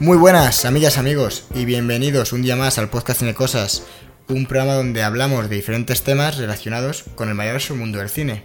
Muy 0.00 0.16
buenas, 0.16 0.64
amigas, 0.64 0.96
amigos, 0.96 1.44
y 1.52 1.64
bienvenidos 1.64 2.32
un 2.32 2.42
día 2.42 2.54
más 2.54 2.78
al 2.78 2.88
podcast 2.88 3.18
Cine 3.18 3.34
Cosas, 3.34 3.82
un 4.28 4.46
programa 4.46 4.74
donde 4.74 5.02
hablamos 5.02 5.50
de 5.50 5.56
diferentes 5.56 6.02
temas 6.02 6.36
relacionados 6.36 7.02
con 7.16 7.28
el 7.28 7.34
maravilloso 7.34 7.74
mundo 7.74 7.98
del 7.98 8.08
cine. 8.08 8.44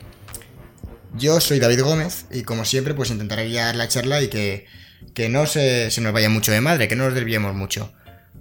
Yo 1.16 1.40
soy 1.40 1.60
David 1.60 1.84
Gómez 1.84 2.26
y 2.32 2.42
como 2.42 2.66
siempre 2.66 2.96
pues 2.96 3.12
intentaré 3.12 3.50
guiar 3.50 3.76
la 3.76 3.88
charla 3.88 4.24
y 4.24 4.30
que, 4.30 4.66
que 5.14 5.30
no 5.30 5.46
se, 5.46 5.92
se 5.92 6.02
nos 6.02 6.12
vaya 6.12 6.28
mucho 6.28 6.52
de 6.52 6.60
madre, 6.60 6.88
que 6.88 6.96
no 6.96 7.06
nos 7.06 7.14
desviemos 7.14 7.54
mucho. 7.54 7.94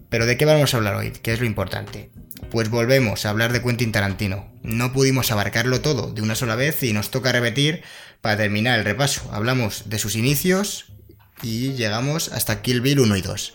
Pero 0.09 0.25
¿de 0.25 0.39
qué 0.39 0.47
vamos 0.47 0.73
a 0.73 0.79
hablar 0.79 0.95
hoy? 0.95 1.11
¿Qué 1.11 1.35
es 1.35 1.41
lo 1.41 1.45
importante? 1.45 2.11
Pues 2.51 2.71
volvemos 2.71 3.27
a 3.27 3.31
hablar 3.31 3.53
de 3.53 3.63
Quentin 3.63 3.93
Tarantino. 3.93 4.51
No 4.63 4.95
pudimos 4.95 5.31
abarcarlo 5.31 5.83
todo 5.83 6.15
de 6.15 6.23
una 6.23 6.35
sola 6.35 6.57
vez 6.57 6.83
y 6.83 6.95
nos 6.95 7.11
toca 7.11 7.31
repetir 7.31 7.83
para 8.23 8.39
terminar 8.39 8.79
el 8.79 8.87
repaso. 8.87 9.29
Hablamos 9.33 9.91
de 9.91 9.99
sus 9.99 10.17
inicios, 10.17 10.87
y 11.43 11.73
llegamos 11.73 12.33
hasta 12.33 12.63
Kill 12.63 12.81
Bill 12.81 13.01
1 13.01 13.17
y 13.17 13.23
2. 13.23 13.55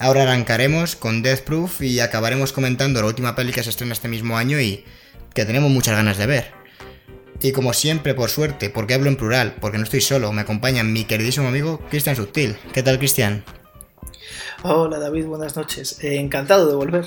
Ahora 0.00 0.22
arrancaremos 0.22 0.96
con 0.96 1.22
Death 1.22 1.40
Proof 1.40 1.82
y 1.82 2.00
acabaremos 2.00 2.52
comentando 2.52 3.00
la 3.00 3.08
última 3.08 3.34
peli 3.34 3.52
que 3.52 3.62
se 3.62 3.70
estrena 3.70 3.92
este 3.92 4.08
mismo 4.08 4.36
año 4.36 4.60
y 4.60 4.84
que 5.34 5.44
tenemos 5.44 5.70
muchas 5.70 5.96
ganas 5.96 6.18
de 6.18 6.26
ver. 6.26 6.52
Y 7.40 7.52
como 7.52 7.72
siempre, 7.72 8.14
por 8.14 8.30
suerte, 8.30 8.70
porque 8.70 8.94
hablo 8.94 9.08
en 9.08 9.16
plural, 9.16 9.56
porque 9.60 9.78
no 9.78 9.84
estoy 9.84 10.00
solo, 10.00 10.32
me 10.32 10.42
acompaña 10.42 10.82
mi 10.82 11.04
queridísimo 11.04 11.48
amigo 11.48 11.80
Cristian 11.88 12.16
Subtil. 12.16 12.56
¿Qué 12.72 12.82
tal, 12.82 12.98
Cristian? 12.98 13.44
Hola, 14.62 14.98
David, 14.98 15.26
buenas 15.26 15.56
noches. 15.56 16.02
Eh, 16.02 16.18
encantado 16.18 16.68
de 16.68 16.74
volver. 16.74 17.06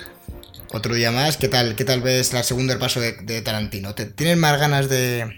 Otro 0.74 0.94
día 0.94 1.12
más, 1.12 1.36
¿qué 1.36 1.50
tal, 1.50 1.76
qué 1.76 1.84
tal 1.84 2.02
ves 2.02 2.32
la 2.32 2.44
segunda 2.44 2.74
el 2.74 2.80
paso 2.80 3.02
de, 3.02 3.42
Tarantino? 3.42 3.94
¿Tienes 3.94 4.38
más 4.38 4.58
ganas 4.58 4.88
de, 4.88 5.30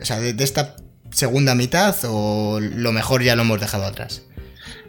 o 0.00 0.04
sea, 0.06 0.20
de 0.20 0.42
esta 0.42 0.76
segunda 1.12 1.54
mitad 1.54 1.94
o 2.04 2.60
lo 2.60 2.92
mejor 2.92 3.22
ya 3.22 3.36
lo 3.36 3.42
hemos 3.42 3.60
dejado 3.60 3.84
atrás? 3.84 4.22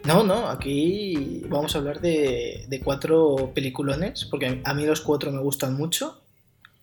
No, 0.03 0.23
no, 0.23 0.49
aquí 0.49 1.43
vamos 1.47 1.75
a 1.75 1.79
hablar 1.79 2.01
de, 2.01 2.81
cuatro 2.83 3.51
peliculones, 3.53 4.25
porque 4.25 4.61
a 4.63 4.73
mí 4.73 4.85
los 4.85 5.01
cuatro 5.01 5.31
me 5.31 5.39
gustan 5.39 5.75
mucho. 5.75 6.21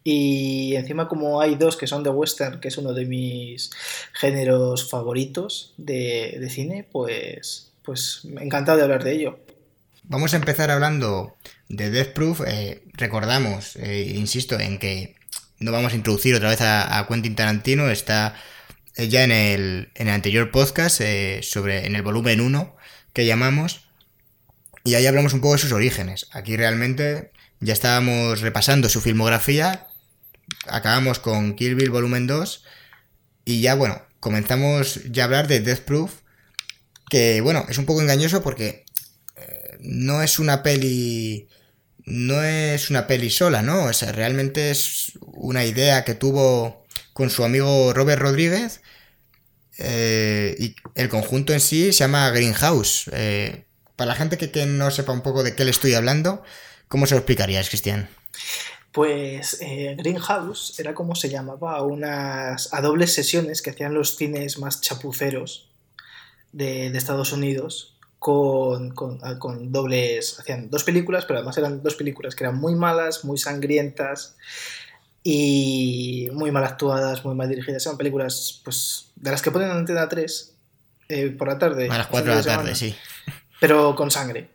Y 0.05 0.75
encima 0.77 1.09
como 1.09 1.41
hay 1.41 1.57
dos 1.57 1.77
que 1.77 1.87
son 1.87 2.03
de 2.03 2.11
western, 2.11 2.61
que 2.61 2.69
es 2.69 2.79
uno 2.79 2.93
de 2.93 3.05
mis 3.05 3.71
géneros 4.13 4.89
favoritos 4.89 5.75
de, 5.77 6.47
cine, 6.51 6.87
pues, 6.91 7.73
pues 7.83 8.23
encantado 8.41 8.79
de 8.79 8.85
hablar 8.85 9.05
de 9.05 9.13
ello. 9.13 9.41
Vamos 10.05 10.33
a 10.33 10.37
empezar 10.37 10.71
hablando 10.71 11.35
de 11.69 11.91
Death 11.91 12.15
Proof. 12.15 12.43
Eh, 12.47 12.83
recordamos, 12.95 13.77
eh, 13.77 14.15
insisto, 14.15 14.59
en 14.59 14.79
que 14.79 15.17
no 15.59 15.73
vamos 15.73 15.93
a 15.93 15.97
introducir 15.97 16.35
otra 16.35 16.51
vez 16.51 16.61
a, 16.63 16.99
a 16.99 17.07
Quentin 17.09 17.35
Tarantino. 17.35 17.91
Está 17.91 18.35
ya 18.97 19.25
en 19.25 19.33
el, 19.33 19.91
en 19.95 20.09
el 20.09 20.15
anterior 20.15 20.51
podcast, 20.51 21.01
eh, 21.01 21.41
sobre, 21.43 21.85
en 21.85 21.97
el 21.97 22.03
volumen 22.03 22.41
1 22.41 22.78
que 23.13 23.27
llamamos, 23.27 23.89
y 24.85 24.95
ahí 24.95 25.07
hablamos 25.07 25.35
un 25.35 25.41
poco 25.41 25.55
de 25.55 25.61
sus 25.61 25.73
orígenes. 25.73 26.27
Aquí 26.33 26.57
realmente 26.57 27.33
ya 27.61 27.73
estábamos 27.73 28.41
repasando 28.41 28.89
su 28.89 29.01
filmografía, 29.01 29.87
acabamos 30.67 31.19
con 31.19 31.55
Kill 31.55 31.75
Bill 31.75 31.91
volumen 31.91 32.27
2, 32.27 32.65
y 33.45 33.61
ya 33.61 33.75
bueno, 33.75 34.03
comenzamos 34.21 35.01
ya 35.11 35.25
a 35.25 35.27
hablar 35.27 35.49
de 35.49 35.61
Death 35.61 35.81
Proof, 35.81 36.21
que 37.11 37.41
bueno, 37.41 37.65
es 37.69 37.79
un 37.79 37.87
poco 37.87 38.03
engañoso 38.03 38.43
porque 38.43 38.85
eh, 39.37 39.79
no 39.81 40.23
es 40.23 40.39
una 40.39 40.63
peli 40.63 41.49
no 42.09 42.43
es 42.43 42.91
una 42.91 43.07
peli 43.07 43.31
sola, 43.31 43.63
¿no? 43.63 43.85
O 43.85 43.91
realmente 44.13 44.71
es 44.71 45.13
una 45.21 45.65
idea 45.65 46.05
que 46.05 46.15
tuvo 46.15 46.87
con 47.13 47.31
su 47.31 47.45
amigo 47.45 47.93
Robert 47.93 48.21
Rodríguez. 48.21 48.81
Eh, 49.79 50.57
y 50.59 50.77
el 50.97 51.09
conjunto 51.09 51.53
en 51.53 51.61
sí 51.61 51.93
se 51.93 52.01
llama 52.01 52.29
Greenhouse. 52.31 53.09
Eh, 53.13 53.65
para 53.97 54.09
la 54.09 54.15
gente 54.15 54.37
que, 54.37 54.67
no 54.67 54.91
sepa 54.91 55.13
un 55.13 55.23
poco 55.23 55.43
de 55.43 55.55
qué 55.55 55.65
le 55.65 55.71
estoy 55.71 55.95
hablando, 55.95 56.43
¿cómo 56.89 57.07
se 57.07 57.15
lo 57.15 57.19
explicarías, 57.19 57.69
Cristian? 57.69 58.09
Pues 58.93 59.59
eh, 59.61 59.95
Greenhouse 59.99 60.79
era 60.79 60.95
como 60.95 61.15
se 61.15 61.29
llamaba 61.29 61.83
unas 61.83 62.73
a 62.73 62.81
dobles 62.81 63.13
sesiones 63.13 63.63
que 63.63 63.71
hacían 63.71 63.95
los 63.95 64.17
cines 64.17 64.59
más 64.59 64.81
chapuceros 64.81 65.71
de, 66.53 66.87
Estados 66.89 67.33
Unidos 67.33 67.97
con, 68.19 68.91
con, 68.95 69.73
dobles, 69.73 70.41
hacían 70.41 70.71
dos 70.71 70.83
películas, 70.83 71.25
pero 71.25 71.39
además 71.39 71.59
eran 71.59 71.83
dos 71.83 71.95
películas 71.95 72.35
que 72.35 72.45
eran 72.45 72.59
muy 72.59 72.75
malas, 72.75 73.25
muy 73.25 73.39
sangrientas, 73.39 74.37
y 75.31 76.29
muy 76.33 76.51
mal 76.51 76.65
actuadas, 76.65 77.23
muy 77.25 77.35
mal 77.35 77.49
dirigidas. 77.49 77.83
Son 77.83 77.99
películas 77.99 78.63
pues 78.65 79.08
de 79.21 79.31
las 79.31 79.43
que 79.43 79.51
ponen 79.51 79.71
en 79.71 79.77
Antena 79.79 80.09
3 80.09 80.55
eh, 81.09 81.31
por 81.31 81.49
la 81.49 81.59
tarde. 81.59 81.89
A 81.91 81.99
las 81.99 82.07
4 82.07 82.31
de 82.31 82.37
la 82.37 82.45
tarde, 82.45 82.75
sí. 82.75 82.95
Pero 83.61 83.95
con 83.95 84.11
sangre. 84.11 84.51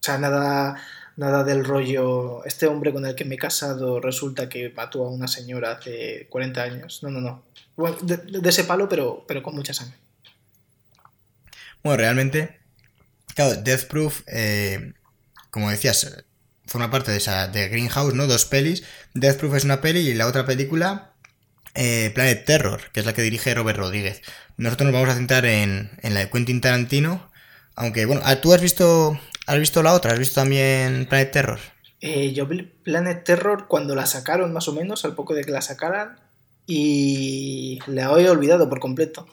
O 0.00 0.02
sea, 0.02 0.18
nada, 0.18 0.76
nada 1.16 1.44
del 1.44 1.64
rollo. 1.64 2.44
Este 2.44 2.66
hombre 2.66 2.92
con 2.92 3.04
el 3.06 3.14
que 3.14 3.24
me 3.24 3.34
he 3.34 3.38
casado 3.38 4.00
resulta 4.00 4.48
que 4.48 4.70
mató 4.70 5.04
a 5.04 5.10
una 5.10 5.28
señora 5.28 5.72
hace 5.72 6.26
40 6.30 6.62
años. 6.62 7.02
No, 7.02 7.10
no, 7.10 7.20
no. 7.20 7.44
de, 8.02 8.48
ese 8.48 8.64
palo, 8.64 8.88
pero, 8.88 9.24
pero 9.26 9.42
con 9.42 9.54
mucha 9.54 9.74
sangre. 9.74 9.96
Bueno, 11.82 11.98
realmente, 11.98 12.60
claro, 13.34 13.54
Death 13.62 13.84
Proof, 13.84 14.22
eh, 14.26 14.94
como 15.50 15.70
decías, 15.70 16.24
forma 16.66 16.90
parte 16.90 17.12
de 17.12 17.18
esa 17.18 17.48
de 17.48 17.68
Greenhouse, 17.68 18.14
¿no? 18.14 18.26
Dos 18.26 18.44
pelis. 18.44 18.84
Death 19.14 19.38
Proof 19.38 19.54
es 19.54 19.64
una 19.64 19.80
peli 19.80 20.00
y 20.00 20.14
la 20.14 20.26
otra 20.26 20.44
película, 20.44 21.14
eh, 21.80 22.10
Planet 22.12 22.44
Terror, 22.44 22.80
que 22.92 23.00
es 23.00 23.06
la 23.06 23.12
que 23.12 23.22
dirige 23.22 23.54
Robert 23.54 23.78
Rodríguez. 23.78 24.22
Nosotros 24.56 24.86
nos 24.86 24.94
vamos 24.94 25.08
a 25.08 25.16
centrar 25.16 25.46
en, 25.46 25.90
la 26.02 26.20
de 26.20 26.30
Quentin 26.30 26.60
Tarantino. 26.60 27.30
Aunque, 27.76 28.04
bueno, 28.04 28.20
ah, 28.24 28.40
¿tú 28.40 28.52
has 28.52 28.60
visto, 28.60 29.18
has 29.46 29.58
visto 29.60 29.82
la 29.82 29.94
otra? 29.94 30.12
¿Has 30.12 30.18
visto 30.18 30.40
también 30.40 31.06
Planet 31.08 31.30
Terror? 31.30 31.60
Eh, 32.00 32.32
yo 32.32 32.46
vi 32.46 32.62
Planet 32.62 33.22
Terror 33.22 33.68
cuando 33.68 33.94
la 33.94 34.06
sacaron, 34.06 34.52
más 34.52 34.66
o 34.66 34.72
menos, 34.72 35.04
al 35.04 35.14
poco 35.14 35.34
de 35.34 35.44
que 35.44 35.52
la 35.52 35.62
sacaran. 35.62 36.18
Y 36.66 37.78
la 37.86 38.02
he 38.02 38.28
olvidado 38.28 38.68
por 38.68 38.80
completo. 38.80 39.28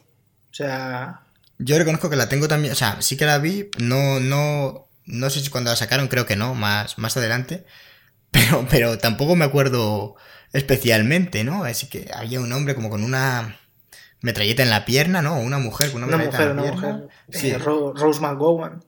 O 0.51 0.53
sea. 0.53 1.21
Yo 1.57 1.77
reconozco 1.79 2.09
que 2.09 2.15
la 2.15 2.29
tengo 2.29 2.47
también. 2.47 2.71
O 2.73 2.75
sea, 2.75 3.01
sí 3.01 3.17
que 3.17 3.25
la 3.25 3.39
vi. 3.39 3.71
No, 3.79 4.19
no 4.19 4.85
no 5.05 5.29
sé 5.29 5.39
si 5.41 5.49
cuando 5.49 5.69
la 5.69 5.75
sacaron, 5.75 6.07
creo 6.07 6.25
que 6.25 6.35
no, 6.35 6.53
más, 6.53 6.97
más 6.97 7.17
adelante. 7.17 7.65
Pero, 8.31 8.67
pero 8.69 8.97
tampoco 8.97 9.37
me 9.37 9.45
acuerdo 9.45 10.17
especialmente, 10.55 11.43
¿no? 11.43 11.63
Así 11.65 11.87
que 11.87 12.09
había 12.13 12.39
un 12.39 12.51
hombre 12.53 12.75
como 12.75 12.89
con 12.89 13.03
una 13.03 13.59
metralleta 14.21 14.63
en 14.63 14.69
la 14.69 14.85
pierna, 14.85 15.21
¿no? 15.21 15.37
Una 15.37 15.59
mujer 15.59 15.91
con 15.91 16.03
una, 16.03 16.17
mujer, 16.17 16.51
una 16.51 16.71
mujer. 16.71 17.07
Sí. 17.29 17.49
Eh, 17.49 17.57
Rose 17.57 18.21
McGowan. 18.21 18.83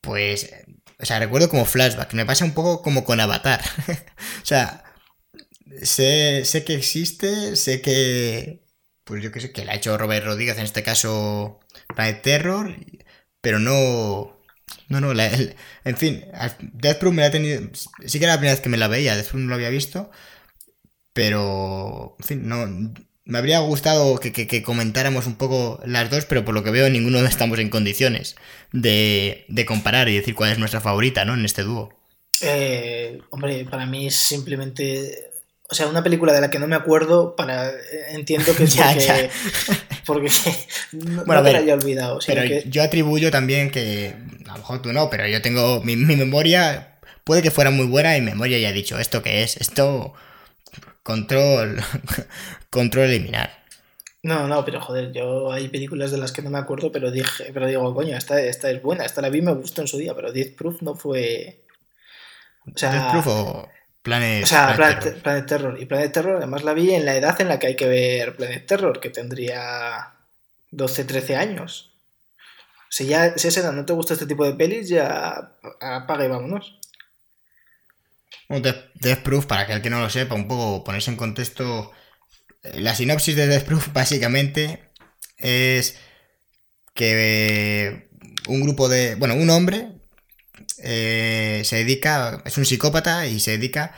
Pues, 0.00 0.50
o 0.98 1.04
sea, 1.04 1.18
recuerdo 1.18 1.50
como 1.50 1.64
flashback. 1.66 2.14
Me 2.14 2.24
pasa 2.24 2.44
un 2.44 2.54
poco 2.54 2.82
como 2.82 3.04
con 3.04 3.20
Avatar. 3.20 3.60
o 3.88 4.46
sea, 4.46 4.82
sé, 5.82 6.44
sé 6.44 6.64
que 6.64 6.74
existe, 6.74 7.54
sé 7.56 7.82
que. 7.82 8.64
Pues 9.04 9.22
yo 9.22 9.30
qué 9.30 9.40
sé, 9.40 9.52
que 9.52 9.64
la 9.64 9.72
ha 9.72 9.76
hecho 9.76 9.96
Robert 9.98 10.24
Rodríguez, 10.24 10.56
en 10.58 10.64
este 10.64 10.82
caso, 10.82 11.60
Planet 11.94 12.22
Terror, 12.22 12.74
pero 13.40 13.60
no 13.60 14.36
no, 14.88 15.00
no, 15.00 15.12
en 15.84 15.96
fin, 15.96 16.24
Death 16.60 16.98
Proof 16.98 17.14
me 17.14 17.22
la 17.22 17.28
he 17.28 17.30
tenido. 17.30 17.62
Sí 18.06 18.18
que 18.18 18.24
era 18.24 18.34
la 18.34 18.38
primera 18.38 18.54
vez 18.54 18.60
que 18.60 18.68
me 18.68 18.76
la 18.76 18.88
veía, 18.88 19.16
Death 19.16 19.28
Proof 19.28 19.42
no 19.42 19.48
lo 19.48 19.54
había 19.56 19.70
visto. 19.70 20.10
Pero, 21.16 22.14
en 22.20 22.24
fin, 22.24 22.48
no. 22.48 22.68
Me 23.24 23.38
habría 23.38 23.58
gustado 23.58 24.20
que, 24.20 24.62
comentáramos 24.62 25.26
un 25.26 25.34
poco 25.34 25.80
las 25.84 26.08
dos, 26.10 26.26
pero 26.26 26.44
por 26.44 26.54
lo 26.54 26.62
que 26.62 26.70
veo, 26.70 26.88
ninguno 26.88 27.18
estamos 27.18 27.58
en 27.58 27.70
condiciones 27.70 28.36
de, 28.70 29.44
de 29.48 29.66
comparar 29.66 30.08
y 30.08 30.14
decir 30.14 30.36
cuál 30.36 30.52
es 30.52 30.58
nuestra 30.58 30.80
favorita, 30.80 31.24
¿no? 31.24 31.34
En 31.34 31.44
este 31.44 31.64
dúo. 31.64 31.92
Eh, 32.40 33.18
hombre, 33.30 33.66
para 33.68 33.84
mí 33.86 34.06
es 34.06 34.14
simplemente 34.14 35.32
o 35.68 35.74
sea, 35.74 35.88
una 35.88 36.02
película 36.02 36.32
de 36.32 36.40
la 36.40 36.50
que 36.50 36.58
no 36.58 36.68
me 36.68 36.76
acuerdo, 36.76 37.34
para 37.34 37.72
entiendo 38.10 38.54
que 38.54 38.64
es 38.64 38.76
porque, 38.76 39.30
porque 40.06 40.30
no, 40.92 41.24
bueno, 41.24 41.42
me 41.42 41.52
la 41.52 41.58
haya 41.58 41.74
olvidado. 41.74 42.18
Pero 42.26 42.44
yo 42.44 42.82
atribuyo 42.82 43.30
también 43.30 43.70
que, 43.70 44.14
a 44.46 44.52
lo 44.52 44.58
mejor 44.58 44.82
tú 44.82 44.92
no, 44.92 45.10
pero 45.10 45.26
yo 45.26 45.42
tengo 45.42 45.82
mi, 45.82 45.96
memoria, 45.96 46.98
puede 47.24 47.42
que 47.42 47.50
fuera 47.50 47.70
muy 47.70 47.86
buena 47.86 48.16
y 48.16 48.20
mi 48.20 48.30
memoria 48.30 48.58
ya 48.58 48.68
ha 48.68 48.72
dicho, 48.72 48.98
¿esto 48.98 49.22
qué 49.22 49.42
es? 49.42 49.56
Esto, 49.56 50.14
control, 51.06 51.80
control 52.70 53.04
eliminar. 53.04 53.62
No, 54.24 54.48
no, 54.48 54.64
pero 54.64 54.80
joder, 54.80 55.12
yo 55.12 55.52
hay 55.52 55.68
películas 55.68 56.10
de 56.10 56.18
las 56.18 56.32
que 56.32 56.42
no 56.42 56.50
me 56.50 56.58
acuerdo, 56.58 56.90
pero 56.90 57.12
dije, 57.12 57.52
pero 57.54 57.68
digo, 57.68 57.94
coño, 57.94 58.16
esta, 58.16 58.40
esta 58.40 58.72
es 58.72 58.82
buena, 58.82 59.04
esta 59.04 59.22
la 59.22 59.28
vi 59.28 59.40
me 59.40 59.54
gustó 59.54 59.82
en 59.82 59.86
su 59.86 59.98
día, 59.98 60.16
pero 60.16 60.32
Death 60.32 60.56
Proof 60.56 60.82
no 60.82 60.96
fue... 60.96 61.62
O 62.66 62.76
sea, 62.76 62.90
Death 62.90 63.10
Proof 63.12 63.26
o... 63.28 63.68
Planet, 64.02 64.44
o 64.44 64.46
sea, 64.46 64.74
Planet, 64.74 65.46
Terror. 65.46 65.80
Y 65.80 65.86
Planet 65.86 66.12
Terror, 66.12 66.36
además 66.36 66.64
la 66.64 66.74
vi 66.74 66.92
en 66.92 67.04
la 67.04 67.16
edad 67.16 67.40
en 67.40 67.48
la 67.48 67.58
que 67.60 67.68
hay 67.68 67.76
que 67.76 67.86
ver 67.86 68.36
Planet 68.36 68.66
Terror, 68.66 68.98
que 68.98 69.10
tendría 69.10 70.12
12, 70.72 71.04
13 71.04 71.36
años. 71.36 71.92
Si 72.88 73.06
ya 73.06 73.36
si 73.36 73.48
esa 73.48 73.60
edad 73.60 73.72
no 73.72 73.84
te 73.84 73.92
gusta 73.92 74.14
este 74.14 74.26
tipo 74.26 74.44
de 74.44 74.54
pelis, 74.54 74.88
ya 74.88 75.56
apaga 75.80 76.24
y 76.24 76.28
vámonos. 76.28 76.78
Death 78.48 79.22
Proof, 79.22 79.46
para 79.46 79.66
que 79.66 79.72
el 79.72 79.82
que 79.82 79.90
no 79.90 80.00
lo 80.00 80.10
sepa, 80.10 80.34
un 80.34 80.48
poco 80.48 80.84
ponerse 80.84 81.10
en 81.10 81.16
contexto. 81.16 81.92
Eh, 82.62 82.80
la 82.80 82.94
sinopsis 82.94 83.36
de 83.36 83.46
Death 83.46 83.64
Proof 83.64 83.88
básicamente 83.92 84.90
es 85.38 85.96
que 86.94 88.08
un 88.48 88.62
grupo 88.62 88.88
de. 88.88 89.14
Bueno, 89.16 89.34
un 89.34 89.50
hombre 89.50 89.88
eh, 90.82 91.62
se 91.64 91.76
dedica. 91.76 92.42
Es 92.44 92.56
un 92.58 92.66
psicópata 92.66 93.26
y 93.26 93.40
se 93.40 93.52
dedica 93.52 93.94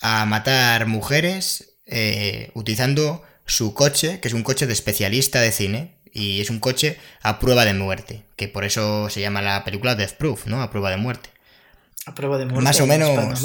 a 0.00 0.26
matar 0.26 0.86
mujeres 0.86 1.78
eh, 1.86 2.50
utilizando 2.54 3.22
su 3.46 3.74
coche, 3.74 4.20
que 4.20 4.28
es 4.28 4.34
un 4.34 4.42
coche 4.42 4.66
de 4.66 4.72
especialista 4.72 5.40
de 5.40 5.52
cine. 5.52 5.98
Y 6.14 6.42
es 6.42 6.50
un 6.50 6.60
coche 6.60 6.98
a 7.22 7.38
prueba 7.38 7.64
de 7.64 7.72
muerte. 7.72 8.24
Que 8.36 8.46
por 8.46 8.64
eso 8.64 9.08
se 9.08 9.22
llama 9.22 9.40
la 9.40 9.64
película 9.64 9.94
Death 9.94 10.16
Proof, 10.18 10.46
¿no? 10.46 10.60
A 10.60 10.70
prueba 10.70 10.90
de 10.90 10.98
muerte. 10.98 11.30
A 12.04 12.14
prueba 12.14 12.36
de 12.36 12.44
muerte 12.44 12.64
Más 12.64 12.80
o 12.80 12.82
en 12.82 12.88
menos-. 12.90 13.42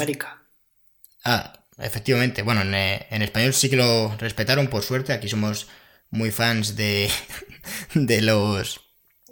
Ah, 1.24 1.64
efectivamente. 1.78 2.42
Bueno, 2.42 2.62
en, 2.62 2.74
eh, 2.74 3.06
en 3.10 3.22
español 3.22 3.52
sí 3.54 3.68
que 3.70 3.76
lo 3.76 4.16
respetaron, 4.18 4.68
por 4.68 4.82
suerte. 4.82 5.12
Aquí 5.12 5.28
somos 5.28 5.68
muy 6.10 6.30
fans 6.30 6.76
de, 6.76 7.10
de 7.94 8.22
los 8.22 8.80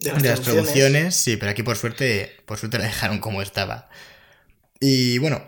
De 0.00 0.11
las 0.12 0.23
de 0.23 0.29
las 0.31 0.43
traducciones. 0.43 0.43
traducciones, 0.43 1.17
sí, 1.17 1.37
pero 1.37 1.50
aquí 1.53 1.62
por 1.62 1.77
suerte, 1.77 2.37
por 2.47 2.59
suerte 2.59 2.79
la 2.79 2.85
dejaron 2.87 3.21
como 3.21 3.43
estaba. 3.43 3.88
Y 4.81 5.19
bueno, 5.19 5.43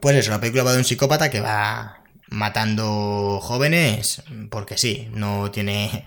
pues 0.00 0.16
eso, 0.16 0.30
la 0.32 0.40
película 0.40 0.64
va 0.64 0.72
de 0.72 0.78
un 0.78 0.84
psicópata 0.84 1.30
que 1.30 1.40
va 1.40 2.04
matando 2.30 3.40
jóvenes 3.42 4.22
porque 4.50 4.78
sí, 4.78 5.08
no 5.12 5.50
tiene, 5.52 6.06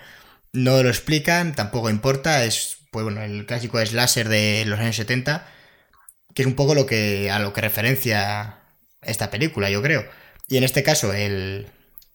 no 0.54 0.84
lo 0.84 0.90
explican, 0.90 1.56
tampoco 1.56 1.90
importa, 1.90 2.46
es 2.46 2.78
pues 2.92 3.04
bueno, 3.06 3.24
el 3.24 3.46
clásico 3.48 3.86
slasher 3.86 4.30
de 4.30 4.66
los 4.68 4.80
años 4.80 4.96
70, 4.98 5.48
que 6.36 6.44
es 6.44 6.48
un 6.48 6.56
poco 6.56 6.76
lo 6.76 6.86
que 6.86 7.32
a 7.32 7.40
lo 7.40 7.54
que 7.54 7.62
referencia 7.62 8.61
esta 9.02 9.30
película, 9.30 9.70
yo 9.70 9.82
creo. 9.82 10.06
Y 10.48 10.58
en 10.58 10.64
este 10.64 10.84
caso 10.84 11.14
el 11.14 11.68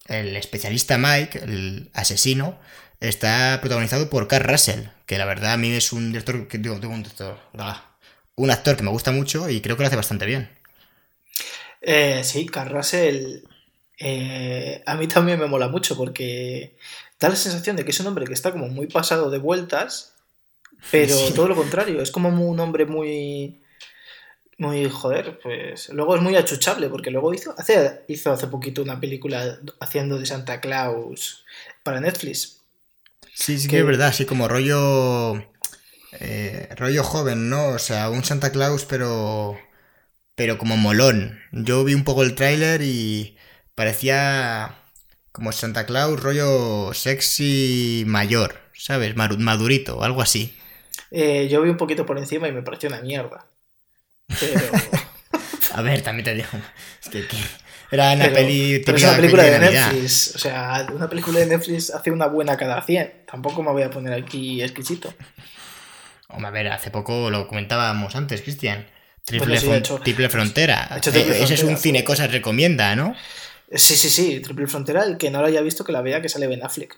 el 0.07 0.37
especialista 0.37 0.97
Mike, 0.97 1.39
el 1.39 1.89
asesino, 1.93 2.57
está 3.01 3.59
protagonizado 3.61 4.09
por 4.09 4.27
Carl 4.29 4.45
Russell, 4.47 4.85
que 5.05 5.17
la 5.17 5.25
verdad 5.25 5.53
a 5.53 5.57
mí 5.57 5.71
es 5.71 5.91
un 5.91 6.11
director 6.11 6.47
que 6.47 6.57
digo, 6.57 6.75
un 6.75 7.03
director, 7.03 7.37
ah, 7.57 7.97
un 8.35 8.49
actor 8.49 8.77
que 8.77 8.83
me 8.83 8.89
gusta 8.89 9.11
mucho 9.11 9.49
y 9.49 9.59
creo 9.61 9.75
que 9.75 9.83
lo 9.83 9.87
hace 9.87 9.97
bastante 9.97 10.25
bien. 10.25 10.49
Eh, 11.81 12.21
sí, 12.23 12.45
Carl 12.47 12.71
Russell, 12.71 13.39
eh, 13.99 14.81
a 14.85 14.95
mí 14.95 15.07
también 15.07 15.39
me 15.39 15.47
mola 15.47 15.67
mucho 15.67 15.95
porque 15.95 16.77
da 17.19 17.29
la 17.29 17.35
sensación 17.35 17.75
de 17.75 17.83
que 17.83 17.91
es 17.91 17.99
un 17.99 18.07
hombre 18.07 18.25
que 18.25 18.33
está 18.33 18.51
como 18.51 18.67
muy 18.67 18.87
pasado 18.87 19.29
de 19.29 19.37
vueltas, 19.39 20.13
pero 20.91 21.15
Sí. 21.15 21.33
todo 21.33 21.47
lo 21.47 21.55
contrario, 21.55 22.01
es 22.01 22.11
como 22.11 22.29
un 22.29 22.59
hombre 22.59 22.85
muy, 22.85 23.61
muy, 24.57 24.89
joder, 24.89 25.39
pues 25.39 25.89
luego 25.89 26.15
es 26.15 26.21
muy 26.21 26.35
achuchable 26.35 26.89
porque 26.89 27.11
luego 27.11 27.33
hizo 27.33 27.53
hace, 27.57 28.03
hizo 28.07 28.31
hace 28.31 28.47
poquito 28.47 28.81
una 28.81 28.99
película 28.99 29.59
haciendo 29.79 30.17
de 30.19 30.25
Santa 30.25 30.59
Claus 30.61 31.45
para 31.83 31.99
Netflix. 32.01 32.63
Sí, 33.33 33.59
sí 33.59 33.67
Que- 33.67 33.77
que 33.77 33.79
es 33.79 33.85
verdad, 33.85 34.07
así 34.09 34.25
como 34.25 34.47
rollo 34.47 35.35
eh, 36.13 36.69
rollo 36.77 37.03
joven, 37.03 37.49
¿no? 37.49 37.69
O 37.69 37.79
sea, 37.79 38.09
un 38.09 38.23
Santa 38.23 38.51
Claus 38.51 38.85
pero 38.85 39.57
pero 40.35 40.57
como 40.59 40.77
molón. 40.77 41.39
Yo 41.51 41.83
vi 41.85 41.93
un 41.95 42.03
poco 42.05 42.23
el 42.23 42.35
tráiler 42.35 42.81
y 42.83 43.37
parecía 43.75 44.75
como 45.33 45.51
Santa 45.53 45.85
Claus 45.85 46.21
rollo 46.21 46.93
sexy 46.93 48.05
mayor, 48.07 48.57
¿sabes? 48.75 49.15
Madurito, 49.17 50.03
algo 50.03 50.21
así. 50.23 50.55
Eh, 51.11 51.47
yo 51.49 51.61
vi 51.61 51.69
un 51.69 51.77
poquito 51.77 52.05
por 52.05 52.17
encima 52.17 52.47
y 52.47 52.51
me 52.53 52.61
pareció 52.63 52.89
una 52.89 53.01
mierda. 53.01 53.45
Pero, 54.27 54.61
A 55.73 55.81
ver, 55.81 56.01
también 56.01 56.25
te 56.25 56.33
digo. 56.33 56.47
Es 57.03 57.09
que, 57.09 57.27
que 57.27 57.37
era 57.91 58.13
una 58.13 58.25
pero- 58.25 58.35
peli. 58.35 58.81
pero 58.85 58.97
es 58.97 59.03
una 59.03 59.15
película 59.15 59.43
de. 59.43 59.59
Netflix. 59.59 60.35
O 60.35 60.39
sea, 60.39 60.87
una 60.93 61.09
película 61.09 61.39
de 61.39 61.45
Netflix 61.45 61.89
hace 61.91 62.11
una 62.11 62.27
buena 62.27 62.57
cada 62.57 62.81
100. 62.81 63.25
Tampoco 63.31 63.63
me 63.63 63.71
voy 63.71 63.83
a 63.83 63.89
poner 63.89 64.13
aquí 64.13 64.61
exquisito. 64.61 65.13
Hombre, 66.29 66.47
a 66.47 66.51
ver, 66.51 66.67
hace 66.69 66.91
poco 66.91 67.29
lo 67.29 67.47
comentábamos 67.47 68.15
antes, 68.15 68.41
Cristian. 68.41 68.87
Triple, 69.23 69.47
Bueno, 69.47 69.61
sí, 69.61 69.67
Fron- 69.67 69.73
ha 69.73 69.77
hecho- 69.77 69.99
Triple 69.99 70.29
Frontera. 70.29 70.99
Triple 71.01 71.37
Eh, 71.39 71.43
ese 71.43 71.53
es 71.55 71.63
un 71.63 71.77
cine 71.77 72.03
cosas 72.03 72.31
recomienda, 72.31 72.95
¿no? 72.95 73.15
Sí, 73.73 73.95
sí, 73.95 74.09
sí. 74.09 74.39
Triple 74.39 74.67
Frontera, 74.67 75.03
el 75.03 75.17
que 75.17 75.29
no 75.29 75.41
lo 75.41 75.47
haya 75.47 75.61
visto, 75.61 75.83
que 75.83 75.91
la 75.91 76.01
vea, 76.01 76.21
que 76.21 76.29
sale 76.29 76.47
Ben 76.47 76.63
Affleck. 76.63 76.97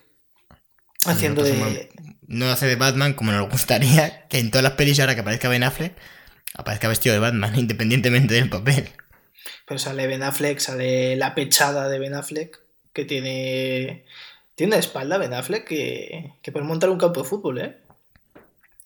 Haciendo 1.06 1.42
pues, 1.42 1.54
de. 1.58 1.88
No 2.26 2.50
hace 2.50 2.66
de 2.66 2.76
Batman 2.76 3.14
como 3.14 3.32
nos 3.32 3.48
gustaría 3.50 4.26
que 4.28 4.38
en 4.38 4.50
todas 4.50 4.62
las 4.62 4.72
pelis 4.74 5.00
ahora 5.00 5.14
que 5.14 5.20
aparezca 5.22 5.48
Ben 5.48 5.64
Affleck 5.64 5.92
aparezca 6.54 6.88
vestido 6.88 7.14
de 7.14 7.20
Batman, 7.20 7.54
independientemente 7.58 8.34
del 8.34 8.50
papel. 8.50 8.88
Pero 9.66 9.78
sale 9.78 10.06
Ben 10.06 10.22
Affleck, 10.22 10.58
sale 10.58 11.16
la 11.16 11.34
pechada 11.34 11.88
de 11.88 11.98
Ben 11.98 12.14
Affleck, 12.14 12.60
que 12.92 13.04
tiene. 13.04 14.04
Tiene 14.54 14.74
una 14.74 14.80
espalda 14.80 15.18
Ben 15.18 15.32
Affleck 15.32 15.66
que, 15.66 16.34
que 16.42 16.52
puede 16.52 16.66
montar 16.66 16.90
un 16.90 16.98
campo 16.98 17.22
de 17.22 17.28
fútbol, 17.28 17.58
¿eh? 17.60 17.78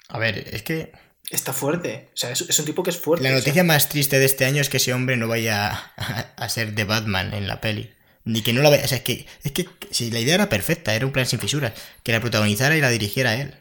A 0.08 0.18
ver, 0.18 0.38
es 0.52 0.62
que 0.62 0.92
Está 1.30 1.52
fuerte. 1.52 2.10
O 2.12 2.16
sea, 2.16 2.30
es, 2.30 2.42
es 2.42 2.58
un 2.58 2.66
tipo 2.66 2.82
que 2.82 2.90
es 2.90 2.98
fuerte. 2.98 3.24
la 3.24 3.30
o 3.30 3.32
sea, 3.32 3.40
noticia 3.40 3.64
más 3.64 3.88
triste 3.88 4.18
de 4.18 4.26
este 4.26 4.44
año 4.44 4.60
es 4.60 4.68
que 4.68 4.76
ese 4.76 4.92
hombre 4.92 5.16
no 5.16 5.26
vaya 5.26 5.70
a, 5.96 6.20
a 6.36 6.48
ser 6.48 6.74
de 6.74 6.84
Batman 6.84 7.32
en 7.32 7.48
la 7.48 7.60
peli. 7.60 7.90
Ni 8.24 8.42
que 8.42 8.52
no 8.52 8.62
la 8.62 8.70
vaya. 8.70 8.84
O 8.84 8.88
sea, 8.88 8.98
es 8.98 9.04
que, 9.04 9.26
es 9.42 9.52
que 9.52 9.66
si 9.90 10.10
la 10.10 10.20
idea 10.20 10.34
era 10.34 10.48
perfecta, 10.48 10.94
era 10.94 11.06
un 11.06 11.12
plan 11.12 11.26
sin 11.26 11.38
fisuras. 11.38 11.72
Que 12.02 12.12
la 12.12 12.20
protagonizara 12.20 12.76
y 12.76 12.80
la 12.80 12.90
dirigiera 12.90 13.34
él. 13.34 13.54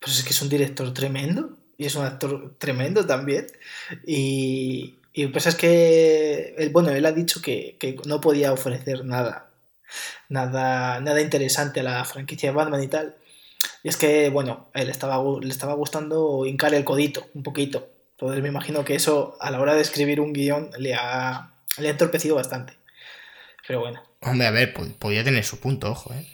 Pues 0.00 0.18
es 0.18 0.24
que 0.24 0.30
es 0.30 0.42
un 0.42 0.48
director 0.48 0.92
tremendo 0.94 1.58
y 1.76 1.86
es 1.86 1.94
un 1.94 2.04
actor 2.04 2.54
tremendo 2.58 3.06
también. 3.06 3.46
Y, 4.06 4.96
y 5.12 5.26
pasa 5.28 5.50
es 5.50 5.54
que, 5.56 6.54
él, 6.58 6.70
bueno, 6.70 6.90
él 6.90 7.04
ha 7.06 7.12
dicho 7.12 7.40
que, 7.42 7.76
que 7.78 7.96
no 8.06 8.20
podía 8.20 8.52
ofrecer 8.52 9.04
nada, 9.04 9.50
nada, 10.28 11.00
nada 11.00 11.20
interesante 11.20 11.80
a 11.80 11.84
la 11.84 12.04
franquicia 12.04 12.50
de 12.50 12.56
Batman 12.56 12.82
y 12.82 12.88
tal. 12.88 13.16
Y 13.82 13.88
es 13.88 13.96
que, 13.96 14.30
bueno, 14.30 14.68
él 14.74 14.88
estaba, 14.88 15.22
le 15.40 15.50
estaba 15.50 15.74
gustando 15.74 16.46
hincar 16.46 16.74
el 16.74 16.84
codito 16.84 17.26
un 17.34 17.42
poquito. 17.42 17.88
Entonces 18.12 18.42
me 18.42 18.48
imagino 18.48 18.84
que 18.84 18.94
eso 18.94 19.36
a 19.40 19.50
la 19.50 19.60
hora 19.60 19.74
de 19.74 19.82
escribir 19.82 20.20
un 20.20 20.32
guion 20.32 20.70
le 20.78 20.94
ha, 20.94 21.52
le 21.78 21.88
ha 21.88 21.90
entorpecido 21.90 22.36
bastante. 22.36 22.74
Pero 23.66 23.80
bueno. 23.80 24.02
Hombre, 24.20 24.46
a 24.46 24.50
ver, 24.50 24.72
po- 24.72 24.86
podía 24.98 25.24
tener 25.24 25.44
su 25.44 25.58
punto, 25.58 25.90
ojo, 25.90 26.14
¿eh? 26.14 26.26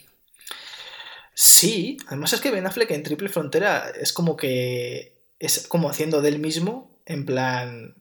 Sí, 1.35 1.97
además 2.09 2.33
es 2.33 2.41
que 2.41 2.51
Ben 2.51 2.67
Affleck 2.67 2.91
en 2.91 3.03
Triple 3.03 3.29
Frontera 3.29 3.91
es 3.99 4.13
como 4.13 4.37
que 4.37 5.20
es 5.41 5.67
como 5.67 5.91
haciendo 5.91 6.23
del 6.23 6.39
mismo, 6.39 7.03
en 7.07 7.27
plan, 7.27 7.97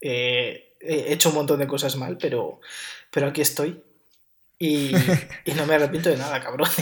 eh, 0.00 0.76
he 0.80 1.12
hecho 1.12 1.30
un 1.30 1.34
montón 1.34 1.58
de 1.58 1.66
cosas 1.66 1.96
mal, 1.96 2.16
pero, 2.18 2.60
pero 3.10 3.26
aquí 3.28 3.40
estoy 3.40 3.82
y, 4.58 4.92
y 5.44 5.52
no 5.54 5.66
me 5.66 5.74
arrepiento 5.74 6.10
de 6.10 6.16
nada, 6.18 6.40
cabrón. 6.40 6.68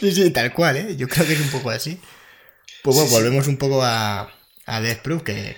Sí, 0.00 0.12
sí, 0.12 0.30
tal 0.30 0.52
cual, 0.52 0.76
¿eh? 0.76 0.96
Yo 0.96 1.08
creo 1.08 1.26
que 1.26 1.32
es 1.34 1.40
un 1.40 1.50
poco 1.50 1.70
así. 1.70 2.00
Pues 2.82 2.96
bueno, 2.96 3.08
Sí, 3.08 3.14
sí. 3.16 3.22
volvemos 3.22 3.46
un 3.46 3.56
poco 3.56 3.82
a, 3.82 4.32
a 4.66 4.80
Death 4.80 5.00
Proof, 5.02 5.22
que, 5.22 5.56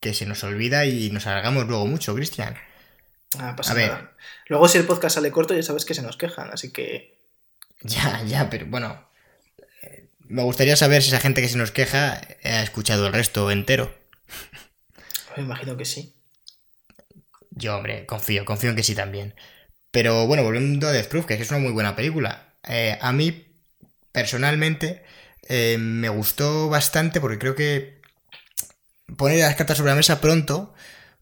que 0.00 0.14
se 0.14 0.26
nos 0.26 0.42
olvida 0.44 0.84
y 0.84 1.10
nos 1.10 1.26
alargamos 1.26 1.66
luego 1.66 1.86
mucho, 1.86 2.14
Cristian. 2.14 2.56
Ah, 3.38 3.54
pasa 3.56 3.72
A 3.72 3.74
ver. 3.74 3.88
nada. 3.88 4.12
Luego 4.48 4.68
si 4.68 4.78
el 4.78 4.84
podcast 4.86 5.14
sale 5.14 5.30
corto 5.30 5.54
ya 5.54 5.62
sabes 5.62 5.84
que 5.84 5.94
se 5.94 6.02
nos 6.02 6.16
quejan, 6.16 6.50
así 6.50 6.72
que 6.72 7.18
Ya, 7.82 8.22
ya, 8.24 8.50
pero 8.50 8.66
bueno. 8.66 9.08
Me 10.32 10.42
gustaría 10.42 10.76
saber 10.76 11.02
si 11.02 11.08
esa 11.08 11.20
gente 11.20 11.42
que 11.42 11.48
se 11.48 11.58
nos 11.58 11.72
queja 11.72 12.22
ha 12.42 12.62
escuchado 12.62 13.06
el 13.06 13.12
resto 13.12 13.50
entero. 13.50 13.94
me 15.36 15.42
imagino 15.42 15.76
que 15.76 15.84
sí. 15.84 16.16
Yo, 17.50 17.76
hombre, 17.76 18.06
confío, 18.06 18.46
confío 18.46 18.70
en 18.70 18.76
que 18.76 18.82
sí 18.82 18.94
también. 18.94 19.34
Pero 19.90 20.26
bueno, 20.26 20.42
volviendo 20.42 20.88
a 20.88 20.92
Death 20.92 21.08
Proof, 21.08 21.26
que 21.26 21.34
es 21.34 21.50
una 21.50 21.58
muy 21.60 21.72
buena 21.72 21.94
película. 21.94 22.54
Eh, 22.66 22.96
a 22.98 23.12
mí, 23.12 23.44
personalmente, 24.10 25.02
eh, 25.50 25.76
me 25.78 26.08
gustó 26.08 26.70
bastante 26.70 27.20
porque 27.20 27.38
creo 27.38 27.54
que 27.54 28.00
poner 29.18 29.40
las 29.40 29.54
cartas 29.56 29.76
sobre 29.76 29.90
la 29.90 29.96
mesa 29.96 30.22
pronto, 30.22 30.72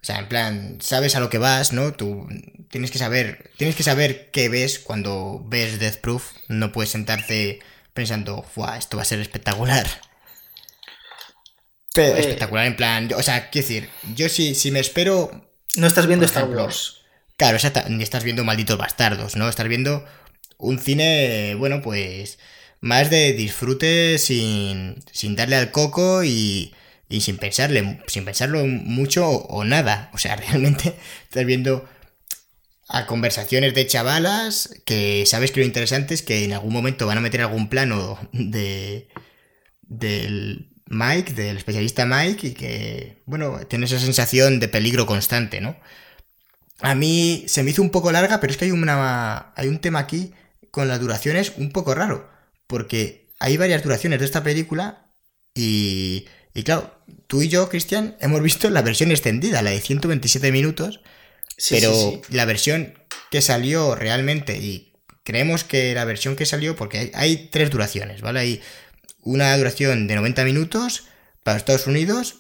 o 0.00 0.05
sea, 0.05 0.21
en 0.21 0.29
plan, 0.29 0.79
sabes 0.81 1.17
a 1.17 1.21
lo 1.21 1.31
que 1.31 1.38
vas, 1.38 1.73
¿no? 1.73 1.95
Tú 1.95 2.29
tienes 2.71 2.93
que 2.93 2.99
saber, 2.99 3.50
tienes 3.57 3.75
que 3.75 3.83
saber 3.83 4.31
qué 4.31 4.49
ves 4.49 4.79
cuando 4.79 5.45
ves 5.49 5.81
Death 5.81 5.97
Proof. 5.97 6.31
No 6.47 6.71
puedes 6.71 6.90
sentarte 6.90 7.59
pensando, 7.94 8.42
¡fuah! 8.42 8.76
Esto 8.78 8.97
va 8.97 9.02
a 9.02 9.06
ser 9.06 9.20
espectacular. 9.20 9.87
Pero 11.92 12.16
Eh. 12.16 12.20
espectacular 12.20 12.66
en 12.66 12.76
plan, 12.76 13.09
yo- 13.09 13.16
o 13.18 13.23
sea, 13.23 13.50
quiero 13.50 13.66
decir, 13.66 13.90
yo 14.14 14.28
si, 14.28 14.54
si 14.54 14.70
me 14.70 14.80
espero 14.80 15.47
No 15.76 15.87
estás 15.87 16.06
viendo 16.06 16.26
Star 16.26 16.44
Wars. 16.49 16.97
Claro, 17.37 17.56
exacta- 17.56 17.88
ni 17.88 18.02
estás 18.02 18.25
viendo 18.25 18.42
Malditos 18.44 18.76
Bastardos, 18.76 19.37
¿no? 19.37 19.49
Estás 19.49 19.68
viendo 19.68 20.04
un 20.59 20.78
cine, 20.80 21.54
bueno, 21.56 21.80
pues 21.80 22.38
más 22.80 23.09
de 23.11 23.32
disfrute 23.35 24.18
sin, 24.18 25.02
sin 25.12 25.37
darle 25.37 25.56
al 25.56 25.70
coco 25.70 26.25
y, 26.25 26.75
y 27.09 27.20
sin 27.20 27.38
pensarle, 27.38 28.02
sin 28.09 28.25
pensarlo 28.25 28.66
mucho 28.66 29.28
o, 29.28 29.47
o 29.59 29.64
nada. 29.64 30.11
O 30.12 30.18
sea, 30.18 30.35
realmente 30.37 30.97
estás 31.25 31.44
viendo 31.44 31.88
a 32.92 33.06
conversaciones 33.06 33.75
de 33.75 33.87
chavalas 33.87 34.75
que 34.85 35.25
sabes 35.25 35.52
que 35.52 35.61
lo 35.61 35.66
interesante 35.66 36.12
es 36.12 36.23
que 36.23 36.44
en 36.44 36.52
algún 36.52 36.73
momento 36.73 37.06
van 37.06 37.18
a 37.18 37.20
meter 37.20 37.40
algún 37.40 37.68
plano 37.68 38.18
de 38.32 39.09
del 39.82 40.70
Mike, 40.87 41.35
del 41.35 41.56
especialista 41.56 42.04
Mike, 42.04 42.49
y 42.49 42.52
que, 42.52 43.23
bueno, 43.26 43.61
tiene 43.68 43.87
esa 43.87 43.99
sensación 44.00 44.59
de 44.61 44.68
peligro 44.68 45.06
constante, 45.06 45.61
¿no? 45.61 45.76
A 46.80 46.94
mí 46.94 47.44
se 47.47 47.62
me 47.62 47.70
hizo 47.70 47.82
un 47.82 47.90
poco 47.90 48.11
larga, 48.11 48.40
pero 48.40 48.50
es 48.52 48.56
que 48.56 48.64
hay, 48.66 48.70
una, 48.73 49.52
hay 49.54 49.68
un 49.68 49.80
tema 49.80 50.00
aquí 50.00 50.32
con 50.70 50.88
las 50.88 51.00
duraciones 51.00 51.52
un 51.59 51.70
poco 51.70 51.94
raro. 51.94 52.28
Porque 52.66 53.28
hay 53.38 53.56
varias 53.56 53.82
duraciones 53.82 54.18
de 54.18 54.25
esta 54.25 54.42
película 54.42 55.06
y, 55.54 56.26
y 56.54 56.62
claro, 56.64 57.02
tú 57.26 57.42
y 57.42 57.49
yo, 57.49 57.68
Cristian, 57.68 58.16
hemos 58.20 58.42
visto 58.42 58.70
la 58.70 58.82
versión 58.82 59.11
extendida, 59.11 59.62
la 59.62 59.70
de 59.70 59.80
127 59.80 60.50
minutos, 60.52 61.00
pero 61.69 62.23
la 62.31 62.45
versión 62.45 62.95
que 63.31 63.43
salió 63.43 63.95
realmente 63.95 64.57
y 64.57 64.93
creemos 65.25 65.64
que 65.64 65.95
la 65.95 66.05
versión 66.05 66.37
que 66.37 66.47
salió, 66.47 66.76
porque 66.76 66.99
hay, 66.99 67.11
hay, 67.14 67.49
tres 67.50 67.71
duraciones, 67.71 68.21
¿vale? 68.21 68.40
Hay 68.40 68.62
una 69.23 69.57
duración 69.57 70.07
de 70.07 70.17
90 70.17 70.45
minutos 70.45 71.05
para 71.43 71.59
Estados 71.59 71.87
Unidos, 71.87 72.37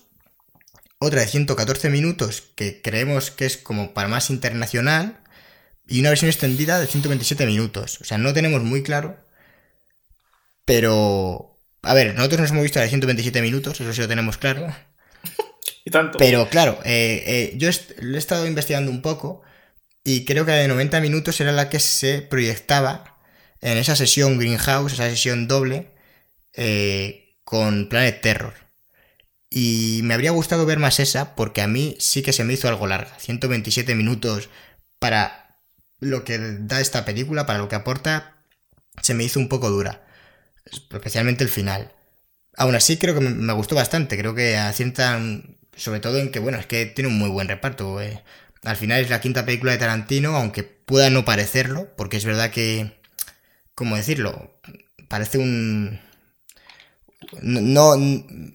otra 0.98 1.20
de 1.20 1.26
114 1.26 1.90
minutos 1.90 2.42
que 2.54 2.82
creemos 2.82 3.30
que 3.30 3.46
es 3.46 3.56
como 3.56 3.94
para 3.94 4.08
más 4.08 4.30
internacional 4.30 5.20
y 5.86 6.00
una 6.00 6.10
versión 6.10 6.30
extendida 6.30 6.78
de 6.78 6.86
127 6.86 7.46
minutos. 7.46 8.00
O 8.00 8.04
sea, 8.04 8.18
no 8.18 8.32
tenemos 8.32 8.62
muy 8.62 8.82
claro, 8.82 9.18
pero... 10.64 11.58
A 11.82 11.94
ver, 11.94 12.14
nosotros 12.14 12.40
nos 12.42 12.50
hemos 12.50 12.62
visto 12.62 12.78
la 12.78 12.84
de 12.84 12.90
127 12.90 13.40
minutos, 13.40 13.80
eso 13.80 13.92
sí 13.92 14.00
lo 14.02 14.08
tenemos 14.08 14.36
claro. 14.36 14.74
Pero 16.18 16.48
claro, 16.48 16.78
eh, 16.84 17.22
eh, 17.26 17.52
yo 17.56 17.68
he 17.68 18.18
estado 18.18 18.46
investigando 18.46 18.90
un 18.90 19.02
poco 19.02 19.42
y 20.04 20.24
creo 20.24 20.44
que 20.44 20.52
la 20.52 20.58
de 20.58 20.68
90 20.68 21.00
minutos 21.00 21.40
era 21.40 21.52
la 21.52 21.68
que 21.68 21.80
se 21.80 22.22
proyectaba 22.22 23.18
en 23.60 23.78
esa 23.78 23.96
sesión 23.96 24.38
Greenhouse, 24.38 24.94
esa 24.94 25.08
sesión 25.08 25.48
doble, 25.48 25.92
eh, 26.54 27.36
con 27.44 27.88
Planet 27.88 28.20
Terror. 28.20 28.54
Y 29.50 30.00
me 30.04 30.14
habría 30.14 30.30
gustado 30.30 30.64
ver 30.64 30.78
más 30.78 31.00
esa 31.00 31.34
porque 31.34 31.60
a 31.60 31.66
mí 31.66 31.96
sí 31.98 32.22
que 32.22 32.32
se 32.32 32.44
me 32.44 32.52
hizo 32.54 32.68
algo 32.68 32.86
larga. 32.86 33.18
127 33.18 33.94
minutos 33.94 34.48
para 34.98 35.58
lo 35.98 36.24
que 36.24 36.38
da 36.38 36.80
esta 36.80 37.04
película, 37.04 37.46
para 37.46 37.58
lo 37.58 37.68
que 37.68 37.76
aporta, 37.76 38.44
se 39.02 39.14
me 39.14 39.24
hizo 39.24 39.40
un 39.40 39.48
poco 39.48 39.70
dura. 39.70 40.06
Especialmente 40.90 41.44
el 41.44 41.50
final. 41.50 41.92
Aún 42.56 42.74
así 42.74 42.96
creo 42.96 43.14
que 43.14 43.20
me 43.20 43.52
gustó 43.52 43.74
bastante. 43.74 44.16
Creo 44.16 44.34
que 44.34 44.56
asientan 44.56 45.59
sobre 45.80 46.00
todo 46.00 46.18
en 46.18 46.30
que, 46.30 46.38
bueno, 46.40 46.58
es 46.58 46.66
que 46.66 46.86
tiene 46.86 47.08
un 47.08 47.18
muy 47.18 47.30
buen 47.30 47.48
reparto. 47.48 48.00
Eh. 48.00 48.22
Al 48.64 48.76
final 48.76 49.00
es 49.00 49.10
la 49.10 49.20
quinta 49.20 49.44
película 49.46 49.72
de 49.72 49.78
Tarantino, 49.78 50.36
aunque 50.36 50.62
pueda 50.64 51.10
no 51.10 51.24
parecerlo, 51.24 51.88
porque 51.96 52.18
es 52.18 52.24
verdad 52.24 52.50
que, 52.50 52.92
¿cómo 53.74 53.96
decirlo? 53.96 54.60
Parece 55.08 55.38
un 55.38 56.00
no, 57.42 57.92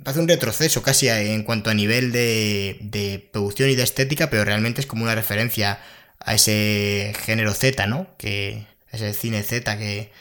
hace 0.05 0.19
un 0.19 0.27
retroceso 0.27 0.81
casi 0.81 1.07
en 1.09 1.43
cuanto 1.43 1.69
a 1.69 1.73
nivel 1.73 2.11
de, 2.11 3.29
producción 3.31 3.69
y 3.69 3.75
de 3.75 3.83
estética, 3.83 4.29
pero 4.29 4.45
realmente 4.45 4.81
es 4.81 4.87
como 4.87 5.03
una 5.03 5.15
referencia 5.15 5.79
a 6.19 6.35
ese 6.35 7.13
género 7.25 7.53
Z, 7.53 7.87
¿no? 7.87 8.15
Que 8.17 8.65
ese 8.91 9.13
cine 9.13 9.43
Z 9.43 9.77
que 9.77 10.11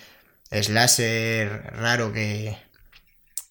es 0.51 0.69
láser 0.69 1.49
raro 1.75 2.13
que 2.13 2.57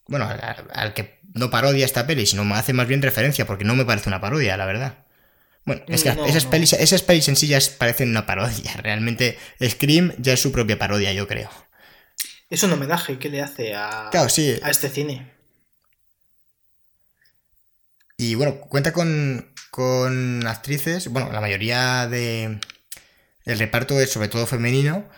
bueno, 0.07 0.29
al, 0.73 0.93
que 0.93 1.19
no 1.33 1.49
parodia 1.49 1.85
esta 1.85 2.05
peli, 2.05 2.25
sino 2.25 2.43
me 2.43 2.55
hace 2.55 2.73
más 2.73 2.87
bien 2.87 3.01
referencia 3.01 3.45
porque 3.45 3.65
no 3.65 3.75
me 3.75 3.85
parece 3.85 4.09
una 4.09 4.21
parodia, 4.21 4.57
la 4.57 4.65
verdad. 4.65 5.05
Bueno, 5.65 5.81
es 5.87 6.03
que 6.03 6.09
esas, 6.27 6.45
Pelis, 6.45 6.73
esas 6.73 7.03
pelis 7.03 7.29
en 7.29 7.37
sí 7.37 7.47
ya 7.47 7.57
parecen 7.77 8.09
una 8.09 8.25
parodia. 8.25 8.73
Realmente 8.83 9.37
Scream 9.61 10.13
ya 10.17 10.33
es 10.33 10.41
su 10.41 10.51
propia 10.51 10.77
parodia, 10.77 11.13
yo 11.13 11.27
creo 11.27 11.49
es 12.53 12.61
un 12.61 12.71
homenaje 12.71 13.17
que 13.17 13.29
le 13.29 13.41
hace 13.41 13.73
a, 13.73 14.09
a 14.09 14.69
este 14.69 14.89
cine. 14.89 15.33
Y 18.15 18.35
bueno, 18.35 18.59
cuenta 18.59 18.93
con, 18.93 19.51
con 19.71 20.45
actrices, 20.45 21.07
bueno, 21.07 21.31
la 21.31 21.41
mayoría 21.41 22.07
de 22.07 22.59
el 23.45 23.59
reparto 23.59 23.99
es 23.99 24.11
sobre 24.11 24.27
todo 24.27 24.45
femenino 24.45 25.09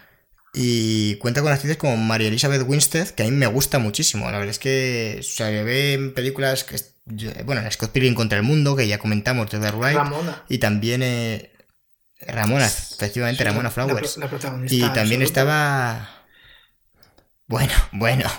y 0.55 1.15
cuenta 1.17 1.41
con 1.41 1.51
actrices 1.51 1.77
como 1.77 1.97
María 1.97 2.29
Elizabeth 2.29 2.63
Winstead, 2.65 3.09
que 3.09 3.23
a 3.23 3.25
mí 3.25 3.31
me 3.31 3.47
gusta 3.47 3.77
muchísimo. 3.77 4.25
La 4.25 4.37
verdad 4.37 4.49
es 4.49 4.59
que 4.59 5.19
se 5.21 5.63
ve 5.63 5.93
en 5.93 6.13
películas 6.13 6.63
que 6.63 6.77
bueno, 7.43 7.61
en 7.61 7.71
Scott 7.71 7.91
Pilgrim 7.91 8.15
contra 8.15 8.37
el 8.37 8.43
mundo, 8.43 8.75
que 8.75 8.87
ya 8.87 8.97
comentamos 8.97 9.51
de 9.51 9.59
The 9.59 9.71
Right, 9.71 9.95
Ramona. 9.95 10.43
y 10.49 10.57
también 10.57 11.03
eh, 11.03 11.51
Ramona, 12.21 12.65
efectivamente 12.65 13.43
Ramona 13.43 13.69
Flowers. 13.69 14.17
y 14.69 14.81
también 14.89 15.21
estaba 15.21 16.09
bueno, 17.47 17.73
bueno. 17.91 18.29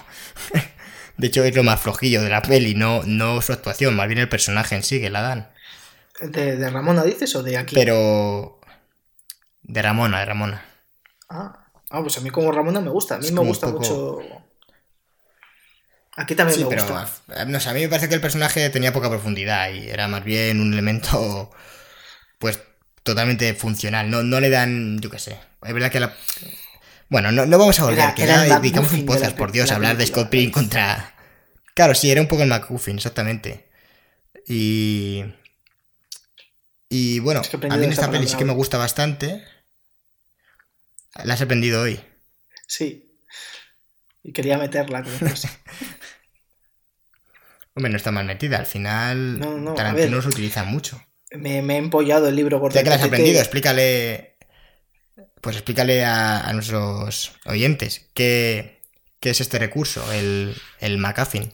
De 1.16 1.28
hecho, 1.28 1.44
es 1.44 1.54
lo 1.54 1.62
más 1.62 1.80
flojillo 1.80 2.22
de 2.22 2.28
la 2.28 2.42
peli, 2.42 2.74
no, 2.74 3.02
no 3.04 3.40
su 3.40 3.52
actuación, 3.52 3.96
más 3.96 4.06
bien 4.06 4.18
el 4.18 4.28
personaje 4.28 4.74
en 4.74 4.82
sí 4.82 5.00
que 5.00 5.08
la 5.08 5.22
dan. 5.22 5.50
¿De, 6.20 6.68
Ramona 6.68 7.04
dices 7.04 7.34
o 7.36 7.42
de 7.42 7.56
aquí? 7.56 7.74
Pero. 7.74 8.60
De 9.62 9.80
Ramona, 9.80 10.20
de 10.20 10.24
Ramona. 10.26 10.64
Ah, 11.28 11.65
ah 11.90 12.00
pues 12.02 12.18
a 12.18 12.20
mí 12.20 12.30
como 12.30 12.52
Ramona 12.52 12.80
me 12.80 12.90
gusta. 12.90 13.16
A 13.16 13.18
mí 13.18 13.30
me 13.30 13.40
gusta 13.40 13.68
mucho. 13.68 14.20
Aquí 16.16 16.34
también 16.34 16.58
me 16.68 16.74
gusta. 16.74 17.08
No 17.46 17.60
sé, 17.60 17.68
a 17.68 17.72
mí 17.74 17.80
me 17.80 17.88
parece 17.88 18.08
que 18.08 18.14
el 18.14 18.20
personaje 18.20 18.70
tenía 18.70 18.92
poca 18.92 19.10
profundidad 19.10 19.70
y 19.70 19.88
era 19.88 20.08
más 20.08 20.24
bien 20.24 20.60
un 20.60 20.72
elemento. 20.72 21.50
Pues 22.38 22.60
totalmente 23.02 23.54
funcional. 23.54 24.10
No, 24.10 24.22
no 24.22 24.40
le 24.40 24.50
dan. 24.50 24.98
Yo 25.00 25.10
qué 25.10 25.18
sé. 25.18 25.38
Es 25.62 25.72
verdad 25.72 25.90
que 25.90 26.00
la 26.00 26.14
bueno, 27.08 27.30
no, 27.30 27.46
no 27.46 27.58
vamos 27.58 27.78
a 27.78 27.84
volver, 27.84 28.14
que 28.14 28.26
ya 28.26 28.42
dedicamos 28.42 28.92
un 28.92 29.06
podcast, 29.06 29.36
por 29.36 29.52
Dios, 29.52 29.70
a 29.70 29.76
hablar 29.76 29.96
de 29.96 30.06
Scott 30.06 30.28
Pilgrim 30.28 30.50
contra... 30.50 31.14
Claro, 31.74 31.94
sí, 31.94 32.10
era 32.10 32.20
un 32.20 32.26
poco 32.26 32.42
el 32.42 32.48
McGuffin, 32.48 32.96
exactamente. 32.96 33.68
Y... 34.46 35.24
Y 36.88 37.18
bueno, 37.20 37.42
a 37.70 37.76
mí 37.76 37.84
en 37.84 37.92
esta 37.92 38.10
peli 38.10 38.26
sí 38.26 38.36
que 38.36 38.44
me 38.44 38.52
gusta 38.52 38.78
bastante. 38.78 39.44
La 41.24 41.34
has 41.34 41.42
aprendido 41.42 41.82
hoy. 41.82 42.00
Sí. 42.66 43.12
Y 44.22 44.32
quería 44.32 44.58
meterla. 44.58 45.00
Hombre, 47.74 47.90
no 47.90 47.96
está 47.96 48.10
mal 48.10 48.26
metida. 48.26 48.58
Al 48.58 48.66
final, 48.66 49.38
no, 49.38 49.74
Tarantino 49.74 50.22
se 50.22 50.28
utiliza 50.28 50.64
mucho. 50.64 51.00
Me, 51.32 51.62
me, 51.62 51.74
he 51.74 51.78
empollado 51.78 52.28
el 52.28 52.36
libro 52.36 52.60
por 52.60 52.72
Ya 52.72 52.82
que 52.82 52.88
la 52.88 52.96
has 52.96 53.02
aprendido, 53.02 53.40
explícale 53.40 54.36
pues 55.46 55.54
explícale 55.54 56.04
a, 56.04 56.52
nuestros 56.54 57.32
oyentes 57.44 58.10
qué, 58.14 58.80
es 59.20 59.40
este 59.40 59.60
recurso, 59.60 60.12
el, 60.12 60.54
el 60.80 60.98
MacGuffin. 60.98 61.52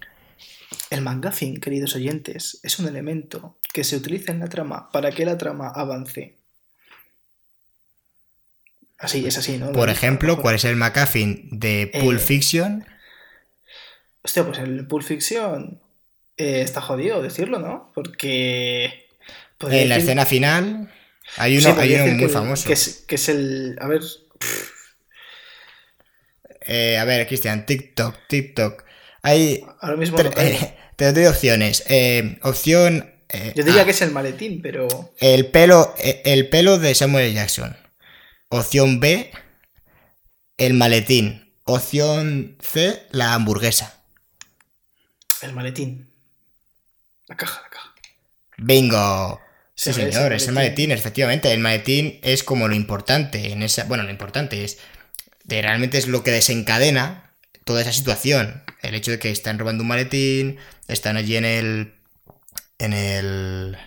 El 0.88 1.02
MacGuffin, 1.02 1.60
queridos 1.60 1.94
oyentes, 1.94 2.58
es 2.62 2.78
un 2.78 2.88
elemento 2.88 3.58
que 3.70 3.84
se 3.84 3.96
utiliza 3.96 4.32
en 4.32 4.40
la 4.40 4.48
trama 4.48 4.90
para 4.92 5.10
que 5.10 5.26
la 5.26 5.36
trama 5.36 5.68
avance. 5.68 6.38
Así, 9.02 9.26
es 9.26 9.36
así, 9.36 9.58
¿no? 9.58 9.72
Por 9.72 9.90
ejemplo, 9.90 10.40
¿cuál 10.40 10.54
es 10.54 10.64
el 10.64 10.76
MacGuffin 10.76 11.48
de 11.50 11.90
Pulp 12.00 12.20
eh, 12.20 12.22
Fiction? 12.22 12.86
Hostia, 14.22 14.44
pues 14.44 14.58
el 14.58 14.86
Pulp 14.86 15.04
Fiction 15.04 15.80
eh, 16.36 16.60
está 16.62 16.80
jodido 16.80 17.20
decirlo, 17.20 17.58
¿no? 17.58 17.90
Porque... 17.94 19.08
En 19.60 19.88
la 19.88 19.96
escena 19.96 20.24
final... 20.24 20.88
Hay 21.36 21.58
uno, 21.58 21.74
muy 21.74 22.28
famoso. 22.28 22.68
Que 22.68 22.74
es, 23.14 23.28
el. 23.28 23.76
A 23.80 23.86
ver. 23.86 24.02
Eh, 26.66 26.98
a 26.98 27.04
ver, 27.04 27.26
Cristian, 27.26 27.64
TikTok, 27.64 28.16
TikTok. 28.28 28.84
Hay. 29.22 29.64
Ahora 29.80 29.96
mismo. 29.96 30.18
Eh, 30.36 30.74
te 30.96 31.12
doy 31.12 31.24
opciones. 31.24 31.84
Opción. 32.42 33.10
Yo 33.54 33.64
diría 33.64 33.84
que 33.84 33.92
es 33.92 34.02
el 34.02 34.10
maletín, 34.10 34.60
pero. 34.60 35.14
El 35.20 35.46
pelo, 35.46 35.94
el 35.98 36.48
pelo 36.50 36.78
de 36.78 36.94
Samuel 36.94 37.32
Jackson. 37.32 37.76
Opción 38.54 39.00
B. 39.00 39.30
El 40.58 40.74
maletín. 40.74 41.54
Opción 41.64 42.58
C. 42.60 43.06
La 43.10 43.32
hamburguesa. 43.32 44.02
El 45.40 45.54
maletín. 45.54 46.10
La 47.28 47.36
caja, 47.38 47.62
la 47.62 47.70
caja. 47.70 47.94
Bingo. 48.58 49.40
Sí, 49.74 49.94
señor, 49.94 50.34
es 50.34 50.48
el 50.48 50.52
maletín, 50.52 50.90
efectivamente. 50.90 51.50
El 51.50 51.60
maletín 51.60 52.20
es 52.22 52.44
como 52.44 52.68
lo 52.68 52.74
importante 52.74 53.52
en 53.52 53.62
esa. 53.62 53.84
Bueno, 53.84 54.02
lo 54.02 54.10
importante 54.10 54.64
es. 54.64 54.76
De, 55.44 55.62
realmente 55.62 55.96
es 55.96 56.06
lo 56.06 56.22
que 56.22 56.30
desencadena 56.30 57.32
toda 57.64 57.80
esa 57.80 57.94
situación. 57.94 58.64
El 58.82 58.94
hecho 58.94 59.12
de 59.12 59.18
que 59.18 59.30
están 59.30 59.58
robando 59.58 59.82
un 59.82 59.88
maletín, 59.88 60.58
están 60.88 61.16
allí 61.16 61.38
en 61.38 61.46
el. 61.46 61.94
en 62.78 62.92
el. 62.92 63.78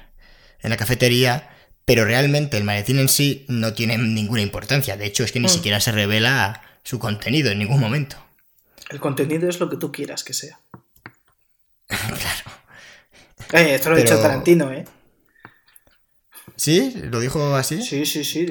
en 0.63 0.69
la 0.71 0.77
cafetería. 0.77 1.54
Pero 1.85 2.03
realmente 2.03 2.57
el 2.57 2.63
maletín 2.63 2.99
en 2.99 3.09
sí 3.09 3.45
no 3.47 3.73
tiene 3.73 3.97
ninguna 3.97 4.41
importancia. 4.41 4.97
De 4.97 5.05
hecho, 5.05 5.23
es 5.23 5.31
que 5.31 5.39
ni 5.39 5.45
mm. 5.45 5.49
siquiera 5.49 5.79
se 5.79 5.91
revela 5.91 6.61
su 6.83 6.99
contenido 6.99 7.51
en 7.51 7.59
ningún 7.59 7.79
momento. 7.79 8.17
El 8.89 8.99
contenido 8.99 9.47
es 9.49 9.59
lo 9.59 9.69
que 9.69 9.77
tú 9.77 9.91
quieras 9.91 10.23
que 10.23 10.33
sea. 10.33 10.59
claro. 11.87 12.55
Eh, 13.53 13.75
esto 13.75 13.89
lo 13.89 13.95
ha 13.95 13.99
dicho 13.99 14.19
Tarantino, 14.19 14.71
¿eh? 14.71 14.85
¿Sí? 16.55 16.93
¿Lo 17.11 17.19
dijo 17.19 17.55
así? 17.55 17.81
Sí, 17.81 18.05
sí, 18.05 18.23
sí. 18.23 18.47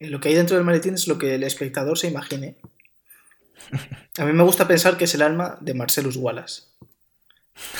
lo 0.00 0.20
que 0.20 0.28
hay 0.28 0.34
dentro 0.34 0.56
del 0.56 0.64
maletín 0.64 0.94
es 0.94 1.08
lo 1.08 1.18
que 1.18 1.34
el 1.34 1.42
espectador 1.42 1.98
se 1.98 2.08
imagine. 2.08 2.56
A 4.18 4.24
mí 4.24 4.32
me 4.32 4.42
gusta 4.42 4.68
pensar 4.68 4.96
que 4.96 5.04
es 5.04 5.14
el 5.14 5.22
alma 5.22 5.58
de 5.60 5.74
Marcellus 5.74 6.16
Wallace. 6.16 6.62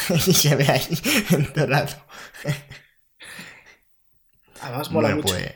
y 0.26 0.32
se 0.34 0.56
ve 0.56 0.66
ahí 0.68 0.86
enterrado. 1.30 1.94
Además 4.62 4.90
mola 4.90 5.14
mucho. 5.14 5.34
Pues, 5.34 5.54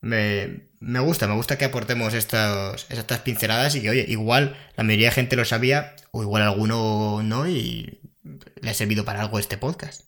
me, 0.00 0.68
me 0.80 1.00
gusta, 1.00 1.26
me 1.26 1.34
gusta 1.34 1.58
que 1.58 1.64
aportemos 1.64 2.14
estos, 2.14 2.86
estas 2.90 3.20
pinceladas 3.20 3.74
y 3.74 3.82
que, 3.82 3.90
oye, 3.90 4.04
igual 4.08 4.56
la 4.76 4.84
mayoría 4.84 5.08
de 5.08 5.14
gente 5.14 5.36
lo 5.36 5.44
sabía, 5.44 5.96
o 6.10 6.22
igual 6.22 6.42
alguno 6.42 7.22
no, 7.22 7.48
y 7.48 8.00
le 8.60 8.70
ha 8.70 8.74
servido 8.74 9.04
para 9.04 9.20
algo 9.20 9.38
este 9.38 9.58
podcast. 9.58 10.02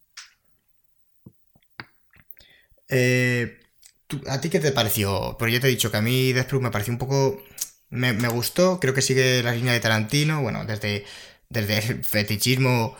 Eh, 2.88 3.60
¿A 4.28 4.40
ti 4.40 4.50
qué 4.50 4.60
te 4.60 4.72
pareció? 4.72 5.36
Porque 5.38 5.54
ya 5.54 5.60
te 5.60 5.68
he 5.68 5.70
dicho 5.70 5.90
que 5.90 5.96
a 5.96 6.02
mí 6.02 6.32
Death 6.32 6.48
Proof 6.48 6.62
me 6.62 6.70
pareció 6.70 6.92
un 6.92 6.98
poco... 6.98 7.42
Me, 7.88 8.12
me 8.12 8.28
gustó, 8.28 8.78
creo 8.78 8.94
que 8.94 9.02
sigue 9.02 9.42
la 9.42 9.52
línea 9.52 9.72
de 9.72 9.80
Tarantino, 9.80 10.42
bueno, 10.42 10.64
desde, 10.64 11.04
desde 11.48 11.78
el 11.78 12.04
fetichismo 12.04 12.96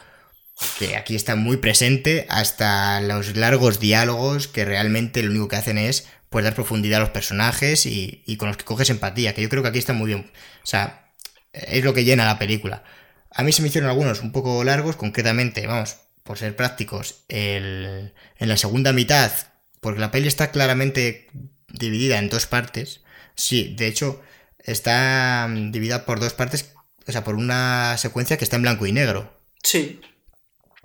que 0.79 0.97
aquí 0.97 1.15
está 1.15 1.37
muy 1.37 1.59
presente, 1.59 2.27
hasta 2.29 3.01
los 3.01 3.37
largos 3.37 3.81
diálogos 3.81 4.49
que 4.49 4.65
realmente 4.65 5.23
lo 5.23 5.31
único 5.31 5.49
que 5.49 5.57
hacen 5.57 5.79
es 5.79 6.07
pues 6.31 6.45
dar 6.45 6.55
profundidad 6.55 6.99
a 6.99 7.01
los 7.01 7.11
personajes 7.11 7.87
y, 7.87 8.37
con 8.39 8.49
los 8.49 8.57
que 8.57 8.65
coges 8.65 8.89
empatía, 8.89 9.35
que 9.35 9.43
yo 9.43 9.49
creo 9.49 9.63
que 9.63 9.69
aquí 9.69 9.79
está 9.79 9.93
muy 9.93 10.07
bien. 10.07 10.31
O 10.63 10.67
sea, 10.67 11.11
es 11.53 11.85
lo 11.85 11.93
que 11.93 12.05
llena 12.05 12.25
la 12.25 12.39
película. 12.39 12.85
A 13.33 13.43
mí 13.43 13.53
se 13.53 13.63
me 13.63 13.69
hicieron 13.69 13.91
algunos 13.91 14.21
un 14.23 14.33
poco 14.33 14.63
largos, 14.63 14.97
concretamente, 14.97 15.67
vamos, 15.67 15.97
por 16.23 16.39
ser 16.39 16.55
prácticos, 16.55 17.25
el, 17.29 18.15
en 18.39 18.49
la 18.49 18.57
segunda 18.57 18.93
mitad, 18.93 19.33
porque 19.81 20.01
la 20.01 20.13
peli 20.13 20.29
está 20.29 20.53
claramente 20.53 21.29
dividida 21.69 22.19
en 22.19 22.29
dos 22.29 22.47
partes. 22.47 23.01
Sí, 23.35 23.75
de 23.77 23.89
hecho, 23.89 24.23
está 24.59 25.49
mm, 25.49 25.73
dividida 25.73 26.07
por 26.07 26.21
dos 26.21 26.35
partes, 26.35 26.75
o 27.07 27.13
sea, 27.13 27.25
por 27.25 27.35
una 27.35 27.97
secuencia 27.99 28.37
que 28.37 28.45
está 28.45 28.57
en 28.57 28.63
blanco 28.63 28.87
y 28.87 28.93
negro. 28.93 29.37
Sí. 29.63 30.01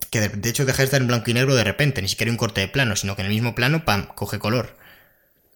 Que 0.10 0.30
de, 0.30 0.50
hecho 0.50 0.66
deja 0.66 0.80
de 0.80 0.86
estar 0.86 1.02
en 1.02 1.08
blanco 1.08 1.30
y 1.30 1.34
negro 1.34 1.56
de 1.56 1.64
repente, 1.64 2.02
ni 2.02 2.08
siquiera 2.08 2.32
un 2.32 2.38
corte 2.38 2.62
de 2.62 2.68
plano, 2.68 2.96
sino 2.96 3.16
que 3.16 3.22
en 3.22 3.28
el 3.28 3.34
mismo 3.34 3.56
plano, 3.56 3.86
pam, 3.86 4.08
coge 4.08 4.40
color. 4.40 4.78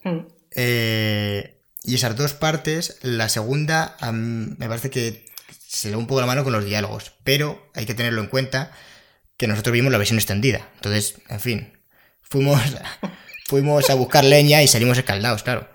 Hmm. 0.04 0.20
Eh, 0.56 1.60
y 1.84 1.96
esas 1.96 2.16
dos 2.16 2.34
partes, 2.34 2.98
la 3.02 3.30
segunda 3.30 3.96
me 4.12 4.68
parece 4.68 4.90
que 4.90 5.26
se 5.68 5.92
da 5.92 5.98
un 5.98 6.08
poco 6.08 6.22
la 6.22 6.28
mano 6.28 6.44
con 6.44 6.54
los 6.54 6.66
diálogos, 6.66 7.14
pero 7.24 7.72
hay 7.76 7.86
que 7.86 7.94
tenerlo 7.94 8.22
en 8.22 8.28
cuenta 8.28 8.72
que 9.38 9.48
nosotros 9.48 9.74
vimos 9.74 9.92
la 9.92 9.98
versión 9.98 10.20
extendida. 10.20 10.68
Entonces, 10.76 11.16
en 11.30 11.40
fin, 11.40 11.74
fuimos, 12.22 12.62
fuimos 13.48 13.90
a 13.90 13.94
buscar 13.94 14.26
leña 14.26 14.62
y 14.62 14.68
salimos 14.68 14.98
escaldados, 14.98 15.44
claro. 15.44 15.70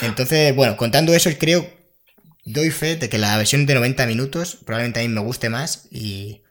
Entonces, 0.00 0.54
bueno, 0.54 0.76
contando 0.76 1.14
eso, 1.14 1.30
creo, 1.38 1.70
doy 2.44 2.70
fe 2.70 2.96
de 2.96 3.08
que 3.08 3.18
la 3.18 3.36
versión 3.36 3.66
de 3.66 3.74
90 3.74 4.06
minutos 4.06 4.58
probablemente 4.64 5.00
a 5.00 5.02
mí 5.02 5.08
me 5.08 5.20
guste 5.20 5.50
más 5.50 5.86
y, 5.90 6.42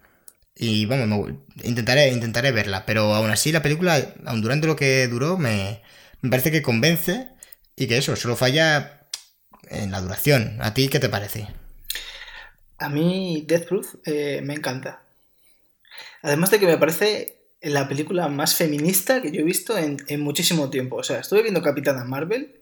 y 0.59 0.85
vamos, 0.85 1.31
intentaré, 1.63 2.09
intentaré 2.09 2.51
verla. 2.51 2.85
Pero 2.85 3.13
aún 3.13 3.29
así 3.29 3.51
la 3.51 3.61
película, 3.61 4.13
aun 4.25 4.41
durante 4.41 4.67
lo 4.67 4.75
que 4.75 5.07
duró, 5.07 5.37
me, 5.37 5.81
me 6.21 6.29
parece 6.29 6.51
que 6.51 6.61
convence 6.61 7.29
y 7.75 7.87
que 7.87 7.97
eso, 7.97 8.15
solo 8.15 8.35
falla 8.35 9.07
en 9.69 9.91
la 9.91 10.01
duración. 10.01 10.57
¿A 10.61 10.73
ti 10.73 10.87
qué 10.89 10.99
te 10.99 11.09
parece? 11.09 11.47
A 12.79 12.89
mí 12.89 13.43
Death 13.47 13.67
Proof 13.67 13.95
eh, 14.05 14.41
me 14.43 14.55
encanta. 14.55 15.03
Además 16.23 16.49
de 16.51 16.59
que 16.59 16.65
me 16.65 16.77
parece 16.77 17.37
la 17.61 17.87
película 17.87 18.27
más 18.27 18.55
feminista 18.55 19.21
que 19.21 19.31
yo 19.31 19.41
he 19.41 19.43
visto 19.43 19.77
en, 19.77 20.21
muchísimo 20.21 20.69
tiempo. 20.69 20.97
O 20.97 21.03
sea, 21.03 21.19
estuve 21.19 21.43
viendo 21.43 21.61
Capitana 21.61 22.03
Marvel 22.03 22.61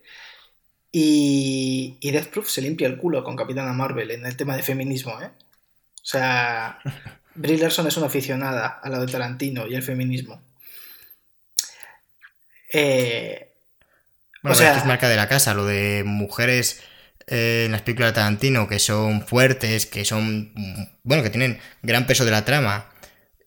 y, 0.92 1.98
y 2.02 2.12
Death 2.12 2.28
Proof 2.28 2.50
se 2.50 2.62
limpia 2.62 2.88
el 2.88 2.98
culo 2.98 3.24
con 3.24 3.36
Capitana 3.36 3.74
Marvel 3.74 4.12
en 4.12 4.26
el 4.26 4.36
tema 4.36 4.56
de 4.56 4.64
feminismo, 4.64 5.22
¿eh? 5.22 5.32
O 5.96 6.08
sea, 6.08 6.80
Brie 7.36 7.58
Larson 7.58 7.88
es 7.88 7.98
una 7.98 8.08
aficionada 8.08 8.80
a 8.82 8.90
lo 8.90 9.00
de 9.02 9.12
Tarantino 9.12 9.68
y 9.68 9.76
el 9.76 9.84
feminismo. 9.84 10.42
Eh, 12.74 13.54
bueno, 14.42 14.56
o 14.56 14.58
sea, 14.58 14.70
esto 14.70 14.80
es 14.80 14.86
marca 14.86 15.10
de 15.10 15.16
la 15.16 15.28
casa, 15.28 15.54
lo 15.54 15.66
de 15.66 16.04
mujeres 16.06 16.82
eh, 17.28 17.64
en 17.66 17.72
las 17.72 17.82
películas 17.82 18.12
de 18.12 18.16
Tarantino 18.16 18.68
que 18.68 18.80
son 18.80 19.26
fuertes, 19.26 19.86
que 19.86 20.06
son, 20.06 20.54
bueno, 21.04 21.24
que 21.24 21.30
tienen 21.30 21.60
gran 21.82 22.06
peso 22.08 22.26
de 22.26 22.32
la 22.32 22.46
trama 22.46 22.90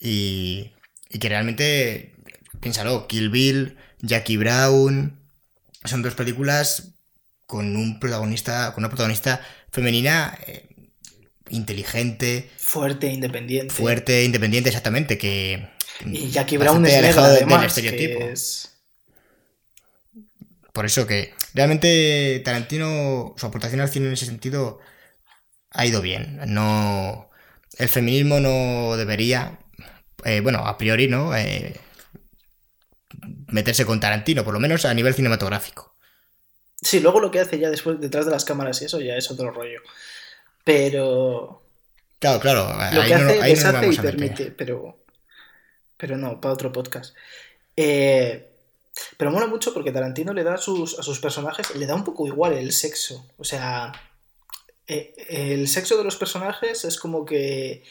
y, 0.01 0.73
y 1.09 1.19
que 1.19 1.29
realmente, 1.29 2.15
piénsalo, 2.61 3.07
Kill 3.07 3.31
Bill, 3.31 3.77
Jackie 4.01 4.37
Brown, 4.37 5.19
son 5.85 6.03
dos 6.03 6.15
películas 6.15 6.95
con 7.47 7.77
un 7.77 7.99
protagonista, 7.99 8.73
con 8.75 8.83
una 8.83 8.91
protagonista 8.91 9.41
femenina 9.71 10.37
eh, 10.47 10.68
inteligente, 11.51 12.51
fuerte, 12.57 13.09
independiente, 13.09 13.75
fuerte, 13.75 14.25
independiente, 14.25 14.69
exactamente, 14.69 15.19
que 15.19 15.69
y 16.05 16.31
Jackie 16.31 16.57
Brown 16.59 16.85
es 16.87 16.97
alejado 16.97 17.33
del 17.33 17.65
estereotipo. 17.65 18.21
Por 20.73 20.87
eso 20.87 21.07
que 21.07 21.35
realmente 21.55 22.41
Tarantino, 22.45 23.35
su 23.37 23.47
aportación 23.47 23.81
al 23.81 23.89
cine 23.89 24.07
en 24.07 24.13
ese 24.13 24.27
sentido 24.27 24.79
ha 25.71 25.87
ido 25.87 26.01
bien. 26.01 26.41
No, 26.47 27.31
el 27.79 27.89
feminismo 27.89 28.39
no 28.41 28.97
debería, 28.97 29.59
eh, 30.25 30.41
bueno, 30.41 30.61
a 30.61 30.79
priori, 30.79 31.09
¿no? 31.09 31.37
Eh, 31.37 31.75
meterse 33.49 33.85
con 33.85 33.99
Tarantino, 33.99 34.45
por 34.45 34.55
lo 34.55 34.61
menos 34.61 34.85
a 34.85 34.95
nivel 34.95 35.15
cinematográfico. 35.15 35.97
Sí, 36.81 37.01
luego 37.01 37.19
lo 37.19 37.33
que 37.33 37.41
hace 37.41 37.59
ya 37.59 37.71
después 37.71 37.99
detrás 38.01 38.25
de 38.25 38.31
las 38.31 38.45
cámaras 38.45 38.81
y 38.81 38.85
eso 38.85 39.01
ya 39.01 39.17
es 39.17 39.31
otro 39.33 39.51
rollo. 39.51 39.81
Pero. 40.65 41.63
Claro, 42.19 42.41
claro. 42.41 42.95
Lo 42.95 43.05
que 43.05 43.15
hace, 43.15 43.43
deshace 43.43 43.89
y 43.89 43.97
permite, 43.97 44.51
pero. 44.51 44.99
Pero 45.97 46.17
no, 46.17 46.41
para 46.41 46.55
otro 46.55 46.73
podcast. 46.73 47.15
Eh, 47.77 48.49
pero 49.17 49.31
mola 49.31 49.47
mucho 49.47 49.73
porque 49.73 49.93
Tarantino 49.93 50.33
le 50.33 50.45
da 50.45 50.55
a 50.55 50.59
sus, 50.59 50.99
a 50.99 51.03
sus 51.03 51.21
personajes, 51.21 51.75
le 51.75 51.87
da 51.87 51.95
un 51.95 52.05
poco 52.05 52.27
igual 52.27 52.53
el 52.53 52.73
sexo. 52.73 53.27
O 53.37 53.45
sea, 53.45 53.93
eh, 54.87 55.15
el 55.29 55.69
sexo 55.69 55.97
de 55.97 56.05
los 56.05 56.17
personajes 56.17 56.85
es 56.85 56.99
como 56.99 57.25
que 57.25 57.85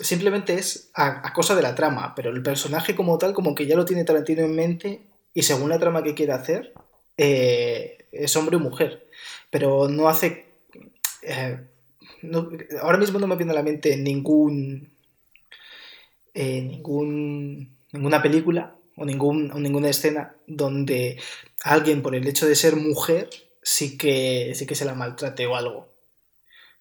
simplemente 0.00 0.54
es 0.54 0.90
a, 0.94 1.32
cosa 1.32 1.54
de 1.54 1.62
la 1.62 1.74
trama, 1.74 2.14
pero 2.14 2.30
el 2.30 2.42
personaje 2.42 2.94
como 2.94 3.18
tal, 3.18 3.34
como 3.34 3.54
que 3.54 3.66
ya 3.66 3.76
lo 3.76 3.84
tiene 3.84 4.04
Tarantino 4.04 4.42
en 4.42 4.54
mente 4.54 5.02
y 5.34 5.42
según 5.42 5.70
la 5.70 5.78
trama 5.78 6.02
que 6.02 6.14
quiere 6.14 6.32
hacer, 6.32 6.72
eh, 7.16 8.06
es 8.12 8.36
hombre 8.36 8.56
o 8.56 8.60
mujer. 8.60 9.08
Pero 9.50 9.88
no 9.88 10.08
hace... 10.08 10.46
Eh, 11.22 11.58
ahora 12.82 12.98
mismo 12.98 13.18
no 13.18 13.26
me 13.26 13.36
viene 13.36 13.52
a 13.52 13.56
la 13.56 13.62
mente 13.62 13.96
ningún... 13.96 14.90
ningún 16.34 17.78
ninguna 17.92 18.22
película 18.22 18.74
o, 18.96 19.04
ningún, 19.04 19.48
ninguna 19.62 19.88
escena 19.88 20.34
donde 20.46 21.20
alguien 21.62 22.02
por 22.02 22.14
el 22.14 22.26
hecho 22.26 22.46
de 22.46 22.54
ser 22.54 22.76
mujer 22.76 23.28
sí 23.62 23.96
que, 23.96 24.52
sí 24.54 24.66
que 24.66 24.74
se 24.74 24.84
la 24.84 24.94
maltrate 24.94 25.46
o 25.46 25.56
algo. 25.56 25.88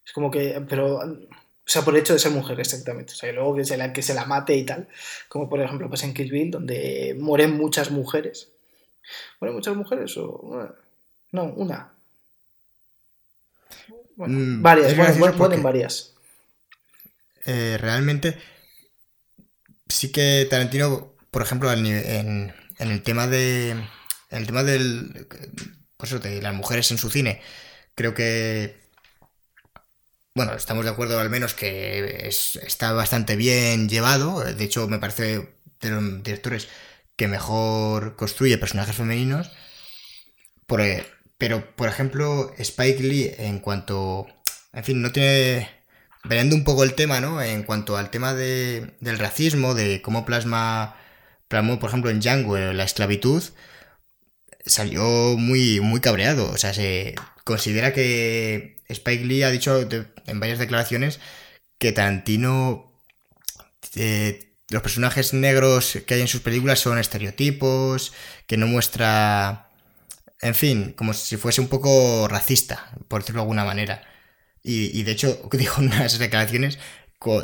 Es 0.06 0.13
como 0.13 0.32
que, 0.32 0.63
pero, 0.67 0.97
o 0.97 1.28
sea, 1.65 1.84
por 1.84 1.93
el 1.93 2.02
hecho 2.02 2.13
de 2.13 2.19
ser 2.19 2.32
mujer, 2.32 2.60
exactamente. 2.60 3.13
O 3.13 3.15
sea, 3.15 3.32
luego 3.34 3.56
que 3.56 3.65
se 3.65 3.78
la, 3.78 3.93
que 3.93 4.02
se 4.02 4.13
la 4.13 4.26
mate 4.26 4.56
y 4.56 4.65
tal, 4.65 4.88
como 5.28 5.50
por 5.50 5.62
ejemplo 5.62 5.89
pasa 5.89 6.06
en 6.06 6.13
Kill 6.13 6.32
Bill, 6.32 6.52
donde 6.52 7.15
mueren 7.19 7.58
muchas 7.58 7.91
mujeres. 7.91 8.50
¿Mueren 9.39 9.56
muchas 9.56 9.76
mujeres 9.76 10.17
o...? 10.17 10.69
No, 11.32 11.43
una. 11.43 11.91
Mm, 14.18 14.62
varias, 14.62 15.18
mueren, 15.18 15.64
varias. 15.64 16.14
Eh, 17.46 17.78
realmente 17.80 18.38
sí 19.88 20.12
que 20.12 20.46
Tarantino 20.50 21.18
por 21.38 21.42
ejemplo, 21.42 21.72
en, 21.72 22.52
el 22.80 23.04
tema 23.04 23.28
de. 23.28 23.70
En 23.70 23.88
el 24.32 24.48
tema 24.48 24.64
del. 24.64 25.28
Pues 25.98 26.20
de 26.20 26.42
las 26.42 26.56
mujeres 26.56 26.90
en 26.90 26.98
su 26.98 27.12
cine, 27.12 27.42
creo 27.94 28.16
que. 28.16 28.76
Bueno, 30.34 30.54
estamos 30.54 30.84
de 30.84 30.90
acuerdo 30.90 31.20
al 31.20 31.30
menos 31.30 31.54
que 31.54 32.28
está 32.28 32.92
bastante 32.92 33.36
bien 33.36 33.88
llevado. 33.88 34.44
De 34.44 34.64
hecho, 34.64 34.88
me 34.88 34.98
parece 34.98 35.48
de 35.80 35.90
los 35.90 36.24
directores 36.24 36.70
que 37.16 37.28
mejor 37.28 38.16
construye 38.16 38.58
personajes 38.58 38.96
femeninos. 38.96 39.52
Pero, 41.38 41.76
por 41.76 41.89
ejemplo, 41.89 42.54
Spike 42.58 43.04
Lee, 43.04 43.36
en 43.38 43.60
cuanto. 43.60 44.28
En 44.73 44.84
fin, 44.84 45.02
no 45.02 45.12
tiene. 45.12 45.69
Variando 46.23 46.56
un 46.56 46.63
poco 46.63 46.84
el 46.84 46.95
tema, 46.95 47.21
¿no? 47.21 47.41
En 47.41 47.63
cuanto 47.63 47.95
al 47.97 48.10
tema 48.10 48.34
de, 48.34 48.95
del 49.00 49.19
racismo, 49.19 49.73
de 49.76 50.02
cómo 50.02 50.26
plasma 50.26 50.95
por 51.47 51.89
ejemplo, 51.89 52.10
en 52.10 52.19
Django, 52.19 52.58
la 52.58 52.84
esclavitud, 52.84 53.43
salió 54.65 55.04
muy, 55.38 55.80
muy 55.80 56.02
cabreado. 56.02 56.52
O 56.52 56.58
sea, 56.58 56.73
se 56.73 57.15
considera 57.43 57.93
que 57.93 58.78
Spike 58.89 59.26
Lee 59.26 59.43
ha 59.43 59.52
dicho 59.52 59.88
en 60.26 60.39
varias 60.39 60.60
declaraciones 60.60 61.19
que 61.80 61.91
Tarantino. 61.91 62.93
Eh, 63.95 64.43
los 64.69 64.82
personajes 64.82 65.34
negros 65.34 66.00
que 66.06 66.15
hay 66.15 66.21
en 66.21 66.28
sus 66.28 66.41
películas 66.41 66.80
son 66.80 67.00
estereotipos, 67.00 68.13
que 68.47 68.58
no 68.58 68.67
muestra. 68.67 69.67
En 70.41 70.56
fin, 70.56 70.93
como 70.93 71.13
si 71.13 71.38
fuese 71.38 71.62
un 71.62 71.67
poco 71.67 72.28
racista, 72.28 72.91
por 73.08 73.21
decirlo 73.21 73.41
de 73.41 73.43
alguna 73.43 73.65
manera. 73.65 74.04
Y, 74.63 75.04
de 75.04 75.12
hecho, 75.12 75.50
dijo 75.54 75.82
unas 75.82 76.19
declaraciones 76.19 76.78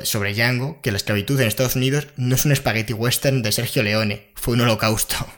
sobre 0.04 0.34
Django 0.34 0.82
que 0.82 0.92
la 0.92 0.98
esclavitud 0.98 1.40
en 1.42 1.48
Estados 1.48 1.76
Unidos 1.76 2.08
no 2.16 2.36
es 2.36 2.46
un 2.46 2.56
spaghetti 2.56 2.94
western 2.94 3.42
de 3.42 3.52
Sergio 3.52 3.82
Leone, 3.84 4.32
fue 4.36 4.54
un 4.54 4.62
holocausto. 4.62 5.16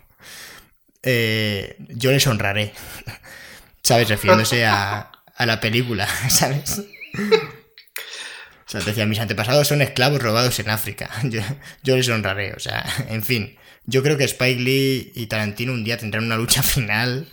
Eh, 1.08 1.76
yo 1.90 2.12
les 2.12 2.26
honraré. 2.26 2.74
¿sabes? 3.86 4.10
Refiriéndose 4.10 4.66
a, 4.66 5.12
a 5.36 5.46
la 5.46 5.60
película, 5.60 6.08
¿sabes? 6.30 6.80
O 6.80 8.70
sea, 8.70 8.82
decía, 8.82 9.06
mis 9.06 9.20
antepasados 9.20 9.68
son 9.68 9.84
esclavos 9.84 10.22
robados 10.22 10.60
en 10.60 10.70
África. 10.70 11.10
Yo, 11.24 11.42
yo 11.84 11.96
les 11.96 12.10
honraré, 12.10 12.54
o 12.54 12.60
sea, 12.60 12.84
en 13.10 13.24
fin. 13.24 13.58
Yo 13.86 14.02
creo 14.02 14.18
que 14.18 14.24
Spike 14.24 14.60
Lee 14.60 15.12
y 15.14 15.28
Tarantino 15.28 15.72
un 15.72 15.84
día 15.84 15.98
tendrán 16.00 16.24
una 16.24 16.38
lucha 16.38 16.64
final 16.64 17.28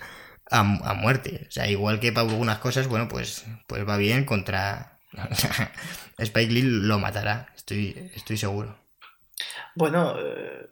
a, 0.52 0.60
a 0.60 0.94
muerte. 0.94 1.46
O 1.48 1.50
sea, 1.50 1.68
igual 1.68 1.98
que 2.00 2.12
para 2.12 2.28
algunas 2.28 2.58
cosas, 2.58 2.86
bueno, 2.88 3.08
pues, 3.08 3.44
pues 3.66 3.86
va 3.88 3.96
bien 3.96 4.24
contra... 4.24 4.98
Spike 6.18 6.52
Lee 6.52 6.62
lo 6.62 6.98
matará, 6.98 7.52
estoy, 7.56 8.10
estoy 8.14 8.36
seguro. 8.36 8.78
Bueno, 9.74 10.14
eh, 10.18 10.66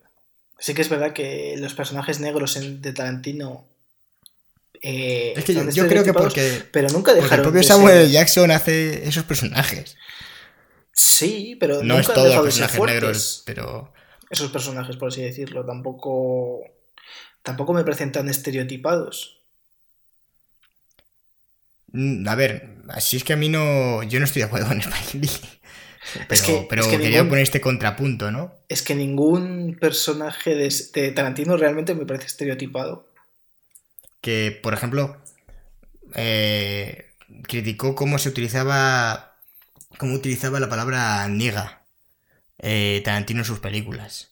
sí 0.59 0.75
que 0.75 0.83
es 0.83 0.89
verdad 0.89 1.13
que 1.13 1.57
los 1.59 1.75
personajes 1.75 2.21
negros 2.21 2.57
en- 2.57 2.81
de 2.81 2.93
Tarantino. 2.93 3.67
eh, 4.83 5.35
Es 5.37 5.45
que 5.45 5.55
yo, 5.55 5.69
yo 5.71 5.87
creo 5.89 6.05
que 6.05 6.13
porque, 6.13 6.63
Pero 6.73 6.89
nunca 6.89 7.11
porque 7.13 7.19
el 7.19 7.25
dejaron. 7.25 7.45
propio 7.45 7.63
Samuel 7.63 8.03
ser-. 8.05 8.11
Jackson 8.13 8.51
hace 8.51 9.07
esos 9.09 9.25
personajes. 9.25 9.97
Sí, 10.93 11.57
pero 11.59 11.83
No 11.83 11.99
es 11.99 12.07
nunca 12.09 12.21
han 12.21 12.29
todo 12.31 12.43
personajes 12.45 12.81
negros, 12.81 13.43
pero... 13.47 13.93
Esos 14.31 14.51
personajes, 14.51 14.97
por 14.97 15.09
así 15.09 15.23
decirlo. 15.23 15.67
Tampoco. 15.67 16.61
Tampoco 17.43 17.73
me 17.73 17.83
parecen 17.83 18.13
tan 18.13 18.29
estereotipados. 18.29 19.40
Mm, 21.93 22.29
A 22.29 22.35
ver, 22.35 22.77
así 22.89 23.17
es 23.17 23.25
que 23.25 23.33
a 23.33 23.37
mí 23.37 23.49
no. 23.49 24.03
Yo 24.03 24.19
no 24.19 24.25
estoy 24.25 24.41
de 24.43 24.47
acuerdo 24.47 24.69
con 24.69 24.81
Spike 24.81 25.19
Lee. 25.19 25.31
Pero, 26.15 26.27
Es 26.35 26.43
que- 26.43 26.67
pero 26.69 26.83
es 26.83 26.89
que 26.89 26.97
quería 26.99 27.19
ningún- 27.19 27.29
poner 27.31 27.43
este 27.45 27.61
contrapunto, 27.61 28.31
¿no? 28.31 28.55
Es 28.69 28.83
que 28.83 28.95
ningún 28.95 29.77
personaje 29.81 30.55
de, 30.55 30.75
de 30.95 31.13
Tarantino 31.13 31.57
realmente 31.57 31.95
me 31.95 32.07
parece 32.07 32.27
estereotipado. 32.27 33.07
Que, 34.21 34.59
por 34.63 34.75
ejemplo, 34.75 35.17
eh, 36.15 37.07
criticó 37.43 37.95
cómo 37.95 38.19
se 38.19 38.29
utilizaba. 38.31 39.37
cómo 39.99 40.15
utilizaba 40.15 40.61
la 40.61 40.69
palabra 40.69 41.27
niga 41.29 41.83
eh, 42.59 43.03
Tarantino 43.05 43.41
en 43.41 43.45
sus 43.47 43.59
películas. 43.61 44.31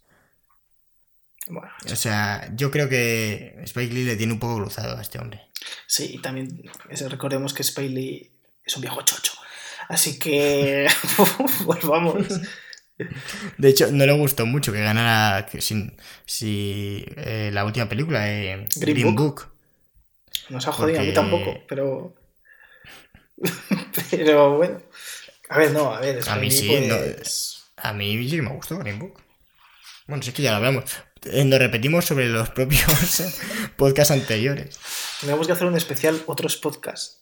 Bueno, 1.46 1.70
O 1.90 1.96
sea, 1.96 2.50
yo 2.54 2.70
creo 2.70 2.88
que 2.88 3.58
Spike 3.64 3.92
Lee 3.94 4.04
le 4.04 4.16
tiene 4.16 4.32
un 4.34 4.38
poco 4.38 4.56
cruzado 4.56 4.96
a 4.98 5.02
este 5.02 5.18
hombre. 5.18 5.47
Sí, 5.86 6.12
y 6.14 6.18
también 6.18 6.62
es- 6.90 7.10
recordemos 7.10 7.54
que 7.54 7.62
Spiley 7.64 8.30
es 8.64 8.76
un 8.76 8.82
viejo 8.82 9.02
chocho. 9.02 9.32
Así 9.88 10.18
que. 10.18 10.86
pues 11.66 11.82
vamos. 11.84 12.26
De 13.56 13.68
hecho, 13.68 13.90
no 13.92 14.04
le 14.04 14.12
gustó 14.12 14.44
mucho 14.44 14.72
que 14.72 14.80
ganara 14.82 15.46
que 15.46 15.60
sin, 15.60 15.96
si, 16.26 17.04
eh, 17.16 17.50
la 17.52 17.64
última 17.64 17.88
película, 17.88 18.28
eh, 18.28 18.66
Green 18.76 18.96
Green, 18.96 19.14
Book. 19.14 19.42
Book. 19.42 19.52
Nos 20.50 20.66
ha 20.66 20.72
jodido, 20.72 21.00
a 21.00 21.04
mí 21.04 21.12
tampoco, 21.12 21.60
pero. 21.68 22.14
pero 24.10 24.56
bueno. 24.56 24.82
A 25.50 25.58
ver, 25.58 25.72
no, 25.72 25.94
a 25.94 26.00
ver, 26.00 26.20
A 26.28 26.36
mí 26.36 26.50
sí, 26.50 26.68
no, 26.86 26.96
pues, 26.96 27.64
A 27.76 27.92
mí 27.92 28.28
sí 28.28 28.40
me 28.42 28.50
gustó 28.50 28.78
Green 28.78 28.98
Book. 28.98 29.22
Bueno, 30.06 30.22
sí 30.22 30.32
que 30.32 30.42
ya 30.42 30.50
lo 30.50 30.56
hablamos. 30.58 30.84
Eh, 31.24 31.44
Nos 31.44 31.58
repetimos 31.58 32.04
sobre 32.04 32.28
los 32.28 32.50
propios 32.50 32.84
podcasts 33.76 34.10
anteriores. 34.12 34.78
Tendríamos 35.20 35.46
que 35.46 35.52
hacer 35.52 35.66
un 35.66 35.76
especial, 35.76 36.22
otros 36.26 36.56
podcasts. 36.56 37.18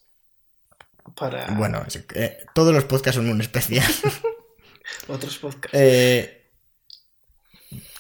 Para 1.15 1.47
Bueno, 1.53 1.85
eh, 2.15 2.39
todos 2.55 2.75
los 2.75 2.85
podcasts 2.85 3.17
son 3.17 3.31
un 3.31 3.41
especial. 3.41 3.87
otros 5.09 5.39
podcasts. 5.39 5.71
Eh, 5.79 6.51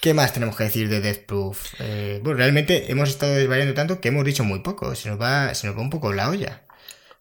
¿Qué 0.00 0.14
más 0.14 0.32
tenemos 0.32 0.56
que 0.56 0.64
decir 0.64 0.88
de 0.88 1.00
Death 1.00 1.26
Proof? 1.26 1.74
Eh, 1.80 2.20
bueno, 2.22 2.38
realmente 2.38 2.90
hemos 2.90 3.08
estado 3.08 3.34
desvariando 3.34 3.74
tanto 3.74 4.00
que 4.00 4.08
hemos 4.08 4.24
dicho 4.24 4.44
muy 4.44 4.60
poco. 4.60 4.94
Se 4.94 5.08
nos 5.08 5.20
va, 5.20 5.54
se 5.54 5.66
nos 5.66 5.76
va 5.76 5.80
un 5.80 5.90
poco 5.90 6.12
la 6.12 6.28
olla. 6.28 6.66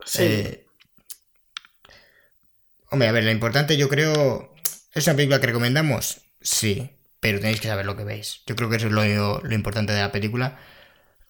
sí, 0.06 0.60
hombre, 2.92 3.08
a 3.08 3.12
ver, 3.12 3.24
lo 3.24 3.32
importante 3.32 3.78
yo 3.78 3.90
creo... 3.90 4.54
¿Es 4.94 5.08
una 5.08 5.16
película 5.16 5.40
que 5.42 5.48
recomendamos? 5.48 6.22
Sí, 6.42 6.95
pero 7.26 7.40
tenéis 7.40 7.60
que 7.60 7.68
saber 7.68 7.88
lo 7.88 7.98
que 7.98 8.04
veis. 8.04 8.42
Yo 8.46 8.56
creo 8.56 8.70
que 8.70 8.76
eso 8.76 8.86
es 8.86 8.94
lo, 8.94 9.04
lo 9.42 9.56
importante 9.56 9.94
de 9.94 10.00
la 10.02 10.12
película. 10.12 10.60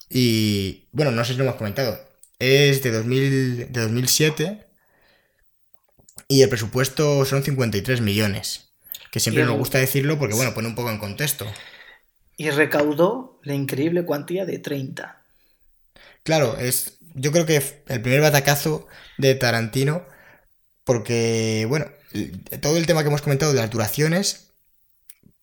Y 0.10 0.88
bueno, 0.92 1.12
no 1.12 1.24
sé 1.24 1.32
si 1.34 1.38
lo 1.38 1.46
hemos 1.46 1.56
comentado. 1.56 1.98
Es 2.38 2.84
de, 2.84 2.92
2000, 2.92 3.72
de 3.72 3.82
2007 3.82 4.66
y 6.28 6.42
el 6.42 6.50
presupuesto 6.50 7.24
son 7.24 7.44
53 7.44 8.02
millones. 8.02 8.74
Que 9.12 9.22
siempre 9.22 9.44
el- 9.44 9.50
nos 9.50 9.58
gusta 9.58 9.78
decirlo 9.78 10.20
porque, 10.20 10.36
bueno, 10.36 10.54
pone 10.54 10.68
un 10.68 10.76
poco 10.76 10.90
en 10.92 10.98
contexto. 10.98 11.46
Y 12.36 12.50
recaudó 12.50 13.40
la 13.44 13.54
increíble 13.54 14.04
cuantía 14.04 14.46
de 14.46 14.60
30. 14.60 15.22
Claro, 16.24 16.58
es. 16.58 16.98
Yo 17.14 17.32
creo 17.32 17.46
que 17.46 17.64
el 17.88 18.02
primer 18.02 18.20
batacazo 18.20 18.88
de 19.18 19.36
Tarantino. 19.36 20.06
Porque, 20.84 21.66
bueno, 21.70 21.86
todo 22.62 22.78
el 22.78 22.86
tema 22.86 23.02
que 23.02 23.08
hemos 23.08 23.22
comentado 23.22 23.54
de 23.54 23.62
las 23.62 23.70
duraciones. 23.72 24.45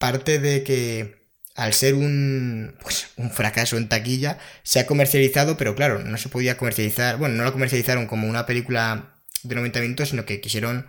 Parte 0.02 0.40
de 0.40 0.64
que 0.64 1.22
al 1.54 1.74
ser 1.74 1.94
un, 1.94 2.76
pues, 2.82 3.06
un 3.16 3.30
fracaso 3.30 3.76
en 3.76 3.88
taquilla, 3.88 4.38
se 4.64 4.80
ha 4.80 4.86
comercializado, 4.86 5.56
pero 5.56 5.76
claro, 5.76 6.00
no 6.00 6.18
se 6.18 6.28
podía 6.28 6.56
comercializar. 6.56 7.18
Bueno, 7.18 7.36
no 7.36 7.44
la 7.44 7.52
comercializaron 7.52 8.08
como 8.08 8.28
una 8.28 8.44
película 8.44 9.14
de 9.44 9.54
90 9.54 9.80
minutos, 9.80 10.08
sino 10.08 10.24
que 10.26 10.40
quisieron 10.40 10.88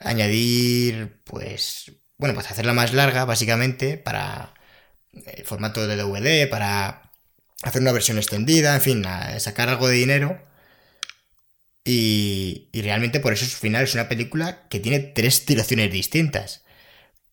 añadir, 0.00 1.20
pues, 1.24 1.92
bueno, 2.16 2.34
pues 2.34 2.50
hacerla 2.50 2.72
más 2.72 2.94
larga, 2.94 3.26
básicamente, 3.26 3.98
para 3.98 4.54
el 5.12 5.44
formato 5.44 5.86
de 5.86 5.96
DVD, 5.96 6.48
para 6.48 7.12
hacer 7.62 7.82
una 7.82 7.92
versión 7.92 8.16
extendida, 8.18 8.74
en 8.74 8.80
fin, 8.80 9.06
a 9.06 9.38
sacar 9.40 9.68
algo 9.68 9.88
de 9.88 9.96
dinero. 9.96 10.40
Y, 11.84 12.68
realmente 12.72 13.20
por 13.20 13.32
eso 13.32 13.44
al 13.44 13.50
final 13.50 13.84
es 13.84 13.94
una 13.94 14.08
película 14.08 14.68
que 14.68 14.80
tiene 14.80 15.00
tres 15.00 15.44
tiraciones 15.44 15.90
distintas. 15.92 16.61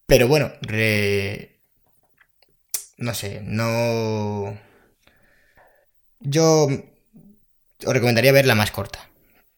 Pero 0.09 0.27
bueno, 0.27 0.51
re- 0.61 1.61
no 2.97 3.13
sé, 3.13 3.41
no... 3.43 4.57
Yo 6.19 6.67
os 7.85 7.93
recomendaría 7.93 8.31
ver 8.31 8.45
la 8.45 8.55
más 8.55 8.71
corta. 8.71 9.09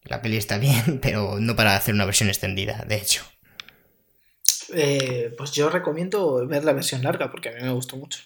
La 0.03 0.21
peli 0.21 0.37
está 0.37 0.57
bien, 0.57 0.99
pero 1.01 1.39
no 1.39 1.55
para 1.55 1.75
hacer 1.75 1.93
una 1.93 2.05
versión 2.05 2.29
extendida, 2.29 2.85
de 2.87 2.95
hecho. 2.97 3.23
Eh, 4.73 5.33
pues 5.37 5.51
yo 5.51 5.69
recomiendo 5.69 6.45
ver 6.47 6.63
la 6.63 6.73
versión 6.73 7.03
larga 7.03 7.29
porque 7.29 7.49
a 7.49 7.53
mí 7.53 7.61
me 7.61 7.71
gustó 7.73 7.97
mucho. 7.97 8.19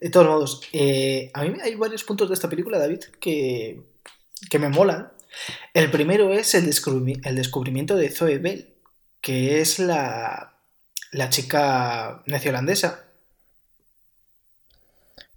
De 0.00 0.10
todos 0.10 0.26
modos, 0.26 0.62
eh, 0.72 1.30
a 1.34 1.42
mí 1.44 1.56
hay 1.62 1.74
varios 1.74 2.04
puntos 2.04 2.28
de 2.28 2.34
esta 2.34 2.48
película, 2.48 2.78
David, 2.78 3.00
que, 3.20 3.82
que 4.50 4.58
me 4.58 4.68
molan. 4.68 5.12
El 5.74 5.90
primero 5.90 6.32
es 6.32 6.54
el, 6.54 6.64
el 7.24 7.36
descubrimiento 7.36 7.96
de 7.96 8.10
Zoe 8.10 8.38
Bell, 8.38 8.74
que 9.20 9.60
es 9.60 9.78
la, 9.78 10.57
la 11.12 11.28
chica 11.30 12.22
neozelandesa. 12.26 13.04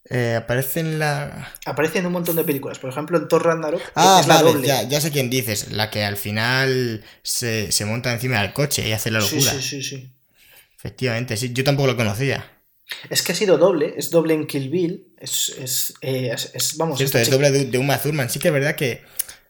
Eh, 0.10 0.36
aparece 0.36 0.82
en 0.82 1.00
la... 1.00 1.54
Aparece 1.66 2.00
en 2.00 2.06
un 2.08 2.12
montón 2.12 2.36
de 2.36 2.44
películas, 2.44 2.80
por 2.80 2.90
ejemplo 2.90 3.18
en 3.18 3.28
Thor 3.30 3.46
Ragnarok, 3.46 3.82
Ah, 3.96 4.18
es 4.20 4.28
la 4.28 4.42
doble. 4.42 4.68
ya, 4.68 4.84
ya 4.84 5.00
sé 5.00 5.12
quién 5.12 5.30
dices. 5.30 5.72
La 5.72 5.90
que 5.90 6.04
al 6.04 6.18
final 6.18 7.04
se, 7.24 7.72
se 7.72 7.86
monta 7.86 8.12
encima 8.12 8.42
del 8.42 8.52
coche 8.52 8.88
y 8.88 8.92
hace 8.92 9.10
la 9.12 9.22
Sí, 9.22 9.36
locura. 9.36 9.52
sí, 9.54 9.62
sí, 9.62 9.84
sí. 9.84 10.12
Efectivamente, 10.76 11.38
sí. 11.38 11.54
Yo 11.54 11.64
tampoco 11.64 11.88
lo 11.88 11.96
conocía. 11.96 12.58
Es 13.10 13.22
que 13.22 13.32
ha 13.32 13.36
sido 13.36 13.58
doble, 13.58 13.94
es 13.96 14.10
doble 14.10 14.34
en 14.34 14.48
Kill 14.48 14.70
Bill, 14.70 15.14
es, 15.18 15.50
es, 15.58 15.94
eh, 16.02 16.32
es- 16.34 16.52
es- 16.54 16.76
vamos, 16.78 16.98
Cierto, 16.98 17.18
es 17.20 17.26
chica- 17.26 17.36
doble 17.38 17.52
de, 17.52 17.66
de 17.66 17.78
Uma 17.78 17.98
Thurman. 17.98 18.30
Sí 18.30 18.40
que 18.40 18.50
es 18.50 18.54
verdad 18.54 18.76
que 18.76 19.02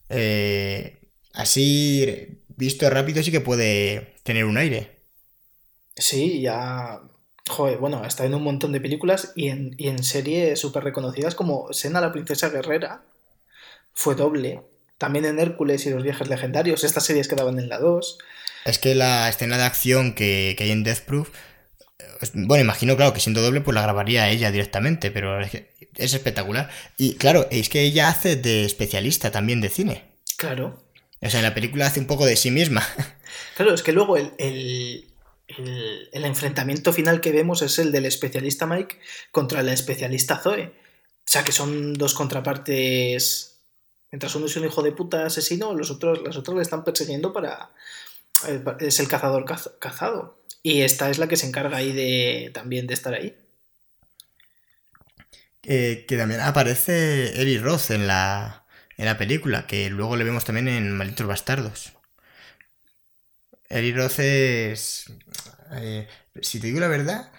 eh, 0.09 0.99
así 1.33 2.37
visto 2.49 2.87
rápido 2.89 3.23
sí 3.23 3.31
que 3.31 3.39
puede 3.41 4.15
tener 4.23 4.45
un 4.45 4.57
aire. 4.57 5.00
Sí, 5.95 6.41
ya. 6.41 7.01
Joder, 7.49 7.77
bueno, 7.79 8.05
está 8.05 8.25
en 8.25 8.35
un 8.35 8.43
montón 8.43 8.71
de 8.71 8.79
películas 8.81 9.33
y 9.35 9.49
en, 9.49 9.75
y 9.77 9.87
en 9.87 10.03
series 10.03 10.59
súper 10.59 10.83
reconocidas 10.83 11.35
como 11.35 11.73
Sena 11.73 11.99
la 12.01 12.11
princesa 12.11 12.49
guerrera. 12.49 13.03
Fue 13.93 14.15
doble. 14.15 14.61
También 14.97 15.25
en 15.25 15.39
Hércules 15.39 15.85
y 15.85 15.89
los 15.89 16.03
viajes 16.03 16.29
legendarios, 16.29 16.83
estas 16.83 17.03
series 17.05 17.27
que 17.27 17.35
daban 17.35 17.57
en 17.59 17.67
la 17.67 17.79
2. 17.79 18.19
Es 18.65 18.77
que 18.77 18.93
la 18.93 19.27
escena 19.27 19.57
de 19.57 19.63
acción 19.63 20.13
que, 20.13 20.53
que 20.57 20.65
hay 20.65 20.71
en 20.71 20.83
Death 20.83 20.99
Proof, 21.01 21.29
eh, 21.99 22.05
bueno, 22.35 22.63
imagino, 22.63 22.95
claro, 22.95 23.11
que 23.11 23.19
siendo 23.19 23.41
doble, 23.41 23.61
pues 23.61 23.73
la 23.73 23.81
grabaría 23.81 24.29
ella 24.29 24.51
directamente, 24.51 25.09
pero 25.09 25.39
es, 25.41 25.49
que 25.49 25.71
es 25.97 26.13
espectacular. 26.13 26.69
Y 26.97 27.15
claro, 27.15 27.47
es 27.49 27.67
que 27.69 27.81
ella 27.81 28.07
hace 28.09 28.35
de 28.35 28.63
especialista 28.63 29.31
también 29.31 29.59
de 29.59 29.69
cine. 29.69 30.03
Claro. 30.37 30.79
O 31.19 31.29
sea, 31.29 31.39
en 31.39 31.45
la 31.45 31.53
película 31.55 31.87
hace 31.87 31.99
un 31.99 32.07
poco 32.07 32.25
de 32.25 32.35
sí 32.37 32.51
misma. 32.51 32.87
Claro, 33.55 33.73
es 33.73 33.81
que 33.83 33.93
luego 33.93 34.17
el, 34.17 34.31
el- 34.39 35.10
el- 35.47 36.09
el 36.11 36.25
enfrentamiento 36.25 36.93
final 36.93 37.21
que 37.21 37.31
vemos 37.31 37.61
es 37.61 37.77
el 37.79 37.91
del 37.91 38.05
especialista 38.05 38.65
Mike 38.65 38.99
contra 39.31 39.61
la 39.63 39.73
especialista 39.73 40.37
Zoe. 40.37 40.67
O 40.67 41.23
sea 41.31 41.43
que 41.43 41.51
son 41.51 41.93
dos 41.93 42.13
contrapartes. 42.13 43.57
Mientras 44.11 44.35
uno 44.35 44.45
es 44.47 44.55
un 44.57 44.65
hijo 44.65 44.81
de 44.83 44.91
puta 44.91 45.25
asesino, 45.25 45.73
los 45.73 45.91
otros, 45.91 46.21
las 46.23 46.35
otras 46.37 46.55
le 46.57 46.61
están 46.63 46.83
persiguiendo 46.83 47.31
para. 47.33 47.69
eh, 48.47 48.63
Es 48.79 48.99
el 48.99 49.07
cazador 49.07 49.45
caz- 49.45 49.71
cazado. 49.79 50.39
Y 50.63 50.81
esta 50.81 51.09
es 51.09 51.17
la 51.17 51.27
que 51.27 51.37
se 51.37 51.47
encarga 51.47 51.77
ahí 51.77 51.91
de 51.93 52.51
también 52.53 52.87
de 52.87 52.93
estar 52.93 53.13
ahí. 53.13 53.35
Que 55.61 56.05
también 56.17 56.41
aparece 56.41 57.39
Eli 57.41 57.57
Roth 57.59 57.91
en 57.91 58.07
la, 58.07 58.65
la 58.97 59.17
película, 59.17 59.67
que 59.67 59.89
luego 59.89 60.15
le 60.17 60.23
vemos 60.23 60.43
también 60.43 60.67
en 60.67 60.91
Malditos 60.91 61.27
Bastardos. 61.27 61.93
Eli 63.71 63.93
Roth 63.93 64.19
es... 64.19 65.05
eh, 65.73 66.07
si 66.41 66.59
te 66.59 66.67
digo 66.67 66.79
la 66.79 66.87
verdad... 66.87 67.31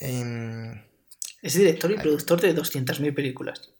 em, 0.00 0.80
Es 1.42 1.52
director 1.52 1.92
y 1.92 1.98
productor 1.98 2.40
de 2.40 2.54
200.000 2.54 3.12
películas. 3.12 3.74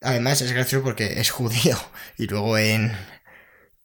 Además 0.00 0.40
es 0.42 0.52
gracioso 0.52 0.84
porque 0.84 1.20
es 1.20 1.30
judío. 1.30 1.76
Y 2.16 2.26
luego 2.26 2.58
en. 2.58 2.92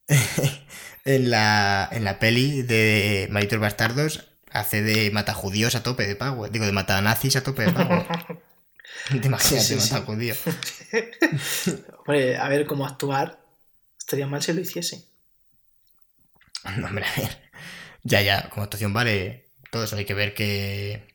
en 1.05 1.29
la. 1.29 1.87
En 1.91 2.03
la 2.03 2.19
peli 2.19 2.61
de 2.63 3.27
Malditos 3.31 3.59
Bastardos 3.59 4.29
hace 4.51 4.81
de 4.83 5.11
mata 5.11 5.33
judíos 5.33 5.75
a 5.75 5.83
tope 5.83 6.05
de 6.07 6.15
pago. 6.15 6.47
Digo, 6.49 6.65
de 6.65 6.71
mata 6.71 7.01
nazis 7.01 7.35
a 7.35 7.43
tope 7.43 7.63
de 7.63 7.71
pago. 7.71 8.05
Te 9.21 9.27
imaginas 9.27 9.67
Sí, 9.67 9.69
de 9.69 9.77
sí, 9.77 9.77
mata 9.77 10.01
judío. 10.01 10.35
Hombre, 12.05 12.37
a 12.37 12.47
ver 12.49 12.65
cómo 12.65 12.85
actuar. 12.85 13.39
Estaría 13.99 14.27
mal 14.27 14.41
si 14.41 14.53
lo 14.53 14.61
hiciese. 14.61 15.09
No, 16.78 16.88
hombre, 16.88 17.06
a 17.06 17.19
ver. 17.21 17.41
Ya, 18.04 18.21
ya, 18.21 18.49
como 18.49 18.63
actuación 18.63 18.93
vale 18.93 19.52
todo 19.71 19.84
eso. 19.86 19.95
Hay 19.95 20.06
que 20.06 20.13
ver 20.13 20.34
que. 20.34 21.08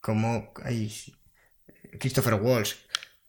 Como. 0.00 0.52
Ay, 0.64 0.92
Christopher 2.00 2.34
Walsh 2.34 2.74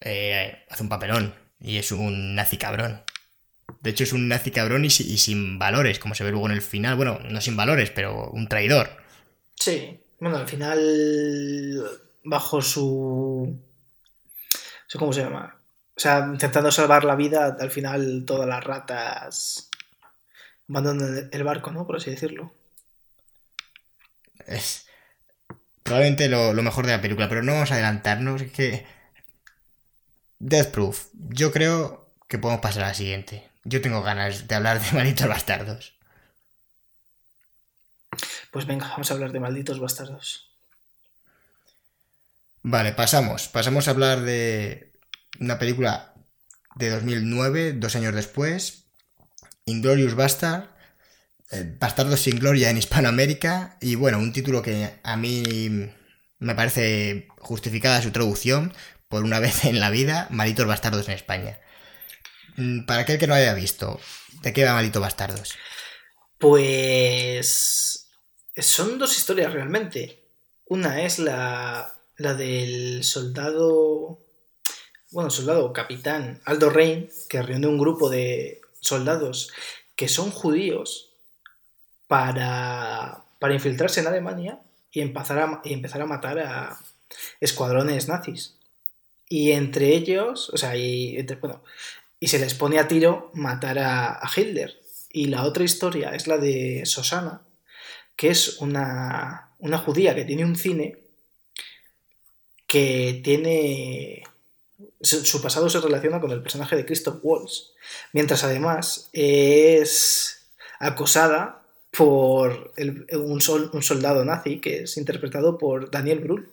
eh, 0.01 0.65
hace 0.69 0.83
un 0.83 0.89
papelón 0.89 1.33
y 1.59 1.77
es 1.77 1.91
un 1.91 2.35
nazi 2.35 2.57
cabrón. 2.57 3.03
De 3.81 3.91
hecho, 3.91 4.03
es 4.05 4.13
un 4.13 4.27
nazi 4.27 4.51
cabrón 4.51 4.85
y, 4.85 4.87
y 4.89 5.17
sin 5.17 5.59
valores, 5.59 5.99
como 5.99 6.15
se 6.15 6.23
ve 6.23 6.31
luego 6.31 6.47
en 6.47 6.53
el 6.53 6.61
final. 6.61 6.95
Bueno, 6.95 7.19
no 7.29 7.41
sin 7.41 7.57
valores, 7.57 7.91
pero 7.91 8.29
un 8.31 8.47
traidor. 8.47 8.89
Sí. 9.55 9.99
Bueno, 10.19 10.37
al 10.37 10.47
final. 10.47 10.79
Bajo 12.25 12.61
su- 12.61 13.59
¿Cómo 14.97 15.11
se 15.13 15.21
llama? 15.21 15.59
O 15.95 15.99
sea, 15.99 16.19
intentando 16.31 16.71
salvar 16.71 17.03
la 17.03 17.15
vida, 17.15 17.55
al 17.59 17.71
final 17.71 18.23
todas 18.25 18.47
las 18.47 18.63
ratas 18.63 19.69
abandonan 20.69 21.29
el 21.31 21.43
barco, 21.43 21.71
¿no? 21.71 21.85
Por 21.85 21.97
así 21.97 22.11
decirlo. 22.11 22.53
Es 24.47 24.87
probablemente 25.83 26.29
lo, 26.29 26.53
lo 26.53 26.63
mejor 26.63 26.85
de 26.85 26.93
la 26.93 27.01
película, 27.01 27.29
pero 27.29 27.43
no 27.43 27.53
vamos 27.53 27.71
a 27.71 27.75
adelantarnos. 27.75 28.41
Es 28.41 28.51
que. 28.51 28.85
Death 30.39 30.71
Proof. 30.71 31.07
Yo 31.13 31.51
creo 31.51 32.09
que 32.27 32.37
podemos 32.37 32.61
pasar 32.61 32.83
a 32.83 32.87
la 32.87 32.93
siguiente. 32.93 33.49
Yo 33.63 33.81
tengo 33.81 34.01
ganas 34.01 34.47
de 34.47 34.55
hablar 34.55 34.81
de 34.81 34.91
Malditos 34.97 35.27
Bastardos. 35.27 35.93
Pues 38.53 38.67
venga, 38.67 38.87
vamos 38.89 39.09
a 39.09 39.15
hablar 39.15 39.31
de 39.31 39.39
malditos 39.39 39.79
bastardos. 39.79 40.47
Vale, 42.61 42.93
pasamos. 42.93 43.47
Pasamos 43.47 43.87
a 43.87 43.91
hablar 43.91 44.21
de 44.21 44.93
una 45.39 45.57
película 45.57 46.13
de 46.75 46.91
2009, 46.91 47.73
dos 47.73 47.95
años 47.95 48.13
después. 48.13 48.82
Inglorious 49.65 50.15
Bastard. 50.15 50.69
Bastardos 51.79 52.21
sin 52.21 52.39
gloria 52.39 52.69
en 52.69 52.77
Hispanoamérica. 52.77 53.77
Y 53.81 53.95
bueno, 53.95 54.17
un 54.17 54.33
título 54.33 54.61
que 54.61 54.99
a 55.03 55.17
mí 55.17 55.69
me 56.39 56.55
parece 56.55 57.27
justificada 57.37 58.01
su 58.01 58.11
traducción. 58.11 58.73
Por 59.07 59.23
una 59.23 59.39
vez 59.45 59.65
en 59.65 59.79
la 59.79 59.89
vida, 59.89 60.27
Malditos 60.31 60.65
Bastardos 60.65 61.07
en 61.07 61.15
España. 61.15 61.59
Mm, 62.57 62.85
Para 62.85 63.01
aquel 63.01 63.19
que 63.19 63.27
no 63.27 63.35
haya 63.35 63.53
visto, 63.53 63.99
¿de 64.41 64.53
qué 64.53 64.63
va 64.65 64.73
Malditos 64.73 65.01
Bastardos? 65.01 65.53
Pues 66.39 68.09
son 68.57 68.97
dos 68.99 69.17
historias 69.17 69.53
realmente. 69.53 70.23
Una 70.65 71.03
es 71.03 71.19
la, 71.19 71.99
la 72.17 72.33
del 72.33 73.03
soldado, 73.03 74.19
bueno, 75.11 75.29
soldado 75.29 75.71
capitán 75.73 76.41
Aldo 76.45 76.69
Rein, 76.69 77.09
que 77.29 77.41
reúne 77.41 77.67
un 77.67 77.77
grupo 77.77 78.09
de 78.09 78.61
soldados 78.83 79.51
que 79.95 80.07
son 80.07 80.31
judíos 80.31 81.11
para, 82.07 83.23
para 83.39 83.53
infiltrarse 83.53 84.01
en 84.01 84.07
Alemania 84.07 84.59
y 84.91 85.01
empezar, 85.01 85.39
a, 85.39 85.61
y 85.63 85.73
empezar 85.73 86.01
a 86.01 86.05
matar 86.05 86.39
a 86.39 86.79
escuadrones 87.39 88.07
nazis. 88.07 88.55
Y 89.27 89.51
entre 89.51 89.95
ellos, 89.95 90.49
o 90.53 90.57
sea, 90.57 90.75
y, 90.75 91.17
bueno, 91.41 91.63
y 92.19 92.27
se 92.27 92.39
les 92.39 92.53
pone 92.53 92.79
a 92.79 92.87
tiro 92.87 93.31
matar 93.33 93.79
a, 93.79 94.21
Hitler. 94.35 94.79
Y 95.11 95.25
la 95.27 95.43
otra 95.43 95.63
historia 95.63 96.09
es 96.09 96.27
la 96.27 96.37
de 96.37 96.83
Susana, 96.85 97.41
que 98.15 98.29
es 98.29 98.59
una, 98.61 99.49
una 99.59 99.77
judía 99.77 100.13
que 100.15 100.25
tiene 100.25 100.45
un 100.45 100.55
cine 100.55 100.99
que 102.67 103.21
tiene... 103.23 104.23
Su, 105.01 105.41
pasado 105.41 105.69
se 105.69 105.79
relaciona 105.81 106.19
con 106.21 106.31
el 106.31 106.41
personaje 106.41 106.75
de 106.75 106.85
Christoph 106.85 107.19
Waltz, 107.23 107.71
mientras 108.13 108.43
además 108.43 109.09
es 109.13 110.47
acosada 110.79 111.61
por 111.91 112.73
el- 112.77 113.05
un, 113.13 113.41
sol- 113.41 113.69
un 113.73 113.83
soldado 113.83 114.25
nazi 114.25 114.59
que 114.59 114.83
es 114.83 114.97
interpretado 114.97 115.57
por 115.57 115.91
Daniel 115.91 116.19
Brühl, 116.19 116.49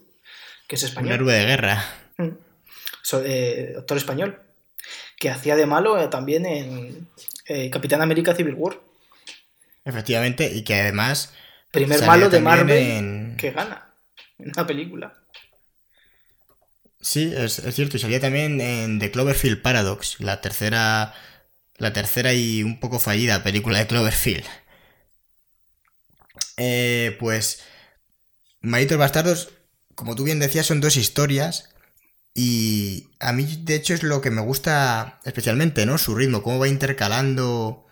que 0.69 0.77
es 0.77 0.83
Un 0.83 0.89
español. 0.89 1.13
héroe 1.15 1.35
de 1.35 1.45
guerra. 1.47 1.85
Mm. 2.19 2.29
So- 3.03 3.23
eh, 3.25 3.75
actor 3.79 3.97
español, 3.97 4.39
que 5.19 5.31
hacía 5.31 5.57
de 5.57 5.67
malo 5.67 5.99
eh, 6.01 6.09
también 6.09 6.47
en 6.47 7.09
eh, 7.47 7.71
Capitán 7.71 8.03
América 8.03 8.35
Civil 8.35 8.55
War. 8.55 8.79
Efectivamente, 9.85 10.51
y 10.53 10.63
que 10.63 10.75
además. 10.75 11.33
Primer 11.71 12.05
malo 12.05 12.29
de 12.29 12.41
Marvel 12.41 12.77
en- 12.77 13.37
que 13.37 13.51
gana 13.53 13.93
en 14.39 14.49
una 14.55 14.67
película. 14.67 15.15
Sí, 17.01 17.33
es, 17.35 17.59
es 17.61 17.75
cierto, 17.75 17.97
y 17.97 18.01
salía 18.01 18.21
también 18.21 18.61
en 18.61 18.99
The 18.99 19.11
Cloverfield 19.11 19.63
Paradox, 19.63 20.21
la 20.21 20.41
tercera, 20.41 21.15
la 21.79 21.93
tercera 21.93 22.35
y 22.35 22.63
un 22.63 22.79
poco 22.81 22.99
fallida 23.01 23.43
película 23.43 23.79
de 23.79 23.87
Cloverfield. 23.87 24.45
Eh, 26.57 27.17
pues, 27.19 27.63
Malditos 28.61 28.99
Bastardos, 28.99 29.51
como 29.95 30.15
tú 30.15 30.25
bien 30.25 30.39
decías, 30.41 30.67
son 30.67 30.81
dos 30.81 30.97
historias 30.97 31.71
y 32.35 33.11
a 33.19 33.33
mí 33.33 33.45
de 33.65 33.75
hecho 33.77 33.95
es 33.95 34.03
lo 34.03 34.21
que 34.21 34.31
me 34.31 34.43
gusta 34.43 35.21
especialmente, 35.25 35.87
¿no? 35.87 35.99
Su 35.99 36.15
ritmo, 36.15 36.43
cómo 36.43 36.59
va 36.59 36.69
intercalando 36.69 37.87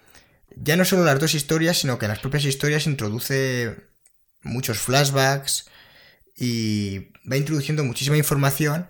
ya 0.57 0.77
no 0.77 0.85
solo 0.85 1.05
las 1.05 1.21
dos 1.21 1.35
historias, 1.35 1.79
sino 1.79 1.99
que 1.99 2.07
en 2.07 2.11
las 2.11 2.21
propias 2.21 2.45
historias 2.45 2.87
introduce 2.87 3.77
muchos 4.43 4.79
flashbacks 4.79 5.67
y 6.37 7.13
va 7.31 7.37
introduciendo 7.37 7.85
muchísima 7.85 8.17
información 8.17 8.89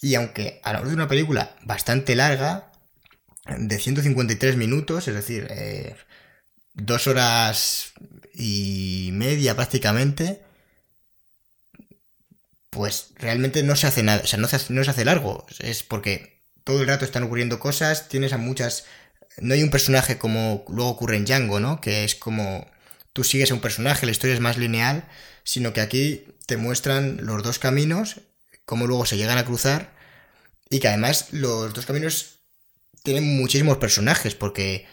y 0.00 0.14
aunque 0.16 0.60
a 0.64 0.72
la 0.72 0.80
hora 0.80 0.88
de 0.88 0.94
una 0.94 1.08
película 1.08 1.56
bastante 1.62 2.16
larga, 2.16 2.72
de 3.46 3.78
153 3.78 4.56
minutos, 4.56 5.08
es 5.08 5.14
decir, 5.14 5.46
eh, 5.50 5.96
dos 6.74 7.06
horas 7.06 7.92
y 8.34 9.10
media 9.12 9.54
prácticamente, 9.54 10.42
pues 12.70 13.10
realmente 13.16 13.62
no 13.62 13.76
se 13.76 13.86
hace 13.86 14.02
nada, 14.02 14.22
o 14.24 14.26
sea, 14.26 14.38
no 14.38 14.48
se 14.48 14.72
no 14.72 14.82
se 14.84 14.90
hace 14.90 15.04
largo, 15.04 15.46
es 15.58 15.82
porque 15.82 16.42
todo 16.64 16.80
el 16.80 16.88
rato 16.88 17.04
están 17.04 17.24
ocurriendo 17.24 17.58
cosas, 17.58 18.08
tienes 18.08 18.32
a 18.32 18.38
muchas... 18.38 18.86
No 19.38 19.54
hay 19.54 19.62
un 19.62 19.70
personaje 19.70 20.18
como 20.18 20.64
luego 20.68 20.90
ocurre 20.90 21.16
en 21.16 21.24
Django, 21.24 21.58
¿no? 21.58 21.80
Que 21.80 22.04
es 22.04 22.14
como 22.14 22.66
tú 23.12 23.24
sigues 23.24 23.50
a 23.50 23.54
un 23.54 23.60
personaje, 23.60 24.06
la 24.06 24.12
historia 24.12 24.34
es 24.34 24.40
más 24.40 24.56
lineal, 24.56 25.08
sino 25.44 25.72
que 25.72 25.80
aquí 25.80 26.26
te 26.46 26.56
muestran 26.56 27.18
los 27.24 27.42
dos 27.42 27.58
caminos, 27.58 28.20
cómo 28.64 28.86
luego 28.86 29.06
se 29.06 29.16
llegan 29.16 29.38
a 29.38 29.44
cruzar, 29.44 29.94
y 30.70 30.80
que 30.80 30.88
además 30.88 31.28
los 31.32 31.74
dos 31.74 31.86
caminos 31.86 32.40
tienen 33.02 33.36
muchísimos 33.36 33.78
personajes, 33.78 34.34
porque, 34.34 34.86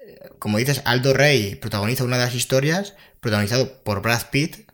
eh, 0.00 0.30
como 0.38 0.58
dices, 0.58 0.82
Aldo 0.84 1.14
Rey 1.14 1.54
protagoniza 1.54 2.04
una 2.04 2.18
de 2.18 2.24
las 2.24 2.34
historias, 2.34 2.94
protagonizado 3.20 3.82
por 3.82 4.02
Brad 4.02 4.30
Pitt, 4.30 4.70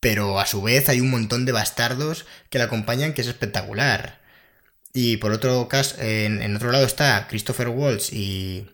pero 0.00 0.40
a 0.40 0.46
su 0.46 0.62
vez 0.62 0.88
hay 0.88 1.00
un 1.00 1.10
montón 1.10 1.44
de 1.46 1.52
bastardos 1.52 2.26
que 2.50 2.58
le 2.58 2.64
acompañan, 2.64 3.14
que 3.14 3.20
es 3.22 3.28
espectacular. 3.28 4.20
Y 4.92 5.18
por 5.18 5.32
otro 5.32 5.68
caso, 5.68 5.96
en 6.00 6.56
otro 6.56 6.72
lado 6.72 6.84
está 6.84 7.28
Christopher 7.28 7.68
Waltz 7.68 8.12
y, 8.12 8.66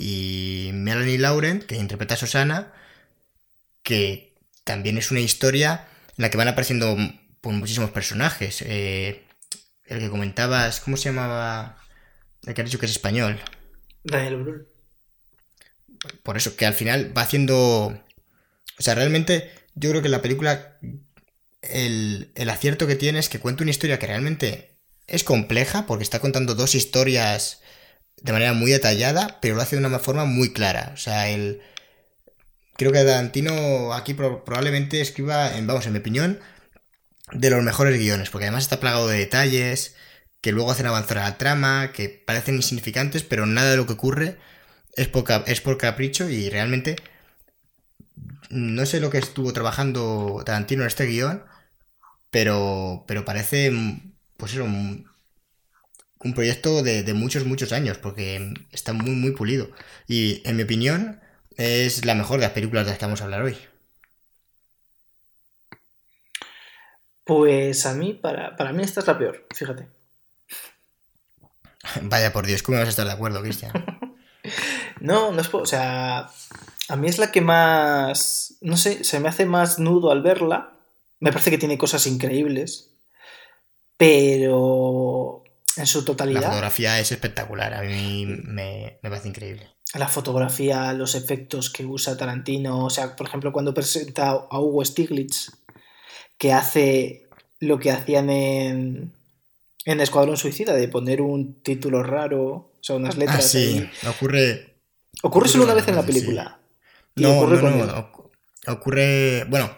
y 0.00 0.70
Melanie 0.72 1.18
Laurent, 1.18 1.62
que 1.62 1.76
interpreta 1.76 2.14
a 2.14 2.16
Susana, 2.16 2.72
que 3.82 4.34
también 4.64 4.96
es 4.96 5.10
una 5.10 5.20
historia 5.20 5.86
en 6.16 6.22
la 6.22 6.30
que 6.30 6.38
van 6.38 6.48
apareciendo 6.48 6.96
pues, 7.42 7.54
muchísimos 7.54 7.90
personajes. 7.90 8.62
Eh, 8.62 9.26
el 9.84 9.98
que 9.98 10.08
comentabas, 10.08 10.80
¿cómo 10.80 10.96
se 10.96 11.10
llamaba? 11.10 11.76
El 12.46 12.54
que 12.54 12.62
has 12.62 12.64
dicho 12.64 12.78
que 12.78 12.86
es 12.86 12.92
español. 12.92 13.40
Daniel 14.02 14.36
Brühl. 14.36 14.68
Por 16.22 16.38
eso, 16.38 16.56
que 16.56 16.64
al 16.64 16.74
final 16.74 17.12
va 17.14 17.20
haciendo. 17.20 17.88
O 18.78 18.82
sea, 18.82 18.94
realmente, 18.94 19.50
yo 19.74 19.90
creo 19.90 20.00
que 20.00 20.08
la 20.08 20.22
película. 20.22 20.78
El, 21.60 22.32
el 22.36 22.48
acierto 22.48 22.86
que 22.86 22.96
tiene 22.96 23.18
es 23.18 23.28
que 23.28 23.38
cuenta 23.38 23.64
una 23.64 23.70
historia 23.70 23.98
que 23.98 24.06
realmente 24.06 24.78
es 25.06 25.24
compleja, 25.24 25.84
porque 25.84 26.04
está 26.04 26.20
contando 26.20 26.54
dos 26.54 26.74
historias 26.74 27.60
de 28.22 28.32
manera 28.32 28.52
muy 28.54 28.70
detallada, 28.72 29.38
pero 29.40 29.54
lo 29.56 29.62
hace 29.62 29.76
de 29.78 29.86
una 29.86 29.98
forma 29.98 30.24
muy 30.24 30.52
clara. 30.52 30.90
O 30.94 30.96
sea, 30.96 31.30
el. 31.30 31.62
Creo 32.76 32.92
que 32.92 33.04
Tarantino 33.04 33.92
aquí 33.92 34.14
pro- 34.14 34.44
probablemente 34.44 35.00
escriba, 35.00 35.56
en, 35.56 35.66
vamos, 35.66 35.86
en 35.86 35.92
mi 35.92 35.98
opinión, 35.98 36.40
de 37.32 37.50
los 37.50 37.62
mejores 37.64 37.98
guiones, 37.98 38.30
porque 38.30 38.46
además 38.46 38.64
está 38.64 38.80
plagado 38.80 39.08
de 39.08 39.18
detalles 39.18 39.96
que 40.42 40.52
luego 40.52 40.72
hacen 40.72 40.86
avanzar 40.86 41.18
a 41.18 41.24
la 41.24 41.38
trama, 41.38 41.92
que 41.92 42.08
parecen 42.10 42.56
insignificantes, 42.56 43.24
pero 43.24 43.46
nada 43.46 43.72
de 43.72 43.78
lo 43.78 43.86
que 43.86 43.94
ocurre 43.94 44.38
es 44.96 45.08
por, 45.08 45.24
es 45.46 45.60
por 45.62 45.78
capricho 45.78 46.30
y 46.30 46.50
realmente 46.50 46.96
no 48.50 48.86
sé 48.86 49.00
lo 49.00 49.10
que 49.10 49.18
estuvo 49.18 49.52
trabajando 49.52 50.42
Tarantino 50.44 50.82
en 50.82 50.88
este 50.88 51.06
guion, 51.06 51.44
pero, 52.30 53.04
pero 53.08 53.24
parece, 53.24 53.72
pues 54.36 54.54
eso, 54.54 54.66
proyecto 56.34 56.82
de, 56.82 57.02
de, 57.02 57.14
muchos, 57.14 57.44
muchos 57.46 57.72
años, 57.72 57.98
porque 57.98 58.54
está 58.72 58.92
muy, 58.92 59.12
muy 59.12 59.30
pulido. 59.32 59.70
Y 60.06 60.42
en 60.44 60.56
mi 60.56 60.64
opinión, 60.64 61.20
es 61.56 62.04
la 62.04 62.14
mejor 62.14 62.38
de 62.38 62.46
las 62.46 62.52
películas 62.52 62.84
de 62.84 62.92
las 62.92 62.98
que 62.98 63.04
vamos 63.06 63.20
a 63.20 63.24
hablar 63.24 63.42
hoy. 63.42 63.56
Pues 67.24 67.86
a 67.86 67.94
mí, 67.94 68.12
para, 68.12 68.56
para 68.56 68.72
mí 68.72 68.82
esta 68.82 69.00
es 69.00 69.06
la 69.06 69.18
peor, 69.18 69.46
fíjate. 69.54 69.88
Vaya 72.02 72.32
por 72.32 72.46
Dios, 72.46 72.62
¿cómo 72.62 72.78
vas 72.78 72.88
a 72.88 72.90
estar 72.90 73.06
de 73.06 73.12
acuerdo, 73.12 73.42
Cristian? 73.42 73.72
no, 75.00 75.32
no 75.32 75.40
es... 75.40 75.54
O 75.54 75.66
sea, 75.66 76.28
a 76.88 76.96
mí 76.96 77.08
es 77.08 77.18
la 77.18 77.30
que 77.30 77.40
más... 77.40 78.56
No 78.60 78.76
sé, 78.76 79.04
se 79.04 79.20
me 79.20 79.28
hace 79.28 79.46
más 79.46 79.78
nudo 79.78 80.10
al 80.10 80.22
verla. 80.22 80.72
Me 81.18 81.32
parece 81.32 81.50
que 81.50 81.58
tiene 81.58 81.78
cosas 81.78 82.06
increíbles. 82.06 82.90
Pero 83.96 85.44
en 85.76 85.86
su 85.86 86.04
totalidad... 86.04 86.40
La 86.40 86.48
fotografía 86.48 87.00
es 87.00 87.12
espectacular, 87.12 87.74
a 87.74 87.82
mí 87.82 88.26
me, 88.26 88.98
me 89.02 89.10
parece 89.10 89.28
increíble 89.28 89.70
la 89.94 90.08
fotografía, 90.08 90.92
los 90.92 91.14
efectos 91.14 91.70
que 91.70 91.84
usa 91.84 92.16
Tarantino. 92.16 92.84
O 92.84 92.90
sea, 92.90 93.16
por 93.16 93.26
ejemplo, 93.26 93.52
cuando 93.52 93.74
presenta 93.74 94.30
a 94.30 94.60
Hugo 94.60 94.84
Stiglitz, 94.84 95.50
que 96.38 96.52
hace 96.52 97.28
lo 97.58 97.78
que 97.78 97.90
hacían 97.90 98.30
en, 98.30 99.12
en 99.84 100.00
Escuadrón 100.00 100.36
Suicida, 100.36 100.74
de 100.74 100.88
poner 100.88 101.20
un 101.20 101.60
título 101.62 102.02
raro, 102.02 102.44
o 102.44 102.78
sea, 102.80 102.96
unas 102.96 103.16
letras. 103.16 103.44
Ah, 103.44 103.48
sí, 103.48 103.90
ocurre. 104.08 104.76
Ocurre 105.22 105.48
solo 105.48 105.64
una 105.64 105.74
vez 105.74 105.88
en 105.88 105.96
la 105.96 106.06
película. 106.06 106.60
No, 107.16 107.46
no, 107.46 107.86
no, 107.86 108.12
ocurre. 108.68 109.44
Bueno, 109.48 109.70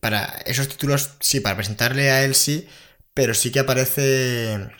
para 0.00 0.24
esos 0.46 0.68
títulos, 0.68 1.10
sí, 1.20 1.40
para 1.40 1.56
presentarle 1.56 2.10
a 2.10 2.24
él 2.24 2.34
sí, 2.34 2.66
pero 3.12 3.34
sí 3.34 3.52
que 3.52 3.60
aparece. 3.60 4.70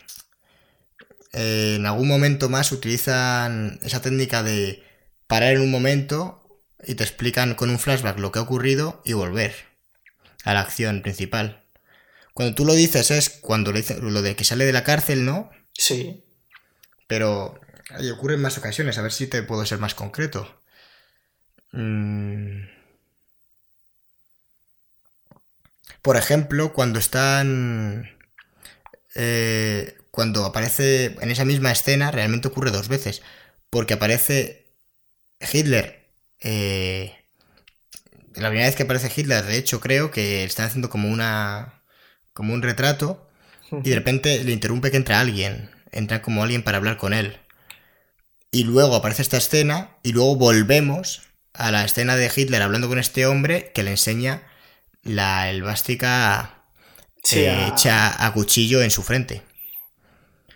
Eh, 1.33 1.75
en 1.77 1.85
algún 1.85 2.07
momento 2.07 2.47
más 2.47 2.71
utilizan 2.71 3.79
esa 3.81 4.01
técnica 4.01 4.43
de 4.43 4.83
parar 5.27 5.53
en 5.53 5.61
un 5.61 5.71
momento 5.71 6.61
y 6.85 6.95
te 6.95 7.03
explican 7.03 7.55
con 7.55 7.69
un 7.69 7.79
flashback 7.79 8.19
lo 8.19 8.31
que 8.31 8.39
ha 8.39 8.43
ocurrido 8.43 9.01
y 9.03 9.13
volver 9.13 9.55
a 10.43 10.53
la 10.53 10.61
acción 10.61 11.01
principal. 11.01 11.63
Cuando 12.33 12.55
tú 12.55 12.65
lo 12.65 12.73
dices 12.73 13.11
es 13.11 13.29
cuando 13.29 13.71
lo 13.71 14.21
de 14.21 14.35
que 14.35 14.43
sale 14.43 14.65
de 14.65 14.73
la 14.73 14.83
cárcel, 14.83 15.25
¿no? 15.25 15.49
Sí. 15.73 16.23
Pero 17.07 17.59
ocurre 18.13 18.35
en 18.35 18.41
más 18.41 18.57
ocasiones, 18.57 18.97
a 18.97 19.01
ver 19.01 19.11
si 19.11 19.27
te 19.27 19.43
puedo 19.43 19.65
ser 19.65 19.79
más 19.79 19.95
concreto. 19.95 20.61
Mm. 21.71 22.65
Por 26.01 26.17
ejemplo, 26.17 26.73
cuando 26.73 26.99
están... 26.99 28.17
Eh, 29.15 29.97
cuando 30.13 30.45
aparece 30.45 31.15
en 31.21 31.31
esa 31.31 31.43
misma 31.43 31.71
escena, 31.71 32.11
realmente 32.11 32.47
ocurre 32.47 32.69
dos 32.69 32.87
veces. 32.87 33.23
Porque 33.71 33.95
aparece 33.95 34.67
Hitler. 35.39 36.07
Eh, 36.39 37.15
la 38.35 38.49
primera 38.49 38.67
vez 38.67 38.75
que 38.75 38.83
aparece 38.83 39.11
Hitler, 39.13 39.43
de 39.43 39.57
hecho, 39.57 39.79
creo 39.79 40.11
que 40.11 40.43
están 40.43 40.67
haciendo 40.67 40.91
como 40.91 41.09
una 41.09 41.81
como 42.31 42.53
un 42.53 42.61
retrato, 42.61 43.27
y 43.71 43.89
de 43.89 43.95
repente 43.95 44.43
le 44.43 44.51
interrumpe 44.51 44.91
que 44.91 44.97
entra 44.97 45.19
alguien, 45.19 45.71
entra 45.91 46.21
como 46.21 46.43
alguien 46.43 46.61
para 46.61 46.77
hablar 46.77 46.97
con 46.97 47.13
él. 47.13 47.39
Y 48.51 48.65
luego 48.65 48.95
aparece 48.95 49.23
esta 49.23 49.37
escena, 49.37 49.97
y 50.03 50.11
luego 50.11 50.35
volvemos 50.35 51.23
a 51.53 51.71
la 51.71 51.83
escena 51.85 52.15
de 52.15 52.31
Hitler 52.35 52.61
hablando 52.61 52.87
con 52.87 52.99
este 52.99 53.25
hombre 53.25 53.71
que 53.73 53.81
le 53.81 53.89
enseña 53.89 54.43
la 55.01 55.49
elvástica 55.49 56.65
eh, 57.31 57.67
hecha 57.67 58.23
a 58.23 58.31
cuchillo 58.31 58.83
en 58.83 58.91
su 58.91 59.01
frente. 59.01 59.41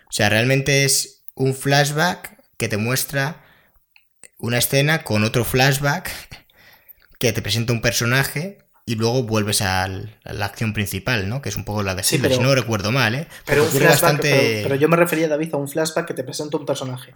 O 0.08 0.12
sea, 0.12 0.28
realmente 0.28 0.84
es 0.84 1.24
un 1.34 1.54
flashback 1.54 2.42
que 2.56 2.68
te 2.68 2.76
muestra 2.76 3.44
una 4.38 4.58
escena 4.58 5.04
con 5.04 5.24
otro 5.24 5.44
flashback 5.44 6.10
que 7.18 7.32
te 7.32 7.42
presenta 7.42 7.72
un 7.72 7.80
personaje 7.80 8.58
y 8.88 8.94
luego 8.94 9.22
vuelves 9.22 9.60
a 9.60 9.86
la 9.86 10.46
acción 10.46 10.72
principal, 10.72 11.28
¿no? 11.28 11.42
Que 11.42 11.50
es 11.50 11.56
un 11.56 11.66
poco 11.66 11.82
la 11.82 11.94
de 11.94 12.02
sí, 12.02 12.18
si 12.18 12.38
no 12.38 12.54
recuerdo 12.54 12.90
mal, 12.90 13.14
¿eh? 13.14 13.28
Pero, 13.44 13.68
pero, 13.70 14.74
yo 14.76 14.88
me 14.88 14.96
refería, 14.96 15.28
David, 15.28 15.52
a 15.52 15.58
un 15.58 15.68
flashback 15.68 16.06
que 16.06 16.14
te 16.14 16.24
presenta 16.24 16.56
un 16.56 16.64
personaje. 16.64 17.12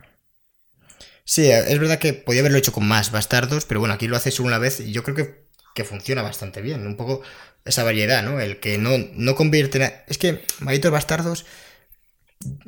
Sí, 1.24 1.50
es 1.50 1.78
verdad 1.78 1.98
que 1.98 2.12
podía 2.12 2.40
haberlo 2.40 2.58
hecho 2.58 2.72
con 2.72 2.86
más 2.86 3.10
bastardos, 3.10 3.64
pero 3.64 3.80
bueno, 3.80 3.94
aquí 3.94 4.06
lo 4.06 4.16
haces 4.16 4.38
una 4.38 4.58
vez 4.58 4.80
y 4.80 4.92
yo 4.92 5.02
creo 5.02 5.16
que, 5.16 5.46
que 5.74 5.84
funciona 5.84 6.20
bastante 6.20 6.60
bien. 6.60 6.86
Un 6.86 6.98
poco 6.98 7.22
esa 7.64 7.84
variedad, 7.84 8.22
¿no? 8.22 8.38
El 8.38 8.60
que 8.60 8.76
no, 8.76 8.90
no 9.14 9.34
convierte... 9.34 9.82
En... 9.82 9.92
Es 10.08 10.18
que 10.18 10.44
Malditos 10.60 10.92
Bastardos, 10.92 11.46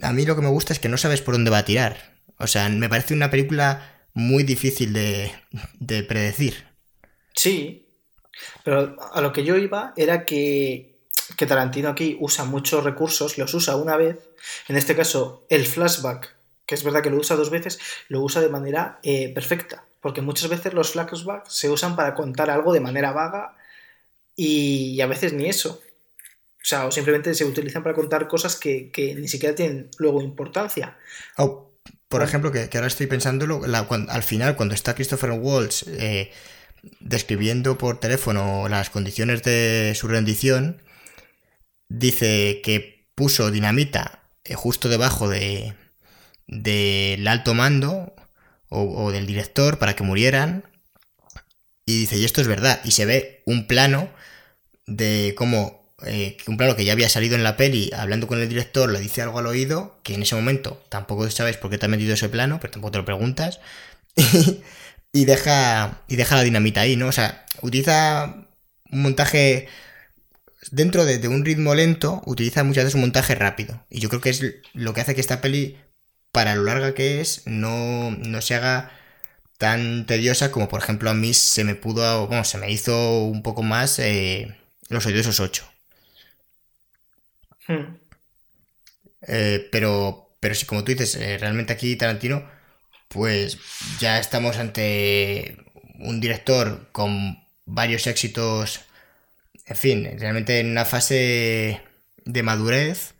a 0.03 0.13
mí 0.13 0.25
lo 0.25 0.37
que 0.37 0.43
me 0.43 0.49
gusta 0.49 0.73
es 0.73 0.79
que 0.79 0.89
no 0.89 0.97
sabes 0.97 1.23
por 1.23 1.35
dónde 1.35 1.51
va 1.51 1.59
a 1.59 1.65
tirar. 1.65 2.15
O 2.39 2.47
sea, 2.47 2.69
me 2.69 2.89
parece 2.89 3.15
una 3.15 3.31
película 3.31 4.07
muy 4.13 4.43
difícil 4.43 4.93
de, 4.93 5.33
de 5.79 6.03
predecir. 6.03 6.67
Sí, 7.35 7.87
pero 8.63 8.97
a 9.13 9.21
lo 9.21 9.33
que 9.33 9.45
yo 9.45 9.57
iba 9.57 9.93
era 9.97 10.25
que, 10.25 10.99
que 11.37 11.47
Tarantino 11.47 11.89
aquí 11.89 12.17
usa 12.21 12.45
muchos 12.45 12.85
recursos, 12.85 13.39
los 13.39 13.53
usa 13.55 13.77
una 13.77 13.97
vez, 13.97 14.19
en 14.69 14.77
este 14.77 14.97
caso 14.97 15.47
el 15.49 15.67
flashback, 15.67 16.35
que 16.67 16.75
es 16.75 16.85
verdad 16.85 17.03
que 17.03 17.11
lo 17.11 17.19
usa 17.19 17.37
dos 17.37 17.51
veces, 17.51 17.79
lo 18.09 18.21
usa 18.21 18.41
de 18.41 18.49
manera 18.49 18.99
eh, 19.03 19.33
perfecta, 19.35 19.85
porque 20.01 20.23
muchas 20.23 20.49
veces 20.49 20.75
los 20.75 20.93
flashbacks 20.93 21.53
se 21.53 21.71
usan 21.71 21.97
para 21.97 22.15
contar 22.15 22.51
algo 22.51 22.73
de 22.73 22.81
manera 22.81 23.13
vaga 23.13 23.57
y, 24.37 25.01
a 25.01 25.07
veces 25.07 25.33
ni 25.33 25.47
eso. 25.47 25.81
O 26.65 26.67
sea, 26.67 26.87
o 26.87 26.91
simplemente 26.91 27.35
se 27.35 27.45
utilizan 27.45 27.83
para 27.83 27.95
contar 27.95 28.27
cosas 28.27 28.57
que, 28.57 28.91
ni 29.19 29.29
siquiera 29.29 29.55
tienen 29.55 29.91
luego 29.99 30.23
importancia. 30.23 30.97
por 32.09 32.23
ejemplo, 32.23 32.51
que, 32.51 32.71
ahora 32.73 32.87
estoy 32.87 33.07
pensándolo, 33.07 33.63
al 33.65 34.23
final, 34.23 34.57
cuando 34.57 34.75
está 34.75 34.95
Christopher 34.95 35.33
Waltz 35.33 35.85
eh, 35.89 36.33
describiendo 37.01 37.77
por 37.77 38.01
teléfono 38.01 38.67
las 38.69 38.89
condiciones 38.89 39.43
de 39.43 39.93
su 39.95 40.09
rendición, 40.09 40.81
dice 41.91 42.63
que 42.65 43.09
puso 43.15 43.51
dinamita 43.51 44.23
eh, 44.45 44.55
justo 44.55 44.89
debajo 44.89 45.29
de 45.29 45.75
del 46.47 47.27
alto 47.27 47.55
mando 47.55 48.15
o, 48.69 49.13
del 49.13 49.27
director 49.27 49.79
para 49.79 49.95
que 49.95 50.03
murieran. 50.03 50.65
Y 51.87 52.01
dice, 52.01 52.17
y 52.17 52.25
esto 52.25 52.41
es 52.41 52.47
verdad. 52.47 52.81
Y 52.85 52.93
se 52.93 53.05
ve 53.05 53.43
un 53.47 53.67
plano 53.67 54.11
de 54.87 55.35
cómo, 55.37 55.84
eh, 56.07 56.37
un 56.47 56.57
plano 56.57 56.77
que 56.77 56.85
ya 56.85 56.93
había 56.93 57.09
salido 57.09 57.37
en 57.37 57.45
la 57.45 57.57
peli, 57.57 57.91
hablando 57.97 58.27
con 58.27 58.41
el 58.41 58.49
director, 58.49 58.91
le 58.91 59.01
dice 59.01 59.23
algo 59.23 59.39
al 59.39 59.47
oído, 59.47 60.01
que 60.03 60.15
en 60.15 60.23
ese 60.23 60.35
momento 60.35 60.83
tampoco 60.89 61.29
sabes 61.31 61.57
por 61.57 61.71
qué 61.71 61.79
te 61.79 61.87
ha 61.87 61.89
metido 61.89 62.15
ese 62.15 62.29
plano, 62.29 62.59
pero 62.61 62.73
tampoco 62.73 62.93
te 62.93 62.99
lo 62.99 63.05
preguntas. 63.05 63.61
y 65.13 65.25
deja, 65.25 66.03
y 66.09 66.17
deja 66.17 66.37
la 66.37 66.43
dinamita 66.43 66.83
ahí, 66.83 66.97
¿no? 66.97 67.09
O 67.09 67.13
sea, 67.13 67.47
utiliza 67.63 68.35
un 68.91 69.03
montaje 69.03 69.69
dentro 70.71 71.05
de, 71.05 71.27
un 71.29 71.45
ritmo 71.45 71.75
lento, 71.75 72.23
utiliza 72.27 72.65
muchas 72.65 72.85
veces 72.85 72.95
un 72.95 73.03
montaje 73.03 73.35
rápido. 73.35 73.85
Y 73.91 74.01
yo 74.01 74.09
creo 74.09 74.21
que 74.21 74.31
es 74.31 74.43
lo 74.73 74.95
que 74.95 75.01
hace 75.01 75.15
que 75.15 75.21
esta 75.21 75.41
peli, 75.41 75.79
para 76.33 76.55
lo 76.57 76.65
larga 76.65 76.95
que 76.95 77.21
es, 77.21 77.43
no, 77.47 78.11
no 78.13 78.41
se 78.41 78.55
haga 78.55 78.91
tan 79.59 80.07
tediosa 80.07 80.51
como 80.51 80.69
por 80.69 80.83
ejemplo 80.83 81.11
a 81.11 81.15
mí 81.15 81.33
se 81.33 81.65
me 81.65 81.75
pudo, 81.77 82.27
bueno, 82.27 82.45
se 82.45 82.59
me 82.59 82.71
hizo 82.73 83.25
un 83.25 83.43
poco 83.43 83.63
más 83.63 83.99
eh, 84.01 84.57
Los 84.89 85.07
odiosos 85.07 85.41
8. 85.41 85.74
Eh, 89.27 89.69
pero, 89.73 90.37
pero 90.41 90.55
sí, 90.55 90.67
como 90.67 90.85
tú 90.85 90.93
dices, 90.93 91.17
eh, 91.17 91.39
realmente 91.39 91.73
aquí 91.73 91.97
Tarantino 91.97 92.49
pues 93.09 93.59
ya 94.01 94.19
estamos 94.19 94.57
ante 94.57 95.57
un 96.01 96.21
director 96.21 96.89
con 96.91 97.39
varios 97.65 98.07
éxitos, 98.09 98.81
en 99.67 99.77
fin, 99.77 100.19
realmente 100.19 100.59
en 100.59 100.71
una 100.71 100.85
fase 100.85 101.81
de 102.25 102.43
madurez 102.43 103.15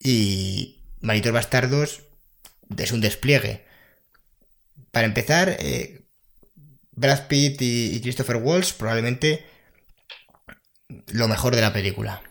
y 0.00 0.78
Maritos 1.00 1.32
Bastardos 1.32 2.02
es 2.76 2.92
un 2.92 3.00
despliegue. 3.00 3.64
Para 4.90 5.06
empezar, 5.06 5.56
eh, 5.60 6.06
Brad 6.92 7.26
Pitt 7.28 7.60
y, 7.60 8.00
Christopher 8.00 8.36
Walsh 8.36 8.72
probablemente 8.72 9.44
lo 11.08 11.28
mejor 11.28 11.54
de 11.54 11.60
la 11.60 11.72
película. 11.72 12.22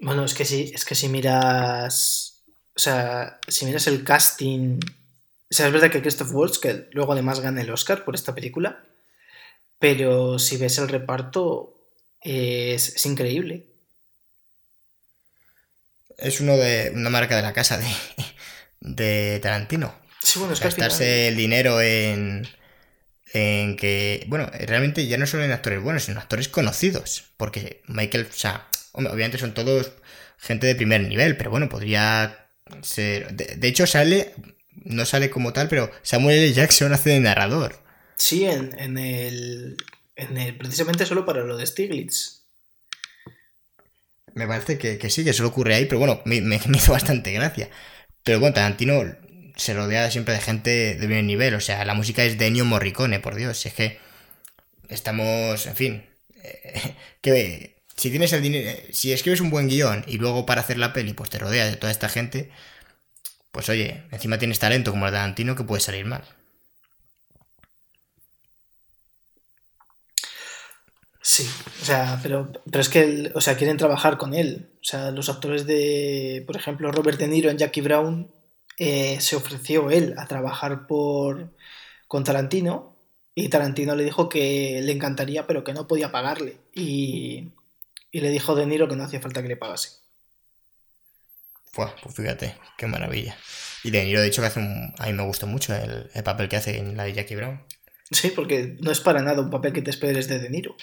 Bueno, 0.00 0.24
es 0.24 0.34
que 0.34 0.44
si, 0.44 0.70
es 0.74 0.84
que 0.84 0.94
si 0.94 1.08
miras. 1.08 2.42
O 2.76 2.80
sea, 2.80 3.40
si 3.48 3.66
miras 3.66 3.86
el 3.88 4.04
casting 4.04 4.78
o 5.50 5.54
sea, 5.54 5.66
es 5.66 5.72
verdad 5.72 5.90
que 5.90 6.02
Christoph 6.02 6.32
Waltz, 6.32 6.58
que 6.58 6.88
luego 6.92 7.12
además 7.12 7.40
gana 7.40 7.62
el 7.62 7.70
Oscar 7.70 8.04
por 8.04 8.14
esta 8.14 8.34
película, 8.34 8.84
pero 9.78 10.38
si 10.38 10.58
ves 10.58 10.78
el 10.78 10.88
reparto, 10.88 11.74
es, 12.20 13.04
increíble. 13.06 13.66
es 16.18 16.40
uno 16.40 16.56
de 16.56 16.92
una 16.94 17.10
marca 17.10 17.36
de 17.36 17.42
la 17.42 17.52
casa 17.52 17.78
de, 17.78 17.86
de 18.80 19.40
Tarantino. 19.40 19.94
Sí, 20.22 20.38
bueno, 20.38 20.52
es 20.52 20.60
Gastarse 20.60 21.04
final- 21.04 21.28
el 21.28 21.36
dinero 21.36 21.80
en, 21.80 22.46
en 23.32 23.76
que, 23.76 24.24
bueno, 24.28 24.50
realmente 24.52 25.06
ya 25.06 25.16
no 25.16 25.26
solo 25.26 25.44
en 25.44 25.52
actores 25.52 25.82
buenos, 25.82 26.04
sino 26.04 26.18
en 26.18 26.22
actores 26.22 26.48
conocidos. 26.48 27.24
Porque 27.38 27.82
Michael, 27.86 28.26
o 28.28 28.34
sea, 28.34 28.68
hombre, 28.92 29.12
obviamente 29.12 29.38
son 29.38 29.54
todos 29.54 29.92
gente 30.38 30.66
de 30.66 30.74
primer 30.74 31.02
nivel, 31.02 31.36
pero 31.36 31.50
bueno, 31.50 31.68
podría 31.68 32.48
ser... 32.82 33.32
De, 33.34 33.56
de 33.56 33.68
hecho 33.68 33.86
sale, 33.86 34.34
no 34.84 35.04
sale 35.06 35.30
como 35.30 35.52
tal, 35.52 35.68
pero 35.68 35.90
Samuel 36.02 36.38
L. 36.38 36.52
Jackson 36.52 36.92
hace 36.92 37.10
de 37.10 37.20
narrador. 37.20 37.76
Sí, 38.16 38.44
en, 38.44 38.78
en 38.78 38.98
el, 38.98 39.76
en 40.16 40.36
el. 40.36 40.56
Precisamente 40.58 41.06
solo 41.06 41.24
para 41.24 41.44
lo 41.44 41.56
de 41.56 41.66
Stiglitz. 41.66 42.42
Me 44.34 44.46
parece 44.46 44.78
que, 44.78 44.98
que 44.98 45.10
sí, 45.10 45.24
que 45.24 45.32
solo 45.32 45.48
ocurre 45.48 45.74
ahí, 45.74 45.86
pero 45.86 45.98
bueno, 45.98 46.20
me, 46.24 46.40
me- 46.40 46.60
me 46.68 46.76
hizo 46.78 46.92
bastante 46.92 47.32
gracia. 47.32 47.68
Pero 48.22 48.40
bueno, 48.40 48.54
Tarantino 48.54 49.02
se 49.56 49.74
rodea 49.74 50.10
siempre 50.10 50.34
de 50.34 50.40
gente 50.40 50.70
de 50.70 50.96
primer 50.96 51.24
nivel, 51.24 51.54
o 51.54 51.60
sea, 51.60 51.84
la 51.84 51.94
música 51.94 52.24
es 52.24 52.38
de 52.38 52.46
Ennio 52.46 52.64
Morricone, 52.64 53.20
por 53.20 53.34
Dios, 53.34 53.64
es 53.66 53.74
que 53.74 53.98
estamos, 54.88 55.66
en 55.66 55.76
fin, 55.76 56.06
eh, 56.44 56.94
que 57.22 57.77
si 57.98 58.10
tienes 58.10 58.32
el 58.32 58.42
dinero, 58.42 58.70
eh, 58.70 58.88
si 58.92 59.12
escribes 59.12 59.40
un 59.40 59.50
buen 59.50 59.68
guion 59.68 60.04
y 60.06 60.18
luego 60.18 60.46
para 60.46 60.60
hacer 60.60 60.78
la 60.78 60.92
peli 60.92 61.14
pues 61.14 61.30
te 61.30 61.38
rodeas 61.38 61.70
de 61.70 61.76
toda 61.76 61.92
esta 61.92 62.08
gente, 62.08 62.50
pues 63.50 63.68
oye, 63.68 64.04
encima 64.12 64.38
tienes 64.38 64.60
talento 64.60 64.92
como 64.92 65.06
el 65.06 65.12
de 65.12 65.18
Tarantino 65.18 65.56
que 65.56 65.64
puede 65.64 65.80
salir 65.80 66.06
mal. 66.06 66.22
Sí, 71.20 71.48
o 71.82 71.84
sea, 71.84 72.18
pero, 72.22 72.52
pero 72.70 72.80
es 72.80 72.88
que, 72.88 73.32
o 73.34 73.40
sea, 73.40 73.56
quieren 73.56 73.76
trabajar 73.76 74.16
con 74.16 74.32
él. 74.32 74.70
O 74.80 74.84
sea, 74.84 75.10
los 75.10 75.28
actores 75.28 75.66
de, 75.66 76.42
por 76.46 76.56
ejemplo, 76.56 76.90
Robert 76.92 77.18
De 77.18 77.28
Niro 77.28 77.50
en 77.50 77.58
Jackie 77.58 77.80
Brown, 77.82 78.30
eh, 78.78 79.20
se 79.20 79.36
ofreció 79.36 79.90
él 79.90 80.14
a 80.18 80.26
trabajar 80.26 80.86
por, 80.86 81.52
con 82.06 82.24
Tarantino 82.24 82.96
y 83.34 83.48
Tarantino 83.48 83.94
le 83.96 84.04
dijo 84.04 84.28
que 84.28 84.80
le 84.82 84.92
encantaría, 84.92 85.46
pero 85.46 85.64
que 85.64 85.74
no 85.74 85.86
podía 85.88 86.12
pagarle. 86.12 86.58
Y, 86.74 87.52
y 88.10 88.20
le 88.20 88.30
dijo 88.30 88.54
De 88.54 88.66
Niro 88.66 88.88
que 88.88 88.96
no 88.96 89.04
hacía 89.04 89.20
falta 89.20 89.42
que 89.42 89.48
le 89.48 89.56
pagase. 89.56 89.90
Buah, 91.74 91.94
pues 92.02 92.14
fíjate, 92.14 92.56
qué 92.76 92.86
maravilla. 92.86 93.36
Y 93.84 93.90
De 93.90 94.04
Niro, 94.04 94.20
de 94.20 94.28
hecho, 94.28 94.42
que 94.42 94.48
hace 94.48 94.60
un... 94.60 94.94
A 94.98 95.06
mí 95.06 95.12
me 95.12 95.24
gustó 95.24 95.46
mucho 95.46 95.74
el, 95.74 96.10
el 96.12 96.22
papel 96.24 96.48
que 96.48 96.56
hace 96.56 96.78
en 96.78 96.96
la 96.96 97.04
de 97.04 97.12
Jackie 97.12 97.36
Brown. 97.36 97.62
Sí, 98.10 98.30
porque 98.34 98.76
no 98.80 98.90
es 98.90 99.00
para 99.00 99.22
nada 99.22 99.42
un 99.42 99.50
papel 99.50 99.72
que 99.72 99.82
te 99.82 99.90
esperes 99.90 100.28
de 100.28 100.38
De 100.38 100.48
Niro. 100.50 100.76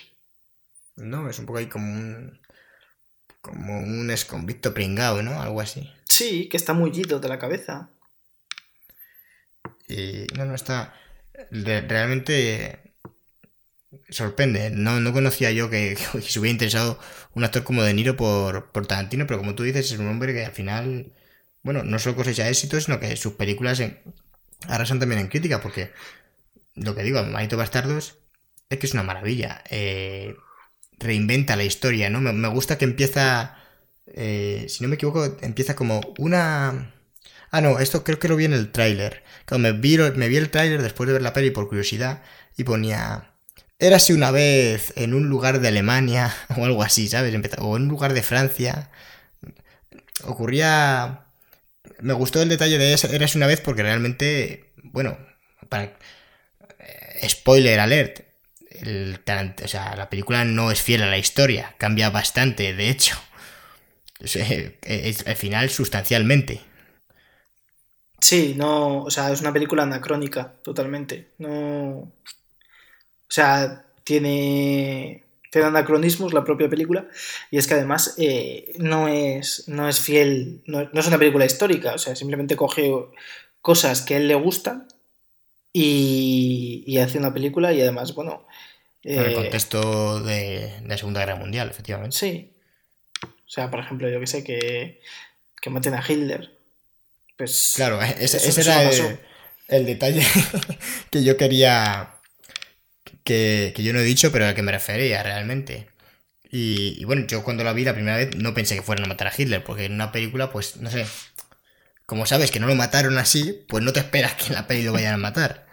No, 0.95 1.30
es 1.30 1.39
un 1.39 1.45
poco 1.45 1.59
ahí 1.59 1.65
como 1.67 1.91
un. 1.91 2.39
como 3.41 3.80
un 3.80 4.09
exconvicto 4.11 4.73
pringao, 4.73 5.21
¿no? 5.23 5.41
Algo 5.41 5.59
así. 5.59 5.91
Sí, 6.07 6.47
que 6.47 6.55
está 6.55 6.73
mullido 6.73 7.19
de 7.19 7.28
la 7.28 7.39
cabeza. 7.39 7.89
Y 9.88 10.28
no, 10.38 10.45
no 10.45 10.55
está. 10.55 10.93
re- 11.51 11.82
realmente 11.82 12.84
sorprende. 14.09 14.69
No, 14.71 14.99
no 14.99 15.13
conocía 15.13 15.51
yo 15.51 15.69
que, 15.69 15.97
que 16.13 16.21
se 16.21 16.39
hubiera 16.39 16.51
interesado 16.53 16.99
un 17.33 17.43
actor 17.43 17.63
como 17.63 17.83
De 17.83 17.93
Niro 17.93 18.15
por, 18.17 18.71
por 18.71 18.87
Tarantino, 18.87 19.27
pero 19.27 19.39
como 19.39 19.55
tú 19.55 19.63
dices, 19.63 19.91
es 19.91 19.99
un 19.99 20.07
hombre 20.07 20.33
que 20.33 20.45
al 20.45 20.51
final. 20.51 21.13
Bueno, 21.63 21.83
no 21.83 21.97
solo 21.99 22.15
cosecha 22.15 22.47
éxitos, 22.49 22.85
sino 22.85 22.99
que 22.99 23.15
sus 23.17 23.33
películas 23.33 23.81
arrasan 24.67 24.99
también 24.99 25.21
en 25.21 25.27
crítica, 25.27 25.61
porque 25.61 25.91
lo 26.75 26.95
que 26.95 27.03
digo, 27.03 27.23
Manito 27.23 27.57
Bastardos 27.57 28.17
es 28.69 28.79
que 28.79 28.87
es 28.87 28.93
una 28.93 29.03
maravilla. 29.03 29.63
Eh, 29.69 30.35
reinventa 30.99 31.55
la 31.55 31.63
historia, 31.65 32.09
¿no? 32.09 32.21
Me, 32.21 32.33
me 32.33 32.47
gusta 32.49 32.77
que 32.77 32.85
empieza. 32.85 33.57
eh, 34.07 34.65
si 34.69 34.83
no 34.83 34.89
me 34.89 34.95
equivoco, 34.95 35.37
empieza 35.41 35.75
como 35.75 36.01
una. 36.19 36.93
Ah, 37.51 37.61
no, 37.61 37.79
esto 37.79 38.03
creo 38.03 38.19
que 38.19 38.27
lo 38.29 38.35
vi 38.37 38.45
en 38.45 38.53
el 38.53 38.71
tráiler. 38.71 39.23
Cuando 39.47 39.71
me 39.73 39.79
vi, 39.79 39.97
me 40.15 40.29
vi 40.29 40.37
el 40.37 40.51
tráiler 40.51 40.81
después 40.83 41.07
de 41.07 41.13
ver 41.13 41.21
la 41.21 41.33
peli 41.33 41.51
por 41.51 41.67
curiosidad 41.69 42.23
y 42.57 42.63
ponía. 42.65 43.34
Érase 43.80 44.13
una 44.13 44.32
vez 44.32 44.91
en 44.97 45.13
un 45.13 45.30
lugar 45.30 45.59
de 45.61 45.69
Alemania 45.69 46.34
o 46.57 46.65
algo 46.65 46.84
así, 46.84 47.07
¿sabes? 47.07 47.34
O 47.59 47.78
en 47.78 47.84
un 47.84 47.88
lugar 47.89 48.13
de 48.13 48.23
Francia. 48.23 48.89
Ocurría. 50.23 51.26
Me 52.01 52.13
gustó 52.13 52.41
el 52.41 52.49
detalle 52.49 52.78
de 52.78 52.93
Érase 52.93 53.38
una 53.38 53.47
vez 53.47 53.61
porque 53.61 53.84
realmente. 53.84 54.73
Bueno, 54.84 55.17
para. 55.69 55.97
eh, 56.80 57.30
Spoiler 57.30 57.80
alert. 57.80 58.21
O 59.63 59.67
sea, 59.67 59.95
la 59.95 60.09
película 60.09 60.45
no 60.45 60.71
es 60.71 60.82
fiel 60.82 61.03
a 61.03 61.07
la 61.09 61.17
historia. 61.17 61.76
Cambia 61.78 62.09
bastante, 62.09 62.73
de 62.73 62.89
hecho. 62.89 63.15
Es- 64.82 65.28
al 65.28 65.36
final, 65.36 65.69
sustancialmente. 65.69 66.61
Sí, 68.21 68.55
no, 68.57 69.03
o 69.03 69.11
sea, 69.11 69.32
es 69.32 69.41
una 69.41 69.53
película 69.53 69.84
anacrónica, 69.84 70.55
totalmente. 70.63 71.34
No. 71.38 72.11
O 73.28 73.34
sea, 73.36 73.86
tiene, 74.03 75.23
tiene 75.51 75.67
anacronismos 75.67 76.34
la 76.34 76.43
propia 76.43 76.69
película, 76.69 77.07
y 77.51 77.57
es 77.57 77.67
que 77.67 77.73
además 77.73 78.13
eh, 78.17 78.73
no, 78.78 79.07
es, 79.07 79.67
no 79.67 79.89
es 79.89 79.99
fiel, 79.99 80.61
no, 80.65 80.89
no 80.91 80.99
es 80.99 81.07
una 81.07 81.17
película 81.17 81.45
histórica, 81.45 81.93
o 81.93 81.97
sea, 81.97 82.15
simplemente 82.15 82.55
coge 82.55 82.91
cosas 83.61 84.01
que 84.01 84.13
a 84.13 84.17
él 84.17 84.28
le 84.28 84.36
gustan 84.36 84.88
y, 85.73 86.84
y 86.88 86.99
hace 86.99 87.17
una 87.17 87.34
película, 87.34 87.73
y 87.73 87.82
además, 87.82 88.13
bueno. 88.15 88.45
En 89.03 89.19
el 89.19 89.32
eh, 89.32 89.36
contexto 89.36 90.19
de, 90.21 90.71
la 90.86 90.97
Segunda 90.97 91.19
Guerra 91.19 91.36
Mundial, 91.36 91.69
efectivamente. 91.69 92.15
Sí. 92.17 92.51
O 93.23 93.49
sea, 93.49 93.69
por 93.69 93.80
ejemplo, 93.80 94.09
yo 94.09 94.19
que 94.19 94.28
sé, 94.28 94.43
que, 94.43 94.99
que 95.61 95.69
maten 95.69 95.93
a 95.93 96.03
Hitler. 96.07 96.57
Pues. 97.38 97.73
Claro, 97.76 98.01
ese, 98.01 98.23
eso- 98.23 98.38
ese 98.38 98.61
eso 98.61 98.71
era 98.71 98.89
el, 98.89 99.19
el 99.67 99.86
detalle 99.86 100.26
que 101.11 101.23
yo 101.23 101.38
quería. 101.38 102.14
Que, 103.26 103.73
yo 103.78 103.91
no 103.93 103.99
he 103.99 104.03
dicho, 104.03 104.32
pero 104.32 104.45
al 104.47 104.55
que 104.55 104.61
me 104.61 104.71
refería 104.71 105.23
realmente. 105.23 105.89
Y, 106.43 107.03
bueno, 107.05 107.28
yo 107.28 107.43
cuando 107.43 107.63
la 107.65 107.73
vi 107.73 107.84
la 107.84 107.93
primera 107.93 108.17
vez 108.17 108.36
no 108.38 108.53
pensé 108.53 108.76
que 108.76 108.82
fueran 108.82 109.05
a 109.05 109.09
matar 109.09 109.28
a 109.28 109.34
Hitler, 109.38 109.63
porque 109.63 109.86
en 109.86 109.93
una 109.93 110.11
película, 110.13 110.51
pues, 110.51 110.78
no 110.78 110.89
sé. 110.89 111.05
Como 112.05 112.26
sabes 112.26 112.51
que 112.51 112.59
no 112.59 112.67
lo 112.67 112.76
mataron 112.76 113.17
así, 113.17 113.65
pues 113.67 113.84
no 113.84 113.91
te 113.93 113.99
esperas 113.99 114.36
que 114.36 114.47
en 114.47 114.53
la 114.53 114.67
peli 114.67 114.84
lo 114.84 114.93
vayan 114.93 115.15
a 115.15 115.17
matar. 115.17 115.67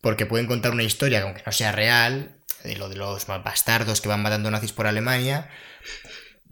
Porque 0.00 0.26
pueden 0.26 0.46
contar 0.46 0.72
una 0.72 0.82
historia, 0.82 1.20
que 1.20 1.26
aunque 1.26 1.42
no 1.46 1.52
sea 1.52 1.72
real, 1.72 2.36
de 2.66 2.76
lo 2.76 2.88
de 2.88 2.96
los 2.96 3.26
bastardos 3.26 4.00
que 4.00 4.08
van 4.08 4.22
matando 4.22 4.50
nazis 4.50 4.72
por 4.72 4.86
Alemania. 4.86 5.48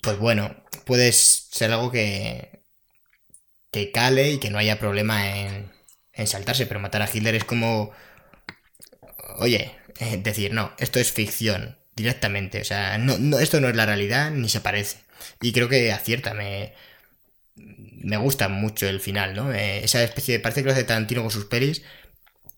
Pues 0.02 0.18
bueno, 0.18 0.54
puede 0.84 1.12
ser 1.12 1.72
algo 1.72 1.90
que, 1.90 2.62
que 3.70 3.90
cale 3.90 4.32
y 4.32 4.38
que 4.38 4.50
no 4.50 4.58
haya 4.58 4.78
problema 4.78 5.36
en, 5.38 5.72
en 6.12 6.26
saltarse, 6.26 6.66
pero 6.66 6.80
matar 6.80 7.02
a 7.02 7.10
Hitler 7.12 7.34
es 7.34 7.44
como, 7.44 7.92
oye, 9.38 9.76
eh, 10.00 10.18
decir, 10.22 10.52
no, 10.52 10.72
esto 10.78 10.98
es 10.98 11.12
ficción, 11.12 11.76
directamente, 11.96 12.60
o 12.60 12.64
sea, 12.64 12.98
no, 12.98 13.18
no, 13.18 13.38
esto 13.38 13.60
no 13.60 13.68
es 13.68 13.76
la 13.76 13.86
realidad 13.86 14.30
ni 14.30 14.48
se 14.48 14.60
parece. 14.60 14.98
Y 15.40 15.52
creo 15.52 15.68
que 15.68 15.92
acierta, 15.92 16.34
me, 16.34 16.74
me 17.56 18.16
gusta 18.16 18.48
mucho 18.48 18.86
el 18.86 19.00
final, 19.00 19.34
¿no? 19.34 19.52
Eh, 19.52 19.84
esa 19.84 20.02
especie 20.02 20.34
de, 20.36 20.40
parece 20.40 20.62
que 20.62 20.66
lo 20.66 20.72
hace 20.72 20.84
Tarantino 20.84 21.22
con 21.22 21.30
sus 21.30 21.46
pelis, 21.46 21.82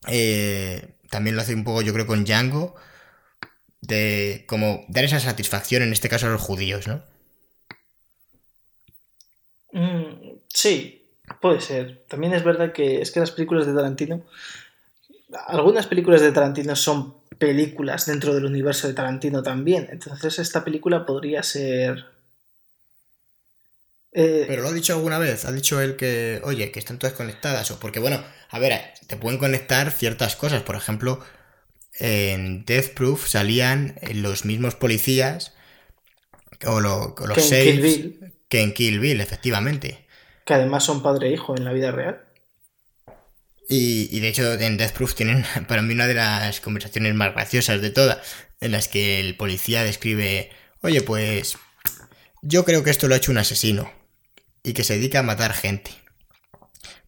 eh, 0.09 0.95
también 1.11 1.37
lo 1.37 1.43
hace 1.43 1.55
un 1.55 1.64
poco 1.64 1.82
yo 1.82 1.93
creo 1.93 2.07
con 2.07 2.24
Django, 2.24 2.74
de 3.80 4.45
como 4.49 4.84
dar 4.89 5.05
esa 5.05 5.20
satisfacción, 5.20 5.82
en 5.82 5.93
este 5.93 6.09
caso 6.09 6.26
a 6.26 6.30
los 6.30 6.41
judíos, 6.41 6.89
¿no? 6.89 7.05
Mm, 9.72 10.39
sí, 10.49 11.07
puede 11.41 11.61
ser. 11.61 12.05
También 12.09 12.32
es 12.32 12.43
verdad 12.43 12.72
que 12.72 13.01
es 13.01 13.11
que 13.11 13.20
las 13.20 13.30
películas 13.30 13.66
de 13.66 13.74
Tarantino, 13.74 14.24
algunas 15.47 15.87
películas 15.87 16.20
de 16.22 16.32
Tarantino 16.32 16.74
son 16.74 17.26
películas 17.39 18.07
dentro 18.07 18.34
del 18.34 18.45
universo 18.47 18.89
de 18.89 18.95
Tarantino 18.95 19.43
también. 19.43 19.89
Entonces 19.91 20.39
esta 20.39 20.64
película 20.64 21.07
podría 21.07 21.43
ser... 21.43 22.05
eh, 24.12 24.47
Pero 24.47 24.62
lo 24.62 24.68
ha 24.68 24.72
dicho 24.72 24.93
alguna 24.95 25.18
vez, 25.18 25.45
ha 25.45 25.53
dicho 25.53 25.80
él 25.80 25.97
que, 25.97 26.41
oye, 26.45 26.70
que 26.70 26.78
están 26.78 26.99
todas 26.99 27.14
conectadas, 27.16 27.70
o 27.70 27.80
porque, 27.80 27.99
bueno, 28.01 28.22
a 28.51 28.59
ver, 28.59 28.80
te 29.09 29.16
pueden 29.16 29.39
conectar 29.39 29.91
ciertas 29.91 30.37
cosas, 30.37 30.62
por 30.62 30.76
ejemplo, 30.76 31.20
en 31.99 32.64
Death 32.66 32.95
Proof 32.95 33.28
salían 33.28 33.97
los 34.14 34.45
mismos 34.45 34.76
policías, 34.76 35.55
o, 36.66 36.80
lo- 36.80 37.14
o 37.18 37.26
los 37.26 37.37
Que 37.37 37.41
en 37.43 37.49
seis, 37.49 37.59
Kill 37.59 37.80
Bill. 37.82 38.32
que 38.49 38.62
en 38.62 38.74
Kill 38.74 39.01
Bill, 39.01 39.20
efectivamente. 39.20 40.07
que 40.47 40.55
además 40.55 40.84
son 40.84 41.03
padre 41.03 41.28
e 41.28 41.32
hijo 41.34 41.55
en 41.59 41.64
la 41.66 41.74
vida 41.74 41.93
real. 41.93 42.26
Y, 43.68 44.08
y 44.16 44.20
de 44.20 44.28
hecho 44.28 44.52
en 44.54 44.76
Death 44.76 44.92
Proof 44.92 45.14
tienen 45.14 45.44
para 45.68 45.82
mí 45.82 45.94
una 45.94 46.06
de 46.06 46.14
las 46.14 46.60
conversaciones 46.60 47.14
más 47.14 47.32
graciosas 47.34 47.80
de 47.80 47.90
todas, 47.90 48.18
en 48.60 48.72
las 48.72 48.88
que 48.88 49.20
el 49.20 49.36
policía 49.36 49.82
describe, 49.84 50.50
oye, 50.82 51.02
pues 51.02 51.56
yo 52.42 52.64
creo 52.64 52.84
que 52.84 52.90
esto 52.90 53.08
lo 53.08 53.14
ha 53.14 53.18
hecho 53.18 53.32
un 53.32 53.38
asesino 53.38 53.90
y 54.62 54.72
que 54.72 54.84
se 54.84 54.94
dedica 54.94 55.20
a 55.20 55.24
matar 55.24 55.52
gente. 55.52 55.90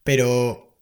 Pero 0.05 0.77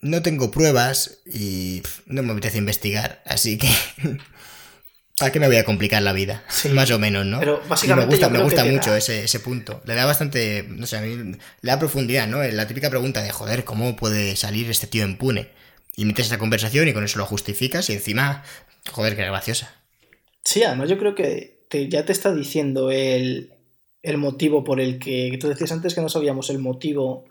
no 0.00 0.22
tengo 0.22 0.50
pruebas 0.50 1.20
y 1.26 1.82
no 2.06 2.22
me 2.22 2.32
apetece 2.32 2.58
investigar, 2.58 3.22
así 3.26 3.58
que 3.58 3.68
¿Para 5.18 5.32
qué 5.32 5.40
me 5.40 5.46
voy 5.46 5.56
a 5.56 5.64
complicar 5.64 6.02
la 6.02 6.12
vida? 6.12 6.44
Más 6.72 6.90
o 6.90 6.98
menos, 6.98 7.26
¿no? 7.26 7.40
Pero 7.40 7.60
básicamente. 7.68 8.04
Y 8.04 8.06
me 8.06 8.12
gusta, 8.12 8.28
me 8.30 8.42
gusta 8.42 8.64
mucho 8.64 8.94
ese, 8.94 9.24
ese, 9.24 9.40
punto. 9.40 9.80
Le 9.84 9.94
da 9.94 10.06
bastante. 10.06 10.64
No 10.68 10.86
sé, 10.86 10.96
a 10.96 11.00
mí. 11.00 11.16
Le 11.16 11.38
da 11.70 11.78
profundidad, 11.78 12.28
¿no? 12.28 12.42
La 12.42 12.68
típica 12.68 12.88
pregunta 12.88 13.22
de, 13.22 13.30
joder, 13.30 13.64
¿cómo 13.64 13.96
puede 13.96 14.36
salir 14.36 14.70
este 14.70 14.86
tío 14.86 15.04
impune? 15.04 15.48
Y 15.96 16.04
metes 16.04 16.26
esa 16.26 16.38
conversación 16.38 16.86
y 16.86 16.92
con 16.92 17.04
eso 17.04 17.18
lo 17.18 17.26
justificas 17.26 17.90
y 17.90 17.94
encima. 17.94 18.44
Joder, 18.92 19.16
qué 19.16 19.24
graciosa. 19.24 19.74
Sí, 20.44 20.62
además 20.62 20.88
yo 20.88 20.98
creo 20.98 21.14
que 21.14 21.58
ya 21.88 22.04
te 22.04 22.12
está 22.12 22.32
diciendo 22.32 22.90
el, 22.90 23.52
el 24.02 24.18
motivo 24.18 24.62
por 24.62 24.80
el 24.80 24.98
que. 24.98 25.36
Tú 25.40 25.48
decías 25.48 25.72
antes 25.72 25.94
que 25.94 26.00
no 26.00 26.08
sabíamos 26.08 26.50
el 26.50 26.58
motivo 26.58 27.24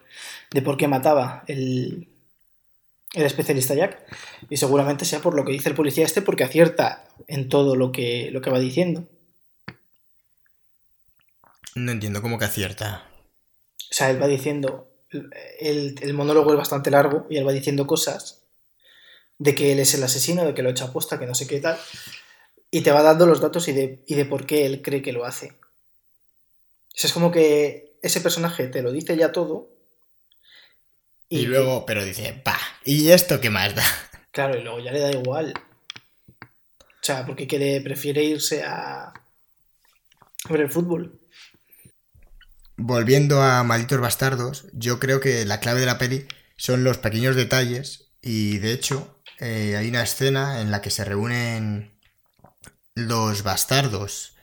de 0.51 0.61
por 0.61 0.77
qué 0.77 0.87
mataba 0.87 1.43
el, 1.47 2.09
el 3.13 3.23
especialista 3.23 3.73
Jack. 3.73 4.03
Y 4.49 4.57
seguramente 4.57 5.05
sea 5.05 5.19
por 5.19 5.35
lo 5.35 5.45
que 5.45 5.51
dice 5.51 5.69
el 5.69 5.75
policía 5.75 6.05
este, 6.05 6.21
porque 6.21 6.43
acierta 6.43 7.07
en 7.27 7.49
todo 7.49 7.75
lo 7.75 7.91
que, 7.91 8.29
lo 8.31 8.41
que 8.41 8.49
va 8.49 8.59
diciendo. 8.59 9.07
No 11.75 11.91
entiendo 11.91 12.21
cómo 12.21 12.37
que 12.39 12.45
acierta. 12.45 13.07
O 13.89 13.93
sea, 13.93 14.09
él 14.09 14.21
va 14.21 14.27
diciendo. 14.27 14.89
El, 15.59 15.95
el 16.01 16.13
monólogo 16.13 16.51
es 16.51 16.57
bastante 16.57 16.91
largo 16.91 17.27
y 17.29 17.37
él 17.37 17.47
va 17.47 17.53
diciendo 17.53 17.87
cosas 17.87 18.43
de 19.39 19.55
que 19.55 19.71
él 19.71 19.79
es 19.79 19.93
el 19.93 20.03
asesino, 20.03 20.43
de 20.43 20.53
que 20.53 20.63
lo 20.63 20.69
echa 20.69 20.85
aposta, 20.85 21.19
que 21.19 21.25
no 21.25 21.35
sé 21.35 21.47
qué 21.47 21.61
tal. 21.61 21.77
Y 22.71 22.81
te 22.81 22.91
va 22.91 23.03
dando 23.03 23.25
los 23.25 23.39
datos 23.39 23.67
y 23.69 23.71
de, 23.71 24.03
y 24.05 24.15
de 24.15 24.25
por 24.25 24.45
qué 24.45 24.65
él 24.65 24.81
cree 24.81 25.01
que 25.01 25.13
lo 25.13 25.25
hace. 25.25 25.51
O 25.51 26.99
sea, 26.99 27.07
es 27.07 27.13
como 27.13 27.31
que 27.31 27.97
ese 28.01 28.19
personaje 28.19 28.67
te 28.67 28.81
lo 28.81 28.91
dice 28.91 29.15
ya 29.15 29.31
todo 29.31 29.76
y, 31.29 31.45
luego, 31.45 31.85
pero 31.85 32.03
dice, 32.05 32.33
pa, 32.33 32.57
¿y 32.83 33.09
esto 33.09 33.41
qué 33.41 33.49
más 33.49 33.75
da? 33.75 33.83
Claro, 34.31 34.55
y 34.55 34.61
luego 34.61 34.79
ya 34.79 34.91
le 34.91 34.99
da 34.99 35.11
igual. 35.11 35.51
O 36.41 37.01
sea, 37.01 37.25
porque 37.25 37.47
quiere, 37.47 37.81
prefiere 37.81 38.23
irse 38.23 38.63
a, 38.63 39.11
ver 40.47 40.61
el 40.61 40.69
fútbol. 40.69 41.19
Volviendo 42.75 43.41
a 43.41 43.63
Malditos 43.63 43.99
Bastardos, 43.99 44.67
yo 44.73 44.99
creo 44.99 45.19
que 45.19 45.43
la 45.45 45.59
clave 45.59 45.79
de 45.79 45.87
la 45.87 45.97
peli 45.97 46.27
son 46.55 46.83
los 46.83 46.99
pequeños 46.99 47.35
detalles 47.35 48.11
y 48.21 48.59
de 48.59 48.73
hecho 48.73 49.23
eh, 49.39 49.75
hay 49.75 49.89
una 49.89 50.03
escena 50.03 50.61
en 50.61 50.69
la 50.69 50.83
que 50.83 50.91
se 50.91 51.03
reúnen 51.03 51.97
los 52.93 53.41
bastardos 53.41 54.35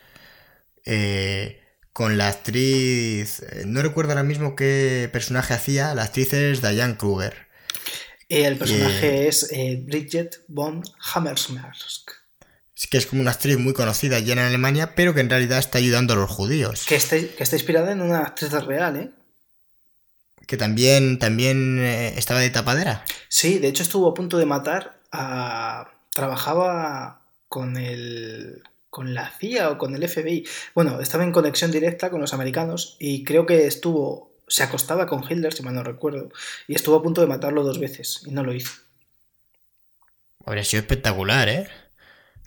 eh, 0.85 1.63
con 1.95 2.18
la 2.18 2.28
actriz. 2.28 3.40
Eh, 3.40 3.62
no 3.66 3.80
recuerdo 3.80 4.11
ahora 4.11 4.24
mismo 4.24 4.55
qué 4.57 5.09
personaje 5.12 5.55
hacía. 5.55 5.95
La 5.95 6.03
actriz 6.03 6.34
es 6.34 6.61
Diane 6.61 6.99
Kruger. 6.99 7.47
el 8.28 8.59
personaje 8.59 9.28
es 9.28 9.51
eh, 9.53 9.80
Bridget 9.86 10.40
von 10.49 10.82
Hammersmark. 11.14 11.76
Que 12.90 12.99
es 12.99 13.07
como 13.07 13.22
una 13.22 13.30
actriz 13.30 13.57
muy 13.59 13.72
conocida 13.72 14.16
allí 14.16 14.32
en 14.32 14.40
Alemania, 14.40 14.95
pero 14.95 15.14
que 15.14 15.20
en 15.20 15.30
realidad 15.30 15.59
está 15.59 15.78
ayudando 15.78 16.12
a 16.14 16.16
los 16.16 16.30
judíos. 16.30 16.84
Que 16.86 16.97
está, 16.97 17.16
que 17.16 17.42
está 17.42 17.57
inspirada 17.57 17.92
en 17.92 18.03
una 18.03 18.20
actriz 18.20 18.51
real, 18.51 18.97
¿eh? 18.97 19.11
Que 20.47 20.57
también, 20.57 21.18
también 21.20 21.78
eh, 21.78 22.18
estaba 22.18 22.40
de 22.40 22.51
tapadera. 22.51 23.05
Sí, 23.28 23.59
de 23.59 23.68
hecho 23.68 23.84
estuvo 23.84 24.11
a 24.11 24.14
punto 24.14 24.36
de 24.36 24.47
matar 24.47 25.01
a. 25.12 25.92
Trabajaba 26.12 27.22
con 27.49 27.76
el 27.76 28.62
con 28.95 29.12
la 29.12 29.28
CIA 29.28 29.70
o 29.70 29.76
con 29.76 29.97
el 29.97 30.09
FBI. 30.09 30.47
Bueno, 30.72 31.01
estaba 31.01 31.24
en 31.24 31.32
conexión 31.32 31.72
directa 31.72 32.11
con 32.11 32.20
los 32.20 32.32
americanos 32.32 32.97
y 33.01 33.24
creo 33.24 33.45
que 33.45 33.66
estuvo, 33.66 34.36
se 34.47 34.62
acostaba 34.62 35.09
con 35.09 35.24
Hitler, 35.28 35.53
si 35.53 35.64
mal 35.64 35.74
no 35.74 35.82
recuerdo, 35.82 36.30
y 36.68 36.76
estuvo 36.76 36.95
a 36.95 37.03
punto 37.03 37.20
de 37.20 37.26
matarlo 37.26 37.64
dos 37.64 37.80
veces 37.80 38.22
y 38.24 38.30
no 38.30 38.45
lo 38.45 38.55
hizo. 38.55 38.70
Habría 40.47 40.62
sido 40.62 40.82
espectacular, 40.82 41.49
¿eh? 41.49 41.68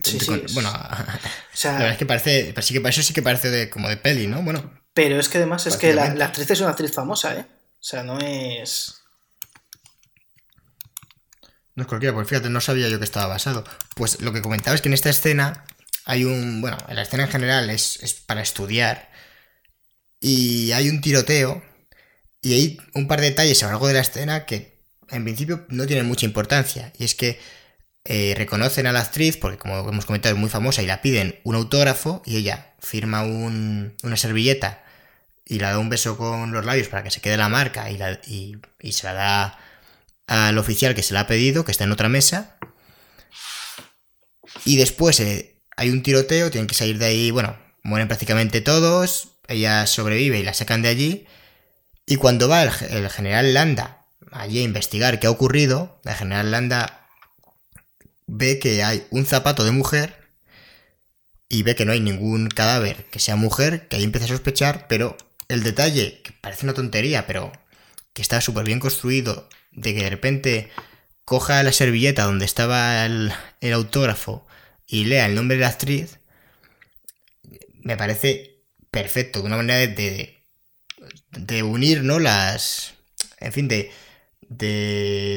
Sí, 0.01 0.21
sí. 0.21 0.41
Bueno, 0.53 0.71
la 1.65 1.71
verdad 1.71 1.91
es 1.91 1.97
que 1.97 2.05
parece, 2.05 2.55
sí 2.61 2.73
que 2.73 2.87
eso 2.87 3.03
sí 3.03 3.13
que 3.13 3.21
parece 3.21 3.49
de, 3.49 3.69
como 3.69 3.89
de 3.89 3.97
peli, 3.97 4.27
¿no? 4.27 4.41
Bueno. 4.41 4.71
Pero 4.93 5.19
es 5.19 5.27
que 5.27 5.39
además 5.39 5.67
es 5.67 5.75
que 5.75 5.93
la, 5.93 6.15
la 6.15 6.27
actriz 6.27 6.49
es 6.49 6.61
una 6.61 6.69
actriz 6.69 6.93
famosa, 6.93 7.37
¿eh? 7.37 7.45
O 7.73 7.83
sea, 7.83 8.03
no 8.03 8.19
es... 8.19 9.01
No 11.75 11.83
es 11.83 11.87
cualquiera, 11.87 12.15
pues 12.15 12.29
fíjate, 12.29 12.49
no 12.49 12.61
sabía 12.61 12.87
yo 12.87 12.99
que 12.99 13.05
estaba 13.05 13.27
basado. 13.27 13.65
Pues 13.97 14.21
lo 14.21 14.31
que 14.31 14.41
comentaba 14.41 14.75
es 14.75 14.81
que 14.81 14.87
en 14.87 14.93
esta 14.93 15.09
escena 15.09 15.65
hay 16.07 16.23
un. 16.23 16.61
Bueno, 16.61 16.77
la 16.89 17.01
escena 17.01 17.23
en 17.23 17.29
general 17.29 17.69
es, 17.69 18.23
para 18.25 18.41
estudiar. 18.41 19.11
Y 20.21 20.71
hay 20.71 20.89
un 20.89 21.01
tiroteo. 21.01 21.61
Y 22.41 22.53
hay 22.53 22.79
un 22.93 23.07
par 23.07 23.19
de 23.19 23.29
detalles 23.31 23.61
a 23.61 23.65
lo 23.67 23.71
largo 23.73 23.87
de 23.87 23.95
la 23.95 23.99
escena 23.99 24.45
que 24.45 24.81
en 25.09 25.23
principio 25.25 25.65
no 25.69 25.85
tienen 25.85 26.05
mucha 26.05 26.25
importancia. 26.25 26.93
Y 26.97 27.03
es 27.03 27.13
que 27.13 27.39
eh, 28.05 28.33
reconocen 28.37 28.87
a 28.87 28.93
la 28.93 29.01
actriz, 29.01 29.35
porque 29.37 29.57
como 29.57 29.89
hemos 29.89 30.05
comentado 30.05 30.33
es 30.33 30.39
muy 30.39 30.49
famosa, 30.49 30.81
y 30.81 30.87
la 30.87 31.01
piden 31.01 31.39
un 31.43 31.55
autógrafo. 31.55 32.21
Y 32.25 32.37
ella 32.37 32.73
firma 32.79 33.23
una 33.23 34.17
servilleta 34.17 34.83
y 35.45 35.59
la 35.59 35.71
da 35.71 35.79
un 35.79 35.89
beso 35.89 36.17
con 36.17 36.51
los 36.53 36.65
labios 36.65 36.87
para 36.87 37.03
que 37.03 37.11
se 37.11 37.19
quede 37.19 37.35
la 37.35 37.49
marca. 37.49 37.91
Y, 37.91 37.97
la, 37.97 38.21
y, 38.25 38.61
se 38.93 39.07
la 39.07 39.13
da 39.13 39.59
al 40.27 40.57
oficial 40.57 40.95
que 40.95 41.03
se 41.03 41.13
la 41.13 41.21
ha 41.21 41.27
pedido, 41.27 41.65
que 41.65 41.71
está 41.73 41.83
en 41.83 41.91
otra 41.91 42.07
mesa. 42.07 42.57
Y 44.63 44.77
después 44.77 45.19
eh, 45.19 45.56
hay 45.77 45.91
un 45.91 46.03
tiroteo, 46.03 46.51
tienen 46.51 46.67
que 46.67 46.75
salir 46.75 46.97
de 46.97 47.05
ahí, 47.05 47.31
bueno, 47.31 47.55
mueren 47.83 48.07
prácticamente 48.07 48.61
todos, 48.61 49.29
ella 49.47 49.85
sobrevive 49.87 50.39
y 50.39 50.43
la 50.43 50.53
sacan 50.53 50.81
de 50.81 50.89
allí. 50.89 51.27
Y 52.05 52.17
cuando 52.17 52.49
va 52.49 52.63
el, 52.63 53.09
general 53.09 53.53
Landa 53.53 54.05
allí 54.31 54.59
a 54.59 54.63
investigar 54.63 55.19
qué 55.19 55.27
ha 55.27 55.31
ocurrido, 55.31 56.01
el 56.03 56.15
general 56.15 56.51
Landa 56.51 57.07
ve 58.25 58.59
que 58.59 58.83
hay 58.83 59.05
un 59.11 59.25
zapato 59.25 59.63
de 59.63 59.71
mujer 59.71 60.17
y 61.47 61.63
ve 61.63 61.75
que 61.75 61.85
no 61.85 61.91
hay 61.91 61.99
ningún 61.99 62.49
cadáver 62.49 63.05
que 63.05 63.19
sea 63.19 63.35
mujer, 63.35 63.87
que 63.87 63.97
ahí 63.97 64.03
empieza 64.03 64.25
a 64.25 64.29
sospechar, 64.29 64.87
pero 64.87 65.15
el 65.47 65.63
detalle, 65.63 66.21
que 66.23 66.33
parece 66.41 66.65
una 66.65 66.73
tontería, 66.73 67.27
pero 67.27 67.51
que 68.13 68.21
está 68.21 68.41
súper 68.41 68.65
bien 68.65 68.79
construido, 68.79 69.47
de 69.71 69.93
que 69.93 70.03
de 70.03 70.09
repente 70.09 70.71
coja 71.23 71.61
la 71.61 71.71
servilleta 71.71 72.23
donde 72.23 72.45
estaba 72.45 73.05
el, 73.05 73.31
el 73.61 73.73
autógrafo 73.73 74.47
y 74.87 75.05
lea 75.05 75.25
el 75.27 75.35
nombre 75.35 75.57
de 75.57 75.61
la 75.61 75.69
actriz, 75.69 76.19
me 77.83 77.97
parece 77.97 78.63
perfecto, 78.91 79.43
una 79.43 79.57
manera 79.57 79.79
de, 79.79 80.37
de, 81.31 81.63
unir, 81.63 82.03
¿no? 82.03 82.19
Las. 82.19 82.93
En 83.39 83.53
fin, 83.53 83.67
de, 83.67 83.91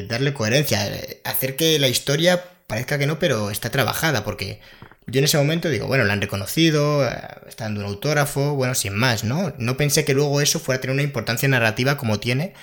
darle 0.09 0.33
coherencia, 0.33 0.79
hacer 1.25 1.55
que 1.55 1.79
la 1.79 1.87
historia 1.87 2.43
parezca 2.67 2.97
que 2.97 3.07
no, 3.07 3.19
pero 3.19 3.51
está 3.51 3.69
trabajada, 3.69 4.23
porque 4.23 4.61
yo 5.07 5.19
en 5.19 5.25
ese 5.25 5.37
momento 5.37 5.69
digo, 5.69 5.87
bueno, 5.87 6.05
la 6.05 6.13
han 6.13 6.21
reconocido, 6.21 7.07
está 7.47 7.65
dando 7.65 7.81
un 7.81 7.87
autógrafo, 7.87 8.55
bueno, 8.55 8.75
sin 8.75 8.95
más, 8.95 9.23
¿no? 9.23 9.53
No 9.57 9.77
pensé 9.77 10.05
que 10.05 10.13
luego 10.13 10.41
eso 10.41 10.59
fuera 10.59 10.77
a 10.79 10.81
tener 10.81 10.93
una 10.93 11.03
importancia 11.03 11.49
narrativa 11.49 11.97
como 11.97 12.19
tiene, 12.19 12.53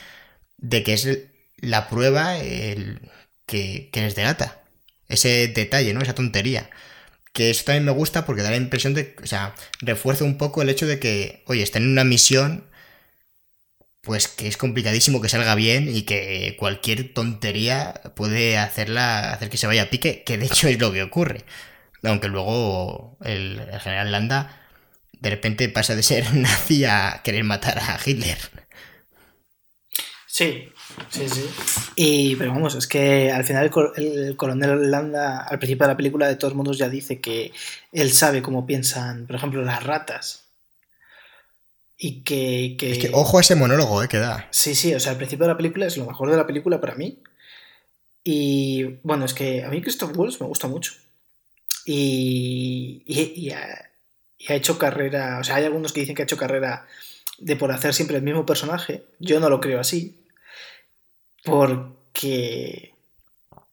de 0.59 0.83
que 0.83 0.95
es 0.95 1.09
la 1.59 1.89
prueba 1.89 2.39
el, 2.39 3.01
que, 3.47 3.91
que 3.93 4.01
les 4.03 4.15
delata 4.15 4.58
ese 5.09 5.49
detalle, 5.49 5.95
¿no? 5.95 6.01
Esa 6.03 6.15
tontería. 6.15 6.71
Que 7.33 7.51
eso 7.51 7.65
también 7.65 7.85
me 7.85 7.93
gusta 7.93 8.27
porque 8.27 8.43
da 8.43 8.51
la 8.51 8.57
impresión 8.57 8.95
de, 8.95 9.17
o 9.23 9.27
sea, 9.27 9.55
refuerza 9.81 10.25
un 10.25 10.39
poco 10.39 10.63
el 10.63 10.71
hecho 10.71 10.87
de 10.87 10.99
que, 11.01 11.43
oye, 11.47 11.63
están 11.63 11.83
en 11.85 11.91
una 11.93 12.05
misión, 12.05 12.67
pues 14.03 14.29
que 14.29 14.49
es 14.49 14.57
complicadísimo 14.57 15.21
que 15.21 15.29
salga 15.29 15.55
bien 15.55 15.95
y 15.95 16.03
que 16.03 16.57
cualquier 16.59 17.13
tontería 17.13 18.01
puede 18.17 18.57
hacerla, 18.59 19.33
hacer 19.33 19.51
que 19.51 19.59
se 19.59 19.67
vaya 19.67 19.85
a 19.85 19.91
pique, 19.91 20.23
que 20.25 20.39
de 20.39 20.47
hecho 20.47 20.69
es 20.71 20.79
lo 20.81 20.93
que 20.93 21.03
ocurre. 21.03 21.45
Aunque 22.03 22.29
luego 22.29 23.19
el, 23.25 23.61
el 23.61 23.81
general 23.81 24.13
Landa 24.13 24.63
de 25.21 25.31
repente 25.31 25.69
pasa 25.69 25.95
de 25.97 26.03
ser 26.03 26.35
nazi 26.35 26.85
a 26.85 27.21
querer 27.25 27.45
matar 27.45 27.79
a 27.79 27.99
Hitler. 28.05 28.39
Sí, 30.27 30.69
Sí, 31.11 31.29
sí. 31.29 31.49
Y, 31.97 32.37
pero 32.37 32.53
vamos, 32.53 32.75
es 32.75 32.87
que 32.87 33.31
al 33.31 33.45
final 33.45 33.71
el, 33.97 34.37
coronel 34.37 34.91
Landa, 34.91 35.41
al 35.43 35.59
principio 35.59 35.87
de 35.87 35.93
la 35.93 35.97
película, 35.97 36.29
de 36.29 36.37
todos 36.37 36.55
modos 36.55 36.79
ya 36.79 36.89
dice 36.89 37.21
que 37.21 37.53
él 37.93 38.13
sabe 38.13 38.43
cómo 38.43 38.67
piensan, 38.67 39.27
por 39.27 39.37
ejemplo, 39.37 39.63
las 39.63 39.83
ratas. 39.85 40.45
Y 41.97 42.21
que, 42.21 42.77
Es 42.81 42.99
que 42.99 43.11
ojo 43.13 43.39
a 43.39 43.41
ese 43.41 43.57
monólogo, 43.57 44.03
¿eh? 44.03 44.09
Que 44.09 44.19
da. 44.19 44.47
Sí, 44.51 44.75
sí, 44.75 44.95
o 44.95 45.01
sea, 45.01 45.13
al 45.13 45.19
principio 45.19 45.47
de 45.47 45.53
la 45.53 45.57
película 45.57 45.87
es 45.87 45.97
lo 45.97 46.07
mejor 46.07 46.31
de 46.31 46.37
la 46.37 46.47
película 46.47 46.81
para 46.81 46.95
mí. 46.95 47.19
Y 48.23 48.85
bueno, 49.03 49.25
es 49.25 49.35
que 49.35 49.65
a 49.65 49.69
mí 49.69 49.81
Christoph 49.83 50.17
Waltz 50.17 50.41
me 50.41 50.47
gusta 50.47 50.69
mucho. 50.69 50.93
Y, 51.85 53.03
y, 53.07 53.51
ha, 53.51 53.91
y 54.39 54.53
ha 54.53 54.55
hecho 54.55 54.79
carrera, 54.79 55.39
o 55.41 55.45
sea, 55.45 55.57
hay 55.57 55.65
algunos 55.65 55.93
que 55.93 56.01
dicen 56.01 56.15
que 56.15 56.23
ha 56.23 56.25
hecho 56.25 56.37
carrera 56.37 56.87
de 57.39 57.57
por 57.57 57.73
hacer 57.73 57.95
siempre 57.95 58.17
el 58.17 58.23
mismo 58.23 58.47
personaje. 58.47 59.05
Yo 59.19 59.41
no 59.41 59.51
lo 59.51 59.61
creo 59.61 59.81
así. 59.81 60.17
Porque 61.45 62.95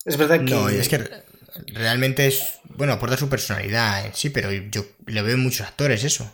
es 0.05 0.17
verdad 0.17 0.37
que... 0.37 0.53
No, 0.53 0.69
es 0.69 0.87
que 0.87 1.25
realmente 1.67 2.27
es, 2.27 2.59
bueno, 2.65 2.93
aporta 2.93 3.17
su 3.17 3.29
personalidad, 3.29 4.11
sí, 4.13 4.29
pero 4.29 4.51
yo 4.51 4.85
le 5.07 5.21
veo 5.21 5.35
en 5.35 5.43
muchos 5.43 5.67
actores 5.67 6.03
eso. 6.03 6.31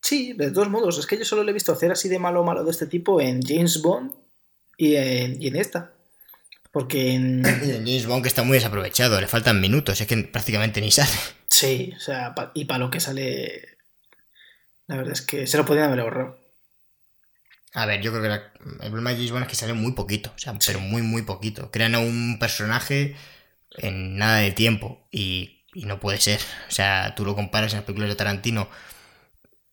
Sí, 0.00 0.34
de 0.34 0.52
todos 0.52 0.70
modos, 0.70 0.98
es 0.98 1.06
que 1.06 1.18
yo 1.18 1.24
solo 1.24 1.42
le 1.42 1.50
he 1.50 1.54
visto 1.54 1.72
hacer 1.72 1.90
así 1.90 2.08
de 2.08 2.20
malo 2.20 2.44
malo 2.44 2.62
de 2.62 2.70
este 2.70 2.86
tipo 2.86 3.20
en 3.20 3.42
James 3.42 3.82
Bond 3.82 4.12
y 4.76 4.94
en, 4.94 5.56
esta. 5.56 5.92
Porque 6.70 7.12
en... 7.14 7.42
James 7.42 8.06
Bond 8.06 8.22
que 8.22 8.28
está 8.28 8.44
muy 8.44 8.54
desaprovechado, 8.54 9.20
le 9.20 9.26
faltan 9.26 9.60
minutos, 9.60 10.00
es 10.00 10.06
que 10.06 10.16
prácticamente 10.18 10.80
ni 10.80 10.92
sale. 10.92 11.10
Sí, 11.48 11.92
o 11.96 12.00
sea, 12.00 12.34
y 12.54 12.66
para 12.66 12.78
lo 12.78 12.90
que 12.90 13.00
sale, 13.00 13.78
la 14.86 14.96
verdad 14.96 15.14
es 15.14 15.22
que 15.22 15.46
se 15.46 15.56
lo 15.56 15.64
podían 15.64 15.86
haber 15.86 16.00
ahorrado. 16.00 16.45
A 17.76 17.84
ver, 17.84 18.00
yo 18.00 18.10
creo 18.10 18.22
que 18.22 18.28
el 18.28 18.90
problema 18.90 19.10
de 19.10 19.16
James 19.16 19.32
Bond 19.32 19.42
es 19.44 19.48
que 19.50 19.56
sale 19.56 19.74
muy 19.74 19.92
poquito, 19.92 20.32
o 20.34 20.38
sea, 20.38 20.54
pero 20.66 20.80
muy, 20.80 21.02
muy 21.02 21.22
poquito. 21.22 21.70
Crean 21.70 21.94
a 21.94 21.98
un 21.98 22.38
personaje 22.38 23.16
en 23.76 24.16
nada 24.16 24.38
de 24.38 24.50
tiempo 24.52 25.06
y, 25.10 25.64
y 25.74 25.84
no 25.84 26.00
puede 26.00 26.18
ser. 26.18 26.40
O 26.68 26.70
sea, 26.70 27.14
tú 27.14 27.24
lo 27.24 27.34
comparas 27.34 27.72
en 27.72 27.78
las 27.78 27.84
películas 27.84 28.08
de 28.08 28.16
Tarantino 28.16 28.68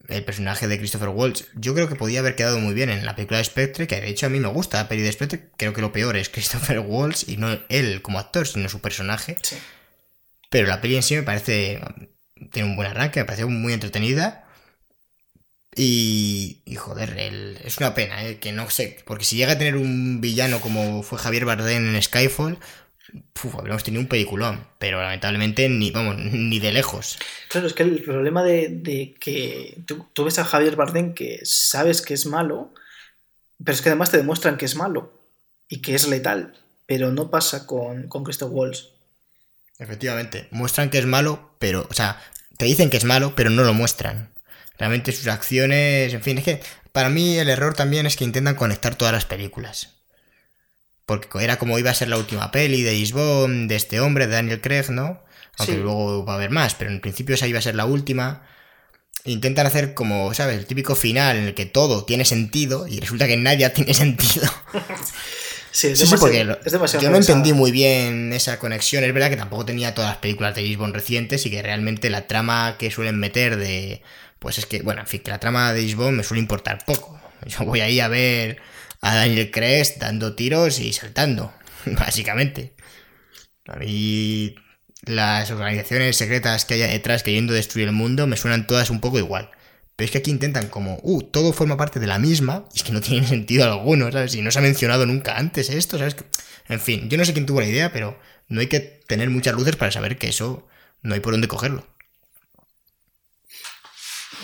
el 0.09 0.23
personaje 0.25 0.67
de 0.67 0.77
Christopher 0.77 1.09
Waltz, 1.09 1.47
yo 1.55 1.73
creo 1.73 1.87
que 1.87 1.95
podía 1.95 2.19
haber 2.19 2.35
quedado 2.35 2.59
muy 2.59 2.73
bien 2.73 2.89
en 2.89 3.05
la 3.05 3.15
película 3.15 3.37
de 3.37 3.45
Spectre, 3.45 3.87
que 3.87 4.01
de 4.01 4.09
hecho 4.09 4.25
a 4.25 4.29
mí 4.29 4.39
me 4.39 4.49
gusta 4.49 4.77
la 4.77 4.89
peli 4.89 5.01
de 5.01 5.11
Spectre, 5.11 5.49
creo 5.55 5.73
que 5.73 5.81
lo 5.81 5.93
peor 5.93 6.17
es 6.17 6.29
Christopher 6.33 6.79
Waltz 6.79 7.27
y 7.27 7.37
no 7.37 7.57
él 7.69 8.01
como 8.01 8.19
actor, 8.19 8.47
sino 8.47 8.67
su 8.69 8.81
personaje. 8.81 9.37
Pero 10.49 10.67
la 10.67 10.81
peli 10.81 10.97
en 10.97 11.03
sí 11.03 11.15
me 11.15 11.23
parece, 11.23 11.79
tiene 12.51 12.69
un 12.69 12.75
buen 12.75 12.89
arranque, 12.89 13.21
me 13.21 13.25
parece 13.25 13.45
muy 13.45 13.73
entretenida. 13.73 14.45
Y, 15.75 16.61
y 16.65 16.75
joder, 16.75 17.17
es 17.63 17.77
una 17.77 17.95
pena, 17.95 18.23
¿eh? 18.25 18.37
que 18.37 18.51
no 18.51 18.69
sé, 18.69 18.97
porque 19.05 19.25
si 19.25 19.37
llega 19.37 19.53
a 19.53 19.57
tener 19.57 19.75
un 19.75 20.21
villano 20.21 20.61
como 20.61 21.01
fue 21.03 21.17
Javier 21.17 21.45
Bardem 21.45 21.95
en 21.95 22.01
Skyfall, 22.01 22.59
Uf, 23.43 23.55
habríamos 23.55 23.83
tenido 23.83 24.01
un 24.01 24.07
peliculón, 24.07 24.65
pero 24.79 25.01
lamentablemente 25.01 25.67
ni, 25.69 25.91
vamos, 25.91 26.17
ni 26.17 26.59
de 26.59 26.71
lejos. 26.71 27.19
Claro, 27.49 27.67
es 27.67 27.73
que 27.73 27.83
el 27.83 28.01
problema 28.01 28.43
de, 28.43 29.15
que 29.19 29.77
tú, 29.85 30.23
ves 30.23 30.39
a 30.39 30.45
Javier 30.45 30.75
Bardem 30.75 31.13
que 31.13 31.41
sabes 31.43 32.01
que 32.01 32.13
es 32.13 32.25
malo, 32.25 32.73
pero 33.63 33.75
es 33.75 33.81
que 33.81 33.89
además 33.89 34.11
te 34.11 34.17
demuestran 34.17 34.57
que 34.57 34.65
es 34.65 34.75
malo 34.75 35.13
y 35.67 35.81
que 35.81 35.93
es 35.93 36.07
letal, 36.07 36.55
pero 36.85 37.11
no 37.11 37.29
pasa 37.29 37.67
con, 37.67 38.07
con 38.07 38.23
Christoph 38.23 38.51
Waltz. 38.51 38.89
Efectivamente, 39.77 40.47
muestran 40.51 40.89
que 40.89 40.99
es 40.99 41.05
malo, 41.05 41.55
pero, 41.59 41.87
o 41.89 41.93
sea, 41.93 42.21
te 42.57 42.65
dicen 42.65 42.89
que 42.89 42.97
es 42.97 43.03
malo, 43.03 43.35
pero 43.35 43.49
no 43.49 43.63
lo 43.63 43.73
muestran. 43.73 44.32
Realmente 44.77 45.11
sus 45.11 45.27
acciones, 45.27 46.13
en 46.13 46.21
fin, 46.21 46.37
es 46.37 46.43
que 46.43 46.61
para 46.91 47.09
mí 47.09 47.37
el 47.37 47.49
error 47.49 47.73
también 47.73 48.05
es 48.05 48.15
que 48.15 48.23
intentan 48.23 48.55
conectar 48.55 48.95
todas 48.95 49.13
las 49.13 49.25
películas 49.25 49.93
porque 51.05 51.27
era 51.43 51.57
como 51.57 51.79
iba 51.79 51.91
a 51.91 51.95
ser 51.95 52.07
la 52.07 52.17
última 52.17 52.51
peli 52.51 52.81
de 52.81 53.05
James 53.05 53.67
de 53.67 53.75
este 53.75 53.99
hombre, 53.99 54.27
de 54.27 54.33
Daniel 54.33 54.61
Craig, 54.61 54.89
¿no? 54.89 55.21
Aunque 55.57 55.77
luego 55.77 56.25
va 56.25 56.33
a 56.33 56.35
haber 56.37 56.49
más, 56.49 56.75
pero 56.75 56.89
en 56.89 57.01
principio 57.01 57.35
esa 57.35 57.47
iba 57.47 57.59
a 57.59 57.61
ser 57.61 57.75
la 57.75 57.85
última. 57.85 58.43
Intentan 59.25 59.67
hacer 59.67 59.93
como, 59.93 60.33
¿sabes? 60.33 60.57
El 60.57 60.65
típico 60.65 60.95
final 60.95 61.37
en 61.37 61.43
el 61.45 61.53
que 61.53 61.65
todo 61.65 62.05
tiene 62.05 62.25
sentido 62.25 62.87
y 62.87 62.99
resulta 62.99 63.27
que 63.27 63.37
nadie 63.37 63.69
tiene 63.69 63.93
sentido. 63.93 64.47
Sí, 65.71 65.87
es 65.87 65.99
demasiado, 65.99 67.01
yo 67.01 67.09
no 67.09 67.17
entendí 67.17 67.51
muy 67.53 67.71
bien 67.71 68.31
esa 68.33 68.59
conexión. 68.59 69.03
Es 69.03 69.13
verdad 69.13 69.29
que 69.29 69.37
tampoco 69.37 69.65
tenía 69.65 69.93
todas 69.93 70.11
las 70.11 70.17
películas 70.17 70.55
de 70.55 70.71
James 70.71 70.93
recientes 70.93 71.45
y 71.45 71.51
que 71.51 71.61
realmente 71.61 72.09
la 72.09 72.27
trama 72.27 72.75
que 72.77 72.91
suelen 72.91 73.19
meter 73.19 73.57
de... 73.57 74.01
Pues 74.43 74.57
es 74.57 74.65
que, 74.65 74.81
bueno, 74.81 74.99
en 74.99 75.07
fin, 75.07 75.21
que 75.21 75.31
la 75.31 75.39
trama 75.39 75.71
de 75.71 75.89
James 75.89 76.11
me 76.11 76.21
suele 76.21 76.41
importar 76.41 76.83
poco. 76.83 77.17
Yo 77.47 77.63
voy 77.63 77.79
ahí 77.79 78.01
a 78.01 78.09
ver 78.09 78.57
a 78.99 79.15
Daniel 79.15 79.49
Craig 79.51 79.97
dando 79.99 80.35
tiros 80.35 80.79
y 80.79 80.91
saltando, 80.91 81.53
básicamente. 81.85 82.75
A 83.65 83.77
mí 83.77 84.53
las 85.05 85.49
organizaciones 85.49 86.17
secretas 86.17 86.65
que 86.65 86.73
hay 86.73 86.91
detrás 86.91 87.23
queriendo 87.23 87.53
destruir 87.53 87.87
el 87.87 87.93
mundo 87.93 88.27
me 88.27 88.35
suenan 88.35 88.67
todas 88.67 88.89
un 88.89 88.99
poco 88.99 89.17
igual. 89.17 89.49
Pero 89.95 90.05
es 90.05 90.11
que 90.11 90.17
aquí 90.17 90.31
intentan 90.31 90.67
como, 90.67 90.99
uh, 91.03 91.21
todo 91.21 91.53
forma 91.53 91.77
parte 91.77 92.01
de 92.01 92.07
la 92.07 92.19
misma, 92.19 92.65
y 92.73 92.79
es 92.79 92.83
que 92.83 92.91
no 92.91 92.99
tiene 93.01 93.25
sentido 93.25 93.63
alguno, 93.63 94.11
¿sabes? 94.11 94.35
Y 94.35 94.41
no 94.41 94.51
se 94.51 94.59
ha 94.59 94.61
mencionado 94.61 95.05
nunca 95.05 95.37
antes 95.37 95.69
esto, 95.69 95.97
¿sabes? 95.97 96.17
En 96.67 96.81
fin, 96.81 97.09
yo 97.09 97.17
no 97.17 97.23
sé 97.23 97.31
quién 97.31 97.45
tuvo 97.45 97.61
la 97.61 97.67
idea, 97.67 97.93
pero 97.93 98.19
no 98.49 98.59
hay 98.59 98.67
que 98.67 98.81
tener 98.81 99.29
muchas 99.29 99.53
luces 99.53 99.77
para 99.77 99.91
saber 99.91 100.17
que 100.17 100.27
eso 100.27 100.67
no 101.01 101.13
hay 101.13 101.21
por 101.21 101.31
dónde 101.31 101.47
cogerlo. 101.47 101.87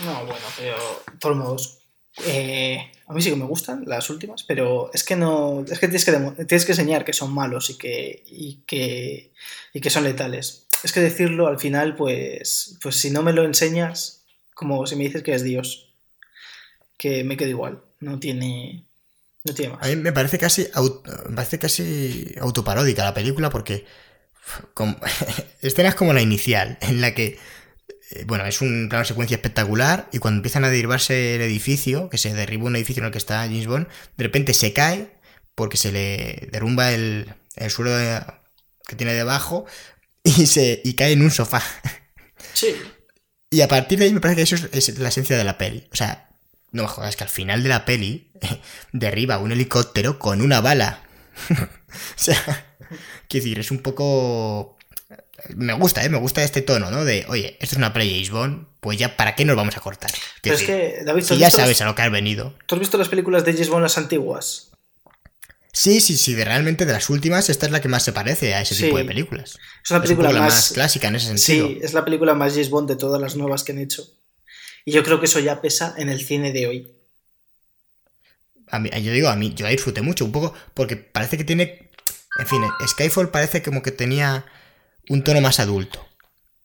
No, 0.05 0.25
bueno, 0.25 0.45
pero 0.57 0.77
de 1.11 1.17
todos 1.19 1.37
modos, 1.37 1.79
eh, 2.25 2.91
a 3.07 3.13
mí 3.13 3.21
sí 3.21 3.29
que 3.29 3.35
me 3.35 3.45
gustan 3.45 3.83
las 3.85 4.09
últimas, 4.09 4.43
pero 4.43 4.91
es 4.93 5.03
que 5.03 5.15
no. 5.15 5.65
Es 5.69 5.79
que 5.79 5.87
tienes 5.87 6.05
que, 6.05 6.11
tienes 6.45 6.65
que 6.65 6.71
enseñar 6.71 7.05
que 7.05 7.13
son 7.13 7.33
malos 7.33 7.69
y 7.69 7.77
que, 7.77 8.23
y 8.27 8.61
que, 8.65 9.31
y 9.73 9.81
que 9.81 9.89
son 9.89 10.03
letales. 10.03 10.65
Es 10.83 10.91
que 10.91 11.01
decirlo 11.01 11.47
al 11.47 11.59
final, 11.59 11.95
pues, 11.95 12.77
pues 12.81 12.95
si 12.95 13.11
no 13.11 13.21
me 13.21 13.33
lo 13.33 13.43
enseñas, 13.43 14.23
como 14.53 14.85
si 14.87 14.95
me 14.95 15.05
dices 15.05 15.23
que 15.23 15.33
es 15.33 15.43
Dios, 15.43 15.89
que 16.97 17.23
me 17.23 17.37
quedo 17.37 17.49
igual. 17.49 17.81
No 17.99 18.19
tiene. 18.19 18.85
No 19.43 19.53
tiene 19.53 19.73
más. 19.73 19.85
A 19.85 19.89
mí 19.89 19.95
me 19.95 20.13
parece 20.13 20.37
casi, 20.37 20.67
me 21.29 21.35
parece 21.35 21.59
casi 21.59 22.35
autoparódica 22.39 23.03
la 23.03 23.13
película 23.13 23.49
porque. 23.49 23.85
escenas 25.61 25.95
como 25.95 26.11
la 26.11 26.21
inicial, 26.21 26.77
en 26.81 27.01
la 27.01 27.13
que 27.13 27.37
bueno, 28.25 28.45
es 28.45 28.61
un 28.61 28.87
plano 28.89 29.05
secuencia 29.05 29.35
espectacular 29.35 30.09
y 30.11 30.17
cuando 30.17 30.39
empiezan 30.39 30.65
a 30.65 30.69
derribarse 30.69 31.35
el 31.35 31.41
edificio, 31.41 32.09
que 32.09 32.17
se 32.17 32.33
derriba 32.33 32.65
un 32.65 32.75
edificio 32.75 33.01
en 33.01 33.07
el 33.07 33.11
que 33.11 33.19
está 33.19 33.43
James 33.43 33.67
Bond, 33.67 33.87
de 34.17 34.23
repente 34.23 34.53
se 34.53 34.73
cae 34.73 35.19
porque 35.53 35.77
se 35.77 35.91
le 35.91 36.49
derrumba 36.51 36.91
el, 36.91 37.33
suelo 37.69 37.91
que 38.87 38.95
tiene 38.95 39.13
debajo 39.13 39.65
y, 40.23 40.47
se, 40.47 40.81
y 40.83 40.93
cae 40.93 41.11
en 41.11 41.21
un 41.21 41.31
sofá. 41.31 41.61
Sí. 42.53 42.75
Y 43.51 43.61
a 43.61 43.67
partir 43.67 43.99
de 43.99 44.05
ahí 44.05 44.13
me 44.13 44.21
parece 44.21 44.37
que 44.37 44.43
eso 44.43 44.67
es, 44.71 44.97
la 44.99 45.09
esencia 45.09 45.37
de 45.37 45.43
la 45.43 45.57
peli. 45.57 45.87
O 45.91 45.95
sea, 45.95 46.29
no 46.71 46.83
me 46.83 46.89
jodas 46.89 47.15
que 47.15 47.23
al 47.23 47.29
final 47.29 47.61
de 47.61 47.69
la 47.69 47.85
peli 47.85 48.31
derriba 48.93 49.37
un 49.37 49.51
helicóptero 49.51 50.17
con 50.17 50.41
una 50.41 50.61
bala. 50.61 51.03
o 51.49 51.57
sea, 52.15 52.37
quiero 53.27 53.43
decir, 53.43 53.59
es 53.59 53.69
un 53.69 53.79
poco 53.79 54.78
me 55.55 55.73
gusta, 55.73 56.03
¿eh? 56.03 56.09
Me 56.09 56.17
gusta 56.17 56.43
este 56.43 56.61
tono, 56.61 56.91
¿no? 56.91 57.05
De, 57.05 57.25
oye, 57.29 57.57
esto 57.59 57.75
es 57.75 57.77
una 57.77 57.93
play 57.93 58.25
James 58.25 58.57
pues 58.79 58.97
ya, 58.97 59.17
¿para 59.17 59.35
qué 59.35 59.45
nos 59.45 59.55
vamos 59.55 59.75
a 59.75 59.81
cortar? 59.81 60.11
Pero 60.41 60.55
es 60.55 60.63
que, 60.63 61.01
David, 61.05 61.23
si 61.23 61.37
ya 61.37 61.49
sabes 61.49 61.81
a 61.81 61.85
lo 61.85 61.95
que 61.95 62.01
has 62.01 62.11
venido. 62.11 62.55
¿Tú 62.65 62.75
has 62.75 62.79
visto 62.79 62.97
las 62.97 63.09
películas 63.09 63.43
de 63.43 63.53
James 63.53 63.69
Bond 63.69 63.83
las 63.83 63.97
antiguas? 63.97 64.71
Sí, 65.71 66.01
sí, 66.01 66.17
sí, 66.17 66.33
de 66.33 66.45
realmente 66.45 66.85
de 66.85 66.93
las 66.93 67.09
últimas, 67.09 67.49
esta 67.49 67.65
es 67.65 67.71
la 67.71 67.81
que 67.81 67.87
más 67.87 68.03
se 68.03 68.11
parece 68.11 68.53
a 68.53 68.61
ese 68.61 68.75
tipo 68.75 68.97
de 68.97 69.05
películas. 69.05 69.57
Es 69.83 69.91
una 69.91 70.01
película 70.01 70.31
más... 70.31 70.71
clásica 70.73 71.07
en 71.07 71.15
ese 71.15 71.27
sentido. 71.27 71.67
Sí, 71.67 71.79
es 71.81 71.93
la 71.93 72.03
película 72.03 72.33
más 72.33 72.53
James 72.53 72.69
Bond 72.69 72.89
de 72.89 72.95
todas 72.95 73.21
las 73.21 73.35
nuevas 73.35 73.63
que 73.63 73.73
han 73.73 73.79
hecho. 73.79 74.03
Y 74.85 74.91
yo 74.91 75.03
creo 75.03 75.19
que 75.19 75.25
eso 75.25 75.39
ya 75.39 75.61
pesa 75.61 75.93
en 75.97 76.09
el 76.09 76.25
cine 76.25 76.51
de 76.51 76.67
hoy. 76.67 76.91
A 78.67 78.79
mí, 78.79 78.89
yo 78.89 79.11
digo, 79.11 79.29
a 79.29 79.35
mí, 79.35 79.53
yo 79.55 79.65
la 79.65 79.71
disfruté 79.71 80.01
mucho, 80.01 80.25
un 80.25 80.31
poco, 80.31 80.53
porque 80.73 80.95
parece 80.95 81.37
que 81.37 81.43
tiene. 81.43 81.89
En 82.39 82.47
fin, 82.47 82.61
Skyfall 82.87 83.29
parece 83.29 83.61
como 83.61 83.81
que 83.81 83.91
tenía 83.91 84.45
un 85.09 85.23
tono 85.23 85.41
más 85.41 85.59
adulto. 85.59 86.07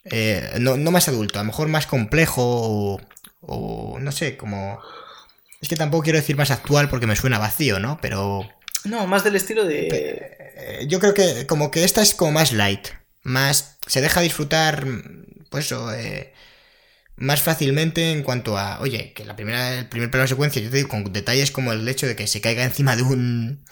Eh, 0.05 0.59
no, 0.61 0.77
más 0.91 1.09
adulto, 1.09 1.39
a 1.39 1.43
lo 1.43 1.47
mejor 1.47 1.69
más 1.69 1.87
complejo 1.87 3.01
o, 3.41 3.99
no 4.01 4.13
sé, 4.13 4.37
como... 4.37 4.79
Es 5.61 5.69
que 5.69 5.77
tampoco 5.77 6.05
quiero 6.05 6.19
decir 6.19 6.37
más 6.37 6.51
actual 6.51 6.91
porque 6.91 7.07
me 7.07 7.17
suena 7.17 7.39
vacío, 7.39 7.81
¿no? 7.81 7.99
Pero... 8.01 8.47
No, 8.85 9.07
más 9.07 9.25
del 9.25 9.37
estilo 9.37 9.65
de... 9.65 9.89
Eh, 9.91 10.87
yo 10.89 11.01
creo 11.01 11.15
que 11.15 11.47
como 11.47 11.71
que 11.71 11.85
esta 11.85 12.03
es 12.03 12.15
como 12.15 12.33
más 12.33 12.53
light, 12.53 12.89
más... 13.23 13.79
Se 13.87 14.03
deja 14.03 14.21
disfrutar, 14.21 14.87
pues 15.51 15.67
eso, 15.67 15.93
eh, 15.95 16.35
más 17.17 17.41
fácilmente 17.41 18.13
en 18.13 18.23
cuanto 18.23 18.59
a, 18.59 18.81
oye, 18.81 19.13
que 19.15 19.25
la 19.25 19.37
primera, 19.37 19.79
el 19.79 19.89
primer 19.89 20.11
plano 20.11 20.23
de 20.23 20.29
secuencia, 20.29 20.61
yo 20.61 20.71
te 20.71 20.77
digo, 20.77 20.89
con 20.91 21.13
detalles 21.13 21.51
como 21.51 21.73
el 21.73 21.89
hecho 21.89 22.07
de 22.07 22.17
que 22.17 22.27
se 22.27 22.43
caiga 22.43 22.65
encima 22.65 22.95
de 22.97 23.03
un 23.03 23.65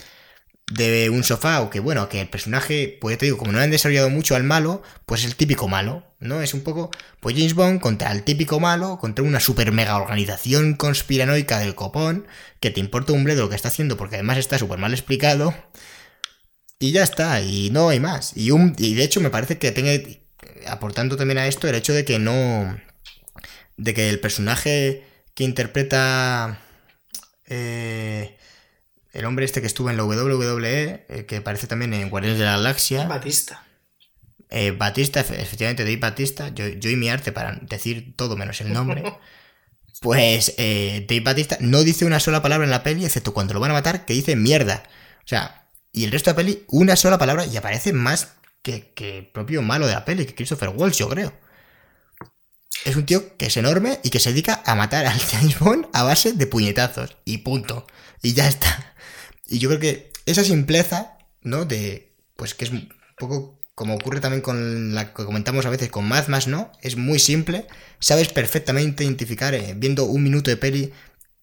de 0.71 1.11
un 1.11 1.25
sofá 1.25 1.61
o 1.61 1.71
que 1.71 1.81
bueno, 1.81 2.09
que 2.09 2.21
el 2.21 2.29
personaje, 2.29 2.97
pues 3.01 3.19
te 3.19 3.27
digo, 3.27 3.39
como 3.39 3.53
no 3.53 3.61
han 3.61 3.71
desarrollado 3.71 4.11
mucho 4.11 4.37
al 4.37 4.45
malo, 4.45 4.83
pues 5.07 5.23
es 5.23 5.27
el 5.27 5.37
típico 5.37 5.69
malo, 5.69 6.05
¿no? 6.21 6.41
Es 6.41 6.55
un 6.55 6.63
poco, 6.63 6.91
pues 7.21 7.37
James 7.37 7.55
Bond 7.55 7.81
contra 7.81 8.13
el 8.13 8.23
típico 8.23 8.61
malo, 8.61 8.99
contra 8.99 9.25
una 9.25 9.41
super 9.41 9.73
mega 9.73 9.97
organización 9.97 10.75
conspiranoica 10.75 11.59
del 11.59 11.75
copón, 11.75 12.27
que 12.61 12.71
te 12.71 12.81
importa 12.81 13.13
un 13.13 13.25
bledo 13.25 13.43
lo 13.43 13.49
que 13.51 13.57
está 13.57 13.69
haciendo 13.69 13.97
porque 13.97 14.17
además 14.17 14.39
está 14.39 14.59
súper 14.59 14.79
mal 14.79 14.93
explicado. 14.93 15.55
Y 16.79 16.93
ya 16.93 17.03
está, 17.05 17.41
y 17.41 17.71
no 17.71 17.89
hay 17.91 18.01
más. 18.01 18.37
Y, 18.37 18.51
un, 18.51 18.75
y 18.79 18.95
de 18.95 19.05
hecho 19.05 19.21
me 19.21 19.31
parece 19.31 19.59
que 19.59 19.71
tenga, 19.71 19.93
aportando 20.67 21.17
también 21.17 21.39
a 21.39 21.47
esto, 21.47 21.69
el 21.69 21.77
hecho 21.77 21.93
de 21.93 22.05
que 22.05 22.19
no, 22.19 22.77
de 23.77 23.95
que 23.95 24.09
el 24.09 24.21
personaje 24.21 25.05
que 25.35 25.45
interpreta... 25.45 26.59
Eh, 27.47 28.37
el 29.13 29.25
hombre 29.27 29.45
este 29.45 29.61
que 29.61 29.67
estuvo 29.67 29.91
en 29.91 29.97
la 29.97 30.05
WWE, 30.05 31.07
eh, 31.09 31.27
que 31.27 31.37
aparece 31.37 31.67
también 31.67 31.93
en 31.95 32.09
Guardianes 32.09 32.39
de 32.39 32.45
la 32.45 32.53
Galaxia. 32.53 33.07
Batista. 33.07 33.65
Eh, 34.49 34.71
Batista, 34.71 35.21
efectivamente, 35.21 35.85
Dave 35.85 35.97
Batista. 35.97 36.49
Yo, 36.49 36.69
yo 36.69 36.91
y 36.91 36.97
mi 36.97 37.09
arte 37.09 37.33
para 37.33 37.59
decir 37.63 38.15
todo 38.17 38.37
menos 38.37 38.61
el 38.61 38.73
nombre. 38.73 39.03
pues 40.01 40.55
eh, 40.59 41.07
Dave 41.09 41.21
Batista 41.21 41.57
no 41.61 41.83
dice 41.83 42.05
una 42.05 42.21
sola 42.21 42.43
palabra 42.43 42.65
en 42.65 42.71
la 42.71 42.83
peli, 42.83 43.05
excepto 43.05 43.35
cuando 43.35 43.55
lo 43.55 43.61
van 43.61 43.71
a 43.71 43.75
matar, 43.75 44.05
que 44.05 44.15
dice 44.15 44.35
mierda. 44.35 44.83
O 45.25 45.29
sea, 45.29 45.69
y 45.93 46.05
el 46.05 46.11
resto 46.11 46.31
de 46.31 46.33
la 46.33 46.37
peli, 46.37 46.65
una 46.69 46.97
sola 46.97 47.19
palabra 47.19 47.47
y 47.47 47.57
aparece 47.57 47.93
más 47.93 48.35
que, 48.63 48.93
que 48.95 49.19
el 49.19 49.27
propio 49.27 49.63
malo 49.63 49.87
de 49.87 49.95
la 49.95 50.05
peli, 50.05 50.25
que 50.25 50.35
Christopher 50.35 50.71
Walsh, 50.71 50.99
yo 50.99 51.09
creo. 51.09 51.33
Es 52.85 52.97
un 52.97 53.07
tío 53.07 53.37
que 53.37 53.47
es 53.47 53.57
enorme 53.57 54.01
y 54.03 54.11
que 54.11 54.21
se 54.21 54.31
dedica 54.31 54.63
a 54.65 54.75
matar 54.75 55.07
al 55.07 55.21
James 55.31 55.59
Bond 55.59 55.87
a 55.93 56.03
base 56.03 56.33
de 56.33 56.47
puñetazos. 56.47 57.17
Y 57.25 57.39
punto. 57.39 57.87
Y 58.23 58.35
ya 58.35 58.49
está. 58.49 58.91
Y 59.53 59.59
yo 59.59 59.69
creo 59.69 59.81
que 59.81 60.11
esa 60.25 60.45
simpleza, 60.45 61.19
¿no? 61.43 61.67
De, 61.67 62.15
pues 62.37 62.55
que 62.55 62.65
es 62.65 62.71
un 62.71 62.89
poco 63.19 63.61
como 63.75 63.95
ocurre 63.95 64.21
también 64.21 64.41
con 64.41 64.95
la 64.95 65.13
que 65.13 65.25
comentamos 65.25 65.67
a 65.67 65.71
veces 65.71 65.91
con 65.91 66.07
Mad 66.07 66.29
más 66.29 66.47
¿no? 66.47 66.73
Es 66.81 66.97
muy 66.97 67.19
simple, 67.19 67.67
sabes 68.01 68.29
perfectamente 68.29 69.05
identificar, 69.05 69.55
eh, 69.55 69.75
viendo 69.77 70.05
un 70.05 70.23
minuto 70.23 70.51
de 70.51 70.57
peli, 70.57 70.93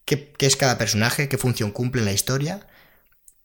qué, 0.05 0.33
qué 0.37 0.47
es 0.47 0.55
cada 0.55 0.79
personaje, 0.79 1.29
qué 1.29 1.37
función 1.37 1.71
cumple 1.71 2.01
en 2.01 2.05
la 2.05 2.11
historia, 2.11 2.67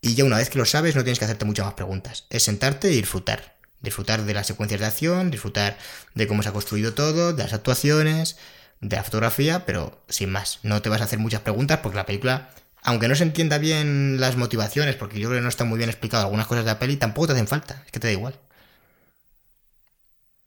y 0.01 0.15
ya 0.15 0.25
una 0.25 0.39
vez 0.39 0.49
que 0.49 0.59
lo 0.59 0.65
sabes 0.65 0.97
no 0.97 1.05
tienes 1.05 1.19
que 1.19 1.27
hacerte 1.27 1.45
muchas 1.45 1.67
más 1.67 1.75
preguntas, 1.75 2.27
es 2.31 2.43
sentarte 2.43 2.91
y 2.91 2.97
disfrutar. 2.97 3.57
Disfrutar 3.83 4.25
de 4.25 4.33
las 4.33 4.47
secuencias 4.47 4.81
de 4.81 4.87
acción, 4.87 5.31
disfrutar 5.31 5.77
de 6.15 6.27
cómo 6.27 6.43
se 6.43 6.49
ha 6.49 6.53
construido 6.53 6.95
todo, 6.95 7.35
de 7.35 7.43
las 7.43 7.53
actuaciones, 7.53 8.39
de 8.81 8.97
la 8.97 9.05
fotografía, 9.05 9.67
pero 9.67 10.03
sin 10.09 10.31
más. 10.31 10.61
No 10.63 10.81
te 10.81 10.89
vas 10.89 11.03
a 11.03 11.05
hacer 11.05 11.19
muchas 11.19 11.43
preguntas 11.43 11.81
porque 11.83 11.97
la 11.97 12.07
película, 12.07 12.51
aunque 12.85 13.09
no 13.09 13.15
se 13.17 13.25
entienda 13.25 13.59
bien 13.59 14.21
las 14.21 14.37
motivaciones, 14.37 14.97
porque 14.97 15.19
yo 15.21 15.29
creo 15.29 15.41
que 15.41 15.45
no 15.45 15.49
está 15.51 15.65
muy 15.65 15.79
bien 15.79 15.91
explicado 15.91 16.25
algunas 16.25 16.47
cosas 16.47 16.65
de 16.65 16.73
la 16.73 16.79
peli, 16.79 16.97
tampoco 16.97 17.29
te 17.29 17.33
hacen 17.35 17.49
falta. 17.49 17.83
Es 17.87 17.93
que 17.93 18.01
te 18.01 18.09
da 18.09 18.13
igual. 18.15 18.35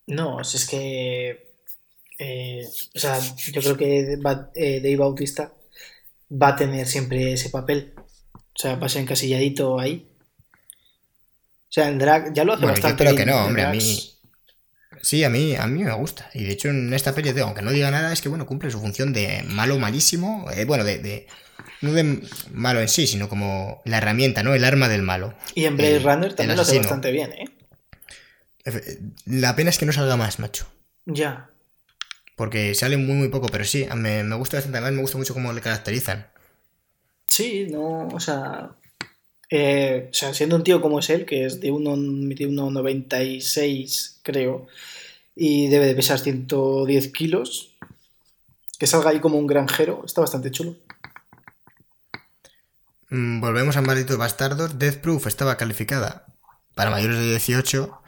No, 0.07 0.39
es 0.41 0.67
que. 0.69 1.29
eh, 2.19 2.65
o 2.95 2.99
sea, 2.99 3.19
yo 3.37 3.61
creo 3.61 3.77
que 3.77 3.99
eh, 4.55 4.81
Dave 4.81 4.97
Bautista 4.97 5.53
va 6.31 6.49
a 6.49 6.57
tener 6.57 6.87
siempre 6.87 7.33
ese 7.33 7.49
papel. 7.51 7.93
O 8.35 8.59
sea, 8.59 8.75
va 8.77 8.87
a 8.87 8.89
ser 8.89 9.03
encasilladito 9.03 9.79
ahí. 9.79 10.09
O 11.69 11.71
sea, 11.71 11.87
en 11.89 11.97
drag 11.97 12.33
ya 12.33 12.43
lo 12.43 12.51
hace 12.53 12.65
Bueno, 12.65 12.77
yo 12.79 12.95
bastante 12.95 12.97
creo 12.97 13.15
bien 13.15 13.15
que 13.15 13.25
no, 13.25 13.45
hombre, 13.45 13.63
a 13.63 13.67
mí... 13.67 14.17
Sí, 15.01 15.23
a 15.23 15.29
mí, 15.29 15.55
a 15.55 15.67
mí 15.67 15.83
me 15.83 15.93
gusta. 15.93 16.29
Y 16.33 16.43
de 16.43 16.51
hecho 16.53 16.69
en 16.69 16.93
esta 16.93 17.13
peli, 17.13 17.29
aunque 17.39 17.61
no 17.61 17.71
diga 17.71 17.91
nada, 17.91 18.11
es 18.13 18.21
que 18.21 18.29
bueno, 18.29 18.45
cumple 18.45 18.71
su 18.71 18.79
función 18.79 19.13
de 19.13 19.43
malo 19.47 19.77
malísimo. 19.79 20.49
eh, 20.51 20.65
bueno, 20.65 20.83
de, 20.83 20.99
de- 20.99 21.27
No 21.81 21.93
de 21.93 22.21
malo 22.51 22.81
en 22.81 22.87
sí, 22.87 23.07
sino 23.07 23.29
como 23.29 23.81
la 23.85 23.97
herramienta, 23.97 24.43
¿no? 24.43 24.53
El 24.55 24.63
arma 24.65 24.87
del 24.89 25.01
malo. 25.03 25.33
Y 25.55 25.65
en 25.65 25.77
Blade 25.77 25.97
el- 25.97 26.03
Runner 26.03 26.33
también 26.33 26.55
lo 26.57 26.61
hace 26.63 26.77
bastante 26.77 27.11
bien, 27.11 27.31
¿eh? 27.33 27.45
Efe- 28.65 28.99
La 29.25 29.55
pena 29.55 29.69
es 29.69 29.77
que 29.77 29.85
no 29.85 29.93
salga 29.93 30.17
más, 30.17 30.39
macho. 30.39 30.67
Ya. 31.05 31.49
Porque 32.35 32.75
sale 32.75 32.97
muy, 32.97 33.15
muy 33.15 33.27
poco, 33.29 33.47
pero 33.47 33.63
sí, 33.65 33.87
me, 33.95 34.23
me 34.23 34.35
gusta 34.35 34.57
bastante. 34.57 34.77
Además, 34.77 34.93
me 34.95 35.01
gusta 35.01 35.17
mucho 35.17 35.33
cómo 35.33 35.53
le 35.53 35.61
caracterizan. 35.61 36.27
Sí, 37.27 37.67
no, 37.69 38.07
o 38.07 38.19
sea. 38.19 38.71
eh, 39.49 40.07
o 40.11 40.13
sea, 40.13 40.33
siendo 40.33 40.55
un 40.55 40.63
tío 40.63 40.81
como 40.81 40.99
es 40.99 41.09
él, 41.09 41.25
que 41.25 41.45
es 41.45 41.59
de 41.61 41.71
1,96, 41.71 42.35
de 42.37 42.47
1,96, 42.47 44.19
creo, 44.23 44.67
y 45.35 45.67
debe 45.67 45.85
de 45.87 45.95
pesar 45.95 46.19
110 46.19 47.07
kilos, 47.11 47.75
que 48.79 48.87
salga 48.87 49.09
ahí 49.11 49.19
como 49.19 49.37
un 49.39 49.47
granjero, 49.47 50.03
está 50.05 50.21
bastante 50.21 50.51
chulo. 50.51 50.75
Mm, 53.09 53.39
Volvemos 53.41 53.77
a 53.77 53.81
Malditos 53.81 54.17
Bastardos. 54.17 54.79
Death 54.79 54.97
Proof 55.01 55.27
estaba 55.27 55.57
calificada 55.57 56.25
para 56.75 56.91
mayores 56.91 57.17
de 57.19 57.25
18, 57.31 58.01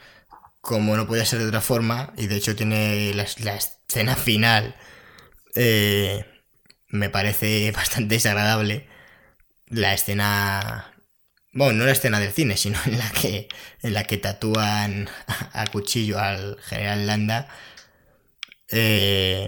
como 0.60 0.96
no 0.96 1.06
podía 1.06 1.24
ser 1.26 1.40
de 1.40 1.46
otra 1.48 1.60
forma, 1.60 2.12
y 2.16 2.26
de 2.28 2.36
hecho 2.36 2.56
tiene 2.56 3.14
la, 3.14 3.26
la 3.44 3.56
escena 3.56 4.16
final. 4.16 4.76
eh, 5.56 6.26
me 6.88 7.10
parece 7.10 7.72
bastante 7.76 8.16
desagradable. 8.16 8.88
La 9.68 9.94
escena. 9.94 10.94
Bueno, 11.52 11.74
no 11.80 11.86
la 11.86 11.92
escena 11.92 12.20
del 12.20 12.32
cine, 12.32 12.56
sino 12.56 12.78
en 12.86 12.98
la 12.98 13.10
que, 13.10 13.48
en 13.82 13.94
la 13.94 14.04
que 14.04 14.18
tatúan 14.18 15.08
a, 15.54 15.66
cuchillo 15.68 16.18
al 16.20 16.58
general 16.62 17.06
Landa. 17.06 17.48
Eh, 18.70 19.46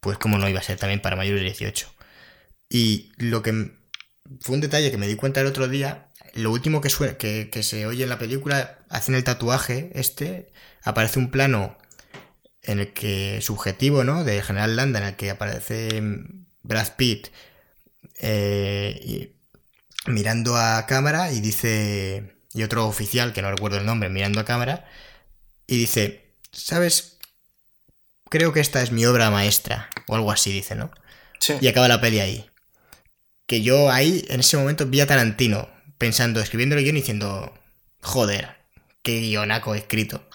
pues 0.00 0.18
como 0.18 0.38
no 0.38 0.48
iba 0.48 0.60
a 0.60 0.62
ser 0.62 0.78
también 0.78 1.00
para 1.00 1.16
mayores 1.16 1.40
de 1.42 1.46
18. 1.46 1.94
Y 2.68 3.12
lo 3.18 3.42
que 3.42 3.72
fue 4.40 4.54
un 4.54 4.60
detalle 4.60 4.90
que 4.90 4.98
me 4.98 5.06
di 5.06 5.16
cuenta 5.16 5.40
el 5.40 5.46
otro 5.46 5.68
día, 5.68 6.08
lo 6.34 6.50
último 6.50 6.80
que, 6.80 6.88
sue- 6.90 7.16
que, 7.16 7.50
que 7.50 7.62
se 7.62 7.86
oye 7.86 8.04
en 8.04 8.08
la 8.08 8.18
película, 8.18 8.78
hacen 8.88 9.14
el 9.14 9.24
tatuaje 9.24 9.90
este, 9.94 10.52
aparece 10.82 11.18
un 11.18 11.30
plano 11.30 11.78
en 12.62 12.78
el 12.80 12.92
que 12.92 13.40
subjetivo, 13.42 14.04
¿no? 14.04 14.24
De 14.24 14.40
General 14.42 14.76
Landa, 14.76 15.00
en 15.00 15.06
el 15.06 15.16
que 15.16 15.30
aparece 15.30 16.00
mm, 16.00 16.46
Brad 16.62 16.94
Pitt 16.96 17.28
eh, 18.20 19.00
y- 19.02 19.32
mirando 20.10 20.56
a 20.56 20.86
cámara 20.86 21.32
y 21.32 21.40
dice, 21.40 22.34
y 22.54 22.62
otro 22.62 22.86
oficial, 22.86 23.32
que 23.32 23.42
no 23.42 23.50
recuerdo 23.50 23.78
el 23.78 23.86
nombre, 23.86 24.08
mirando 24.08 24.40
a 24.40 24.44
cámara, 24.44 24.84
y 25.66 25.76
dice, 25.78 26.34
¿sabes? 26.50 27.18
Creo 28.30 28.52
que 28.52 28.60
esta 28.60 28.82
es 28.82 28.92
mi 28.92 29.04
obra 29.06 29.30
maestra, 29.30 29.90
o 30.08 30.14
algo 30.16 30.32
así 30.32 30.52
dice, 30.52 30.74
¿no? 30.74 30.90
Sí. 31.38 31.54
Y 31.60 31.68
acaba 31.68 31.88
la 31.88 32.00
peli 32.00 32.20
ahí. 32.20 32.46
Que 33.52 33.60
yo 33.62 33.90
ahí, 33.90 34.24
en 34.30 34.40
ese 34.40 34.56
momento, 34.56 34.86
vi 34.86 35.00
a 35.02 35.06
Tarantino 35.06 35.68
pensando, 35.98 36.40
escribiendo 36.40 36.74
el 36.76 36.82
guion 36.84 36.96
y 36.96 37.00
diciendo, 37.00 37.52
joder, 38.00 38.56
qué 39.02 39.20
guionaco 39.20 39.74
he 39.74 39.78
escrito. 39.78 40.26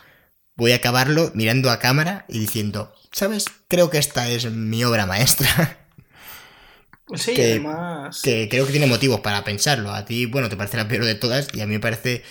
Voy 0.56 0.74
a 0.74 0.78
acabarlo 0.78 1.32
mirando 1.36 1.72
a 1.72 1.80
cámara 1.80 2.26
y 2.30 2.40
diciendo, 2.40 2.94
¿sabes? 3.12 3.46
Creo 3.70 3.90
que 3.90 4.00
esta 4.00 4.30
es 4.30 4.52
mi 4.52 4.84
obra 4.84 5.06
maestra. 5.08 5.80
Sí, 7.16 7.32
que- 7.36 7.44
además. 7.52 8.22
que 8.24 8.50
creo 8.50 8.66
que 8.66 8.72
tiene 8.72 8.88
motivos 8.88 9.22
para 9.22 9.44
pensarlo. 9.44 9.92
A 9.94 10.06
ti, 10.06 10.26
bueno, 10.26 10.50
te 10.50 10.58
parece 10.58 10.78
la 10.78 10.88
peor 10.88 11.06
de 11.06 11.16
todas 11.16 11.48
y 11.54 11.62
a 11.62 11.68
mí 11.68 11.74
me 11.74 11.80
parece 11.80 12.24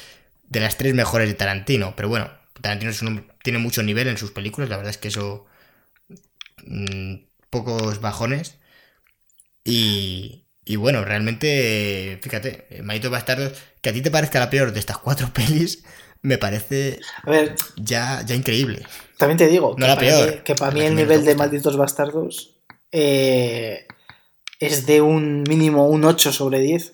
de 0.49 0.61
las 0.61 0.76
tres 0.78 0.95
mejores 0.95 1.28
de 1.28 1.34
Tarantino. 1.34 1.95
Pero 1.97 2.09
bueno, 2.09 2.30
Tarantino 2.61 2.91
es 2.91 3.03
un 3.03 3.09
hombre- 3.09 3.26
tiene 3.43 3.59
mucho 3.61 3.82
nivel 3.82 4.09
en 4.09 4.18
sus 4.18 4.32
películas, 4.32 4.70
la 4.70 4.76
verdad 4.78 4.91
es 4.91 4.99
que 4.99 5.09
eso... 5.09 5.47
mm, 6.66 7.26
pocos 7.51 8.01
bajones. 8.01 8.59
Y, 9.64 10.45
y 10.66 10.76
bueno, 10.76 11.04
realmente, 11.04 12.18
fíjate, 12.22 12.66
Malditos 12.82 13.10
Bastardos, 13.10 13.52
que 13.80 13.90
a 13.90 13.92
ti 13.94 14.02
te 14.02 14.10
parezca 14.10 14.38
la 14.40 14.50
peor 14.50 14.72
de 14.72 14.80
estas 14.80 14.98
cuatro 14.98 15.30
pelis, 15.34 15.84
me 16.22 16.38
parece 16.38 17.00
A 17.22 17.30
ver, 17.30 17.54
ya, 17.76 18.22
ya 18.26 18.34
increíble. 18.34 18.86
también 19.16 19.38
te 19.38 19.46
digo 19.46 19.70
No 19.78 19.86
que, 19.86 19.86
la 19.86 19.94
para 19.94 20.06
peor, 20.08 20.28
mí, 20.36 20.40
que 20.44 20.54
para 20.54 20.70
la 20.70 20.74
mí 20.74 20.80
que 20.80 20.86
el 20.88 20.96
nivel 20.96 21.24
de. 21.24 21.34
Malditos 21.36 21.76
Bastardos 21.76 22.56
eh, 22.92 23.86
es 24.60 24.86
de 24.86 25.00
un 25.00 25.42
mínimo 25.44 25.88
un 25.88 26.04
8 26.04 26.32
sobre 26.32 26.60
10. 26.60 26.92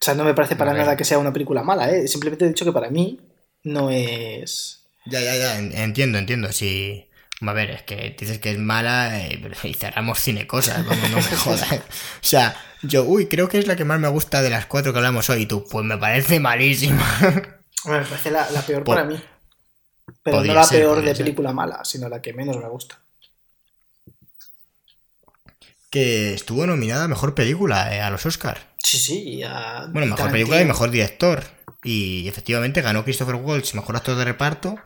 O 0.00 0.04
sea, 0.04 0.14
no 0.14 0.24
me 0.24 0.34
parece 0.34 0.56
para 0.56 0.72
nada 0.72 0.96
que 0.96 1.04
sea 1.04 1.18
una 1.18 1.32
película 1.32 1.62
mala, 1.62 1.90
¿eh? 1.90 2.08
Simplemente 2.08 2.44
he 2.44 2.48
dicho 2.48 2.64
que 2.64 2.72
para 2.72 2.90
mí 2.90 3.20
no 3.64 3.90
es... 3.90 4.86
Ya, 5.04 5.20
ya, 5.20 5.36
ya, 5.36 5.58
en- 5.58 5.72
entiendo, 5.76 6.18
entiendo. 6.18 6.52
Sí. 6.52 7.09
A 7.46 7.52
ver, 7.54 7.70
es 7.70 7.82
que 7.82 8.14
dices 8.18 8.38
que 8.38 8.50
es 8.52 8.58
mala 8.58 9.18
eh, 9.20 9.40
y 9.64 9.74
cerramos 9.74 10.18
cine 10.20 10.46
cosas, 10.46 10.84
como 10.84 11.08
no 11.08 11.16
me 11.16 11.22
jodas. 11.36 11.72
O 11.72 11.80
sea, 12.20 12.54
yo, 12.82 13.04
uy, 13.04 13.26
creo 13.28 13.48
que 13.48 13.58
es 13.58 13.66
la 13.66 13.76
que 13.76 13.84
más 13.84 13.98
me 14.00 14.08
gusta 14.08 14.42
de 14.42 14.50
las 14.50 14.66
cuatro 14.66 14.92
que 14.92 14.98
hablamos 14.98 15.30
hoy. 15.30 15.42
Y 15.42 15.46
tú, 15.46 15.64
pues 15.70 15.84
me 15.84 15.96
parece 15.98 16.40
malísima. 16.40 17.04
Bueno, 17.84 18.00
me 18.02 18.06
parece 18.06 18.30
la, 18.30 18.50
la 18.50 18.62
peor 18.62 18.84
Po- 18.84 18.92
para 18.92 19.04
mí. 19.04 19.20
Pero 20.22 20.42
no 20.44 20.54
la 20.54 20.64
ser, 20.64 20.80
peor 20.80 21.02
de 21.02 21.14
ser. 21.14 21.24
película 21.24 21.52
mala, 21.52 21.84
sino 21.84 22.08
la 22.08 22.22
que 22.22 22.32
menos 22.32 22.56
me 22.58 22.68
gusta. 22.68 22.98
que 25.90 26.34
estuvo 26.34 26.66
nominada 26.66 27.04
a 27.04 27.08
mejor 27.08 27.34
película 27.34 27.94
eh, 27.94 28.00
a 28.00 28.10
los 28.10 28.24
Oscars. 28.26 28.60
Sí, 28.78 28.98
sí. 28.98 29.42
a 29.42 29.86
Bueno, 29.92 30.06
mejor 30.06 30.16
Tarantino. 30.16 30.32
película 30.32 30.60
y 30.62 30.64
mejor 30.64 30.90
director. 30.90 31.44
Y 31.82 32.28
efectivamente 32.28 32.82
ganó 32.82 33.04
Christopher 33.04 33.36
Waltz, 33.36 33.74
mejor 33.74 33.96
actor 33.96 34.16
de 34.16 34.24
reparto. 34.24 34.78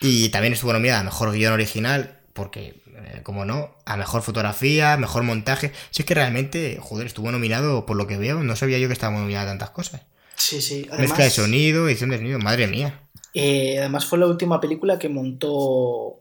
Y 0.00 0.28
también 0.28 0.52
estuvo 0.52 0.72
nominada 0.72 1.00
a 1.00 1.04
mejor 1.04 1.32
guion 1.32 1.52
original, 1.52 2.20
porque, 2.32 2.82
eh, 2.86 3.20
como 3.22 3.44
no, 3.44 3.74
a 3.86 3.96
mejor 3.96 4.22
fotografía, 4.22 4.96
mejor 4.96 5.22
montaje. 5.22 5.72
Si 5.90 6.02
es 6.02 6.06
que 6.06 6.14
realmente, 6.14 6.78
joder, 6.80 7.06
estuvo 7.06 7.30
nominado 7.32 7.86
por 7.86 7.96
lo 7.96 8.06
que 8.06 8.18
veo. 8.18 8.42
No 8.42 8.56
sabía 8.56 8.78
yo 8.78 8.88
que 8.88 8.92
estaba 8.92 9.16
nominada 9.18 9.44
a 9.44 9.48
tantas 9.52 9.70
cosas. 9.70 10.02
Sí, 10.36 10.60
sí. 10.60 10.86
Mezcla 10.98 11.24
de 11.24 11.30
Además, 11.30 11.32
sonido, 11.32 11.88
edición 11.88 12.10
de 12.10 12.18
sonido, 12.18 12.38
madre 12.38 12.66
mía. 12.66 13.00
eh, 13.34 13.78
además 13.78 14.04
fue 14.06 14.18
la 14.18 14.26
última 14.26 14.60
película 14.60 14.98
que 14.98 15.08
montó 15.08 16.18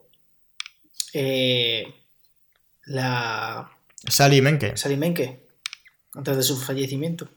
eh, 1.14 1.86
la 2.86 3.70
Sally 4.08 4.42
Menke. 4.42 4.78
Sally 4.78 4.98
Menke 4.98 5.40
antes 6.14 6.38
de 6.38 6.44
su 6.44 6.58
fallecimiento. 6.58 7.28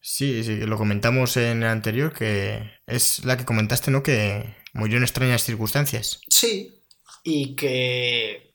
Sí, 0.00 0.42
sí, 0.44 0.56
lo 0.56 0.78
comentamos 0.78 1.36
en 1.36 1.62
el 1.62 1.68
anterior, 1.68 2.12
que 2.12 2.70
es 2.86 3.24
la 3.24 3.36
que 3.36 3.44
comentaste, 3.44 3.90
¿no? 3.90 4.02
Que 4.02 4.56
murió 4.72 4.96
en 4.96 5.02
extrañas 5.02 5.44
circunstancias. 5.44 6.20
Sí, 6.28 6.82
y 7.22 7.54
que. 7.54 8.54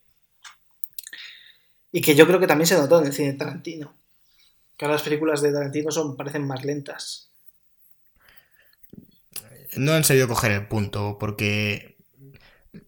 Y 1.91 2.01
que 2.01 2.15
yo 2.15 2.25
creo 2.27 2.39
que 2.39 2.47
también 2.47 2.67
se 2.67 2.75
notó 2.75 2.99
en 2.99 3.07
el 3.07 3.13
cine 3.13 3.33
de 3.33 3.37
Tarantino. 3.37 3.95
Que 4.75 4.85
ahora 4.85 4.95
las 4.95 5.03
películas 5.03 5.41
de 5.41 5.53
Tarantino 5.53 5.91
son, 5.91 6.17
parecen 6.17 6.45
más 6.45 6.65
lentas. 6.65 7.29
No 9.77 9.93
han 9.93 10.03
sabido 10.03 10.27
coger 10.27 10.51
el 10.51 10.67
punto, 10.67 11.17
porque 11.19 11.97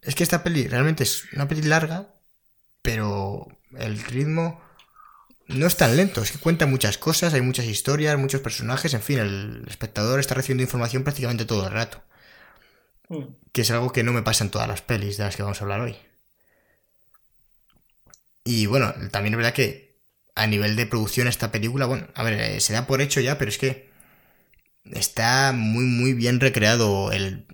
es 0.01 0.15
que 0.15 0.23
esta 0.23 0.43
peli 0.43 0.67
realmente 0.67 1.03
es 1.03 1.31
una 1.33 1.47
peli 1.47 1.61
larga, 1.61 2.13
pero 2.81 3.47
el 3.77 3.99
ritmo 3.99 4.61
no 5.47 5.67
es 5.67 5.77
tan 5.77 5.95
lento, 5.95 6.21
es 6.21 6.31
que 6.31 6.39
cuenta 6.39 6.65
muchas 6.65 6.97
cosas, 6.97 7.33
hay 7.33 7.41
muchas 7.41 7.65
historias, 7.65 8.17
muchos 8.17 8.41
personajes, 8.41 8.93
en 8.93 9.01
fin, 9.01 9.19
el 9.19 9.63
espectador 9.67 10.19
está 10.19 10.35
recibiendo 10.35 10.63
información 10.63 11.03
prácticamente 11.03 11.45
todo 11.45 11.65
el 11.67 11.73
rato, 11.73 12.03
Mm. 13.09 13.23
que 13.53 13.61
es 13.61 13.71
algo 13.71 13.91
que 13.91 14.03
no 14.03 14.11
me 14.13 14.21
pasa 14.21 14.43
en 14.43 14.51
todas 14.51 14.67
las 14.67 14.81
pelis 14.81 15.17
de 15.17 15.23
las 15.23 15.35
que 15.35 15.43
vamos 15.43 15.61
a 15.61 15.63
hablar 15.63 15.79
hoy. 15.81 15.95
Y 18.43 18.65
bueno, 18.65 18.93
también 19.11 19.33
es 19.33 19.37
verdad 19.37 19.53
que 19.53 19.97
a 20.35 20.47
nivel 20.47 20.75
de 20.75 20.85
producción 20.85 21.27
esta 21.27 21.51
película, 21.51 21.85
bueno, 21.85 22.07
a 22.13 22.23
ver, 22.23 22.33
eh, 22.33 22.61
se 22.61 22.73
da 22.73 22.87
por 22.87 23.01
hecho 23.01 23.19
ya, 23.21 23.37
pero 23.37 23.49
es 23.49 23.57
que 23.57 23.89
está 24.91 25.53
muy, 25.53 25.85
muy 25.85 26.13
bien 26.13 26.39
recreado 26.39 27.11
el 27.11 27.45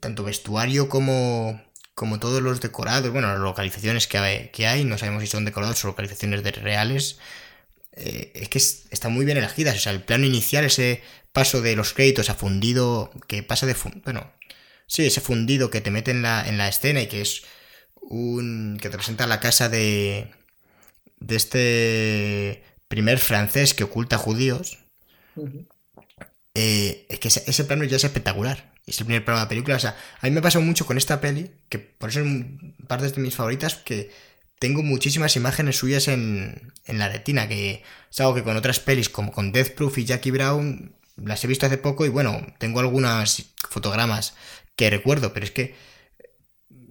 tanto 0.00 0.24
vestuario 0.24 0.88
como, 0.88 1.60
como 1.98 2.20
todos 2.20 2.40
los 2.40 2.60
decorados, 2.60 3.10
bueno, 3.10 3.26
las 3.26 3.40
localizaciones 3.40 4.06
que 4.06 4.18
hay, 4.18 4.48
que 4.50 4.68
hay, 4.68 4.84
no 4.84 4.96
sabemos 4.96 5.20
si 5.22 5.26
son 5.26 5.44
decorados 5.44 5.84
o 5.84 5.88
localizaciones 5.88 6.44
de 6.44 6.52
reales. 6.52 7.18
Eh, 7.90 8.30
es 8.36 8.48
que 8.48 8.58
está 8.58 9.08
muy 9.08 9.26
bien 9.26 9.36
elegidas. 9.36 9.74
O 9.76 9.80
sea, 9.80 9.92
el 9.92 10.04
plano 10.04 10.24
inicial, 10.24 10.64
ese 10.64 11.02
paso 11.32 11.60
de 11.60 11.74
los 11.74 11.94
créditos 11.94 12.30
a 12.30 12.36
fundido, 12.36 13.10
que 13.26 13.42
pasa 13.42 13.66
de. 13.66 13.74
Bueno, 14.04 14.32
sí, 14.86 15.06
ese 15.06 15.20
fundido 15.20 15.70
que 15.70 15.80
te 15.80 15.90
mete 15.90 16.12
en 16.12 16.22
la, 16.22 16.48
en 16.48 16.56
la 16.56 16.68
escena 16.68 17.02
y 17.02 17.08
que 17.08 17.20
es 17.20 17.42
un. 18.00 18.78
que 18.80 18.90
te 18.90 18.96
presenta 18.96 19.26
la 19.26 19.40
casa 19.40 19.68
de. 19.68 20.30
de 21.18 21.34
este 21.34 22.62
primer 22.86 23.18
francés 23.18 23.74
que 23.74 23.82
oculta 23.82 24.18
judíos. 24.18 24.78
Eh, 26.54 27.06
es 27.08 27.18
que 27.18 27.28
ese, 27.28 27.64
plano 27.64 27.82
ya 27.82 27.96
es 27.96 28.04
espectacular. 28.04 28.67
Es 28.88 28.98
el 29.00 29.06
primer 29.06 29.24
plano 29.24 29.40
de 29.40 29.44
la 29.44 29.48
película. 29.48 29.76
O 29.76 29.80
sea, 29.80 29.96
a 30.20 30.26
mí 30.26 30.30
me 30.32 30.40
ha 30.40 30.42
pasado 30.42 30.64
mucho 30.64 30.86
con 30.86 30.96
esta 30.96 31.20
peli, 31.20 31.50
que 31.68 31.78
por 31.78 32.10
eso 32.10 32.20
es 32.20 32.26
parte 32.86 33.10
de 33.10 33.20
mis 33.20 33.34
favoritas, 33.34 33.76
que 33.76 34.10
tengo 34.58 34.82
muchísimas 34.82 35.36
imágenes 35.36 35.76
suyas 35.76 36.08
en, 36.08 36.72
en 36.86 36.98
la 36.98 37.08
retina, 37.08 37.48
que 37.48 37.82
es 38.10 38.20
algo 38.20 38.34
que 38.34 38.42
con 38.42 38.56
otras 38.56 38.80
pelis 38.80 39.08
como 39.08 39.32
con 39.32 39.52
Death 39.52 39.74
Proof 39.74 39.98
y 39.98 40.04
Jackie 40.04 40.30
Brown 40.30 40.94
las 41.16 41.44
he 41.44 41.48
visto 41.48 41.66
hace 41.66 41.78
poco 41.78 42.06
y 42.06 42.08
bueno, 42.08 42.46
tengo 42.58 42.80
algunas 42.80 43.50
fotogramas 43.68 44.34
que 44.76 44.90
recuerdo, 44.90 45.32
pero 45.32 45.44
es 45.44 45.52
que 45.52 45.74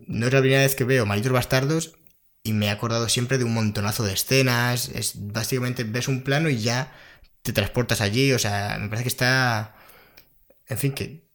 no 0.07 0.27
es 0.27 0.33
la 0.33 0.41
primera 0.41 0.61
vez 0.61 0.75
que 0.75 0.83
veo 0.83 1.05
Malditos 1.05 1.31
Bastardos 1.31 1.95
y 2.43 2.53
me 2.53 2.67
he 2.67 2.69
acordado 2.69 3.09
siempre 3.09 3.37
de 3.37 3.43
un 3.43 3.53
montonazo 3.53 4.03
de 4.03 4.13
escenas, 4.13 4.89
es 4.89 5.13
básicamente 5.15 5.83
ves 5.83 6.07
un 6.07 6.23
plano 6.23 6.49
y 6.49 6.59
ya 6.59 6.93
te 7.41 7.53
transportas 7.53 8.01
allí, 8.01 8.31
o 8.33 8.39
sea, 8.39 8.77
me 8.79 8.89
parece 8.89 9.03
que 9.03 9.09
está, 9.09 9.75
en 10.67 10.77
fin, 10.77 10.93
que 10.93 11.26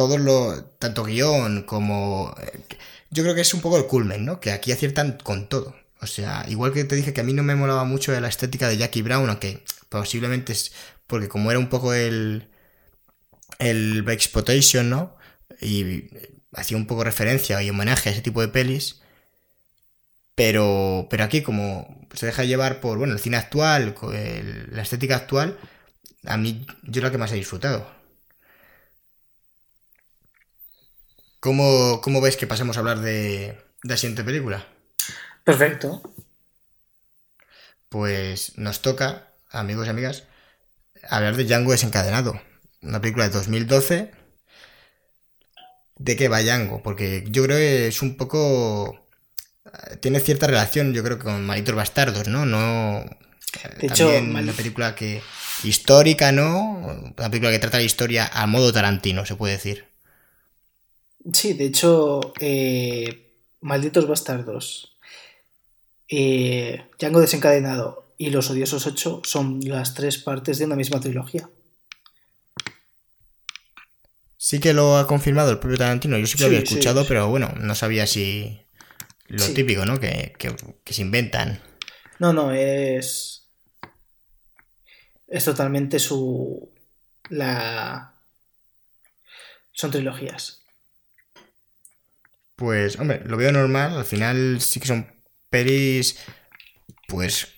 todo 0.00 0.16
lo, 0.16 0.64
tanto 0.78 1.04
guion 1.04 1.64
como, 1.64 2.34
yo 3.10 3.22
creo 3.22 3.34
que 3.34 3.42
es 3.42 3.52
un 3.52 3.60
poco 3.60 3.76
el 3.76 3.86
culmen, 3.86 4.24
¿no? 4.24 4.40
Que 4.40 4.50
aquí 4.50 4.72
aciertan 4.72 5.18
con 5.22 5.46
todo. 5.46 5.76
O 6.00 6.06
sea, 6.06 6.46
igual 6.48 6.72
que 6.72 6.84
te 6.84 6.96
dije 6.96 7.12
que 7.12 7.20
a 7.20 7.24
mí 7.24 7.34
no 7.34 7.42
me 7.42 7.54
molaba 7.54 7.84
mucho 7.84 8.18
la 8.18 8.28
estética 8.28 8.66
de 8.66 8.78
Jackie 8.78 9.02
Brown, 9.02 9.28
aunque 9.28 9.62
posiblemente 9.90 10.54
es 10.54 10.72
porque 11.06 11.28
como 11.28 11.50
era 11.50 11.60
un 11.60 11.68
poco 11.68 11.92
el, 11.92 12.48
el 13.58 14.08
Exploitation, 14.08 14.88
¿no? 14.88 15.18
Y 15.60 16.04
hacía 16.54 16.78
un 16.78 16.86
poco 16.86 17.04
referencia 17.04 17.62
y 17.62 17.68
homenaje 17.68 18.08
a 18.08 18.12
ese 18.12 18.22
tipo 18.22 18.40
de 18.40 18.48
pelis. 18.48 19.02
Pero, 20.34 21.08
pero 21.10 21.24
aquí, 21.24 21.42
como 21.42 22.08
se 22.14 22.24
deja 22.24 22.44
llevar 22.44 22.80
por 22.80 22.96
bueno, 22.96 23.12
el 23.12 23.20
cine 23.20 23.36
actual, 23.36 23.94
la 24.72 24.82
estética 24.82 25.16
actual, 25.16 25.58
a 26.24 26.38
mí 26.38 26.66
yo 26.84 27.02
la 27.02 27.10
que 27.10 27.18
más 27.18 27.32
he 27.32 27.36
disfrutado. 27.36 27.99
¿Cómo, 31.40 32.00
cómo 32.02 32.20
ves 32.20 32.36
que 32.36 32.46
pasemos 32.46 32.76
a 32.76 32.80
hablar 32.80 33.00
de, 33.00 33.58
de 33.82 33.88
la 33.88 33.96
siguiente 33.96 34.24
película? 34.24 34.66
Perfecto. 35.44 36.02
Pues 37.88 38.56
nos 38.56 38.82
toca, 38.82 39.32
amigos 39.50 39.86
y 39.86 39.90
amigas, 39.90 40.24
hablar 41.08 41.36
de 41.36 41.44
Django 41.44 41.72
desencadenado. 41.72 42.40
Una 42.82 43.00
película 43.00 43.24
de 43.24 43.30
2012. 43.34 44.12
¿De 45.96 46.16
qué 46.16 46.28
va 46.28 46.42
Django? 46.42 46.82
Porque 46.82 47.24
yo 47.28 47.42
creo 47.44 47.56
que 47.56 47.88
es 47.88 48.02
un 48.02 48.16
poco... 48.16 49.08
Eh, 49.66 49.96
tiene 49.96 50.20
cierta 50.20 50.46
relación, 50.46 50.92
yo 50.92 51.02
creo, 51.02 51.18
con 51.18 51.44
Malitos 51.44 51.74
Bastardos, 51.74 52.28
¿no? 52.28 52.46
No... 52.46 53.04
De 53.78 53.86
hecho, 53.88 54.08
una 54.08 54.52
película 54.52 54.94
que... 54.94 55.22
Histórica, 55.62 56.32
¿no? 56.32 57.12
Una 57.18 57.30
película 57.30 57.50
que 57.50 57.58
trata 57.58 57.78
la 57.78 57.82
historia 57.82 58.30
a 58.32 58.46
modo 58.46 58.72
Tarantino, 58.72 59.26
se 59.26 59.34
puede 59.34 59.54
decir. 59.54 59.89
Sí, 61.32 61.52
de 61.52 61.66
hecho, 61.66 62.20
eh, 62.40 63.34
Malditos 63.60 64.08
Bastardos, 64.08 64.96
eh, 66.08 66.86
Django 66.98 67.20
desencadenado 67.20 68.14
y 68.16 68.30
Los 68.30 68.50
Odiosos 68.50 68.86
8 68.86 69.22
son 69.24 69.60
las 69.64 69.94
tres 69.94 70.18
partes 70.18 70.58
de 70.58 70.64
una 70.64 70.76
misma 70.76 71.00
trilogía. 71.00 71.48
Sí 74.36 74.58
que 74.58 74.72
lo 74.72 74.96
ha 74.96 75.06
confirmado 75.06 75.50
el 75.50 75.58
propio 75.58 75.78
Tarantino. 75.78 76.18
Yo 76.18 76.26
sí 76.26 76.36
que 76.36 76.44
lo 76.44 76.46
había 76.48 76.60
escuchado, 76.60 77.06
pero 77.06 77.28
bueno, 77.28 77.52
no 77.58 77.74
sabía 77.74 78.06
si. 78.06 78.60
Lo 79.28 79.46
típico, 79.46 79.84
¿no? 79.84 80.00
Que, 80.00 80.34
se 80.86 81.02
inventan. 81.02 81.62
No, 82.18 82.32
no, 82.32 82.50
es. 82.52 83.46
Es 85.28 85.44
totalmente 85.44 85.98
su. 85.98 86.70
La. 87.28 88.14
Son 89.72 89.90
trilogías. 89.90 90.59
Pues, 92.60 92.98
hombre, 93.00 93.22
lo 93.24 93.38
veo 93.38 93.52
normal. 93.52 93.96
Al 93.96 94.04
final 94.04 94.60
sí 94.60 94.80
que 94.80 94.86
son 94.86 95.06
pelis. 95.48 96.18
Pues 97.08 97.48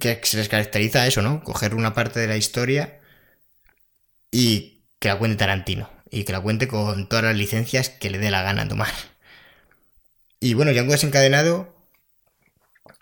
que 0.00 0.20
se 0.24 0.36
les 0.36 0.50
caracteriza 0.50 1.06
eso, 1.06 1.22
¿no? 1.22 1.42
Coger 1.42 1.74
una 1.74 1.94
parte 1.94 2.20
de 2.20 2.28
la 2.28 2.36
historia 2.36 3.00
y 4.30 4.84
que 5.00 5.08
la 5.08 5.18
cuente 5.18 5.38
Tarantino. 5.38 5.90
Y 6.10 6.24
que 6.24 6.32
la 6.32 6.40
cuente 6.42 6.68
con 6.68 7.08
todas 7.08 7.24
las 7.24 7.36
licencias 7.36 7.88
que 7.88 8.10
le 8.10 8.18
dé 8.18 8.30
la 8.30 8.42
gana 8.42 8.68
tomar. 8.68 8.92
Y 10.40 10.54
bueno, 10.54 10.72
Django 10.72 10.92
desencadenado. 10.92 11.74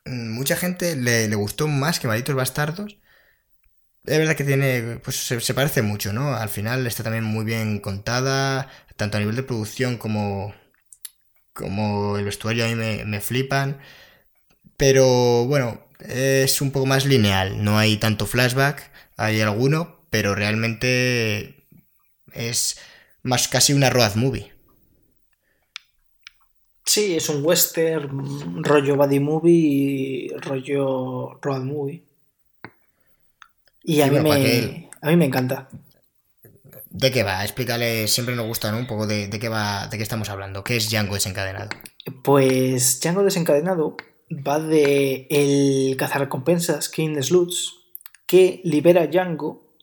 Mm, 0.04 0.30
mucha 0.32 0.56
gente 0.56 0.94
le, 0.96 1.34
gustó 1.34 1.66
más 1.66 1.98
que 1.98 2.06
Malditos 2.06 2.36
Bastardos. 2.36 2.98
Es 4.04 4.18
verdad 4.18 4.36
que 4.36 4.44
tiene. 4.44 5.00
Pues 5.02 5.16
se, 5.16 5.54
parece 5.54 5.82
mucho, 5.82 6.12
¿no? 6.12 6.34
Al 6.36 6.48
final 6.50 6.86
está 6.86 7.02
también 7.02 7.24
muy 7.24 7.44
bien 7.44 7.80
contada. 7.80 8.68
Tanto 8.96 9.16
a 9.16 9.20
nivel 9.20 9.36
de 9.36 9.42
producción 9.42 9.98
como. 9.98 10.54
Como 11.60 12.16
el 12.16 12.24
vestuario 12.24 12.64
a 12.64 12.68
mí 12.68 12.74
me, 12.74 13.04
me 13.04 13.20
flipan. 13.20 13.78
Pero 14.76 15.44
bueno, 15.46 15.80
es 16.00 16.60
un 16.60 16.70
poco 16.70 16.86
más 16.86 17.04
lineal, 17.04 17.62
no 17.62 17.78
hay 17.78 17.96
tanto 17.98 18.26
flashback, 18.26 18.90
hay 19.16 19.40
alguno, 19.40 20.00
pero 20.10 20.34
realmente 20.34 21.66
es 22.32 22.78
más 23.22 23.48
casi 23.48 23.72
una 23.72 23.90
road 23.90 24.14
movie. 24.14 24.52
Sí, 26.84 27.14
es 27.14 27.28
un 27.28 27.44
western, 27.44 28.64
rollo 28.64 28.96
buddy 28.96 29.20
movie 29.20 29.52
y 29.52 30.28
rollo 30.38 31.38
road 31.40 31.62
movie. 31.62 32.02
Y 33.84 34.00
a, 34.00 34.08
mí, 34.08 34.18
me, 34.18 34.90
a 35.00 35.10
mí 35.10 35.16
me 35.16 35.26
encanta. 35.26 35.68
¿De 36.90 37.10
qué 37.10 37.22
va? 37.22 37.42
Explícale, 37.44 38.08
siempre 38.08 38.36
nos 38.36 38.46
gusta, 38.46 38.70
¿no? 38.72 38.78
Un 38.78 38.86
poco 38.86 39.06
de, 39.06 39.28
de, 39.28 39.38
qué 39.38 39.48
va, 39.48 39.86
de 39.86 39.96
qué 39.96 40.02
estamos 40.02 40.28
hablando. 40.28 40.64
¿Qué 40.64 40.76
es 40.76 40.90
Django 40.90 41.14
desencadenado? 41.14 41.68
Pues 42.22 43.00
Django 43.00 43.22
desencadenado 43.22 43.96
va 44.30 44.58
de 44.58 45.26
el 45.30 45.96
cazarrecompensas 45.96 46.88
King 46.88 47.20
Sluts 47.20 47.76
que 48.26 48.60
libera 48.64 49.02
a 49.02 49.06
Django 49.06 49.74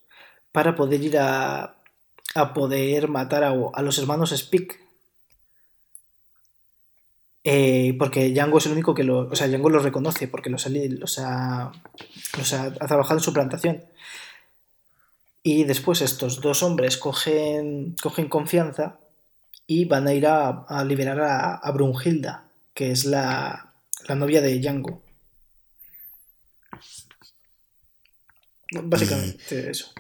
para 0.51 0.75
poder 0.75 1.01
ir 1.01 1.17
a, 1.17 1.77
a 2.35 2.53
poder 2.53 3.07
matar 3.09 3.43
a, 3.43 3.81
los 3.81 3.97
hermanos 3.99 4.33
Speak. 4.35 4.79
Eh, 7.43 7.95
porque 7.97 8.31
Django 8.31 8.57
es 8.57 8.65
el 8.65 8.73
único 8.73 8.93
que 8.93 9.03
lo. 9.03 9.29
O 9.29 9.35
sea, 9.35 9.47
Django 9.47 9.69
los 9.69 9.83
reconoce 9.83 10.27
porque 10.27 10.49
los, 10.49 10.65
ha, 10.65 10.69
los 12.37 12.53
ha, 12.53 12.71
trabajado 12.87 13.19
en 13.19 13.23
su 13.23 13.33
plantación. 13.33 13.85
Y 15.49 15.63
después 15.63 16.01
estos 16.01 16.41
dos 16.41 16.61
hombres 16.61 16.97
cogen, 16.97 17.95
cogen 18.03 18.27
confianza 18.27 18.99
y 19.65 19.85
van 19.85 20.05
a 20.05 20.13
ir 20.13 20.27
a, 20.27 20.65
a 20.67 20.83
liberar 20.83 21.21
a, 21.21 21.55
a 21.55 21.71
Brunhilda, 21.71 22.51
que 22.73 22.91
es 22.91 23.05
la, 23.05 23.73
la 24.09 24.15
novia 24.15 24.41
de 24.41 24.59
Django. 24.59 25.01
Básicamente 28.73 29.71
eso. 29.71 29.93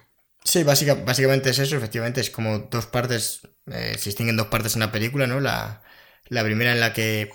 Sí, 0.43 0.63
básicamente 0.63 1.51
es 1.51 1.59
eso, 1.59 1.77
efectivamente, 1.77 2.19
es 2.19 2.29
como 2.29 2.59
dos 2.69 2.87
partes, 2.87 3.39
eh, 3.67 3.95
se 3.97 4.09
distinguen 4.09 4.35
dos 4.35 4.47
partes 4.47 4.73
en 4.73 4.81
la 4.81 4.91
película, 4.91 5.27
¿no? 5.27 5.39
La, 5.39 5.81
primera 6.29 6.73
en 6.73 6.81
la 6.81 6.91
que, 6.91 7.31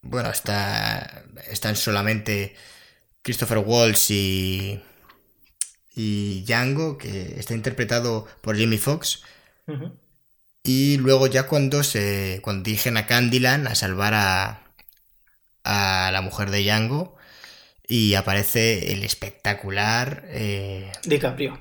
bueno, 0.00 0.30
está, 0.30 1.24
están 1.48 1.74
solamente 1.74 2.54
Christopher 3.20 3.58
Waltz 3.58 4.12
y, 4.12 4.80
y 5.94 6.44
Django, 6.44 6.98
que 6.98 7.38
está 7.38 7.54
interpretado 7.54 8.26
por 8.40 8.56
Jimmy 8.56 8.78
Fox. 8.78 9.22
Y 10.62 10.96
luego 10.98 11.26
ya 11.26 11.46
cuando 11.46 11.82
se 11.82 12.40
cuando 12.42 12.64
dirigen 12.64 12.96
a 12.96 13.06
Candyland 13.06 13.66
a 13.66 13.74
salvar 13.74 14.14
a, 14.14 14.62
a 15.64 16.10
la 16.12 16.20
mujer 16.20 16.50
de 16.50 16.62
Django 16.62 17.16
y 17.86 18.14
aparece 18.14 18.92
el 18.92 19.02
espectacular... 19.04 20.24
Eh, 20.28 20.90
DiCaprio. 21.04 21.60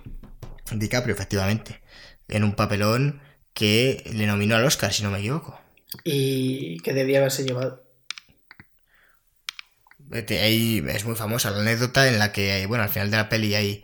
DiCaprio, 0.71 1.13
efectivamente. 1.13 1.81
En 2.27 2.43
un 2.43 2.55
papelón 2.55 3.21
que 3.53 4.09
le 4.13 4.27
nominó 4.27 4.55
al 4.55 4.63
Oscar, 4.63 4.93
si 4.93 5.03
no 5.03 5.11
me 5.11 5.19
equivoco. 5.19 5.59
Y 6.03 6.79
que 6.79 6.93
debía 6.93 7.19
haberse 7.19 7.43
llevado. 7.43 7.83
ahí 10.29 10.83
es 10.87 11.03
muy 11.03 11.15
famosa 11.15 11.51
la 11.51 11.59
anécdota 11.59 12.07
en 12.07 12.17
la 12.17 12.31
que, 12.31 12.65
bueno, 12.65 12.83
al 12.83 12.89
final 12.89 13.11
de 13.11 13.17
la 13.17 13.27
peli 13.27 13.53
hay 13.55 13.83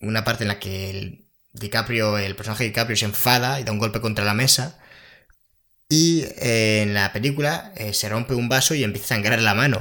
una 0.00 0.24
parte 0.24 0.44
en 0.44 0.48
la 0.48 0.58
que 0.58 0.90
el 0.90 1.26
DiCaprio, 1.52 2.18
el 2.18 2.36
personaje 2.36 2.64
de 2.64 2.70
DiCaprio 2.70 2.96
se 2.96 3.06
enfada 3.06 3.60
y 3.60 3.64
da 3.64 3.72
un 3.72 3.78
golpe 3.78 4.00
contra 4.00 4.24
la 4.24 4.34
mesa. 4.34 4.78
Y 5.88 6.22
eh, 6.38 6.82
en 6.82 6.94
la 6.94 7.12
película 7.12 7.72
eh, 7.76 7.94
se 7.94 8.08
rompe 8.08 8.34
un 8.34 8.48
vaso 8.48 8.74
y 8.74 8.84
empieza 8.84 9.06
a 9.06 9.16
sangrar 9.16 9.40
la 9.40 9.54
mano. 9.54 9.80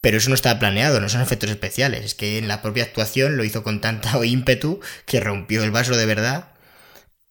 Pero 0.00 0.16
eso 0.16 0.30
no 0.30 0.34
estaba 0.34 0.58
planeado, 0.58 1.00
no 1.00 1.08
son 1.08 1.20
efectos 1.20 1.50
especiales. 1.50 2.04
Es 2.04 2.14
que 2.14 2.38
en 2.38 2.48
la 2.48 2.62
propia 2.62 2.84
actuación 2.84 3.36
lo 3.36 3.44
hizo 3.44 3.62
con 3.62 3.80
tanto 3.80 4.24
ímpetu 4.24 4.80
que 5.06 5.20
rompió 5.20 5.62
el 5.64 5.70
vaso 5.70 5.96
de 5.96 6.06
verdad 6.06 6.52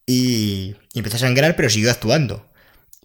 y, 0.10 0.76
empezó 0.96 1.18
a 1.18 1.20
sangrar, 1.20 1.56
pero 1.56 1.70
siguió 1.70 1.92
actuando. 1.92 2.50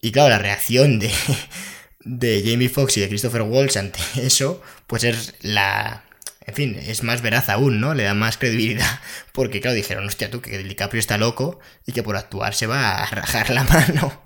Y 0.01 0.12
claro, 0.12 0.31
la 0.31 0.39
reacción 0.39 0.99
de, 0.99 1.11
de 2.01 2.43
Jamie 2.47 2.71
Foxx 2.71 2.97
y 2.97 3.01
de 3.03 3.09
Christopher 3.09 3.43
Walsh 3.43 3.79
ante 3.79 4.01
eso, 4.17 4.62
pues 4.87 5.05
es 5.05 5.35
la. 5.43 6.05
En 6.47 6.55
fin, 6.55 6.76
es 6.76 7.03
más 7.03 7.22
veraz 7.22 7.49
aún, 7.49 7.80
¿no? 7.80 7.95
Le 7.95 8.03
da 8.03 8.14
más 8.14 8.36
credibilidad. 8.36 9.01
Porque, 9.32 9.61
claro, 9.61 9.74
dijeron, 9.74 10.07
hostia, 10.07 10.30
tú, 10.30 10.40
que 10.40 10.59
DiCaprio 10.59 11.01
está 11.01 11.18
loco 11.18 11.59
y 11.86 11.92
que 11.92 12.03
por 12.03 12.16
actuar 12.16 12.55
se 12.55 12.66
va 12.66 13.03
a 13.03 13.07
rajar 13.07 13.51
la 13.51 13.64
mano. 13.64 14.24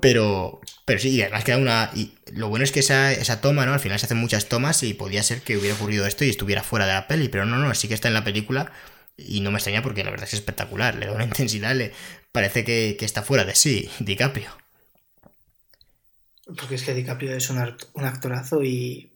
Pero, 0.00 0.60
pero 0.84 1.00
sí, 1.00 1.22
además 1.22 1.44
queda 1.44 1.56
una. 1.56 1.90
Y 1.94 2.12
lo 2.32 2.48
bueno 2.48 2.64
es 2.64 2.72
que 2.72 2.80
esa, 2.80 3.12
esa 3.12 3.40
toma, 3.40 3.64
¿no? 3.64 3.72
Al 3.72 3.80
final 3.80 3.98
se 3.98 4.06
hacen 4.06 4.18
muchas 4.18 4.48
tomas 4.48 4.82
y 4.82 4.94
podía 4.94 5.22
ser 5.22 5.40
que 5.40 5.56
hubiera 5.56 5.74
ocurrido 5.74 6.06
esto 6.06 6.24
y 6.24 6.30
estuviera 6.30 6.62
fuera 6.62 6.86
de 6.86 6.92
la 6.92 7.06
peli, 7.08 7.28
pero 7.28 7.46
no, 7.46 7.56
no, 7.56 7.74
sí 7.74 7.88
que 7.88 7.94
está 7.94 8.08
en 8.08 8.14
la 8.14 8.24
película 8.24 8.72
y 9.16 9.40
no 9.40 9.50
me 9.50 9.58
extraña 9.58 9.82
porque 9.82 10.04
la 10.04 10.10
verdad 10.10 10.24
es 10.24 10.30
que 10.30 10.36
es 10.36 10.40
espectacular, 10.40 10.96
le 10.96 11.06
da 11.06 11.12
una 11.12 11.24
intensidad, 11.24 11.74
le 11.74 11.92
parece 12.32 12.64
que, 12.64 12.96
está 13.00 13.22
fuera 13.22 13.44
de 13.44 13.54
sí, 13.54 13.88
DiCaprio. 14.00 14.50
Porque 16.44 16.74
es 16.74 16.82
que 16.82 16.94
DiCaprio 16.94 17.34
es 17.34 17.48
un, 17.48 17.58
un 17.94 18.04
actorazo 18.04 18.62
y. 18.62 19.13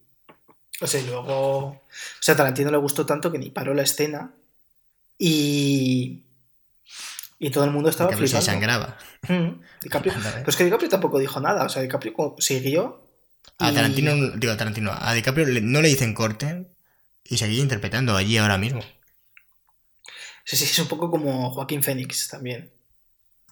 O 0.81 0.87
sea, 0.87 1.01
luego. 1.03 1.27
O 1.27 1.81
sea, 2.19 2.33
a 2.33 2.37
Tarantino 2.37 2.71
le 2.71 2.77
gustó 2.77 3.05
tanto 3.05 3.31
que 3.31 3.37
ni 3.37 3.49
paró 3.49 3.73
la 3.73 3.83
escena. 3.83 4.31
Y. 5.17 6.23
Y 7.41 7.51
todo 7.51 7.63
el 7.63 7.71
mundo 7.71 7.89
estaba 7.89 8.09
DiCaprio 8.09 8.27
flipando. 8.27 8.45
se 8.45 8.51
sangraba. 8.51 8.97
Mm, 9.27 9.61
DiCaprio. 9.81 10.13
Pero 10.33 10.49
es 10.49 10.55
que 10.55 10.63
DiCaprio 10.65 10.89
tampoco 10.89 11.19
dijo 11.19 11.39
nada. 11.39 11.65
O 11.65 11.69
sea, 11.69 11.81
DiCaprio 11.81 12.35
siguió. 12.39 13.05
A 13.57 13.73
Tarantino, 13.73 14.31
digo 14.37 14.53
a 14.53 14.57
Tarantino, 14.57 14.91
a 14.93 15.13
DiCaprio 15.13 15.45
no 15.61 15.81
le 15.81 15.89
dicen 15.89 16.13
corte 16.13 16.67
y 17.25 17.37
seguía 17.37 17.61
interpretando 17.61 18.15
allí 18.15 18.37
ahora 18.37 18.57
mismo. 18.57 18.81
Sí, 20.45 20.55
sí, 20.55 20.63
es 20.65 20.79
un 20.79 20.87
poco 20.87 21.11
como 21.11 21.51
Joaquín 21.51 21.83
Phoenix 21.83 22.27
también. 22.29 22.71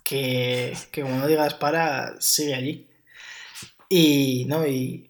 Que, 0.04 0.78
que 0.92 1.02
como 1.02 1.18
no 1.18 1.28
digas 1.28 1.56
para, 1.56 2.20
sigue 2.22 2.56
allí. 2.56 2.88
Y 3.90 4.46
no, 4.48 4.66
y 4.66 5.07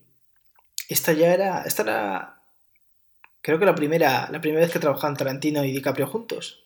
esta 0.88 1.14
ya 1.14 1.34
era. 1.34 1.64
Esta 1.64 1.84
era. 1.84 2.38
Creo 3.42 3.60
que 3.60 3.66
la 3.66 3.76
primera, 3.76 4.30
la 4.32 4.42
primera 4.42 4.62
vez 4.62 4.72
que 4.72 4.80
trabajaban 4.80 5.16
Tarantino 5.16 5.64
y 5.64 5.72
DiCaprio 5.72 6.08
juntos. 6.08 6.64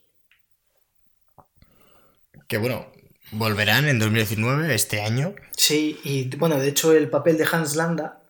Que 2.48 2.58
bueno, 2.58 2.92
volverán 3.32 3.88
en 3.88 4.00
2019, 4.00 4.74
este 4.74 5.02
año. 5.02 5.36
Sí, 5.56 6.00
y 6.04 6.36
bueno, 6.36 6.60
de 6.60 6.70
hecho 6.70 6.92
el 6.94 7.10
papel 7.10 7.38
de 7.38 7.48
Hans 7.52 7.76
Landa, 7.76 8.22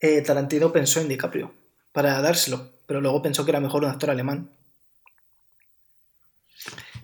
eh, 0.00 0.22
Tarantino 0.22 0.72
pensó 0.72 1.00
en 1.00 1.08
DiCaprio 1.08 1.52
para 1.92 2.20
dárselo, 2.22 2.70
pero 2.86 3.00
luego 3.00 3.20
pensó 3.20 3.44
que 3.44 3.50
era 3.50 3.60
mejor 3.60 3.84
un 3.84 3.90
actor 3.90 4.10
alemán. 4.10 4.50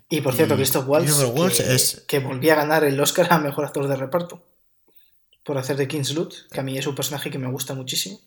Y 0.08 0.22
por 0.22 0.34
cierto, 0.34 0.56
Christoph 0.56 0.88
Waltz, 0.88 1.58
que, 1.58 1.74
es... 1.74 2.04
que 2.08 2.20
volvía 2.20 2.54
a 2.54 2.56
ganar 2.56 2.84
el 2.84 2.98
Oscar 2.98 3.26
a 3.30 3.38
Mejor 3.38 3.66
Actor 3.66 3.88
de 3.88 3.96
Reparto 3.96 4.42
por 5.49 5.57
hacer 5.57 5.78
de 5.78 5.88
Kingsloot, 5.88 6.51
que 6.51 6.61
a 6.61 6.62
mí 6.62 6.76
es 6.76 6.86
un 6.86 6.94
personaje 6.94 7.30
que 7.30 7.38
me 7.38 7.51
gusta 7.51 7.72
muchísimo. 7.72 8.20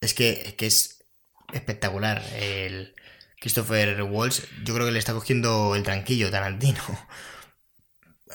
Es 0.00 0.12
que, 0.12 0.56
es 0.58 1.04
espectacular. 1.52 2.24
El 2.34 2.92
Christopher 3.38 4.02
Waltz, 4.02 4.48
yo 4.64 4.74
creo 4.74 4.84
que 4.84 4.92
le 4.92 4.98
está 4.98 5.12
cogiendo 5.12 5.76
el 5.76 5.84
tranquillo 5.84 6.30
Tarantino. 6.30 6.82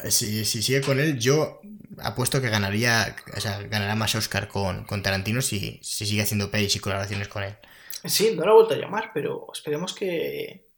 Si, 0.09 0.45
sigue 0.45 0.79
con 0.79 0.97
él, 0.97 1.19
yo 1.19 1.59
apuesto 1.97 2.39
que 2.39 2.47
ganaría, 2.47 3.17
o 3.35 3.41
sea, 3.41 3.61
ganará 3.63 3.95
más 3.95 4.15
Oscar 4.15 4.47
con, 4.47 4.85
con 4.85 5.03
Tarantino 5.03 5.41
si, 5.41 5.77
si 5.83 6.05
sigue 6.05 6.21
haciendo 6.21 6.49
pelis 6.49 6.73
y 6.77 6.79
colaboraciones 6.79 7.27
con 7.27 7.43
él. 7.43 7.57
Sí, 8.05 8.33
no 8.33 8.45
lo 8.45 8.51
he 8.51 8.53
vuelto 8.53 8.75
a 8.75 8.77
llamar, 8.77 9.11
pero 9.13 9.47
esperemos 9.53 9.93
que, 9.93 10.69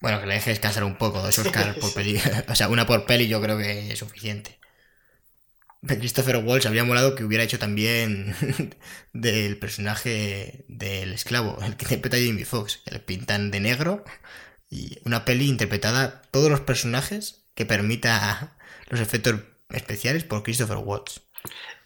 bueno, 0.00 0.20
que 0.20 0.26
le 0.26 0.34
deje 0.34 0.48
descansar 0.48 0.84
un 0.84 0.96
poco, 0.96 1.20
dos 1.20 1.38
Oscars 1.38 1.76
por 1.80 1.92
peli. 1.92 2.18
O 2.48 2.54
sea, 2.54 2.68
una 2.68 2.86
por 2.86 3.04
peli 3.04 3.28
yo 3.28 3.42
creo 3.42 3.58
que 3.58 3.92
es 3.92 3.98
suficiente. 3.98 4.58
Christopher 5.86 6.38
Walsh 6.38 6.66
habría 6.66 6.84
molado 6.84 7.14
que 7.14 7.24
hubiera 7.24 7.44
hecho 7.44 7.58
también 7.58 8.34
del 9.12 9.58
personaje 9.58 10.64
del 10.68 11.12
esclavo, 11.12 11.58
el 11.62 11.76
que 11.76 11.84
interpreta 11.84 12.16
Jamie 12.16 12.44
Foxx, 12.44 12.80
le 12.90 12.98
pintan 13.00 13.50
de 13.50 13.60
negro 13.60 14.04
y 14.70 14.98
una 15.04 15.24
peli 15.24 15.48
interpretada 15.48 16.22
todos 16.30 16.50
los 16.50 16.60
personajes 16.60 17.46
que 17.54 17.66
permita 17.66 18.56
los 18.88 19.00
efectos 19.00 19.40
especiales 19.70 20.24
por 20.24 20.42
Christopher 20.42 20.78
Waltz. 20.78 21.20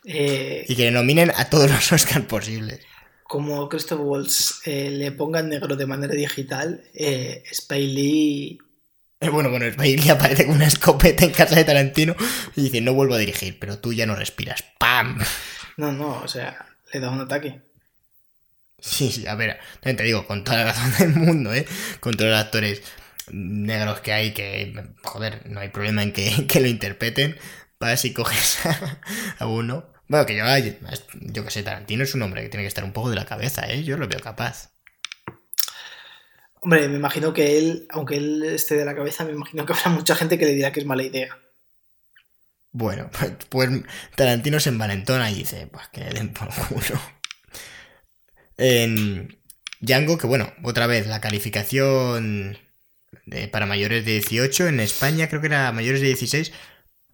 Eh, 0.05 0.64
y 0.66 0.76
que 0.76 0.84
le 0.84 0.91
nominen 0.91 1.30
a 1.36 1.51
todos 1.51 1.70
los 1.70 1.93
Oscars 1.93 2.24
posibles 2.24 2.80
como 3.30 3.68
Christopher 3.68 4.05
Waltz 4.05 4.61
eh, 4.66 4.91
le 4.91 5.12
pongan 5.12 5.49
negro 5.49 5.76
de 5.76 5.86
manera 5.86 6.14
digital, 6.14 6.82
eh, 6.93 7.45
Spiley... 7.55 8.59
Bueno, 9.33 9.51
bueno, 9.51 9.71
Spiley 9.71 10.09
aparece 10.09 10.47
con 10.47 10.57
una 10.57 10.66
escopeta 10.66 11.25
en 11.25 11.33
casa 11.33 11.55
de 11.55 11.64
Tarantino 11.64 12.16
y 12.57 12.62
dice, 12.62 12.81
no 12.81 12.95
vuelvo 12.95 13.14
a 13.14 13.18
dirigir, 13.18 13.59
pero 13.59 13.79
tú 13.79 13.93
ya 13.93 14.07
no 14.07 14.16
respiras. 14.16 14.64
¡Pam! 14.79 15.18
No, 15.77 15.93
no, 15.93 16.21
o 16.23 16.29
sea, 16.29 16.66
le 16.93 17.01
da 17.01 17.11
un 17.11 17.21
ataque. 17.21 17.61
Sí, 18.79 19.12
sí, 19.12 19.27
a 19.27 19.35
ver, 19.35 19.59
también 19.81 19.97
te 19.99 20.05
digo, 20.05 20.27
con 20.27 20.43
toda 20.43 20.59
la 20.59 20.64
razón 20.73 20.93
del 20.99 21.11
mundo, 21.11 21.53
¿eh? 21.53 21.66
Con 22.01 22.14
todos 22.14 22.31
los 22.31 22.41
actores 22.41 22.83
negros 23.31 24.01
que 24.01 24.12
hay, 24.12 24.33
que, 24.33 24.73
joder, 25.03 25.43
no 25.51 25.61
hay 25.61 25.68
problema 25.68 26.03
en 26.03 26.12
que, 26.12 26.47
que 26.49 26.61
lo 26.61 26.66
interpreten. 26.66 27.39
Para 27.79 27.97
si 27.97 28.12
coges 28.12 28.59
a 29.39 29.47
uno, 29.47 29.87
bueno, 30.09 30.27
que 30.27 30.37
yo, 30.37 30.45
yo 31.21 31.45
que 31.45 31.51
sé, 31.51 31.62
Tarantino 31.62 32.03
es 32.05 32.14
un 32.14 32.23
hombre 32.23 32.43
que 32.43 32.49
tiene 32.49 32.64
que 32.64 32.68
estar 32.68 32.85
un 32.85 32.93
poco 32.93 33.11
de 33.11 33.16
la 33.16 33.27
cabeza, 33.27 33.71
¿eh? 33.71 33.85
Yo 33.85 33.97
lo 33.97 34.09
veo 34.09 34.21
capaz. 34.21 34.73
Hombre, 36.61 36.88
me 36.88 36.96
imagino 36.96 37.32
que 37.32 37.58
él, 37.58 37.86
aunque 37.90 38.16
él 38.16 38.42
esté 38.42 38.76
de 38.76 38.84
la 38.84 38.94
cabeza, 38.94 39.24
me 39.24 39.32
imagino 39.32 39.64
que 39.64 39.72
habrá 39.72 39.90
mucha 39.90 40.14
gente 40.14 40.38
que 40.38 40.44
le 40.44 40.54
dirá 40.54 40.72
que 40.72 40.80
es 40.80 40.86
mala 40.86 41.02
idea. 41.02 41.38
Bueno, 42.72 43.11
pues, 43.18 43.32
pues 43.48 43.70
Tarantino 44.14 44.61
se 44.61 44.68
envalentona 44.68 45.30
y 45.30 45.36
dice, 45.36 45.66
pues 45.66 45.88
que 45.88 46.00
le 46.00 46.11
den 46.11 46.32
por 46.32 46.48
culo. 46.68 47.00
En 48.56 49.38
Django, 49.80 50.18
que 50.18 50.26
bueno, 50.26 50.52
otra 50.62 50.86
vez, 50.86 51.06
la 51.06 51.20
calificación 51.20 52.58
para 53.50 53.66
mayores 53.66 54.04
de 54.04 54.12
18, 54.12 54.68
en 54.68 54.80
España 54.80 55.28
creo 55.28 55.40
que 55.40 55.46
era 55.46 55.72
mayores 55.72 56.00
de 56.00 56.08
16. 56.08 56.52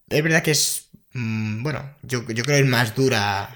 Es 0.09 0.22
verdad 0.22 0.42
que 0.42 0.51
es 0.51 0.86
Mm, 1.16 1.62
bueno, 1.62 1.97
yo, 2.03 2.20
yo, 2.28 2.44
creo 2.44 2.59
que 2.59 2.61
es 2.61 2.66
más 2.66 2.94
dura 2.94 3.55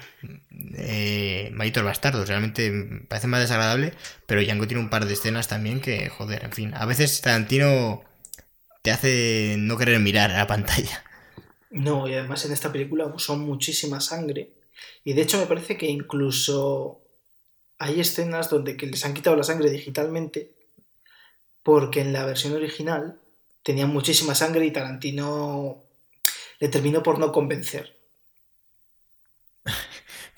eh, 0.77 1.49
Malditos 1.53 1.83
Bastardos. 1.83 2.27
Realmente 2.27 2.69
me 2.71 3.01
parece 3.01 3.27
más 3.27 3.41
desagradable, 3.41 3.93
pero 4.25 4.41
Django 4.41 4.67
tiene 4.67 4.83
un 4.83 4.89
par 4.89 5.05
de 5.05 5.13
escenas 5.13 5.47
también 5.47 5.81
que, 5.81 6.09
joder, 6.09 6.43
en 6.43 6.51
fin. 6.51 6.73
A 6.75 6.85
veces 6.85 7.21
Tarantino 7.21 8.03
te 8.81 8.91
hace 8.91 9.55
no 9.57 9.77
querer 9.77 9.99
mirar 9.99 10.31
a 10.31 10.37
la 10.37 10.47
pantalla. 10.47 11.03
No, 11.69 12.07
y 12.07 12.13
además 12.13 12.45
en 12.45 12.51
esta 12.51 12.71
película 12.71 13.05
usó 13.05 13.37
muchísima 13.37 14.01
sangre. 14.01 14.51
Y 15.03 15.13
de 15.13 15.21
hecho 15.21 15.37
me 15.37 15.45
parece 15.45 15.77
que 15.77 15.87
incluso 15.87 17.01
hay 17.77 17.99
escenas 17.99 18.49
donde 18.49 18.77
que 18.77 18.87
les 18.87 19.05
han 19.05 19.13
quitado 19.13 19.35
la 19.35 19.43
sangre 19.43 19.69
digitalmente 19.69 20.51
porque 21.63 22.01
en 22.01 22.13
la 22.13 22.25
versión 22.25 22.53
original 22.53 23.19
tenían 23.63 23.89
muchísima 23.89 24.35
sangre 24.35 24.65
y 24.65 24.71
Tarantino 24.71 25.83
le 26.59 26.67
terminó 26.67 27.03
por 27.03 27.19
no 27.19 27.31
convencer. 27.31 27.95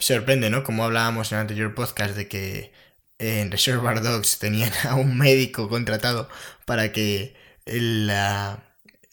Sorprende, 0.04 0.50
¿no? 0.50 0.66
Como 0.66 0.84
hablábamos 0.84 1.32
en 1.32 1.38
el 1.38 1.42
anterior 1.44 1.74
podcast 1.74 2.14
de 2.14 2.28
que 2.28 2.74
en 3.20 3.50
Reservoir 3.50 4.02
Dogs 4.02 4.38
tenían 4.38 4.74
a 4.84 4.96
un 4.96 5.18
médico 5.18 5.70
contratado 5.70 6.28
para 6.66 6.92
que 6.92 7.34
el, 7.66 8.12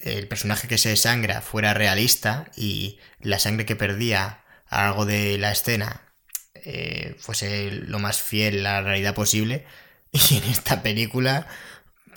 el 0.00 0.26
personaje 0.26 0.66
que 0.66 0.78
se 0.78 0.96
sangra 0.96 1.42
fuera 1.42 1.74
realista 1.74 2.50
y 2.56 2.98
la 3.20 3.38
sangre 3.38 3.66
que 3.66 3.76
perdía 3.76 4.42
a 4.66 4.88
algo 4.88 5.06
de 5.06 5.38
la 5.38 5.52
escena 5.52 6.12
eh, 6.56 7.14
fuese 7.20 7.70
lo 7.70 8.00
más 8.00 8.20
fiel 8.20 8.66
a 8.66 8.80
la 8.80 8.82
realidad 8.82 9.14
posible. 9.14 9.66
Y 10.12 10.38
en 10.38 10.44
esta 10.50 10.82
película 10.82 11.46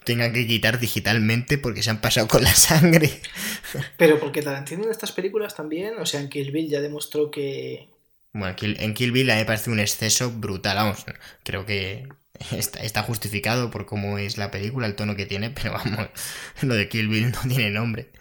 tengan 0.03 0.33
que 0.33 0.47
quitar 0.47 0.79
digitalmente 0.79 1.59
porque 1.59 1.83
se 1.83 1.91
han 1.91 2.01
pasado 2.01 2.27
con 2.27 2.43
la 2.43 2.55
sangre. 2.55 3.21
Pero 3.97 4.19
porque 4.19 4.41
Tarantino 4.41 4.85
en 4.85 4.89
estas 4.89 5.11
películas 5.11 5.55
también, 5.55 5.99
o 5.99 6.07
sea, 6.07 6.21
en 6.21 6.29
Kill 6.29 6.51
Bill 6.51 6.71
ya 6.71 6.81
demostró 6.81 7.29
que... 7.29 7.92
Bueno, 8.33 8.55
en 8.61 8.93
Kill 8.95 9.11
Bill 9.11 9.29
a 9.29 9.35
mí 9.35 9.39
me 9.41 9.45
parece 9.45 9.69
un 9.69 9.79
exceso 9.79 10.31
brutal, 10.31 10.75
vamos, 10.77 11.05
creo 11.43 11.65
que 11.65 12.07
está, 12.51 13.03
justificado 13.03 13.69
por 13.71 13.85
cómo 13.85 14.17
es 14.17 14.37
la 14.37 14.49
película, 14.51 14.87
el 14.87 14.95
tono 14.95 15.15
que 15.15 15.25
tiene, 15.27 15.51
pero 15.51 15.73
vamos, 15.73 16.09
lo 16.61 16.73
de 16.75 16.89
Kill 16.89 17.07
Bill 17.09 17.31
no 17.31 17.39
tiene 17.47 17.69
nombre. 17.71 18.11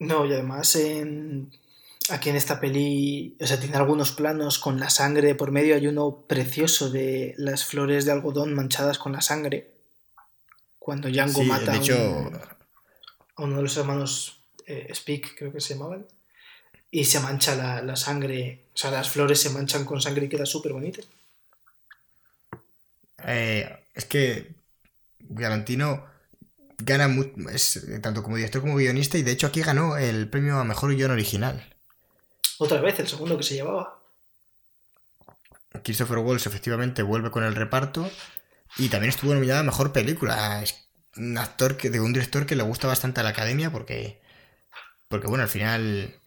No, 0.00 0.26
y 0.26 0.32
además 0.32 0.74
en, 0.76 1.50
aquí 2.10 2.30
en 2.30 2.36
esta 2.36 2.60
peli, 2.60 3.36
o 3.40 3.46
sea, 3.46 3.60
tiene 3.60 3.76
algunos 3.76 4.12
planos 4.12 4.58
con 4.58 4.78
la 4.80 4.90
sangre 4.90 5.34
por 5.34 5.50
medio. 5.52 5.74
Hay 5.74 5.86
uno 5.86 6.24
precioso 6.28 6.90
de 6.90 7.34
las 7.38 7.64
flores 7.64 8.04
de 8.04 8.12
algodón 8.12 8.54
manchadas 8.54 8.98
con 8.98 9.12
la 9.12 9.20
sangre. 9.20 9.72
Cuando 10.80 11.08
Django 11.08 11.40
Sí, 11.40 11.48
mata 11.48 11.78
un- 11.80 12.40
a 13.36 13.42
uno 13.44 13.56
de 13.56 13.62
los 13.62 13.76
hermanos 13.78 14.42
eh, 14.66 14.92
Speak, 14.94 15.34
creo 15.38 15.52
que 15.52 15.60
se 15.60 15.74
llamaban. 15.74 16.06
Y 16.90 17.06
se 17.06 17.20
mancha 17.20 17.54
la, 17.56 17.80
la 17.80 17.96
sangre, 17.96 18.66
o 18.74 18.76
sea, 18.76 18.90
las 18.90 19.08
flores 19.08 19.40
se 19.40 19.48
manchan 19.48 19.86
con 19.86 20.02
sangre 20.02 20.26
y 20.26 20.28
queda 20.28 20.44
súper 20.44 20.74
bonito. 20.74 21.00
eh, 23.24 23.78
es 23.94 24.04
que 24.06 24.54
Tarantino 25.36 26.06
gana 26.78 27.08
mu- 27.08 27.32
es, 27.52 27.86
tanto 28.02 28.22
como 28.24 28.36
director 28.36 28.62
como 28.62 28.76
guionista 28.76 29.18
y 29.18 29.22
de 29.22 29.32
hecho 29.32 29.48
aquí 29.48 29.62
ganó 29.62 29.98
el 29.98 30.28
premio 30.30 30.58
a 30.58 30.64
mejor 30.64 30.94
guion 30.96 31.12
original. 31.12 31.76
Otra 32.58 32.80
vez, 32.82 33.00
el 33.00 33.08
segundo 33.08 33.38
que 33.38 33.42
se 33.42 33.54
llevaba. 33.54 33.98
Christopher 35.82 36.18
Waltz 36.18 36.46
efectivamente 36.46 37.02
vuelve 37.02 37.30
con 37.30 37.44
el 37.44 37.54
reparto 37.54 38.10
y 38.78 38.88
también 38.88 39.10
estuvo 39.10 39.34
nominada 39.34 39.60
a 39.60 39.64
mejor 39.64 39.92
película. 39.92 40.62
Es 40.62 40.88
un 41.16 41.38
actor 41.38 41.76
que, 41.76 41.90
de 41.90 42.00
un 42.00 42.12
director 42.12 42.46
que 42.46 42.56
le 42.56 42.62
gusta 42.64 42.86
bastante 42.88 43.20
a 43.20 43.24
la 43.24 43.30
academia 43.30 43.70
porque, 43.72 44.20
porque 45.08 45.28
bueno, 45.28 45.44
al 45.44 45.50
final 45.50 46.17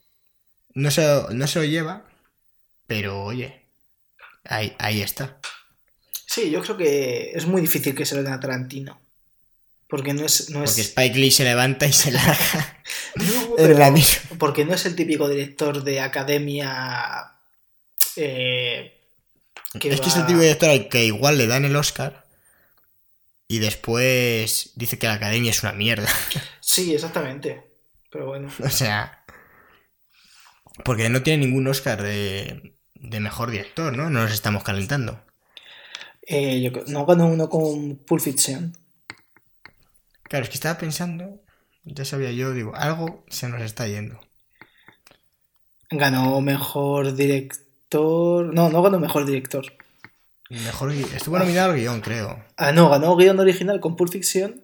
no 0.74 0.90
se, 0.90 1.02
no 1.30 1.46
se 1.46 1.58
lo 1.58 1.64
lleva, 1.64 2.04
pero 2.86 3.22
oye, 3.22 3.66
ahí, 4.44 4.74
ahí 4.78 5.02
está. 5.02 5.38
Sí, 6.26 6.50
yo 6.50 6.62
creo 6.62 6.76
que 6.76 7.32
es 7.34 7.46
muy 7.46 7.60
difícil 7.60 7.94
que 7.94 8.06
se 8.06 8.14
lo 8.14 8.22
den 8.22 8.32
a 8.32 8.40
Tarantino. 8.40 9.00
Porque 9.88 10.14
no 10.14 10.24
es. 10.24 10.48
No 10.48 10.60
Porque 10.64 10.80
es 10.80 10.88
Spike 10.88 11.18
Lee 11.18 11.30
se 11.30 11.44
levanta 11.44 11.86
y 11.86 11.92
se 11.92 12.10
larga. 12.12 12.78
No, 13.14 13.54
pero- 13.56 13.92
porque 14.38 14.64
no 14.64 14.72
es 14.74 14.86
el 14.86 14.96
típico 14.96 15.28
director 15.28 15.82
de 15.84 16.00
academia. 16.00 17.34
eh, 18.16 18.98
que 19.78 19.90
es 19.90 20.00
que 20.00 20.08
es 20.08 20.16
el 20.16 20.26
de 20.26 20.34
director 20.34 20.70
al 20.70 20.88
que 20.88 21.04
igual 21.04 21.36
le 21.38 21.46
dan 21.46 21.64
el 21.66 21.76
Oscar 21.76 22.24
y 23.48 23.58
después 23.58 24.70
dice 24.76 24.98
que 24.98 25.06
la 25.06 25.14
academia 25.14 25.50
es 25.50 25.62
una 25.62 25.72
mierda. 25.72 26.08
Sí, 26.60 26.94
exactamente. 26.94 27.62
Pero 28.10 28.26
bueno. 28.26 28.50
O 28.64 28.70
sea. 28.70 29.21
Porque 30.84 31.08
no 31.08 31.22
tiene 31.22 31.46
ningún 31.46 31.66
Oscar 31.68 32.02
de, 32.02 32.74
de 32.94 33.20
mejor 33.20 33.50
director, 33.50 33.96
¿no? 33.96 34.10
No 34.10 34.22
nos 34.22 34.32
estamos 34.32 34.62
calentando. 34.62 35.20
Eh, 36.22 36.60
yo 36.62 36.70
no 36.86 37.04
ganó 37.04 37.26
uno 37.26 37.48
con 37.48 37.96
Pulp 37.96 38.22
Fiction. 38.22 38.76
Claro, 40.22 40.44
es 40.44 40.48
que 40.48 40.54
estaba 40.54 40.78
pensando. 40.78 41.40
Ya 41.84 42.04
sabía 42.04 42.30
yo, 42.30 42.52
digo, 42.52 42.74
algo 42.74 43.24
se 43.28 43.48
nos 43.48 43.60
está 43.60 43.86
yendo. 43.88 44.20
Ganó 45.90 46.40
mejor 46.40 47.14
director. 47.14 48.54
No, 48.54 48.70
no 48.70 48.82
ganó 48.82 48.98
mejor 48.98 49.26
director. 49.26 49.64
Mejor 50.48 50.92
Estuvo 50.92 51.38
nominado 51.38 51.72
al 51.72 51.78
guion, 51.78 52.00
creo. 52.00 52.44
Ah, 52.56 52.72
no, 52.72 52.88
ganó 52.88 53.16
guion 53.16 53.40
original 53.40 53.80
con 53.80 53.96
Pulp 53.96 54.12
Fiction 54.12 54.62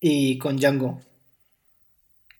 y 0.00 0.38
con 0.38 0.56
Django. 0.56 1.00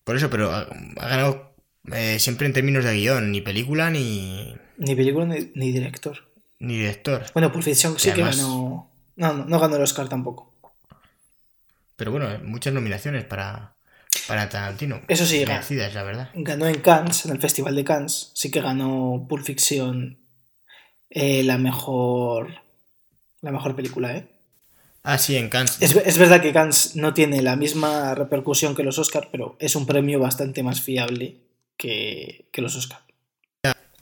Por 0.04 0.16
eso, 0.16 0.30
pero 0.30 0.50
ha 0.52 0.64
ganado 1.08 1.47
eh, 1.94 2.18
siempre 2.18 2.46
en 2.46 2.52
términos 2.52 2.84
de 2.84 2.94
guion, 2.94 3.30
ni 3.30 3.40
película 3.40 3.90
ni, 3.90 4.54
Ni 4.76 4.94
película 4.94 5.26
ni, 5.26 5.50
ni 5.54 5.72
director. 5.72 6.28
ni 6.58 6.76
director. 6.78 7.24
Bueno, 7.34 7.52
Pulp 7.52 7.64
Fiction 7.64 7.98
sí 7.98 8.12
que 8.12 8.22
ganó. 8.22 8.90
No, 9.16 9.32
no, 9.32 9.44
no 9.44 9.58
ganó 9.60 9.76
el 9.76 9.82
Oscar 9.82 10.08
tampoco. 10.08 10.52
Pero 11.96 12.12
bueno, 12.12 12.28
muchas 12.44 12.72
nominaciones 12.72 13.24
para, 13.24 13.74
para 14.28 14.48
Tarantino. 14.48 15.00
Eso 15.08 15.26
sí, 15.26 15.44
merecidas, 15.44 15.94
la 15.94 16.04
verdad. 16.04 16.30
Ganó 16.34 16.66
en 16.66 16.80
Cannes, 16.80 17.24
en 17.24 17.32
el 17.32 17.40
Festival 17.40 17.74
de 17.74 17.84
Cannes. 17.84 18.30
Sí 18.34 18.50
que 18.50 18.60
ganó 18.60 19.26
Pulp 19.28 19.44
Fiction 19.44 20.18
eh, 21.10 21.42
la 21.42 21.58
mejor. 21.58 22.62
La 23.40 23.50
mejor 23.52 23.74
película, 23.74 24.16
¿eh? 24.16 24.28
Ah, 25.02 25.18
sí, 25.18 25.36
en 25.36 25.48
Cannes. 25.48 25.80
Es, 25.80 25.96
es 25.96 26.18
verdad 26.18 26.40
que 26.42 26.52
Cannes 26.52 26.94
no 26.94 27.14
tiene 27.14 27.40
la 27.42 27.56
misma 27.56 28.14
repercusión 28.14 28.74
que 28.76 28.82
los 28.84 28.98
Oscar, 28.98 29.28
pero 29.32 29.56
es 29.58 29.74
un 29.74 29.86
premio 29.86 30.20
bastante 30.20 30.62
más 30.62 30.80
fiable 30.80 31.47
que, 31.78 32.48
que 32.52 32.60
los 32.60 32.76
Oscar. 32.76 33.00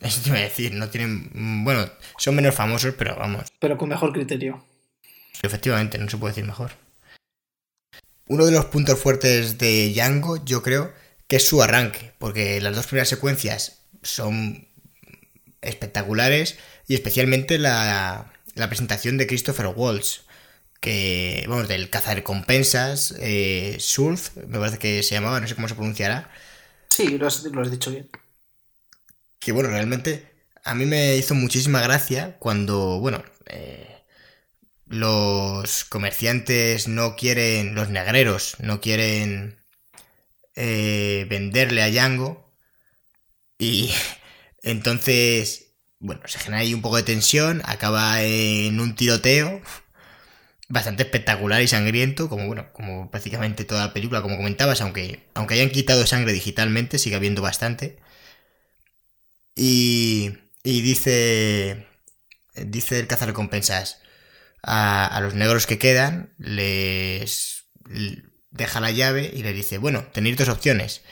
Eso 0.03 0.21
te 0.23 0.29
iba 0.29 0.39
a 0.39 0.43
decir, 0.43 0.73
no 0.73 0.89
tienen. 0.91 1.31
mm, 1.33 1.65
Bueno, 1.65 1.89
son 2.19 2.35
menos 2.35 2.55
famosos, 2.55 2.95
pero 2.99 3.17
vamos. 3.17 3.45
Pero 3.61 3.79
con 3.79 3.89
mejor 3.89 4.13
criterio. 4.13 4.65
Efectivamente, 5.43 5.99
no 5.99 6.09
se 6.09 6.17
puede 6.17 6.33
decir 6.33 6.45
mejor. 6.45 6.73
Uno 8.29 8.45
de 8.45 8.53
los 8.53 8.67
puntos 8.67 8.99
fuertes 8.99 9.59
de 9.59 9.91
Django, 9.93 10.45
yo 10.45 10.63
creo, 10.63 10.93
que 11.29 11.37
es 11.37 11.47
su 11.47 11.63
arranque, 11.63 12.13
porque 12.19 12.61
las 12.61 12.75
dos 12.75 12.87
primeras 12.87 13.09
secuencias 13.09 13.83
son 14.03 14.69
espectaculares 15.63 16.59
y 16.89 16.95
especialmente 16.95 17.59
la, 17.59 18.33
la 18.55 18.69
presentación 18.69 19.17
de 19.17 19.27
Christopher 19.27 19.69
Waltz, 19.75 20.23
que, 20.81 21.45
vamos, 21.49 21.69
del 21.69 21.89
cazarrecompensas, 21.89 23.15
eh, 23.21 23.77
Sulf, 23.81 24.37
me 24.49 24.59
parece 24.59 24.79
que 24.79 25.03
se 25.03 25.15
llamaba, 25.15 25.41
no 25.41 25.49
sé 25.49 25.55
cómo 25.55 25.69
se 25.69 25.75
pronunciará, 25.75 26.31
Sí, 26.97 27.19
lo 27.19 27.27
has, 27.27 27.45
lo 27.45 27.61
has 27.61 27.71
dicho 27.71 27.91
bien. 27.91 28.09
que 29.39 29.53
bueno, 29.53 29.71
realmente 29.71 30.27
a 30.65 30.75
mí 30.75 30.87
me 30.87 31.17
hizo 31.17 31.35
muchísima 31.35 31.81
gracia 31.81 32.37
cuando, 32.39 32.99
bueno, 33.01 33.23
eh, 33.47 34.03
los 34.87 35.85
comerciantes 35.85 36.89
no 36.89 37.17
quieren, 37.17 37.75
los 37.75 37.91
negreros 37.91 38.57
no 38.61 38.81
quieren 38.81 39.59
eh, 40.57 41.27
venderle 41.29 41.83
a 41.83 41.91
Django 41.91 42.53
y 43.59 43.93
entonces, 44.63 45.75
bueno, 45.99 46.23
se 46.27 46.39
genera 46.39 46.63
ahí 46.63 46.75
un 46.75 46.83
poco 46.83 46.97
de 46.97 47.03
tensión, 47.05 47.63
acaba 47.65 48.23
en 48.23 48.81
un 48.81 48.95
tiroteo 48.97 49.63
bastante 50.69 51.05
espectacular 51.05 51.63
y 51.63 51.69
sangriento, 51.69 52.29
como 52.29 52.47
bueno, 52.47 52.73
como 52.73 53.11
prácticamente 53.11 53.65
toda 53.65 53.87
la 53.87 53.93
película, 53.95 54.23
como 54.23 54.37
comentabas, 54.37 54.81
aunque, 54.81 55.29
aunque 55.35 55.55
hayan 55.55 55.71
quitado 55.71 56.07
sangre 56.07 56.33
digitalmente, 56.33 56.99
sigue 56.99 57.17
habiendo 57.17 57.43
bastante. 57.43 57.99
Y, 59.55 60.39
y 60.63 60.83
dice, 60.83 61.87
dice 62.55 63.01
el 63.01 63.07
cazarrecompensas 63.07 64.01
a, 64.63 65.07
a 65.07 65.21
los 65.21 65.35
negros 65.35 65.67
que 65.67 65.79
quedan, 65.79 66.35
les 66.39 67.65
deja 68.51 68.81
la 68.81 68.91
llave 68.91 69.31
y 69.35 69.43
les 69.43 69.55
dice, 69.55 69.79
bueno, 69.79 70.07
tenéis 70.13 70.37
dos 70.37 70.49
opciones. 70.49 71.03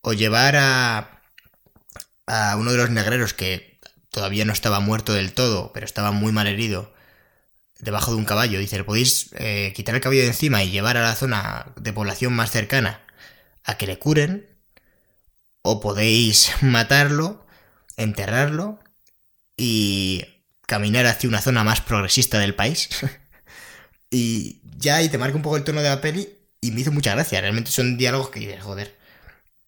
O 0.00 0.12
llevar 0.12 0.56
a, 0.56 1.22
a 2.26 2.56
uno 2.56 2.72
de 2.72 2.78
los 2.78 2.90
negreros 2.90 3.34
que 3.34 3.80
todavía 4.10 4.44
no 4.44 4.52
estaba 4.52 4.80
muerto 4.80 5.12
del 5.12 5.32
todo, 5.32 5.72
pero 5.72 5.86
estaba 5.86 6.12
muy 6.12 6.32
mal 6.32 6.46
herido, 6.46 6.94
debajo 7.78 8.12
de 8.12 8.18
un 8.18 8.24
caballo. 8.24 8.58
Dice, 8.58 8.82
podéis 8.84 9.30
eh, 9.36 9.72
quitar 9.74 9.94
el 9.94 10.00
caballo 10.00 10.22
de 10.22 10.28
encima 10.28 10.62
y 10.62 10.70
llevar 10.70 10.96
a 10.96 11.02
la 11.02 11.14
zona 11.14 11.72
de 11.76 11.92
población 11.92 12.32
más 12.32 12.50
cercana 12.50 13.02
a 13.64 13.76
que 13.76 13.86
le 13.86 13.98
curen. 13.98 14.46
O 15.62 15.80
podéis 15.80 16.52
matarlo, 16.62 17.46
enterrarlo 17.96 18.78
y 19.56 20.24
caminar 20.66 21.06
hacia 21.06 21.28
una 21.28 21.40
zona 21.40 21.64
más 21.64 21.80
progresista 21.80 22.38
del 22.38 22.54
país. 22.54 22.88
y 24.10 24.60
ya 24.76 24.96
ahí 24.96 25.08
te 25.08 25.18
marca 25.18 25.36
un 25.36 25.42
poco 25.42 25.56
el 25.56 25.64
tono 25.64 25.82
de 25.82 25.88
la 25.88 26.00
peli 26.00 26.28
y 26.60 26.70
me 26.72 26.80
hizo 26.80 26.92
mucha 26.92 27.14
gracia. 27.14 27.40
Realmente 27.40 27.70
son 27.70 27.96
diálogos 27.96 28.30
que 28.30 28.40
dices, 28.40 28.62
joder, 28.62 28.96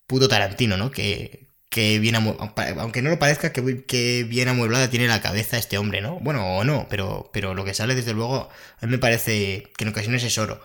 puto 0.07 0.29
Tarantino, 0.29 0.77
¿no? 0.77 0.91
Que, 0.91 1.50
que 1.71 1.99
bien 2.01 2.17
aunque 2.17 3.03
no 3.03 3.11
lo 3.11 3.19
parezca, 3.19 3.53
que, 3.53 3.85
que 3.87 4.25
bien 4.25 4.49
amueblada 4.49 4.91
tiene 4.91 5.09
la 5.09 5.23
cabeza 5.23 5.57
este 5.59 5.79
hombre, 5.79 6.01
¿no? 6.03 6.19
Bueno, 6.21 6.59
o 6.59 6.65
no, 6.65 6.87
pero, 6.91 7.31
pero 7.33 7.55
lo 7.55 7.65
que 7.65 7.75
sale 7.75 7.95
desde 7.95 8.13
luego 8.15 8.51
a 8.81 8.87
mí 8.87 8.93
me 8.93 8.99
parece 8.99 9.73
que 9.77 9.85
en 9.85 9.91
ocasiones 9.91 10.25
es 10.25 10.37
oro. 10.39 10.61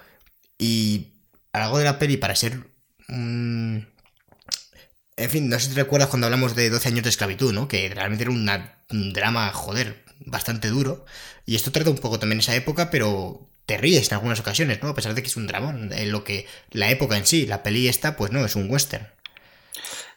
Y 0.57 1.13
a 1.53 1.59
lo 1.59 1.63
largo 1.65 1.77
de 1.79 1.85
la 1.85 1.99
peli, 1.99 2.17
para 2.17 2.35
ser 2.35 2.59
un... 3.09 3.87
En 5.17 5.29
fin, 5.29 5.47
no 5.49 5.59
sé 5.59 5.67
si 5.69 5.75
te 5.75 5.81
recuerdas 5.81 6.09
cuando 6.09 6.27
hablamos 6.27 6.55
de 6.55 6.69
12 6.69 6.89
años 6.89 7.03
de 7.03 7.09
esclavitud, 7.09 7.53
¿no? 7.53 7.67
Que 7.67 7.89
realmente 7.89 8.23
era 8.23 8.31
un 8.31 9.13
drama, 9.13 9.51
joder, 9.53 10.03
bastante 10.19 10.67
duro. 10.69 11.05
Y 11.45 11.55
esto 11.55 11.71
trata 11.71 11.89
un 11.89 11.97
poco 11.97 12.19
también 12.19 12.39
esa 12.39 12.55
época, 12.55 12.89
pero 12.91 13.49
te 13.65 13.77
ríes 13.77 14.09
en 14.09 14.15
algunas 14.15 14.39
ocasiones, 14.39 14.81
¿no? 14.81 14.89
A 14.89 14.95
pesar 14.95 15.13
de 15.15 15.21
que 15.21 15.27
es 15.27 15.37
un 15.37 15.47
dramón. 15.47 15.91
eh, 15.93 16.05
lo 16.05 16.23
que, 16.23 16.47
la 16.71 16.89
época 16.91 17.17
en 17.17 17.25
sí, 17.25 17.45
la 17.47 17.63
peli 17.63 17.87
esta, 17.87 18.15
pues 18.17 18.31
no, 18.31 18.45
es 18.45 18.55
un 18.55 18.69
western. 18.69 19.07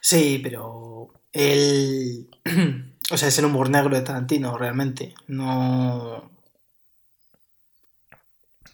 Sí, 0.01 0.39
pero 0.43 1.13
el... 1.33 2.29
O 3.11 3.17
sea, 3.17 3.29
es 3.29 3.39
el 3.39 3.45
humor 3.45 3.71
negro 3.71 3.95
de 3.95 4.03
Tarantino, 4.03 4.55
realmente. 4.55 5.15
No... 5.27 6.29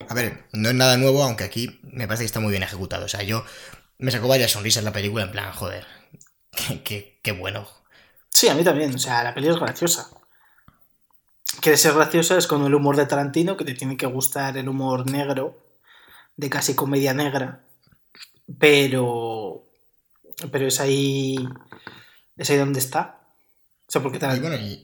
A 0.09 0.13
ver, 0.15 0.45
no 0.51 0.69
es 0.69 0.75
nada 0.75 0.97
nuevo, 0.97 1.23
aunque 1.23 1.43
aquí 1.43 1.79
me 1.83 2.07
parece 2.07 2.23
que 2.23 2.27
está 2.27 2.39
muy 2.39 2.49
bien 2.51 2.63
ejecutado. 2.63 3.05
O 3.05 3.07
sea, 3.09 3.21
yo 3.23 3.45
me 3.99 4.11
sacó 4.11 4.27
varias 4.27 4.51
sonrisas 4.51 4.83
la 4.83 4.91
película 4.93 5.23
en 5.25 5.31
plan, 5.31 5.51
joder, 5.53 5.85
qué, 6.51 6.83
qué- 6.83 7.19
qué 7.23 7.31
bueno. 7.33 7.67
Sí, 8.29 8.47
a 8.49 8.53
mí 8.53 8.63
también. 8.63 8.93
O 8.93 8.99
sea, 8.99 9.23
la 9.23 9.33
peli 9.33 9.47
es 9.47 9.57
graciosa. 9.57 10.09
Quiere 11.61 11.77
ser 11.77 11.93
graciosa 11.93 12.37
es 12.37 12.47
con 12.47 12.63
el 12.65 12.73
humor 12.75 12.95
de 12.95 13.05
Tarantino, 13.07 13.57
que 13.57 13.65
te 13.65 13.73
tiene 13.73 13.97
que 13.97 14.05
gustar 14.05 14.57
el 14.57 14.69
humor 14.69 15.09
negro, 15.11 15.57
de 16.37 16.49
casi 16.49 16.75
comedia 16.75 17.13
negra. 17.13 17.65
Pero... 18.59 19.64
Pero 20.51 20.67
es 20.67 20.79
ahí... 20.79 21.35
Es 22.37 22.49
ahí 22.49 22.57
donde 22.57 22.79
está. 22.79 23.21
O 23.87 23.91
sea, 23.91 24.01
porque 24.01 24.17
y, 24.17 24.39
bueno, 24.39 24.55
y, 24.55 24.83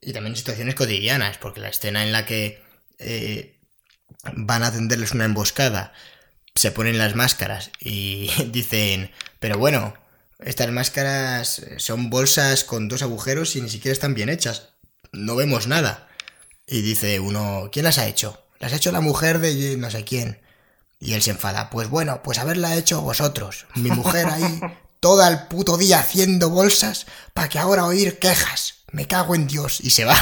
y, 0.00 0.12
también 0.12 0.36
situaciones 0.36 0.74
cotidianas, 0.74 1.36
porque 1.38 1.60
la 1.60 1.68
escena 1.68 2.04
en 2.04 2.12
la 2.12 2.24
que 2.24 2.62
eh, 2.98 3.60
van 4.34 4.62
a 4.62 4.72
tenderles 4.72 5.12
una 5.12 5.24
emboscada, 5.24 5.92
se 6.54 6.70
ponen 6.70 6.98
las 6.98 7.14
máscaras 7.14 7.70
y 7.80 8.30
dicen, 8.50 9.10
pero 9.40 9.58
bueno, 9.58 9.94
estas 10.38 10.70
máscaras 10.70 11.66
son 11.78 12.10
bolsas 12.10 12.64
con 12.64 12.88
dos 12.88 13.02
agujeros 13.02 13.56
y 13.56 13.60
ni 13.60 13.68
siquiera 13.68 13.92
están 13.92 14.14
bien 14.14 14.28
hechas. 14.28 14.70
No 15.12 15.36
vemos 15.36 15.66
nada. 15.66 16.08
Y 16.66 16.82
dice 16.82 17.20
uno, 17.20 17.70
¿quién 17.72 17.84
las 17.84 17.98
ha 17.98 18.06
hecho? 18.06 18.42
Las 18.58 18.72
ha 18.72 18.76
hecho 18.76 18.92
la 18.92 19.00
mujer 19.00 19.38
de 19.38 19.76
no 19.76 19.90
sé 19.90 20.04
quién. 20.04 20.40
Y 20.98 21.12
él 21.12 21.22
se 21.22 21.30
enfada, 21.30 21.70
pues 21.70 21.88
bueno, 21.88 22.22
pues 22.22 22.38
haberla 22.38 22.74
hecho 22.76 23.02
vosotros. 23.02 23.66
Mi 23.74 23.90
mujer 23.90 24.26
ahí 24.26 24.60
todo 25.06 25.24
el 25.24 25.38
puto 25.46 25.78
día 25.78 26.00
haciendo 26.00 26.50
bolsas 26.50 27.06
para 27.32 27.48
que 27.48 27.60
ahora 27.60 27.84
oír 27.84 28.18
quejas. 28.18 28.78
Me 28.90 29.06
cago 29.06 29.36
en 29.36 29.46
Dios. 29.46 29.78
Y 29.80 29.90
se 29.90 30.04
va. 30.04 30.16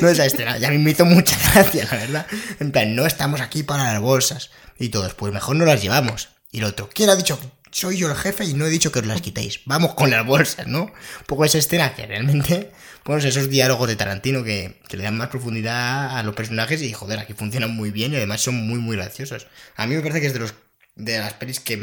No 0.00 0.08
es 0.08 0.20
escena. 0.20 0.56
Ya 0.56 0.68
a 0.68 0.70
mí 0.70 0.78
me 0.78 0.92
hizo 0.92 1.04
mucha 1.04 1.36
gracia, 1.52 1.84
la 1.90 1.96
verdad. 1.96 2.26
En 2.60 2.70
plan, 2.70 2.94
no 2.94 3.06
estamos 3.06 3.40
aquí 3.40 3.64
para 3.64 3.92
las 3.92 4.00
bolsas. 4.00 4.50
Y 4.78 4.90
todos, 4.90 5.14
pues 5.14 5.32
mejor 5.32 5.56
no 5.56 5.64
las 5.64 5.82
llevamos. 5.82 6.28
Y 6.52 6.58
el 6.58 6.64
otro, 6.66 6.88
¿quién 6.94 7.10
ha 7.10 7.16
dicho 7.16 7.40
soy 7.72 7.96
yo 7.96 8.08
el 8.08 8.16
jefe 8.16 8.44
y 8.44 8.54
no 8.54 8.66
he 8.66 8.70
dicho 8.70 8.90
que 8.92 9.00
os 9.00 9.06
las 9.06 9.20
quitéis. 9.20 9.60
Vamos 9.64 9.94
con 9.94 10.10
las 10.10 10.24
bolsas, 10.24 10.66
¿no? 10.66 10.82
Un 10.82 11.26
poco 11.26 11.44
esa 11.44 11.58
escena 11.58 11.94
que 11.94 12.06
realmente, 12.06 12.72
pues 13.04 13.24
esos 13.24 13.48
diálogos 13.48 13.88
de 13.88 13.94
Tarantino 13.94 14.42
que, 14.42 14.80
le 14.90 15.02
dan 15.02 15.16
más 15.16 15.28
profundidad 15.28 16.18
a 16.18 16.22
los 16.22 16.34
personajes 16.34 16.82
y 16.82 16.92
joder, 16.92 17.20
aquí 17.20 17.32
funcionan 17.32 17.74
muy 17.74 17.90
bien 17.90 18.12
y 18.12 18.16
además 18.16 18.40
son 18.40 18.54
muy, 18.54 18.78
muy 18.78 18.96
graciosos. 18.96 19.46
A 19.76 19.86
mí 19.86 19.94
me 19.94 20.02
parece 20.02 20.20
que 20.20 20.26
es 20.28 20.32
de 20.32 20.40
los 20.40 20.54
de 21.04 21.18
las 21.18 21.34
pelis 21.34 21.60
que, 21.60 21.76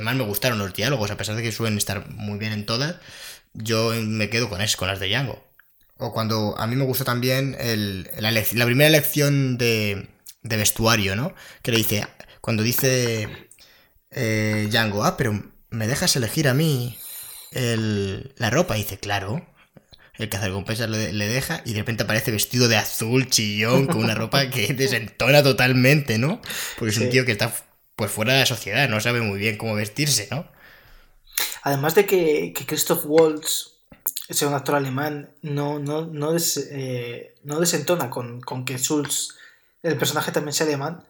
más 0.00 0.14
me 0.14 0.24
gustaron 0.24 0.58
los 0.58 0.74
diálogos, 0.74 1.10
a 1.10 1.16
pesar 1.16 1.36
de 1.36 1.42
que 1.42 1.52
suelen 1.52 1.78
estar 1.78 2.08
muy 2.10 2.38
bien 2.38 2.52
en 2.52 2.66
todas, 2.66 2.96
yo 3.54 3.92
me 4.02 4.30
quedo 4.30 4.48
con 4.48 4.60
eso, 4.60 4.78
con 4.78 4.88
las 4.88 5.00
de 5.00 5.08
Django. 5.08 5.44
O 5.98 6.12
cuando 6.12 6.58
a 6.58 6.66
mí 6.66 6.76
me 6.76 6.84
gustó 6.84 7.04
también 7.04 7.56
el, 7.58 8.10
la, 8.18 8.30
la, 8.30 8.64
primera 8.66 8.90
lección 8.90 9.56
de, 9.56 10.08
de 10.42 10.56
vestuario, 10.56 11.16
¿no? 11.16 11.34
Que 11.62 11.72
le 11.72 11.78
dice, 11.78 12.06
cuando 12.42 12.62
dice 12.62 13.28
eh, 14.10 14.68
Django, 14.70 15.04
ah, 15.04 15.16
pero 15.16 15.42
¿me 15.70 15.88
dejas 15.88 16.14
elegir 16.16 16.48
a 16.48 16.54
mí 16.54 16.98
la 17.52 18.50
ropa? 18.50 18.76
Y 18.76 18.82
dice, 18.82 18.98
claro. 18.98 19.46
El 20.18 20.30
cazarrecompensas 20.30 20.88
le, 20.88 21.12
le 21.12 21.28
deja 21.28 21.60
y 21.66 21.74
de 21.74 21.80
repente 21.80 22.04
aparece 22.04 22.30
vestido 22.30 22.68
de 22.68 22.76
azul, 22.78 23.28
chillón, 23.28 23.86
con 23.86 24.02
una 24.02 24.14
ropa 24.14 24.48
que 24.48 24.66
desentona 24.74 25.42
totalmente, 25.42 26.16
¿no? 26.16 26.40
Porque 26.78 26.92
es 26.92 26.98
un 26.98 27.10
tío 27.10 27.26
que 27.26 27.32
está 27.32 27.52
pues 27.96 28.10
fuera 28.10 28.34
de 28.34 28.40
la 28.40 28.46
sociedad, 28.46 28.88
no 28.88 29.00
sabe 29.00 29.20
muy 29.20 29.38
bien 29.38 29.56
cómo 29.56 29.74
vestirse, 29.74 30.28
¿no? 30.30 30.46
Además 31.62 31.94
de 31.94 32.06
que, 32.06 32.52
Christoph 32.66 33.04
Waltz 33.06 33.72
sea 34.28 34.48
un 34.48 34.54
actor 34.54 34.74
alemán, 34.74 35.30
no, 35.42 35.78
no, 35.78 36.06
no, 36.06 36.36
eh, 36.70 37.34
no 37.42 37.60
desentona 37.60 38.10
con, 38.10 38.40
con 38.40 38.64
que 38.64 38.78
Schultz, 38.78 39.36
el 39.82 39.96
personaje 39.96 40.32
también 40.32 40.52
sea 40.52 40.66
alemán, 40.66 41.04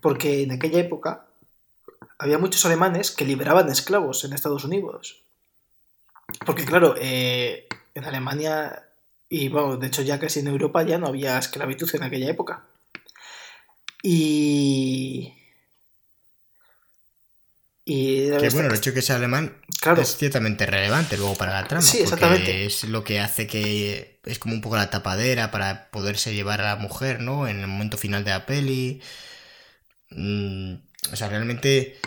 porque 0.00 0.42
en 0.42 0.52
aquella 0.52 0.80
época 0.80 1.26
había 2.18 2.38
muchos 2.38 2.64
alemanes 2.64 3.10
que 3.10 3.24
liberaban 3.24 3.68
esclavos 3.68 4.24
en 4.24 4.32
Estados 4.32 4.64
Unidos. 4.64 5.22
Porque 6.46 6.64
claro, 6.64 6.94
eh, 6.98 7.66
en 7.94 8.04
Alemania 8.04 8.84
y 9.28 9.48
bueno, 9.48 9.78
de 9.78 9.86
hecho 9.86 10.02
ya 10.02 10.20
casi 10.20 10.40
en 10.40 10.48
Europa 10.48 10.82
ya 10.82 10.98
no 10.98 11.06
había 11.06 11.38
esclavitud 11.38 11.88
en 11.94 12.02
aquella 12.02 12.28
época. 12.28 12.64
Y... 14.02 15.41
Y 17.84 18.30
que 18.38 18.50
bueno, 18.50 18.68
el 18.68 18.76
hecho 18.76 18.90
de 18.90 18.94
que 18.94 19.02
sea 19.02 19.16
alemán 19.16 19.56
es 19.98 20.16
ciertamente 20.16 20.66
relevante 20.66 21.16
luego 21.16 21.34
para 21.34 21.60
la 21.60 21.66
trama. 21.66 21.82
Sí, 21.82 21.98
exactamente. 21.98 22.64
es 22.64 22.84
lo 22.84 23.02
que 23.02 23.18
hace 23.18 23.48
que 23.48 24.20
es 24.24 24.38
como 24.38 24.54
un 24.54 24.60
poco 24.60 24.76
la 24.76 24.90
tapadera 24.90 25.50
para 25.50 25.90
poderse 25.90 26.32
llevar 26.32 26.60
a 26.60 26.64
la 26.64 26.76
mujer, 26.76 27.20
¿no? 27.20 27.48
En 27.48 27.58
el 27.58 27.66
momento 27.66 27.98
final 27.98 28.22
de 28.22 28.30
la 28.30 28.46
peli. 28.46 29.02
Mm, 30.10 30.74
o 31.12 31.16
sea, 31.16 31.28
realmente 31.28 31.98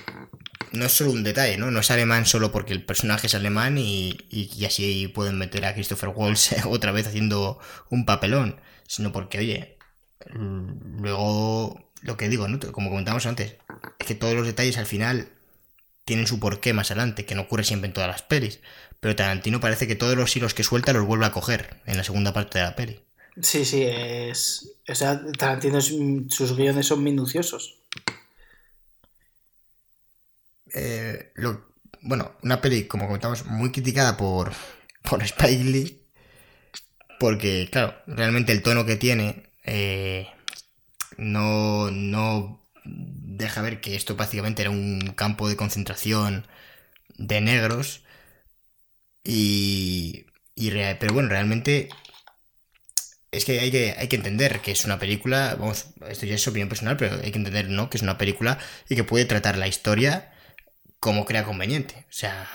no 0.72 0.85
es 0.85 0.93
solo 0.93 1.11
un 1.11 1.23
detalle, 1.23 1.57
¿no? 1.57 1.72
No 1.72 1.81
es 1.81 1.91
alemán 1.91 2.26
solo 2.26 2.53
porque 2.53 2.72
el 2.72 2.85
personaje 2.85 3.27
es 3.27 3.35
alemán 3.35 3.77
y, 3.77 4.18
y, 4.30 4.64
así 4.65 5.10
pueden 5.10 5.38
meter 5.38 5.65
a 5.65 5.73
Christopher 5.73 6.10
Waltz 6.10 6.56
otra 6.65 6.93
vez 6.93 7.07
haciendo 7.07 7.60
un 7.89 8.06
papelón, 8.06 8.61
sino 8.88 9.11
porque, 9.11 9.39
oye, 9.39 9.77
luego 10.34 11.91
lo 12.02 12.15
que 12.15 12.30
digo, 12.30 12.47
¿no? 12.47 12.60
Como 12.72 12.89
comentamos 12.89 13.26
antes, 13.26 13.57
es 13.99 14.07
que 14.07 14.15
todos 14.15 14.35
los 14.35 14.45
detalles 14.45 14.77
al 14.77 14.85
final 14.85 15.35
tienen 16.06 16.27
su 16.27 16.40
porqué 16.40 16.73
más 16.73 16.91
adelante, 16.91 17.26
que 17.26 17.36
no 17.36 17.41
ocurre 17.41 17.64
siempre 17.64 17.88
en 17.88 17.94
todas 17.94 18.10
las 18.10 18.22
pelis. 18.22 18.60
Pero 18.99 19.15
Tarantino 19.15 19.60
parece 19.60 19.88
que 19.88 19.95
todos 19.95 20.15
los 20.15 20.36
hilos 20.36 20.53
que 20.53 20.64
suelta 20.64 20.94
los 20.94 21.06
vuelve 21.06 21.26
a 21.26 21.32
coger 21.32 21.82
en 21.86 21.98
la 21.98 22.03
segunda 22.03 22.32
parte 22.32 22.60
de 22.60 22.65
la 22.65 22.76
peli. 22.76 23.02
Sí, 23.41 23.65
sí, 23.65 23.84
es. 23.84 24.77
O 24.88 24.95
sea, 24.95 25.22
Tarantino, 25.38 25.82
sus 25.82 26.56
guiones 26.56 26.88
son 26.88 27.03
minuciosos. 27.03 27.82
Eh, 30.73 31.32
bueno, 32.02 32.34
una 32.44 32.61
peli, 32.61 32.86
como 32.86 33.07
comentamos, 33.07 33.45
muy 33.45 33.72
criticada 33.72 34.15
por, 34.15 34.53
por 35.10 35.23
Spike 35.23 35.64
Lee. 35.64 36.02
Porque, 37.19 37.68
claro, 37.72 37.95
realmente 38.07 38.52
el 38.52 38.61
tono 38.61 38.86
que 38.86 38.98
tiene 38.98 39.52
eh, 39.64 40.27
no, 41.18 41.90
no 41.90 42.68
deja 43.38 43.62
ver 43.62 43.82
que 43.82 43.95
esto 43.95 44.16
básicamente 44.16 44.62
era 44.62 44.72
un 44.72 45.14
campo 45.16 45.49
de 45.49 45.57
concentración 45.57 46.48
de 47.18 47.41
negros. 47.41 48.03
Y, 49.24 50.28
y 50.56 50.72
pero 50.72 51.14
bueno, 51.14 51.30
realmente 51.30 51.90
es 53.32 53.45
que 53.45 53.60
hay, 53.60 53.72
que 53.72 53.95
hay 53.98 54.07
que 54.07 54.16
entender 54.16 54.62
que 54.62 54.72
es 54.72 54.86
una 54.86 54.99
película, 54.99 55.56
vamos, 55.60 55.88
esto 56.07 56.26
ya 56.26 56.36
es 56.36 56.48
opinión 56.48 56.70
personal, 56.70 56.98
pero 56.98 57.16
hay 57.22 57.32
que 57.32 57.38
entender, 57.38 57.70
¿no? 57.70 57.90
Que 57.90 57.98
es 57.98 58.03
una 58.03 58.18
película 58.18 58.57
y 58.88 58.95
que 58.95 59.03
puede 59.03 59.26
tratar 59.26 59.57
la 59.57 59.68
historia 59.68 60.32
como 60.99 61.26
crea 61.26 61.44
conveniente. 61.44 62.06
O 62.10 62.14
sea, 62.14 62.48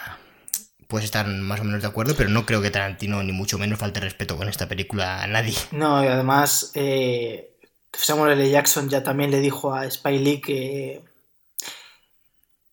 puedes 0.89 1.05
estar 1.05 1.27
más 1.27 1.61
o 1.61 1.65
menos 1.65 1.83
de 1.83 1.89
acuerdo, 1.89 2.17
pero 2.17 2.31
no 2.31 2.47
creo 2.47 2.63
que 2.63 2.71
Tarantino 2.71 3.23
ni 3.23 3.33
mucho 3.33 3.59
menos 3.59 3.79
falte 3.79 4.01
respeto 4.01 4.37
con 4.37 4.49
esta 4.49 4.69
película 4.69 5.23
a 5.23 5.27
nadie. 5.27 5.57
No, 5.71 6.03
y 6.03 6.09
además 6.09 6.73
eh, 6.75 7.57
Samuel 7.93 8.33
L. 8.33 8.51
Jackson 8.51 8.89
ya 8.89 9.03
también 9.03 9.31
le 9.31 9.41
dijo 9.41 9.75
a 9.75 9.87
Spike 9.87 10.19
Lee 10.19 10.41
que 10.41 11.05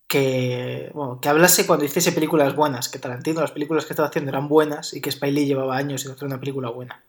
que, 0.06 0.90
bueno, 0.94 1.20
que 1.20 1.28
hablase 1.28 1.66
cuando 1.66 1.84
hiciese 1.84 2.12
películas 2.12 2.56
buenas, 2.56 2.88
que 2.88 2.98
Tarantino 2.98 3.42
las 3.42 3.50
películas 3.50 3.84
que 3.84 3.92
estaba 3.92 4.08
haciendo 4.08 4.30
eran 4.30 4.48
buenas 4.48 4.94
y 4.94 5.02
que 5.02 5.10
Spike 5.10 5.32
Lee 5.32 5.46
llevaba 5.46 5.76
años 5.76 6.00
sin 6.00 6.12
hacer 6.12 6.24
una 6.24 6.40
película 6.40 6.70
buena. 6.70 7.04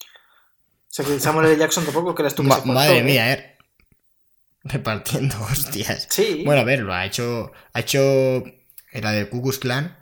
O 0.00 0.94
sea 0.94 1.04
que 1.04 1.20
Samuel 1.20 1.48
L. 1.48 1.58
Jackson 1.58 1.84
tampoco 1.84 2.14
que 2.14 2.22
las 2.22 2.34
tuvo 2.34 2.48
Madre 2.64 3.02
mía, 3.02 3.30
eh 3.32 3.54
repartiendo 4.64 5.36
hostias. 5.50 6.08
Sí. 6.10 6.42
Bueno, 6.44 6.62
a 6.62 6.64
ver, 6.64 6.80
lo 6.80 6.92
ha 6.92 7.06
hecho. 7.06 7.52
Ha 7.72 7.80
hecho. 7.80 8.42
Era 8.90 9.12
del 9.12 9.28
Ku 9.28 9.42
Clan, 9.60 9.96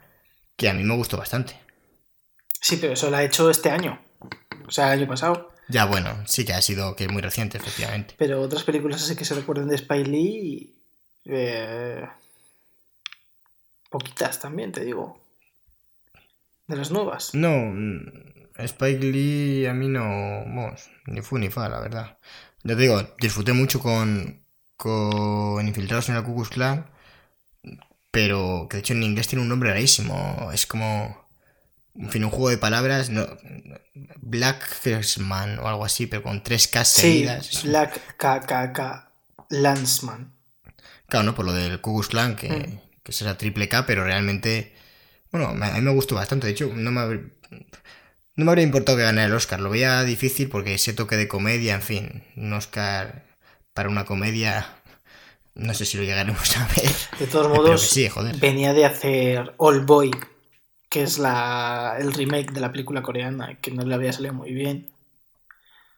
que 0.57 0.69
a 0.69 0.75
mí 0.75 0.85
me 0.85 0.97
gustó 0.97 1.17
bastante. 1.17 1.59
Sí, 2.61 2.77
pero 2.77 2.93
eso 2.93 3.11
lo 3.11 3.17
ha 3.17 3.25
hecho 3.25 3.51
este 3.51 3.71
año. 3.71 4.01
O 4.67 4.71
sea, 4.71 4.93
el 4.93 5.01
año 5.01 5.09
pasado. 5.09 5.52
Ya, 5.73 5.87
bueno, 5.87 6.15
sí 6.27 6.45
que 6.45 6.53
ha 6.53 6.61
sido 6.61 6.95
que 6.95 7.09
muy 7.09 7.23
reciente, 7.23 7.57
efectivamente. 7.57 8.15
Pero 8.19 8.43
otras 8.43 8.63
películas 8.63 9.03
así 9.03 9.17
que 9.17 9.25
se 9.25 9.35
recuerden 9.35 9.69
de 9.69 9.77
Spike 9.77 10.09
Lee. 10.09 10.77
Eh, 11.25 12.07
poquitas 13.89 14.39
también, 14.39 14.71
te 14.71 14.85
digo. 14.85 15.19
De 16.67 16.77
las 16.77 16.91
nuevas. 16.91 17.35
No, 17.35 17.57
mm, 17.57 18.53
Spike 18.59 19.01
Lee 19.01 19.67
a 19.67 19.73
mí 19.73 19.89
no. 19.89 20.03
Vamos, 20.03 20.91
ni 21.07 21.23
fu 21.23 21.39
ni 21.39 21.49
fa, 21.49 21.71
la 21.71 21.81
verdad. 21.81 22.19
Yo 22.63 22.77
te 22.77 22.83
digo, 22.83 23.03
disfruté 23.19 23.55
mucho 23.55 23.81
con, 23.81 24.45
con 24.77 25.67
Infiltrados 25.67 26.11
en 26.11 26.17
el 26.17 26.23
Ku 26.23 26.35
Klux 26.35 26.51
pero 28.11 28.67
que 28.69 28.77
de 28.77 28.81
hecho 28.81 28.93
en 28.93 29.03
inglés 29.03 29.27
tiene 29.27 29.43
un 29.43 29.49
nombre 29.49 29.71
rarísimo. 29.71 30.51
Es 30.53 30.67
como, 30.67 31.22
en 31.95 32.11
fin, 32.11 32.25
un 32.25 32.31
juego 32.31 32.51
de 32.51 32.59
palabras, 32.59 33.11
no, 33.11 33.27
Black 34.21 34.81
o 35.61 35.69
algo 35.69 35.85
así, 35.85 36.07
pero 36.07 36.23
con 36.23 36.43
tres 36.43 36.69
K 36.69 36.85
seguidas. 36.85 37.65
Black 37.65 38.17
KKK 38.17 39.11
Landsman. 39.51 40.33
Claro, 41.07 41.25
¿no? 41.25 41.35
Por 41.35 41.45
lo 41.45 41.53
del 41.53 41.81
Ku 41.81 42.01
Klux 42.01 42.37
que, 42.37 42.49
mm. 42.49 42.81
que 43.03 43.13
es 43.13 43.21
esa 43.21 43.37
triple 43.37 43.69
K, 43.69 43.85
pero 43.85 44.05
realmente, 44.05 44.75
bueno, 45.31 45.49
a 45.49 45.55
mí 45.55 45.81
me 45.83 45.91
gustó 45.93 46.15
bastante. 46.15 46.47
De 46.47 46.53
hecho, 46.55 46.71
no 46.75 46.91
me, 46.91 47.31
no 48.37 48.45
me 48.47 48.51
habría 48.51 48.65
importado 48.65 48.97
que 48.97 49.05
ganara 49.05 49.27
el 49.27 49.35
Oscar. 49.35 49.61
Lo 49.61 49.69
veía 49.69 50.03
difícil 50.05 50.49
porque 50.49 50.75
ese 50.75 50.95
toque 50.95 51.17
de 51.17 51.29
comedia, 51.29 51.75
en 51.75 51.83
fin, 51.83 52.25
un 52.37 52.53
Oscar 52.55 53.27
para 53.75 53.91
una 53.91 54.07
comedia. 54.07 54.67
No 55.55 55.75
sé 55.75 55.85
si 55.85 55.99
lo 55.99 56.05
llegaremos 56.05 56.57
a 56.57 56.67
ver. 56.69 56.93
De 57.19 57.27
todos 57.27 57.49
modos, 57.55 57.95
venía 58.41 58.73
de 58.73 58.87
hacer 58.87 59.53
All 59.59 59.85
Boy, 59.85 60.11
que 60.93 61.03
es 61.03 61.19
la, 61.19 61.97
el 61.99 62.13
remake 62.13 62.53
de 62.53 62.61
la 62.61 62.71
película 62.71 63.01
coreana, 63.01 63.59
que 63.63 63.71
no 63.71 63.83
le 63.83 63.95
había 63.95 64.13
salido 64.13 64.35
muy 64.35 64.53
bien. 64.53 64.91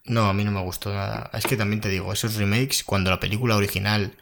No, 0.05 0.27
a 0.29 0.33
mí 0.33 0.45
no 0.45 0.53
me 0.53 0.63
gustó 0.63 0.95
nada. 0.95 1.31
Es 1.35 1.47
que 1.47 1.57
también 1.57 1.81
te 1.81 1.89
digo, 1.89 2.13
esos 2.13 2.37
remakes, 2.37 2.85
cuando 2.85 3.11
la 3.11 3.19
película 3.19 3.57
original 3.57 4.17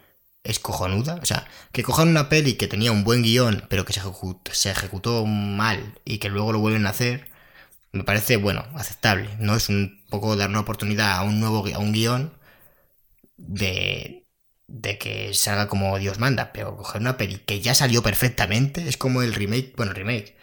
es 0.45 0.59
cojonuda, 0.59 1.17
o 1.23 1.27
sea, 1.27 1.47
que 1.73 1.83
cojan 1.83 2.09
una 2.09 2.31
peli 2.31 2.55
que 2.55 2.69
tenía 2.69 2.91
un 2.91 3.05
buen 3.05 3.23
guion, 3.23 3.67
pero 3.69 3.85
que 3.85 3.93
se, 3.93 4.71
ejecutó 4.71 5.27
mal 5.27 5.99
y 6.07 6.19
que 6.19 6.31
luego 6.31 6.53
lo 6.53 6.61
vuelven 6.61 6.87
a 6.87 6.91
hacer, 6.91 7.29
me 7.93 8.05
parece, 8.05 8.37
bueno, 8.39 8.65
aceptable. 8.75 9.29
No 9.41 9.55
es 9.57 9.69
un 9.69 10.03
poco 10.09 10.37
dar 10.37 10.49
una 10.49 10.61
oportunidad 10.61 11.13
a 11.19 11.23
un 11.23 11.39
nuevo 11.41 11.67
a 11.75 11.79
un 11.79 11.93
guion 11.93 12.33
de, 13.37 14.27
de 14.69 14.99
que 14.99 15.35
salga 15.35 15.69
como 15.69 15.99
Dios 15.99 16.19
manda, 16.19 16.53
pero 16.53 16.77
coger 16.79 17.03
una 17.03 17.19
peli 17.19 17.39
que 17.39 17.61
ya 17.61 17.75
salió 17.75 18.03
perfectamente 18.03 18.89
es 18.89 18.97
como 18.97 19.23
el 19.23 19.35
remake, 19.35 19.75
bueno, 19.77 19.93
remake, 19.93 20.37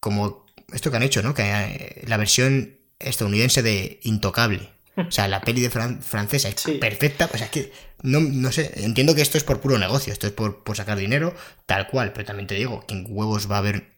como 0.00 0.46
esto 0.72 0.90
que 0.90 0.96
han 0.96 1.02
hecho, 1.02 1.22
¿no? 1.22 1.34
Que 1.34 1.42
eh, 1.44 2.04
la 2.06 2.16
versión 2.16 2.78
estadounidense 2.98 3.62
de 3.62 4.00
Intocable. 4.02 4.70
O 4.96 5.12
sea, 5.12 5.28
la 5.28 5.40
peli 5.40 5.60
de 5.60 5.70
francesa 5.70 6.48
es 6.48 6.56
perfecta. 6.80 7.30
O 7.32 7.36
sea, 7.36 7.46
es 7.46 7.52
que 7.52 7.72
no, 8.02 8.20
no 8.20 8.50
sé, 8.50 8.72
entiendo 8.76 9.14
que 9.14 9.22
esto 9.22 9.38
es 9.38 9.44
por 9.44 9.60
puro 9.60 9.78
negocio, 9.78 10.12
esto 10.12 10.26
es 10.26 10.32
por, 10.32 10.64
por 10.64 10.76
sacar 10.76 10.98
dinero, 10.98 11.34
tal 11.66 11.88
cual, 11.88 12.12
pero 12.12 12.26
también 12.26 12.46
te 12.46 12.54
digo, 12.54 12.84
¿quién 12.86 13.06
huevos 13.08 13.50
va 13.50 13.58
a 13.58 13.62
ver 13.62 13.96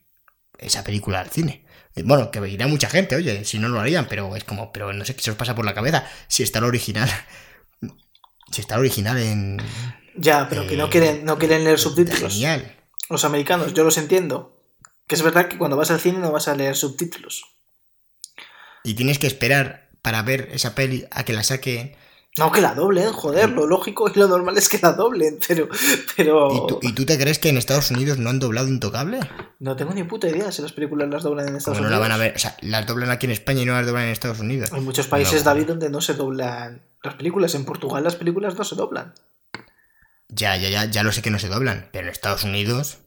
esa 0.59 0.85
película 0.85 1.20
al 1.20 1.31
cine? 1.31 1.64
Eh, 1.97 2.02
bueno, 2.05 2.31
que 2.31 2.47
irá 2.48 2.66
mucha 2.66 2.89
gente, 2.89 3.16
oye, 3.16 3.44
si 3.44 3.59
no 3.59 3.68
lo 3.68 3.81
harían, 3.81 4.06
pero 4.09 4.36
es 4.36 4.44
como, 4.44 4.72
pero 4.72 4.93
no 4.93 5.05
sé 5.05 5.14
qué 5.14 5.22
se 5.22 5.31
os 5.31 5.36
pasa 5.36 5.55
por 5.55 5.64
la 5.64 5.74
cabeza 5.74 6.06
si 6.28 6.43
está 6.43 6.59
el 6.59 6.66
original. 6.66 7.09
Si 8.52 8.62
está 8.62 8.74
el 8.74 8.81
original 8.81 9.16
en. 9.16 9.59
Ya, 10.16 10.48
pero 10.48 10.66
que 10.66 10.77
no 10.77 10.86
eh, 10.86 10.90
quieren, 10.90 11.24
no 11.24 11.39
quieren 11.39 11.62
leer 11.62 11.78
subtítulos. 11.78 12.32
Genial. 12.32 12.77
Los 13.09 13.24
americanos, 13.24 13.74
yo 13.74 13.85
los 13.85 13.97
entiendo. 13.97 14.60
Que 15.11 15.16
es 15.16 15.23
verdad 15.23 15.49
que 15.49 15.59
cuando 15.59 15.77
vas 15.77 15.91
al 15.91 15.99
cine 15.99 16.20
no 16.20 16.31
vas 16.31 16.47
a 16.47 16.55
leer 16.55 16.77
subtítulos. 16.77 17.45
Y 18.85 18.95
tienes 18.95 19.19
que 19.19 19.27
esperar 19.27 19.89
para 20.03 20.23
ver 20.23 20.49
esa 20.53 20.77
peli 20.77 21.05
a 21.11 21.24
que 21.24 21.32
la 21.32 21.43
saquen. 21.43 21.97
No, 22.39 22.53
que 22.53 22.61
la 22.61 22.77
doblen, 22.77 23.11
joder, 23.12 23.51
lo 23.51 23.66
lógico 23.66 24.09
y 24.09 24.16
lo 24.16 24.28
normal 24.28 24.57
es 24.57 24.69
que 24.69 24.78
la 24.81 24.93
doblen, 24.93 25.41
pero... 25.49 25.69
pero... 26.16 26.78
¿Y, 26.81 26.93
tú, 26.93 27.05
te 27.07 27.19
crees 27.19 27.41
que 27.41 27.49
en 27.49 27.57
Estados 27.57 27.91
Unidos 27.91 28.19
no 28.19 28.31
han 28.31 28.39
doblado 28.39 28.69
Intocable? 28.69 29.19
No 29.59 29.74
tengo 29.74 29.93
ni 29.95 30.05
puta 30.05 30.28
idea 30.28 30.53
si 30.53 30.62
las 30.62 30.70
películas 30.70 31.09
las 31.09 31.24
doblan 31.24 31.49
en 31.49 31.57
Estados 31.57 31.81
Unidos. 31.81 31.91
no 31.91 31.97
la 31.97 32.01
van 32.01 32.12
a 32.12 32.16
ver, 32.16 32.37
o 32.37 32.39
sea, 32.39 32.57
las 32.61 32.87
doblan 32.87 33.11
aquí 33.11 33.27
en 33.27 33.32
España 33.32 33.62
y 33.62 33.66
no 33.66 33.73
las 33.73 33.87
doblan 33.87 34.05
en 34.05 34.11
Estados 34.11 34.39
Unidos. 34.39 34.73
Hay 34.73 34.81
muchos 34.81 35.09
países, 35.09 35.43
David, 35.43 35.66
donde 35.66 35.91
no 35.91 36.01
se 36.01 36.15
doblan 36.15 36.82
las 37.03 37.15
películas. 37.15 37.57
En 37.57 37.65
Portugal 37.65 38.05
las 38.05 38.15
películas 38.15 38.55
no 38.55 38.62
se 38.62 38.77
doblan. 38.77 39.12
Ya, 40.28 40.57
ya, 40.57 40.69
ya, 40.69 40.85
ya 40.85 41.03
lo 41.03 41.11
sé 41.11 41.20
que 41.20 41.32
no 41.32 41.41
se 41.41 41.49
doblan, 41.49 41.89
pero 41.91 42.07
en 42.07 42.12
Estados 42.12 42.45
Unidos, 42.45 42.99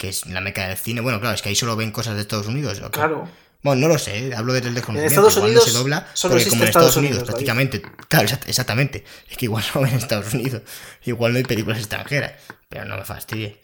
que 0.00 0.08
es 0.08 0.24
la 0.24 0.40
meca 0.40 0.66
del 0.66 0.78
cine, 0.78 1.02
bueno, 1.02 1.20
claro, 1.20 1.34
es 1.34 1.42
que 1.42 1.50
ahí 1.50 1.54
solo 1.54 1.76
ven 1.76 1.90
cosas 1.90 2.14
de 2.14 2.22
Estados 2.22 2.46
Unidos. 2.46 2.80
Claro. 2.90 3.28
Bueno, 3.62 3.82
no 3.82 3.88
lo 3.88 3.98
sé, 3.98 4.34
hablo 4.34 4.54
desde 4.54 4.68
el 4.68 4.74
desconocimiento. 4.74 5.20
En 5.20 5.28
Estados 5.28 5.44
Unidos 5.44 5.66
no 5.66 5.72
se 5.72 5.78
dobla, 5.78 6.06
porque 6.22 6.46
como 6.48 6.62
en 6.62 6.68
Estados, 6.68 6.96
Unidos, 6.96 7.24
prácticamente, 7.24 7.82
claro, 8.08 8.26
exactamente, 8.46 9.04
es 9.28 9.36
que 9.36 9.44
igual 9.44 9.62
no 9.74 9.86
en 9.86 9.96
Estados 9.96 10.32
Unidos, 10.32 10.62
igual 11.04 11.32
no 11.32 11.36
hay 11.36 11.44
películas 11.44 11.80
extranjeras, 11.80 12.32
pero 12.70 12.86
no 12.86 12.96
me 12.96 13.04
fastidie. 13.04 13.60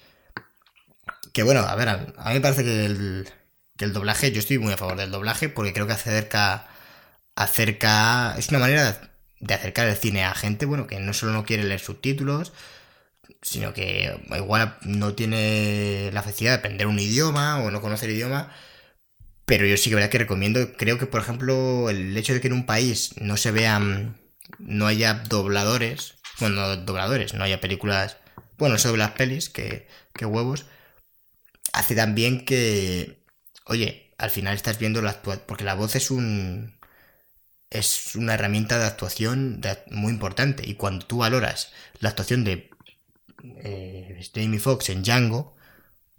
Que 1.33 1.43
bueno, 1.43 1.61
a 1.61 1.75
ver, 1.75 1.89
a, 1.89 1.97
mí 1.97 2.35
me 2.35 2.41
parece 2.43 2.65
que 2.65 2.85
el, 2.85 3.27
que 3.79 3.87
el 3.87 3.95
doblaje, 3.95 4.31
yo 4.31 4.41
estoy 4.41 4.59
muy 4.59 4.75
a 4.75 4.77
favor 4.77 4.97
del 4.99 5.11
doblaje 5.11 5.49
porque 5.49 5.73
creo 5.73 5.87
que 5.87 5.95
acerca, 5.95 6.69
acerca, 7.35 8.35
es 8.37 8.51
una 8.51 8.59
manera 8.59 9.11
de 9.41 9.55
acercar 9.55 9.89
el 9.89 9.97
cine 9.97 10.23
a 10.25 10.35
gente, 10.35 10.67
bueno, 10.67 10.87
que 10.87 11.01
no 11.01 11.15
solo 11.15 11.33
no 11.33 11.47
quiere 11.47 11.65
leer 11.65 11.81
subtítulos, 11.81 12.53
sino 13.43 13.73
que 13.75 14.19
igual 14.37 14.79
no 14.83 15.15
tiene 15.15 16.11
la 16.13 16.23
facilidad 16.23 16.53
de 16.53 16.59
aprender 16.59 16.87
un 16.87 16.99
idioma 16.99 17.61
o 17.61 17.71
no 17.71 17.81
conocer 17.81 18.11
el 18.11 18.17
idioma 18.17 18.53
pero 19.47 19.65
yo 19.67 19.77
sí 19.77 19.89
que 19.89 19.97
verdad 19.97 20.11
que 20.11 20.19
recomiendo, 20.19 20.73
creo 20.77 20.99
que 20.99 21.07
por 21.07 21.21
ejemplo 21.23 21.89
el 21.89 22.17
hecho 22.17 22.35
de 22.35 22.41
que 22.41 22.49
en 22.49 22.53
un 22.55 22.67
país 22.67 23.15
no 23.21 23.37
se 23.37 23.53
vean, 23.53 24.19
no 24.59 24.87
haya 24.89 25.15
dobladores, 25.15 26.17
bueno, 26.41 26.77
dobladores, 26.77 27.35
no 27.35 27.45
haya 27.45 27.61
películas, 27.61 28.19
bueno, 28.59 28.77
sobre 28.79 28.99
las 28.99 29.13
pelis, 29.13 29.49
que, 29.49 29.87
que 30.15 30.27
huevos, 30.27 30.67
hace 31.73 31.95
también 31.95 32.45
que, 32.45 33.25
oye, 33.67 34.15
al 34.19 34.31
final 34.31 34.55
estás 34.57 34.79
viendo 34.79 35.03
la 35.03 35.11
actuación, 35.11 35.45
porque 35.47 35.65
la 35.65 35.75
voz 35.75 35.95
es 35.97 36.11
un, 36.11 36.79
es 37.71 38.17
una 38.17 38.35
herramienta 38.35 38.79
de 38.79 38.87
actuación 38.87 39.61
muy 39.91 40.13
importante 40.13 40.69
y 40.69 40.75
cuando 40.75 41.07
tú 41.07 41.19
valoras 41.19 41.73
la 42.01 42.11
actuación 42.11 42.45
de 42.45 42.71
eh, 43.59 44.21
Jamie 44.35 44.59
Foxx 44.59 44.91
en 44.91 45.03
Django, 45.03 45.57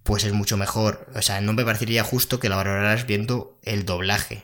pues 0.03 0.23
es 0.23 0.33
mucho 0.33 0.57
mejor. 0.57 1.07
O 1.15 1.21
sea, 1.21 1.41
no 1.41 1.53
me 1.53 1.65
parecería 1.65 2.03
justo 2.03 2.39
que 2.39 2.49
la 2.49 2.55
valoraras 2.55 3.05
viendo 3.05 3.59
el 3.63 3.85
doblaje. 3.85 4.43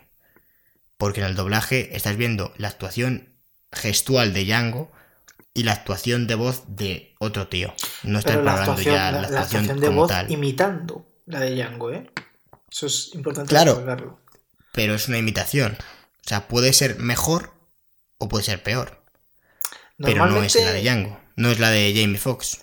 Porque 0.97 1.22
en 1.22 1.27
el 1.27 1.35
doblaje 1.35 1.95
estás 1.95 2.18
viendo 2.18 2.53
la 2.57 2.68
actuación 2.68 3.30
gestual 3.72 4.34
de 4.34 4.45
Django 4.45 4.91
y 5.53 5.64
la 5.64 5.73
actuación 5.73 6.27
de 6.27 6.35
voz 6.35 6.64
de 6.68 7.15
otro 7.19 7.47
tío. 7.47 7.73
No 8.03 8.19
estás 8.19 8.43
valorando 8.43 8.81
ya 8.81 9.11
la, 9.11 9.22
actuación, 9.22 9.80
de 9.80 9.89
voz 9.89 10.11
imitando 10.30 11.07
la 11.26 11.39
de 11.39 11.55
Django, 11.55 11.91
¿eh? 11.91 12.11
Eso 12.72 12.88
es 12.88 13.11
importante 13.14 13.49
claro, 13.49 14.19
Pero 14.73 14.95
es 14.95 15.07
una 15.07 15.18
imitación. 15.18 15.77
O 16.26 16.27
sea, 16.27 16.47
puede 16.47 16.73
ser 16.73 16.97
mejor 16.99 17.53
o 18.18 18.27
puede 18.27 18.43
ser 18.43 18.64
peor. 18.64 19.03
Pero 19.97 20.26
no 20.26 20.41
es 20.41 20.55
la 20.55 20.72
de 20.72 20.81
Django. 20.81 21.19
No 21.35 21.51
es 21.51 21.60
la 21.60 21.69
de 21.69 21.93
Jamie 21.95 22.18
Foxx. 22.18 22.61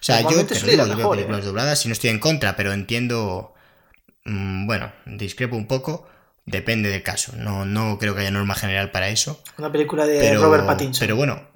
O 0.00 0.02
sea, 0.02 0.22
yo, 0.22 0.46
te 0.46 0.54
digo, 0.54 0.86
veo 0.96 1.10
películas 1.10 1.42
¿eh? 1.42 1.46
dobladas 1.46 1.84
y 1.84 1.88
no 1.88 1.92
estoy 1.92 2.08
en 2.08 2.18
contra, 2.18 2.56
pero 2.56 2.72
entiendo. 2.72 3.54
Mm, 4.24 4.66
bueno, 4.66 4.92
discrepo 5.04 5.56
un 5.56 5.66
poco. 5.66 6.08
Depende 6.46 6.88
del 6.88 7.02
caso. 7.02 7.34
No, 7.36 7.66
no 7.66 7.98
creo 7.98 8.14
que 8.14 8.22
haya 8.22 8.30
norma 8.30 8.54
general 8.54 8.90
para 8.90 9.10
eso. 9.10 9.42
Una 9.58 9.70
película 9.70 10.06
de 10.06 10.34
Robert 10.36 10.66
Pattinson. 10.66 11.00
Pero 11.06 11.16
bueno. 11.16 11.48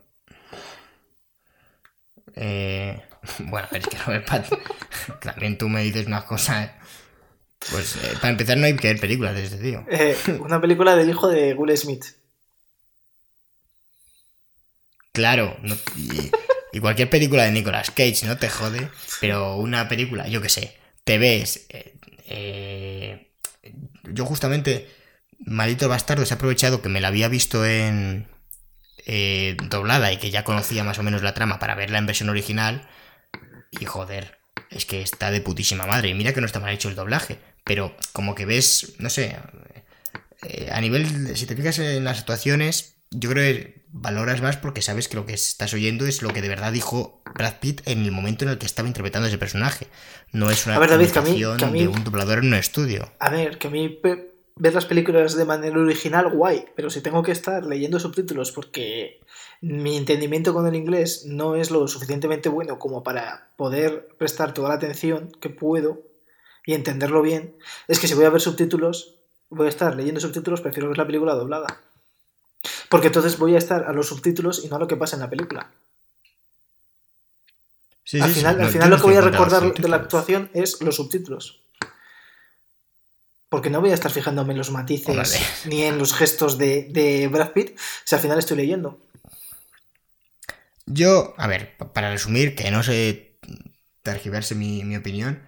Eh, 2.35 3.03
bueno, 3.39 3.67
es 3.73 3.87
que 3.87 3.97
Robert 3.99 4.29
Pattinson. 4.29 4.61
también 5.23 5.57
tú 5.57 5.71
me 5.71 5.83
dices 5.83 6.07
unas 6.07 6.25
cosas. 6.25 6.71
Pues 7.71 7.97
eh, 7.97 8.13
para 8.17 8.29
empezar, 8.29 8.59
no 8.59 8.67
hay 8.67 8.77
que 8.77 8.89
ver 8.89 9.01
películas 9.01 9.35
de 9.35 9.45
este 9.45 9.57
tío. 9.57 9.87
una 10.41 10.61
película 10.61 10.95
del 10.97 11.09
hijo 11.09 11.29
de 11.29 11.55
Will 11.55 11.77
Smith. 11.79 12.05
Claro, 15.13 15.57
no, 15.63 15.77
y 15.97 16.31
cualquier 16.81 17.11
película 17.11 17.45
de 17.45 17.53
Nicolas 17.53 17.91
Cage 17.91 18.27
no 18.27 18.37
te 18.37 18.49
jode, 18.49 18.89
pero 19.21 19.57
una 19.57 19.89
película, 19.89 20.27
yo 20.29 20.41
qué 20.41 20.49
sé, 20.49 20.77
te 21.05 21.19
ves. 21.19 21.67
Eh, 21.69 21.97
eh, 22.27 23.33
yo 24.05 24.25
justamente, 24.25 24.91
Maldito 25.39 25.89
Bastardo, 25.89 26.27
se 26.27 26.35
ha 26.35 26.37
aprovechado 26.37 26.83
que 26.83 26.89
me 26.89 27.01
la 27.01 27.09
había 27.09 27.29
visto 27.29 27.65
en 27.65 28.29
eh, 29.07 29.57
doblada 29.69 30.13
y 30.13 30.17
que 30.17 30.31
ya 30.31 30.45
conocía 30.45 30.85
más 30.85 30.99
o 30.99 31.03
menos 31.03 31.23
la 31.23 31.35
trama 31.35 31.59
para 31.59 31.75
verla 31.75 31.99
en 31.99 32.07
versión 32.07 32.29
original. 32.29 32.89
Y 33.71 33.85
joder, 33.85 34.39
es 34.71 34.87
que 34.87 35.03
está 35.03 35.31
de 35.31 35.41
putísima 35.41 35.87
madre. 35.87 36.09
Y 36.09 36.15
mira 36.15 36.33
que 36.33 36.41
no 36.41 36.47
está 36.47 36.61
mal 36.61 36.75
hecho 36.75 36.89
el 36.89 36.97
doblaje, 36.97 37.39
pero 37.65 37.97
como 38.13 38.35
que 38.35 38.47
ves, 38.47 38.95
no 38.99 39.11
sé, 39.11 39.37
a 40.71 40.81
nivel, 40.81 41.37
si 41.37 41.47
te 41.47 41.57
fijas 41.57 41.79
en 41.79 42.05
las 42.05 42.21
actuaciones, 42.21 42.97
yo 43.11 43.31
creo 43.31 43.45
que 43.45 43.84
valoras 43.95 44.43
más 44.43 44.57
porque 44.57 44.83
sabes 44.83 45.09
que 45.09 45.17
lo 45.17 45.25
que 45.25 45.35
estás 45.35 45.73
oyendo 45.73 46.05
es 46.05 46.21
lo 46.21 46.31
que 46.31 46.43
de 46.43 46.49
verdad 46.49 46.73
dijo 46.73 47.23
Brad 47.33 47.61
Pitt 47.61 47.81
en 47.87 48.05
el 48.05 48.11
momento 48.11 48.45
en 48.45 48.51
el 48.51 48.59
que 48.59 48.67
estaba 48.67 48.89
interpretando 48.89 49.29
ese 49.29 49.39
personaje. 49.39 49.87
No 50.33 50.51
es 50.51 50.67
una 50.67 50.75
interpretación 50.75 51.57
de 51.57 51.89
un 51.89 52.03
doblador 52.03 52.39
en 52.39 52.49
un 52.49 52.55
estudio. 52.55 53.13
A 53.21 53.31
ver, 53.31 53.57
que 53.57 53.69
a 53.69 53.71
mí 53.71 54.01
ver 54.03 54.75
las 54.75 54.85
películas 54.85 55.37
de 55.37 55.45
manera 55.45 55.79
original, 55.79 56.29
guay, 56.29 56.65
pero 56.75 56.91
si 56.91 57.03
tengo 57.03 57.23
que 57.23 57.31
estar 57.31 57.65
leyendo 57.65 58.01
subtítulos 58.01 58.51
porque 58.51 59.21
mi 59.61 59.97
entendimiento 59.97 60.53
con 60.53 60.67
el 60.67 60.75
inglés 60.75 61.25
no 61.27 61.55
es 61.55 61.71
lo 61.71 61.87
suficientemente 61.87 62.49
bueno 62.49 62.81
como 62.81 63.05
para 63.05 63.53
poder 63.57 64.09
prestar 64.19 64.55
toda 64.55 64.71
la 64.71 64.75
atención 64.75 65.31
que 65.41 65.51
puedo 65.51 66.03
y 66.67 66.75
entenderlo 66.75 67.23
bien, 67.23 67.57
es 67.87 68.01
que 68.01 68.09
si 68.09 68.15
voy 68.15 68.25
a 68.25 68.31
ver 68.31 68.41
subtítulos, 68.41 69.21
voy 69.51 69.67
a 69.67 69.71
estar 69.71 69.95
leyendo 69.95 70.21
subtítulos, 70.21 70.63
prefiero 70.63 70.89
ver 70.89 70.99
la 70.99 71.07
película 71.07 71.35
doblada. 71.35 71.81
Porque 72.89 73.09
entonces 73.09 73.39
voy 73.39 73.55
a 73.55 73.59
estar 73.59 73.85
a 73.85 73.93
los 73.93 74.09
subtítulos 74.09 74.65
y 74.65 74.69
no 74.69 74.77
a 74.77 74.79
lo 74.79 74.89
que 74.89 74.97
pasa 74.97 75.17
en 75.17 75.21
la 75.21 75.31
película. 75.31 75.71
al 78.21 78.31
final, 78.31 78.61
al 78.61 78.71
final 78.71 78.91
lo 78.91 78.97
que 78.97 79.03
voy 79.03 79.17
a 79.17 79.21
recordar 79.21 79.75
de 79.75 79.89
la 79.89 79.97
actuación 79.97 80.51
es 80.55 80.81
los 80.81 80.97
subtítulos. 80.97 81.61
Porque 83.49 83.71
no 83.71 83.81
voy 83.81 83.91
a 83.91 83.95
estar 83.95 84.11
fijándome 84.11 84.53
en 84.53 84.59
los 84.59 84.71
matices 84.71 85.67
ni 85.67 85.85
en 85.85 85.99
los 85.99 86.13
gestos 86.13 86.59
de, 86.59 87.29
Brad 87.31 87.53
Pitt 87.53 87.79
si 88.05 88.15
al 88.15 88.21
final 88.21 88.39
estoy 88.39 88.57
leyendo. 88.57 88.99
Yo, 90.87 91.35
a 91.39 91.47
ver, 91.47 91.77
para 91.77 92.11
resumir, 92.11 92.55
que 92.57 92.71
no 92.71 92.83
sé 92.83 93.39
tergiverse 94.03 94.55
mi, 94.55 94.85
mi 94.85 94.97
opinión, 94.97 95.41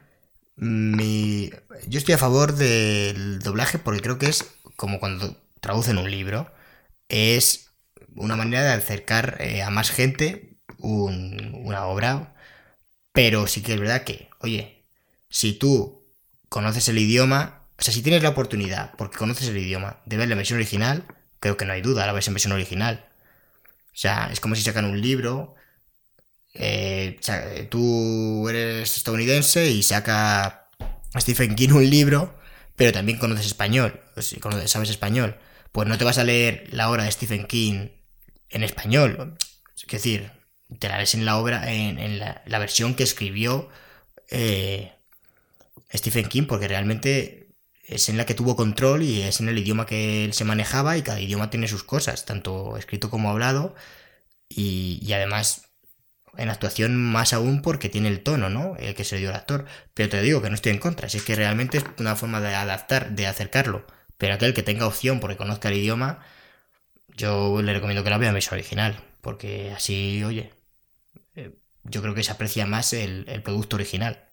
mi... 0.57 1.51
yo 1.87 1.99
estoy 1.99 2.15
a 2.15 2.19
favor 2.19 2.55
del 2.55 3.41
doblaje 3.41 3.79
porque 3.79 4.01
creo 4.01 4.19
que 4.19 4.29
es 4.29 4.47
como 4.77 4.99
cuando 4.99 5.37
traducen 5.61 5.99
un 5.99 6.11
libro 6.11 6.51
es 7.09 7.73
una 8.15 8.37
manera 8.37 8.63
de 8.63 8.73
acercar 8.73 9.37
eh, 9.41 9.63
a 9.63 9.71
más 9.71 9.91
gente 9.91 10.59
una 10.79 11.87
obra, 11.87 12.35
pero 13.13 13.47
sí 13.47 13.63
que 13.63 13.75
es 13.75 13.81
verdad 13.81 14.05
que, 14.05 14.29
oye, 14.41 14.85
si 15.29 15.55
tú 15.55 16.05
conoces 16.49 16.89
el 16.89 16.99
idioma, 16.99 17.63
o 17.79 17.83
sea, 17.83 17.93
si 17.93 18.03
tienes 18.03 18.23
la 18.23 18.31
oportunidad, 18.31 18.93
porque 18.97 19.19
conoces 19.19 19.49
el 19.49 19.57
idioma, 19.59 20.01
de 20.07 20.17
ver 20.17 20.29
la 20.29 20.35
versión 20.35 20.59
original, 20.59 21.05
creo 21.41 21.57
que 21.57 21.65
no 21.65 21.73
hay 21.73 21.83
duda, 21.83 22.07
la 22.07 22.13
ves 22.13 22.29
en 22.29 22.35
versión 22.35 22.53
original. 22.53 23.07
O 23.89 23.99
sea, 23.99 24.29
es 24.33 24.41
como 24.41 24.55
si 24.55 24.63
sacan 24.63 24.85
un 24.85 25.01
libro, 25.01 25.55
eh, 26.55 27.19
tú 27.71 28.49
eres 28.49 28.97
estadounidense 28.97 29.71
y 29.71 29.83
saca 29.83 30.69
Stephen 31.17 31.55
King 31.55 31.71
un 31.71 31.89
libro, 31.89 32.39
pero 32.77 32.93
también 32.93 33.19
conoces 33.19 33.47
español, 33.47 34.01
sabes 34.67 34.91
español, 34.91 35.37
pues 35.77 35.87
no 35.89 35.99
te 35.99 36.05
vas 36.07 36.17
a 36.17 36.25
leer 36.25 36.67
la 36.73 36.89
obra 36.89 37.05
de 37.05 37.13
Stephen 37.13 37.47
King 37.47 37.89
en 38.49 38.63
español. 38.63 39.37
Es 39.77 39.87
decir, 39.87 40.33
te 40.79 40.89
la 40.89 40.97
lees 40.97 41.13
en 41.13 41.27
la 41.27 41.37
obra, 41.37 41.71
en, 41.71 42.19
la, 42.19 42.59
versión 42.59 42.95
que 42.95 43.03
escribió 43.03 43.69
eh, 44.31 44.95
Stephen 45.93 46.31
King, 46.31 46.45
porque 46.49 46.67
realmente 46.67 47.51
es 47.85 48.09
en 48.09 48.17
la 48.17 48.25
que 48.25 48.33
tuvo 48.33 48.57
control 48.57 49.03
y 49.03 49.21
es 49.21 49.41
en 49.41 49.51
el 49.51 49.59
idioma 49.59 49.85
que 49.85 50.25
él 50.25 50.33
se 50.33 50.47
manejaba 50.47 50.97
y 50.97 51.03
cada 51.03 51.21
idioma 51.21 51.51
tiene 51.51 51.69
sus 51.69 51.85
cosas, 51.85 52.25
tanto 52.25 52.79
escrito 52.79 53.11
como 53.11 53.29
hablado 53.29 53.75
y, 54.49 55.13
además 55.13 55.67
en 56.39 56.49
actuación 56.49 56.97
más 56.97 57.35
aún 57.35 57.61
porque 57.61 57.91
tiene 57.91 58.09
el 58.09 58.23
tono, 58.23 58.49
¿no? 58.49 58.77
El 58.79 58.95
que 58.95 59.05
se 59.05 59.19
dio 59.19 59.29
el 59.29 59.37
actor. 59.37 59.67
Pero 59.93 60.09
te 60.09 60.23
digo 60.23 60.41
que 60.41 60.49
no 60.49 60.55
estoy 60.55 60.73
en 60.73 60.79
contra, 60.79 61.11
si 61.11 61.19
es 61.19 61.23
que 61.23 61.35
realmente 61.37 61.77
es 61.77 61.85
una 61.99 62.17
forma 62.17 62.41
de 62.41 62.55
adaptar, 62.55 63.11
de 63.11 63.27
acercarlo. 63.27 63.85
Pero 64.19 64.35
aquel 64.35 64.55
que 64.55 64.63
tenga 64.63 64.87
opción 64.87 65.21
porque 65.21 65.37
conozca 65.37 65.69
el 65.69 65.77
idioma, 65.77 66.25
yo 67.17 67.61
le 67.63 67.73
recomiendo 67.73 68.05
que 68.05 68.11
la 68.11 68.19
vea 68.19 68.29
en 68.29 68.35
versión 68.35 68.55
original, 68.55 69.03
porque 69.21 69.73
así, 69.73 70.23
oye, 70.25 70.53
eh, 71.35 71.53
yo 71.85 72.03
creo 72.03 72.15
que 72.15 72.25
se 72.25 72.33
aprecia 72.33 72.67
más 72.67 72.93
el, 72.93 73.25
el 73.29 73.43
producto 73.43 73.77
original. 73.77 74.27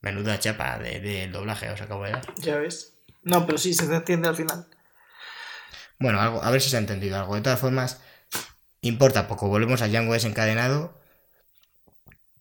Menuda 0.00 0.38
chapa 0.38 0.78
de, 0.78 1.28
doblaje 1.28 1.68
os 1.70 1.80
acabo 1.80 2.04
de 2.04 2.12
dar. 2.12 2.34
Ya 2.36 2.56
ves. 2.56 2.94
No, 3.22 3.44
pero 3.46 3.58
sí, 3.58 3.74
se 3.74 3.84
entiende 3.92 4.28
al 4.28 4.36
final. 4.36 4.66
Bueno, 5.98 6.20
algo, 6.20 6.42
a 6.42 6.50
ver 6.50 6.60
si 6.60 6.70
se 6.70 6.76
ha 6.76 6.80
entendido 6.80 7.18
algo. 7.18 7.34
De 7.34 7.40
todas 7.40 7.58
formas, 7.58 8.00
importa 8.80 9.26
poco. 9.26 9.48
Volvemos 9.48 9.82
a 9.82 9.88
Django 9.88 10.12
desencadenado. 10.12 10.97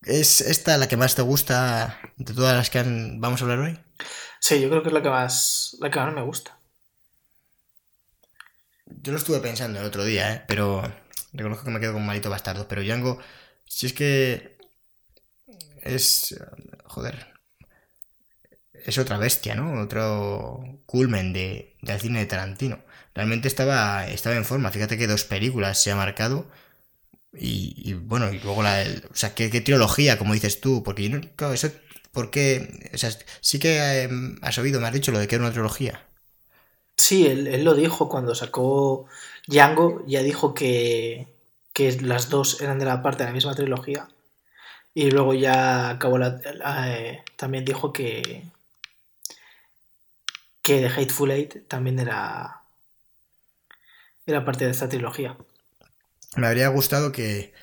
¿Es 0.04 0.42
esta 0.42 0.78
la 0.78 0.88
que 0.88 0.98
más 0.98 1.16
te 1.16 1.22
gusta 1.22 2.00
de 2.18 2.34
todas 2.34 2.56
las 2.56 2.70
que 2.70 2.84
vamos 3.18 3.42
a 3.42 3.46
hablar 3.46 3.60
hoy? 3.60 3.80
Sí, 4.40 4.62
yo 4.62 4.70
creo 4.70 4.82
que 4.82 4.90
es 4.90 4.94
la 4.94 5.02
que 5.02 5.10
más, 5.10 5.76
la 5.80 5.90
que 5.90 6.00
más 6.00 6.14
me 6.14 6.22
gusta. 6.22 6.58
Yo 8.86 9.12
lo 9.12 9.18
estuve 9.18 9.40
pensando 9.40 9.80
el 9.80 9.86
otro 9.86 10.06
día, 10.06 10.34
¿eh? 10.34 10.44
pero 10.48 10.82
reconozco 11.34 11.66
que 11.66 11.72
me 11.72 11.80
quedo 11.80 11.94
con 11.94 12.06
Malito 12.06 12.30
Bastardo. 12.30 12.68
Pero 12.68 12.82
Django, 12.82 13.20
si 13.66 13.88
es 13.88 13.94
que 13.94 14.58
es... 15.82 16.36
Joder, 16.86 17.28
es 18.74 18.98
otra 18.98 19.18
bestia, 19.18 19.56
¿no? 19.56 19.82
Otro 19.82 20.82
culmen 20.86 21.34
de, 21.34 21.76
del 21.82 22.00
cine 22.00 22.20
de 22.20 22.26
Tarantino. 22.26 22.80
Realmente 23.14 23.48
estaba, 23.48 24.08
estaba 24.08 24.36
en 24.36 24.46
forma. 24.46 24.72
Fíjate 24.72 24.98
que 24.98 25.08
dos 25.08 25.26
películas 25.26 25.82
se 25.82 25.92
ha 25.92 25.96
marcado. 25.96 26.50
Y, 27.34 27.94
bueno, 27.94 28.32
y 28.32 28.40
luego 28.40 28.64
la. 28.64 28.84
o 29.12 29.16
sea, 29.16 29.36
¿qué, 29.36 29.50
trilogía, 29.62 30.18
como 30.18 30.34
dices 30.34 30.62
tú? 30.62 30.84
Porque 30.84 31.04
yo 31.10 31.18
no. 31.18 31.22
Claro, 31.36 31.54
eso. 31.54 31.70
Porque. 32.12 32.90
O 32.94 32.98
sea, 32.98 33.12
sí 33.42 33.60
que 33.60 34.04
em, 34.04 34.38
has 34.42 34.58
oído, 34.58 34.80
me 34.80 34.88
has 34.88 34.94
dicho 34.94 35.12
lo 35.12 35.20
de 35.20 35.28
que 35.28 35.36
era 35.36 35.44
una 35.46 35.54
trilogía. 35.54 36.06
Sí, 36.96 37.28
él, 37.28 37.64
lo 37.64 37.76
dijo 37.76 38.10
cuando 38.10 38.36
sacó 38.36 39.08
Django. 39.48 40.04
Ya 40.08 40.24
dijo 40.24 40.54
que, 40.54 41.28
que 41.74 41.92
las 42.02 42.30
dos 42.30 42.62
eran 42.62 42.80
de 42.80 42.86
la 42.86 43.02
parte 43.04 43.24
de 43.24 43.30
la 43.30 43.34
misma 43.34 43.56
trilogía. 43.56 44.10
Y 44.94 45.12
luego 45.12 45.34
ya 45.34 45.92
acabó 45.92 46.18
la. 46.18 46.40
Eh, 46.88 47.24
también 47.36 47.66
dijo 47.66 47.94
que, 47.94 48.44
que 50.64 50.80
The 50.80 50.88
Hateful 50.88 51.32
Eight 51.32 51.68
también 51.68 52.00
era, 52.00 52.62
era 54.26 54.44
parte 54.46 54.66
de 54.66 54.72
esta 54.72 54.90
trilogía. 54.90 55.38
Me 56.38 56.48
habría 56.48 56.68
gustado 56.70 57.12
que 57.12 57.54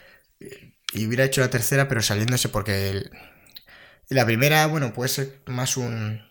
y 0.93 1.07
hubiera 1.07 1.25
hecho 1.25 1.41
la 1.41 1.51
tercera, 1.51 1.89
pero 1.89 2.03
saliéndose 2.03 2.49
porque 2.49 3.11
la 4.09 4.27
primera, 4.27 4.67
bueno, 4.67 4.93
puede 4.93 5.09
ser 5.09 5.43
más 5.47 5.77
un 5.77 6.23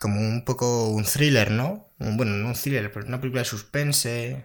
como 0.00 0.20
un 0.20 0.44
poco 0.44 0.88
un 0.90 1.04
thriller, 1.04 1.50
¿no? 1.50 1.92
bueno, 1.98 2.32
no 2.32 2.48
un 2.48 2.54
thriller, 2.54 2.92
pero 2.92 3.06
una 3.06 3.20
película 3.20 3.42
de 3.42 3.48
suspense. 3.48 4.44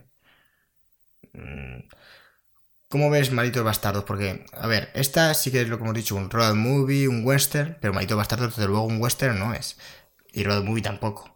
Mm, 1.34 1.82
¿Cómo 2.90 3.10
ves 3.10 3.32
Malitos 3.32 3.64
Bastardos? 3.64 4.03
Porque, 4.03 4.45
a 4.53 4.68
ver, 4.68 4.91
esta 4.94 5.34
sí 5.34 5.52
que 5.52 5.62
es 5.62 5.68
lo 5.70 5.78
que 5.78 5.84
hemos 5.84 5.95
dicho, 5.95 6.16
un 6.16 6.30
road 6.30 6.53
movie, 6.56 7.08
un 7.08 7.26
western, 7.26 7.78
pero 7.82 7.94
Malitos 7.94 8.18
Bastardos 8.18 8.56
desde 8.56 8.68
luego 8.68 8.84
un 8.86 9.02
western 9.02 9.40
no 9.40 9.53
es. 9.53 9.78
Y 10.34 10.44
road 10.44 10.64
movie 10.64 10.84
tampoco. 10.84 11.36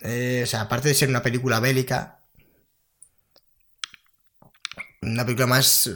Eh, 0.00 0.40
o 0.44 0.46
sea, 0.46 0.62
aparte 0.62 0.88
de 0.88 0.94
ser 0.94 1.08
una 1.08 1.22
película 1.22 1.60
bélica, 1.60 2.17
una 5.02 5.24
película 5.24 5.46
más 5.46 5.90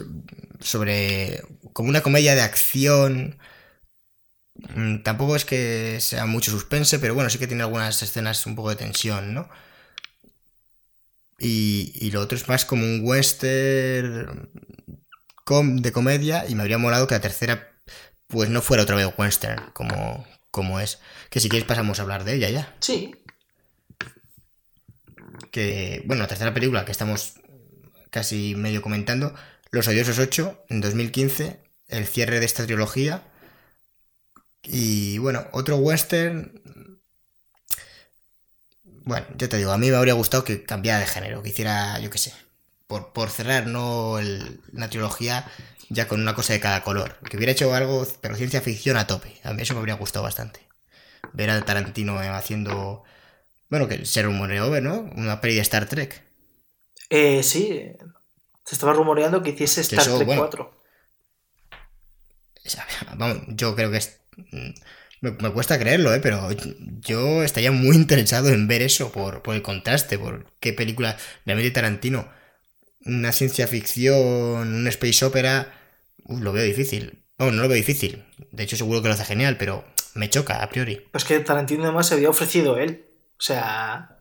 sobre. 0.59 1.43
como 1.73 1.89
una 1.89 2.01
comedia 2.01 2.35
de 2.35 2.41
acción. 2.41 3.37
Mm, 4.75 5.03
tampoco 5.03 5.35
es 5.35 5.45
que 5.45 5.97
sea 5.99 6.25
mucho 6.25 6.51
suspense, 6.51 6.99
pero 6.99 7.13
bueno, 7.15 7.29
sí 7.29 7.37
que 7.39 7.47
tiene 7.47 7.63
algunas 7.63 8.01
escenas 8.03 8.45
un 8.45 8.55
poco 8.55 8.69
de 8.69 8.75
tensión, 8.77 9.33
¿no? 9.33 9.49
Y, 11.39 11.91
y 11.95 12.11
lo 12.11 12.21
otro 12.21 12.37
es 12.37 12.47
más 12.47 12.65
como 12.65 12.83
un 12.83 13.01
western 13.03 14.49
de 15.45 15.91
comedia 15.91 16.45
y 16.47 16.55
me 16.55 16.61
habría 16.61 16.77
molado 16.77 17.07
que 17.07 17.15
la 17.15 17.21
tercera 17.21 17.69
pues 18.27 18.49
no 18.49 18.61
fuera 18.61 18.83
otra 18.83 18.95
vez 18.95 19.07
western 19.17 19.71
como, 19.73 20.25
como 20.51 20.79
es. 20.79 20.99
Que 21.29 21.39
si 21.39 21.49
quieres 21.49 21.67
pasamos 21.67 21.99
a 21.99 22.03
hablar 22.03 22.23
de 22.23 22.35
ella 22.35 22.49
ya. 22.49 22.75
Sí, 22.79 23.13
que, 25.51 26.03
bueno, 26.05 26.23
la 26.23 26.27
tercera 26.27 26.53
película 26.53 26.85
que 26.85 26.91
estamos 26.91 27.35
casi 28.13 28.55
medio 28.55 28.81
comentando, 28.81 29.33
Los 29.71 29.87
Odiosos 29.87 30.19
8, 30.19 30.65
en 30.69 30.81
2015, 30.81 31.59
el 31.87 32.05
cierre 32.05 32.39
de 32.39 32.45
esta 32.45 32.65
trilogía. 32.65 33.23
Y 34.61 35.17
bueno, 35.17 35.47
otro 35.51 35.77
western. 35.77 36.61
Bueno, 38.83 39.25
ya 39.35 39.49
te 39.49 39.57
digo, 39.57 39.71
a 39.71 39.77
mí 39.77 39.89
me 39.89 39.97
habría 39.97 40.13
gustado 40.13 40.45
que 40.45 40.63
cambiara 40.63 40.99
de 40.99 41.07
género, 41.07 41.41
que 41.41 41.49
hiciera, 41.49 41.99
yo 41.99 42.09
qué 42.09 42.19
sé, 42.19 42.33
por, 42.87 43.11
por 43.11 43.29
cerrar 43.29 43.67
no 43.67 44.19
una 44.71 44.89
trilogía 44.89 45.45
ya 45.89 46.07
con 46.07 46.21
una 46.21 46.35
cosa 46.35 46.53
de 46.53 46.59
cada 46.59 46.83
color. 46.83 47.17
Que 47.29 47.37
hubiera 47.37 47.51
hecho 47.51 47.73
algo, 47.73 48.07
pero 48.21 48.35
ciencia 48.35 48.61
ficción 48.61 48.95
a 48.95 49.07
tope. 49.07 49.41
A 49.43 49.53
mí 49.53 49.61
eso 49.63 49.73
me 49.73 49.79
habría 49.79 49.95
gustado 49.95 50.23
bastante. 50.23 50.61
Ver 51.33 51.49
a 51.49 51.65
Tarantino 51.65 52.19
haciendo 52.19 53.03
bueno, 53.69 53.87
que 53.87 54.05
se 54.05 54.21
rumoreó, 54.21 54.79
¿no? 54.81 55.09
Una 55.15 55.41
peli 55.41 55.55
de 55.55 55.61
Star 55.61 55.87
Trek. 55.87 56.23
Eh, 57.15 57.43
sí. 57.43 57.91
Se 58.65 58.73
estaba 58.73 58.93
rumoreando 58.93 59.43
que 59.43 59.51
hiciese 59.51 59.81
Star 59.81 60.03
Trek 60.03 60.35
4. 60.35 60.83
Vamos, 63.17 63.43
yo 63.49 63.75
creo 63.75 63.91
que 63.91 63.97
es. 63.97 64.19
Me, 65.21 65.51
cuesta 65.53 65.77
creerlo, 65.77 66.11
¿eh? 66.11 66.19
Pero 66.19 66.49
yo 67.01 67.43
estaría 67.43 67.71
muy 67.71 67.95
interesado 67.95 68.49
en 68.49 68.67
ver 68.67 68.81
eso 68.81 69.11
por, 69.11 69.43
el 69.45 69.61
contraste, 69.61 70.17
por 70.17 70.51
qué 70.59 70.73
película 70.73 71.15
realmente 71.45 71.69
Tarantino. 71.69 72.27
Una 73.05 73.31
ciencia 73.31 73.67
ficción, 73.67 74.73
un 74.73 74.87
space 74.87 75.23
opera. 75.23 75.71
lo 76.27 76.51
veo 76.51 76.63
difícil. 76.63 77.23
Bueno, 77.37 77.53
no 77.53 77.61
lo 77.61 77.67
veo 77.67 77.77
difícil. 77.77 78.25
De 78.51 78.63
hecho, 78.63 78.75
seguro 78.75 79.03
que 79.03 79.09
lo 79.09 79.13
hace 79.13 79.25
genial, 79.25 79.57
pero 79.59 79.85
me 80.15 80.31
choca 80.31 80.63
a 80.63 80.69
priori. 80.69 81.05
Pues 81.11 81.25
que 81.25 81.39
Tarantino 81.41 81.83
además 81.83 82.07
se 82.07 82.15
había 82.15 82.31
ofrecido 82.31 82.79
él. 82.79 83.05
O 83.37 83.41
sea. 83.41 84.12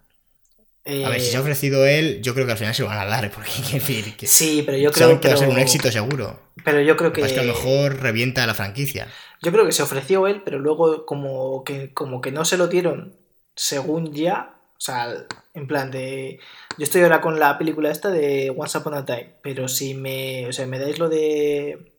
A 0.85 1.11
ver, 1.11 1.21
si 1.21 1.31
se 1.31 1.37
ha 1.37 1.39
eh, 1.39 1.43
ofrecido 1.43 1.87
él, 1.87 2.21
yo 2.23 2.35
creo 2.35 2.45
que 2.45 2.53
al 2.53 2.59
final 2.59 2.75
se 2.75 2.83
van 2.83 2.99
a 2.99 3.05
dar, 3.05 3.31
porque 3.31 3.51
hay 3.57 3.63
que 3.63 3.75
decir 3.75 4.17
que. 4.17 4.27
Sí, 4.27 4.63
pero 4.67 4.77
yo 4.79 4.91
creo 4.91 5.21
que. 5.21 5.29
va 5.29 5.35
a 5.35 5.37
ser 5.37 5.49
un 5.49 5.59
éxito 5.59 5.91
seguro. 5.93 6.41
Pero 6.65 6.81
yo 6.81 6.97
creo 6.97 7.13
que. 7.13 7.21
Es 7.21 7.33
que 7.33 7.41
a 7.41 7.45
lo 7.45 7.53
mejor 7.53 8.01
revienta 8.01 8.47
la 8.47 8.55
franquicia. 8.55 9.09
Yo 9.43 9.53
creo 9.53 9.65
que 9.65 9.73
se 9.73 9.83
ofreció 9.83 10.27
él, 10.27 10.43
pero 10.45 10.59
luego, 10.59 11.07
como 11.07 11.63
que, 11.63 11.93
como 11.93 12.21
que 12.21 12.33
no 12.33 12.45
se 12.45 12.57
lo 12.57 12.67
dieron 12.67 13.17
según 13.55 14.13
ya. 14.13 14.57
O 14.77 14.81
sea, 14.85 15.15
en 15.55 15.69
plan 15.69 15.93
de. 15.93 16.41
Yo 16.77 16.85
estoy 16.85 17.03
ahora 17.03 17.21
con 17.21 17.39
la 17.39 17.59
película 17.59 17.91
esta 17.91 18.11
de 18.11 18.53
Once 18.57 18.77
Upon 18.77 18.95
a 18.95 19.05
Time, 19.05 19.37
pero 19.41 19.69
si 19.69 19.95
me. 19.95 20.49
O 20.49 20.53
sea, 20.53 20.67
me 20.67 20.81
dais 20.81 20.99
lo 20.99 21.09
de. 21.09 21.93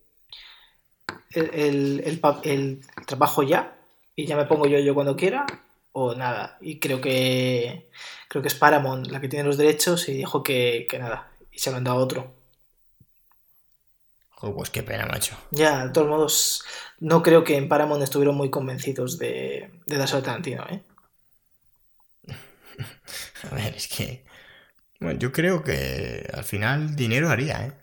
El, 1.32 2.04
el 2.44 2.82
trabajo 3.08 3.42
ya, 3.44 3.78
y 4.16 4.26
ya 4.26 4.36
me 4.36 4.46
pongo 4.46 4.68
yo 4.68 4.78
yo 4.78 4.94
cuando 4.94 5.16
quiera, 5.16 5.46
o 5.94 6.16
nada. 6.16 6.58
Y 6.62 6.80
creo 6.80 7.00
que 7.02 7.90
creo 8.34 8.42
que 8.42 8.48
es 8.48 8.56
Paramount 8.56 9.12
la 9.12 9.22
que 9.22 9.30
tiene 9.30 9.46
los 9.46 9.58
derechos 9.58 10.10
y 10.10 10.14
dijo 10.14 10.42
que, 10.42 10.88
nada. 11.00 11.32
Y 11.52 11.60
se 11.60 11.70
lo 11.70 11.78
han 11.78 11.84
dado 11.84 12.00
a 12.00 12.02
otro. 12.02 12.34
pues 14.42 14.72
qué 14.72 14.82
pena, 14.82 15.06
macho. 15.06 15.38
Ya, 15.52 15.86
de 15.86 15.94
todos 15.94 16.08
modos, 16.08 16.64
no 16.98 17.22
creo 17.22 17.44
que 17.44 17.58
en 17.58 17.70
Paramount 17.70 18.02
estuvieron 18.02 18.36
muy 18.36 18.50
convencidos 18.50 19.20
de, 19.20 19.70
de 19.86 19.98
darse 19.98 20.18
a 20.18 20.24
Tarantino, 20.24 20.66
¿eh? 20.68 20.82
a 23.52 23.54
ver, 23.54 23.76
es 23.76 23.88
que. 23.88 24.26
Bueno, 25.00 25.20
yo 25.20 25.32
creo 25.32 25.64
que 25.64 26.28
al 26.34 26.44
final 26.44 26.96
dinero 26.96 27.30
haría, 27.30 27.68
¿eh? 27.68 27.74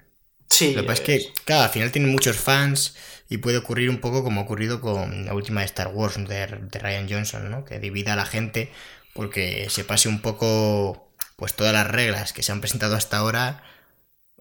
Sí. 0.49 0.75
Lo 0.75 0.83
que 0.83 0.89
pasa 0.89 1.03
es 1.03 1.07
que, 1.07 1.33
claro, 1.45 1.63
al 1.63 1.71
final 1.71 1.93
tiene 1.93 2.09
muchos 2.09 2.37
fans 2.37 2.97
y 3.29 3.37
puede 3.39 3.59
ocurrir 3.59 3.89
un 3.89 4.01
poco 4.01 4.25
como 4.25 4.41
ha 4.41 4.45
ocurrido 4.45 4.81
con 4.81 5.27
la 5.27 5.35
última 5.35 5.61
de 5.61 5.67
Star 5.67 5.89
Wars 5.95 6.17
de, 6.27 6.47
Ryan 6.47 7.09
Johnson, 7.09 7.49
¿no? 7.53 7.65
Que 7.65 7.79
divida 7.79 8.15
a 8.15 8.17
la 8.17 8.27
gente 8.27 8.73
porque 9.15 9.69
se 9.71 9.85
pase 9.85 10.09
un 10.09 10.21
poco, 10.21 11.13
pues 11.37 11.55
todas 11.55 11.73
las 11.73 11.87
reglas 11.87 12.33
que 12.33 12.43
se 12.43 12.53
han 12.53 12.61
presentado 12.61 12.97
hasta 12.97 13.19
ahora. 13.19 13.63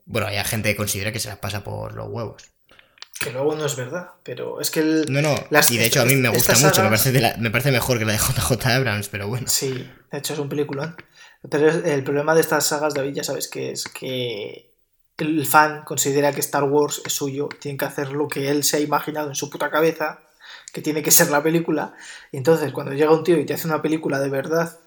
Bueno, 0.05 0.27
hay 0.27 0.43
gente 0.43 0.69
que 0.69 0.75
considera 0.75 1.11
que 1.11 1.19
se 1.19 1.29
las 1.29 1.37
pasa 1.37 1.63
por 1.63 1.93
los 1.93 2.07
huevos. 2.09 2.43
Que 3.19 3.31
luego 3.31 3.53
no 3.55 3.65
es 3.65 3.75
verdad, 3.75 4.11
pero 4.23 4.61
es 4.61 4.71
que 4.71 4.79
el, 4.79 5.05
No, 5.11 5.21
no, 5.21 5.35
las- 5.49 5.69
y 5.71 5.77
de 5.77 5.85
hecho 5.87 6.01
a 6.01 6.05
mí 6.05 6.15
me 6.15 6.29
gusta 6.29 6.53
mucho, 6.57 6.81
me 6.83 6.87
parece, 6.89 7.11
de 7.11 7.19
la- 7.21 7.35
me 7.37 7.51
parece 7.51 7.71
mejor 7.71 7.99
que 7.99 8.05
la 8.05 8.13
de 8.13 8.17
JJ 8.19 8.65
Abrams, 8.75 9.09
pero 9.09 9.27
bueno. 9.27 9.47
Sí, 9.49 9.89
de 10.11 10.17
hecho 10.17 10.33
es 10.33 10.39
un 10.39 10.47
peliculón. 10.49 10.95
Pero 11.49 11.69
el 11.69 12.03
problema 12.03 12.33
de 12.33 12.41
estas 12.41 12.65
sagas, 12.67 12.93
David, 12.93 13.13
ya 13.15 13.23
sabes 13.23 13.49
que 13.49 13.71
es 13.71 13.83
que 13.85 14.73
el 15.17 15.45
fan 15.45 15.83
considera 15.83 16.31
que 16.31 16.39
Star 16.39 16.63
Wars 16.63 17.01
es 17.05 17.11
suyo, 17.13 17.49
tiene 17.59 17.77
que 17.77 17.85
hacer 17.85 18.11
lo 18.13 18.27
que 18.29 18.49
él 18.49 18.63
se 18.63 18.77
ha 18.77 18.79
imaginado 18.79 19.27
en 19.27 19.35
su 19.35 19.49
puta 19.49 19.69
cabeza, 19.69 20.21
que 20.71 20.81
tiene 20.81 21.01
que 21.01 21.11
ser 21.11 21.29
la 21.29 21.43
película. 21.43 21.93
Y 22.31 22.37
entonces, 22.37 22.71
cuando 22.71 22.93
llega 22.93 23.11
un 23.11 23.23
tío 23.23 23.37
y 23.37 23.45
te 23.45 23.53
hace 23.53 23.67
una 23.67 23.81
película 23.81 24.19
de 24.19 24.29
verdad, 24.29 24.79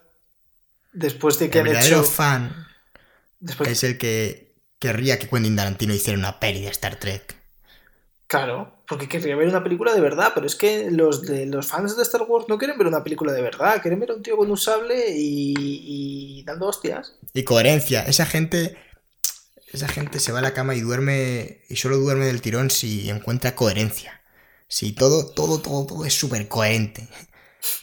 después 0.92 1.38
de 1.38 1.50
que 1.50 1.60
El 1.60 1.76
han 1.76 1.76
hecho. 1.84 2.02
fan 2.02 2.66
Después, 3.40 3.68
es 3.70 3.82
el 3.82 3.98
que 3.98 4.54
querría 4.78 5.18
que 5.18 5.28
Quentin 5.28 5.56
Tarantino 5.56 5.94
hiciera 5.94 6.18
una 6.18 6.38
peli 6.38 6.62
de 6.62 6.68
Star 6.68 6.96
Trek. 6.96 7.36
Claro, 8.28 8.78
porque 8.88 9.08
querría 9.08 9.36
ver 9.36 9.48
una 9.48 9.62
película 9.62 9.92
de 9.92 10.00
verdad, 10.00 10.32
pero 10.34 10.46
es 10.46 10.54
que 10.54 10.90
los 10.90 11.22
de 11.22 11.44
los 11.44 11.66
fans 11.66 11.96
de 11.96 12.02
Star 12.02 12.22
Wars 12.22 12.46
no 12.48 12.56
quieren 12.56 12.78
ver 12.78 12.86
una 12.86 13.04
película 13.04 13.32
de 13.32 13.42
verdad, 13.42 13.82
quieren 13.82 14.00
ver 14.00 14.10
a 14.10 14.14
un 14.14 14.22
tío 14.22 14.36
con 14.38 14.50
un 14.50 14.56
sable 14.56 15.10
y, 15.10 15.54
y 15.58 16.42
dando 16.44 16.66
hostias. 16.66 17.14
Y 17.34 17.44
coherencia. 17.44 18.02
Esa 18.02 18.24
gente. 18.24 18.76
Esa 19.72 19.88
gente 19.88 20.20
se 20.20 20.32
va 20.32 20.38
a 20.38 20.42
la 20.42 20.54
cama 20.54 20.74
y 20.74 20.80
duerme. 20.80 21.62
Y 21.68 21.76
solo 21.76 21.98
duerme 21.98 22.26
del 22.26 22.40
tirón 22.40 22.70
si 22.70 23.10
encuentra 23.10 23.54
coherencia. 23.54 24.21
Si 24.72 24.92
todo, 24.92 25.26
todo, 25.26 25.60
todo, 25.60 25.84
todo 25.84 26.06
es 26.06 26.14
súper 26.14 26.48
coherente. 26.48 27.06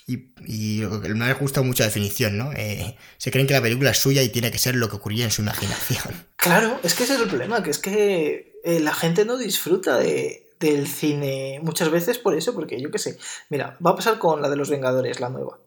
Y, 0.07 0.33
y 0.47 0.81
me 1.13 1.25
ha 1.25 1.33
gustado 1.35 1.63
mucho 1.63 1.83
la 1.83 1.87
definición, 1.87 2.35
¿no? 2.35 2.51
Eh, 2.53 2.97
se 3.19 3.29
creen 3.29 3.45
que 3.45 3.53
la 3.53 3.61
película 3.61 3.91
es 3.91 3.99
suya 3.99 4.23
y 4.23 4.29
tiene 4.29 4.49
que 4.49 4.57
ser 4.57 4.75
lo 4.75 4.89
que 4.89 4.95
ocurría 4.95 5.25
en 5.25 5.29
su 5.29 5.43
imaginación. 5.43 6.25
Claro, 6.35 6.79
es 6.81 6.95
que 6.95 7.03
ese 7.03 7.13
es 7.13 7.21
el 7.21 7.27
problema, 7.27 7.61
que 7.61 7.69
es 7.69 7.77
que 7.77 8.59
eh, 8.63 8.79
la 8.79 8.95
gente 8.95 9.23
no 9.23 9.37
disfruta 9.37 9.99
de, 9.99 10.47
del 10.59 10.87
cine 10.87 11.59
muchas 11.61 11.91
veces 11.91 12.17
por 12.17 12.33
eso, 12.33 12.55
porque 12.55 12.81
yo 12.81 12.89
qué 12.89 12.97
sé, 12.97 13.19
mira, 13.49 13.77
va 13.85 13.91
a 13.91 13.95
pasar 13.95 14.17
con 14.17 14.41
la 14.41 14.49
de 14.49 14.55
los 14.55 14.71
Vengadores, 14.71 15.19
la 15.19 15.29
nueva. 15.29 15.59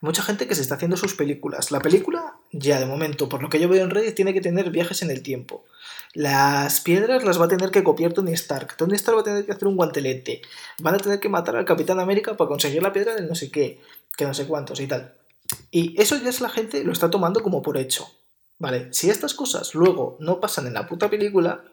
Mucha 0.00 0.22
gente 0.22 0.48
que 0.48 0.54
se 0.54 0.62
está 0.62 0.76
haciendo 0.76 0.96
sus 0.96 1.14
películas. 1.14 1.70
La 1.70 1.80
película, 1.80 2.36
ya 2.50 2.80
de 2.80 2.86
momento, 2.86 3.28
por 3.28 3.42
lo 3.42 3.50
que 3.50 3.60
yo 3.60 3.68
veo 3.68 3.84
en 3.84 3.90
Reddit, 3.90 4.14
tiene 4.14 4.32
que 4.32 4.40
tener 4.40 4.70
viajes 4.70 5.02
en 5.02 5.10
el 5.10 5.22
tiempo. 5.22 5.64
Las 6.14 6.80
piedras 6.80 7.24
las 7.24 7.40
va 7.40 7.46
a 7.46 7.48
tener 7.48 7.70
que 7.70 7.82
copiar 7.82 8.12
Tony 8.12 8.32
Stark. 8.32 8.76
Tony 8.76 8.96
Stark 8.96 9.16
va 9.16 9.20
a 9.22 9.24
tener 9.24 9.46
que 9.46 9.52
hacer 9.52 9.66
un 9.66 9.76
guantelete. 9.76 10.42
Van 10.80 10.94
a 10.94 10.98
tener 10.98 11.20
que 11.20 11.28
matar 11.30 11.56
al 11.56 11.64
Capitán 11.64 12.00
América 12.00 12.36
para 12.36 12.48
conseguir 12.48 12.82
la 12.82 12.92
piedra 12.92 13.14
del 13.14 13.28
no 13.28 13.34
sé 13.34 13.50
qué, 13.50 13.80
que 14.16 14.26
no 14.26 14.34
sé 14.34 14.46
cuántos 14.46 14.80
y 14.80 14.86
tal. 14.86 15.14
Y 15.70 16.00
eso 16.00 16.16
ya 16.16 16.28
es 16.28 16.40
la 16.40 16.50
gente 16.50 16.84
lo 16.84 16.92
está 16.92 17.08
tomando 17.10 17.42
como 17.42 17.62
por 17.62 17.78
hecho. 17.78 18.06
Vale, 18.58 18.92
si 18.92 19.10
estas 19.10 19.34
cosas 19.34 19.74
luego 19.74 20.16
no 20.20 20.38
pasan 20.38 20.66
en 20.66 20.74
la 20.74 20.86
puta 20.86 21.08
película, 21.08 21.64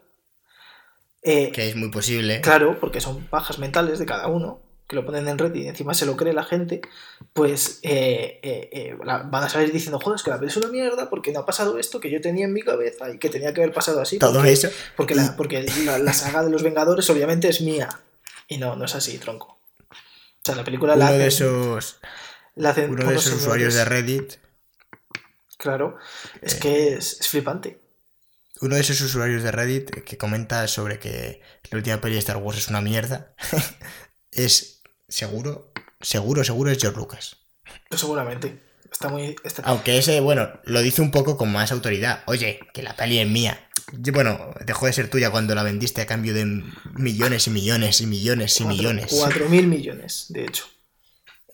eh, 1.22 1.52
Que 1.52 1.68
es 1.68 1.76
muy 1.76 1.90
posible. 1.90 2.40
claro, 2.40 2.78
porque 2.80 3.00
son 3.00 3.26
pajas 3.26 3.58
mentales 3.58 3.98
de 3.98 4.06
cada 4.06 4.26
uno, 4.28 4.60
que 4.90 4.96
lo 4.96 5.06
ponen 5.06 5.28
en 5.28 5.38
red 5.38 5.54
y 5.54 5.68
encima 5.68 5.94
se 5.94 6.04
lo 6.04 6.16
cree 6.16 6.32
la 6.32 6.42
gente, 6.42 6.80
pues 7.32 7.78
eh, 7.82 8.40
eh, 8.42 8.68
eh, 8.72 8.96
la- 9.04 9.22
van 9.22 9.44
a 9.44 9.48
salir 9.48 9.72
diciendo, 9.72 10.00
joder, 10.00 10.16
es 10.16 10.24
que 10.24 10.30
la 10.30 10.38
peli 10.40 10.50
es 10.50 10.56
una 10.56 10.66
mierda 10.66 11.08
porque 11.08 11.30
no 11.32 11.38
ha 11.40 11.46
pasado 11.46 11.78
esto 11.78 12.00
que 12.00 12.10
yo 12.10 12.20
tenía 12.20 12.46
en 12.46 12.52
mi 12.52 12.62
cabeza 12.62 13.08
y 13.08 13.18
que 13.18 13.28
tenía 13.30 13.54
que 13.54 13.62
haber 13.62 13.72
pasado 13.72 14.00
así. 14.00 14.18
Todo 14.18 14.34
porque, 14.34 14.50
eso. 14.52 14.68
Porque, 14.96 15.14
la, 15.14 15.36
porque 15.36 15.62
la, 15.84 15.98
la 15.98 16.12
saga 16.12 16.42
de 16.42 16.50
los 16.50 16.64
Vengadores 16.64 17.08
obviamente 17.08 17.48
es 17.48 17.60
mía. 17.60 17.88
Y 18.48 18.58
no, 18.58 18.74
no 18.74 18.84
es 18.84 18.94
así, 18.96 19.16
tronco. 19.18 19.60
O 19.90 20.42
sea, 20.44 20.56
la 20.56 20.64
película 20.64 20.96
la 20.96 21.04
Uno 21.06 21.18
de 21.18 21.26
hacen, 21.26 21.46
esos. 21.46 22.00
la 22.56 22.70
hacen 22.70 22.90
Uno 22.90 23.08
de 23.08 23.14
esos 23.14 23.34
usuarios 23.34 23.74
de. 23.74 23.84
Reddit. 23.84 24.32
Claro, 25.56 25.98
es 26.42 26.56
que 26.56 26.94
es, 26.94 27.20
es 27.20 27.28
flipante. 27.28 27.78
Uno 28.60 28.74
de 28.74 28.80
esos 28.80 29.00
usuarios 29.02 29.42
de 29.44 29.52
Reddit 29.52 29.90
que 30.04 30.18
comenta 30.18 30.66
sobre 30.66 30.98
que 30.98 31.42
la 31.70 31.78
última 31.78 32.00
peli 32.00 32.14
de 32.14 32.18
Star 32.18 32.38
Wars 32.38 32.58
es 32.58 32.68
una 32.68 32.80
mierda. 32.80 33.34
es 34.32 34.79
seguro, 35.10 35.72
seguro, 36.00 36.42
seguro 36.44 36.70
es 36.70 36.78
George 36.80 36.98
Lucas. 36.98 37.36
Seguramente. 37.94 38.58
Está 38.90 39.08
muy. 39.08 39.36
está- 39.44 39.62
Aunque 39.66 39.98
ese, 39.98 40.20
bueno, 40.20 40.48
lo 40.64 40.80
dice 40.82 41.00
un 41.02 41.10
poco 41.10 41.36
con 41.36 41.52
más 41.52 41.70
autoridad. 41.72 42.22
Oye, 42.26 42.58
que 42.74 42.82
la 42.82 42.96
peli 42.96 43.18
es 43.20 43.28
mía. 43.28 43.68
Y 43.92 44.10
bueno, 44.10 44.52
dejó 44.66 44.86
de 44.86 44.92
ser 44.92 45.08
tuya 45.08 45.30
cuando 45.30 45.54
la 45.54 45.62
vendiste 45.62 46.00
a 46.00 46.06
cambio 46.06 46.34
de 46.34 46.44
millones 46.96 47.46
y 47.46 47.50
millones 47.50 48.00
y 48.00 48.06
millones 48.06 48.58
y 48.60 48.64
cuatro- 48.64 48.76
millones. 48.78 49.06
cuatro 49.10 49.48
mil 49.48 49.66
millones, 49.68 50.26
de 50.30 50.44
hecho. 50.44 50.64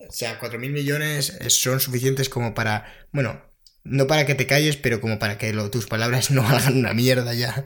O 0.09 0.13
sea, 0.13 0.39
4.000 0.39 0.71
millones 0.71 1.37
son 1.49 1.81
suficientes 1.81 2.29
como 2.29 2.55
para, 2.55 2.85
bueno, 3.13 3.43
no 3.83 4.07
para 4.07 4.25
que 4.25 4.37
te 4.37 4.47
calles, 4.47 4.77
pero 4.77 5.01
como 5.01 5.19
para 5.19 5.37
que 5.37 5.53
lo- 5.53 5.69
tus 5.71 5.87
palabras 5.87 6.31
no 6.31 6.47
hagan 6.47 6.77
una 6.79 6.93
mierda 6.95 7.35
ya. 7.35 7.65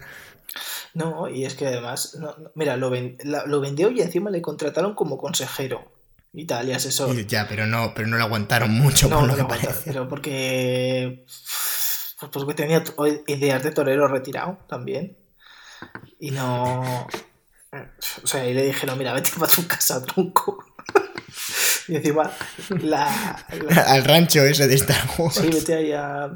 No, 0.95 1.29
y 1.29 1.45
es 1.45 1.55
que 1.55 1.67
además, 1.69 2.17
no- 2.19 2.35
no- 2.37 2.51
mira, 2.55 2.77
lo, 2.77 2.91
ven- 2.91 3.17
la- 3.25 3.45
lo 3.47 3.61
vendió 3.61 3.91
y 3.91 4.01
encima 4.01 4.31
le 4.31 4.43
contrataron 4.43 4.95
como 4.95 5.19
consejero 5.19 5.93
y 6.33 6.47
tal, 6.47 6.69
y 6.69 6.73
asesor. 6.73 7.15
Ya, 7.27 7.47
pero 7.49 7.67
no, 7.67 7.93
pero 7.95 8.09
no 8.09 8.17
lo 8.17 8.25
aguantaron 8.25 8.71
mucho 8.73 9.09
no, 9.09 9.21
por 9.21 9.23
no 9.23 9.27
lo 9.29 9.33
lo 9.33 9.37
que 9.37 9.43
aguanta, 9.43 9.67
parece. 9.69 9.83
pero 9.91 10.09
porque. 10.09 11.25
Pues 12.21 12.31
porque 12.33 12.55
tenía 12.55 12.83
ideas 13.29 13.63
de 13.63 13.71
torero 13.71 14.07
retirado 14.09 14.59
también. 14.69 15.17
Y 16.19 16.33
no. 16.33 17.07
O 18.23 18.27
sea, 18.27 18.47
y 18.47 18.53
le 18.53 18.65
dijeron, 18.65 18.99
mira, 18.99 19.13
vete 19.15 19.31
para 19.39 19.51
tu 19.51 19.67
casa, 19.67 20.03
tronco. 20.05 20.65
Y 21.89 21.97
encima, 21.97 22.31
la, 22.83 23.45
la- 23.69 23.83
Al 23.89 24.05
rancho 24.05 24.45
ese 24.45 24.69
de 24.69 24.75
Star 24.77 25.09
Wars. 25.19 25.35
Sí, 25.37 25.49
vete 25.49 25.75
ahí 25.75 25.93
a- 25.93 26.31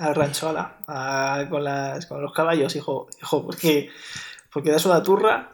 al 0.00 0.14
rancho 0.14 0.48
ala, 0.48 0.78
a- 0.86 1.46
con, 1.48 1.62
las, 1.64 2.06
con 2.06 2.22
los 2.22 2.32
caballos, 2.32 2.74
hijo, 2.74 3.08
hijo, 3.20 3.44
porque, 3.44 3.90
porque 4.52 4.70
das 4.70 4.84
una 4.86 5.02
turra 5.02 5.52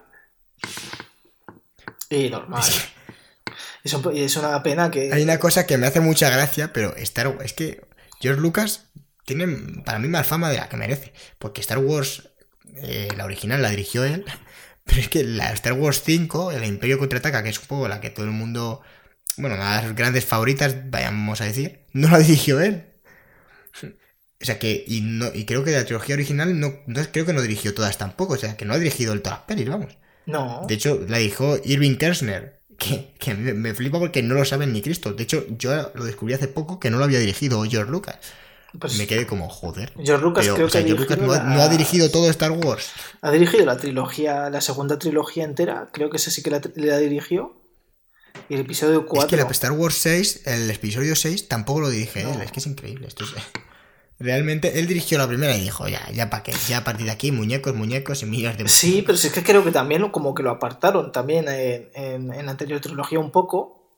y 2.10 2.30
normal. 2.30 2.62
Son- 3.84 4.16
y 4.16 4.22
es 4.22 4.36
una 4.36 4.62
pena 4.62 4.90
que... 4.90 5.12
Hay 5.12 5.22
una 5.22 5.38
cosa 5.38 5.66
que 5.66 5.78
me 5.78 5.86
hace 5.86 6.00
mucha 6.00 6.28
gracia, 6.30 6.72
pero 6.72 6.94
Star 6.96 7.28
Wars, 7.28 7.44
es 7.44 7.52
que 7.52 7.86
George 8.20 8.40
Lucas 8.40 8.86
tiene 9.24 9.46
para 9.84 9.98
mí 9.98 10.08
más 10.08 10.26
fama 10.26 10.50
de 10.50 10.56
la 10.56 10.68
que 10.68 10.76
merece. 10.76 11.12
Porque 11.38 11.60
Star 11.60 11.78
Wars, 11.78 12.30
eh, 12.76 13.08
la 13.16 13.24
original 13.24 13.62
la 13.62 13.70
dirigió 13.70 14.04
él, 14.04 14.24
pero 14.84 15.00
es 15.00 15.08
que 15.08 15.22
la 15.24 15.52
Star 15.52 15.74
Wars 15.74 16.02
5, 16.04 16.52
el 16.52 16.64
Imperio 16.64 16.98
Contraataca, 16.98 17.42
que 17.42 17.50
es 17.50 17.58
un 17.60 17.66
poco 17.66 17.86
la 17.88 18.00
que 18.00 18.10
todo 18.10 18.24
el 18.26 18.32
mundo, 18.32 18.82
bueno, 19.36 19.54
una 19.56 19.76
de 19.76 19.82
las 19.86 19.94
grandes 19.96 20.24
favoritas, 20.24 20.90
vayamos 20.90 21.40
a 21.40 21.44
decir, 21.44 21.80
no 21.92 22.08
la 22.08 22.18
dirigió 22.18 22.60
él. 22.60 22.86
O 24.40 24.44
sea 24.44 24.58
que, 24.58 24.84
y, 24.86 25.00
no, 25.00 25.26
y 25.34 25.44
creo 25.46 25.64
que 25.64 25.72
la 25.72 25.84
trilogía 25.84 26.14
original 26.14 26.58
no, 26.60 26.74
no- 26.86 27.02
creo 27.10 27.24
que 27.24 27.32
no 27.32 27.40
dirigió 27.42 27.72
todas 27.74 27.96
tampoco, 27.98 28.34
o 28.34 28.36
sea 28.36 28.56
que 28.56 28.64
no 28.64 28.74
ha 28.74 28.78
dirigido 28.78 29.12
el 29.14 29.22
todas 29.22 29.38
las 29.38 29.46
pelis, 29.46 29.68
vamos. 29.68 29.96
No, 30.26 30.64
De 30.68 30.74
hecho, 30.74 31.00
la 31.08 31.18
dijo 31.18 31.56
Irving 31.64 31.96
Kershner, 31.96 32.60
que, 32.78 33.14
que 33.18 33.34
me, 33.34 33.54
me 33.54 33.72
flipa 33.74 33.98
porque 33.98 34.22
no 34.22 34.34
lo 34.34 34.44
saben 34.44 34.72
ni 34.72 34.82
Cristo. 34.82 35.12
De 35.14 35.22
hecho, 35.22 35.46
yo 35.56 35.90
lo 35.94 36.04
descubrí 36.04 36.34
hace 36.34 36.48
poco 36.48 36.78
que 36.80 36.90
no 36.90 36.98
lo 36.98 37.04
había 37.04 37.18
dirigido 37.20 37.62
George 37.64 37.90
Lucas. 37.90 38.16
pues 38.78 38.98
Me 38.98 39.06
quedé 39.06 39.26
como, 39.26 39.48
joder. 39.48 39.92
George 40.02 40.22
Lucas 40.24 40.44
Pero, 40.44 40.54
creo 40.56 40.66
o 40.66 40.70
sea, 40.70 40.82
que 40.82 40.88
George 40.88 41.04
Lucas 41.04 41.18
no 41.18 41.32
ha, 41.32 41.38
no 41.44 41.52
ha 41.54 41.66
la- 41.66 41.68
dirigido 41.68 42.10
todo 42.10 42.28
Star 42.28 42.50
Wars. 42.50 42.90
ha 43.22 43.30
dirigido 43.30 43.64
la 43.64 43.78
trilogía, 43.78 44.50
la 44.50 44.60
segunda 44.60 44.98
trilogía 44.98 45.44
entera, 45.44 45.88
creo 45.92 46.10
que 46.10 46.18
ese 46.18 46.30
sí 46.30 46.42
que 46.42 46.50
la, 46.50 46.60
la 46.74 46.98
dirigió. 46.98 47.62
Y 48.50 48.54
el 48.54 48.60
episodio 48.60 49.00
Es 49.00 49.06
4... 49.08 49.28
que 49.28 49.36
la 49.36 49.44
Star 49.50 49.72
Wars 49.72 49.94
6, 49.94 50.42
el 50.44 50.70
episodio 50.70 51.16
6, 51.16 51.48
tampoco 51.48 51.80
lo 51.80 51.88
dirige 51.88 52.22
No. 52.24 52.34
él. 52.34 52.42
Es 52.42 52.52
que 52.52 52.60
es 52.60 52.66
increíble. 52.66 53.06
Esto 53.08 53.24
es- 53.24 53.30
Realmente, 54.18 54.78
él 54.78 54.86
dirigió 54.86 55.18
la 55.18 55.28
primera 55.28 55.54
y 55.56 55.60
dijo, 55.60 55.86
ya, 55.88 56.10
ya 56.10 56.30
para 56.30 56.42
qué. 56.42 56.52
Ya 56.68 56.78
a 56.78 56.84
partir 56.84 57.04
de 57.06 57.12
aquí, 57.12 57.32
muñecos, 57.32 57.74
muñecos 57.74 58.22
y 58.22 58.26
millones 58.26 58.56
de 58.56 58.68
Sí, 58.68 59.02
pero 59.02 59.16
es 59.18 59.30
que 59.30 59.42
creo 59.42 59.62
que 59.62 59.72
también 59.72 60.08
como 60.10 60.34
que 60.34 60.42
lo 60.42 60.50
apartaron 60.50 61.12
también 61.12 61.46
en, 61.48 61.90
en- 61.94 62.32
en 62.32 62.46
la 62.46 62.50
anterior 62.52 62.80
trilogía 62.80 63.18
un 63.18 63.30
poco, 63.30 63.94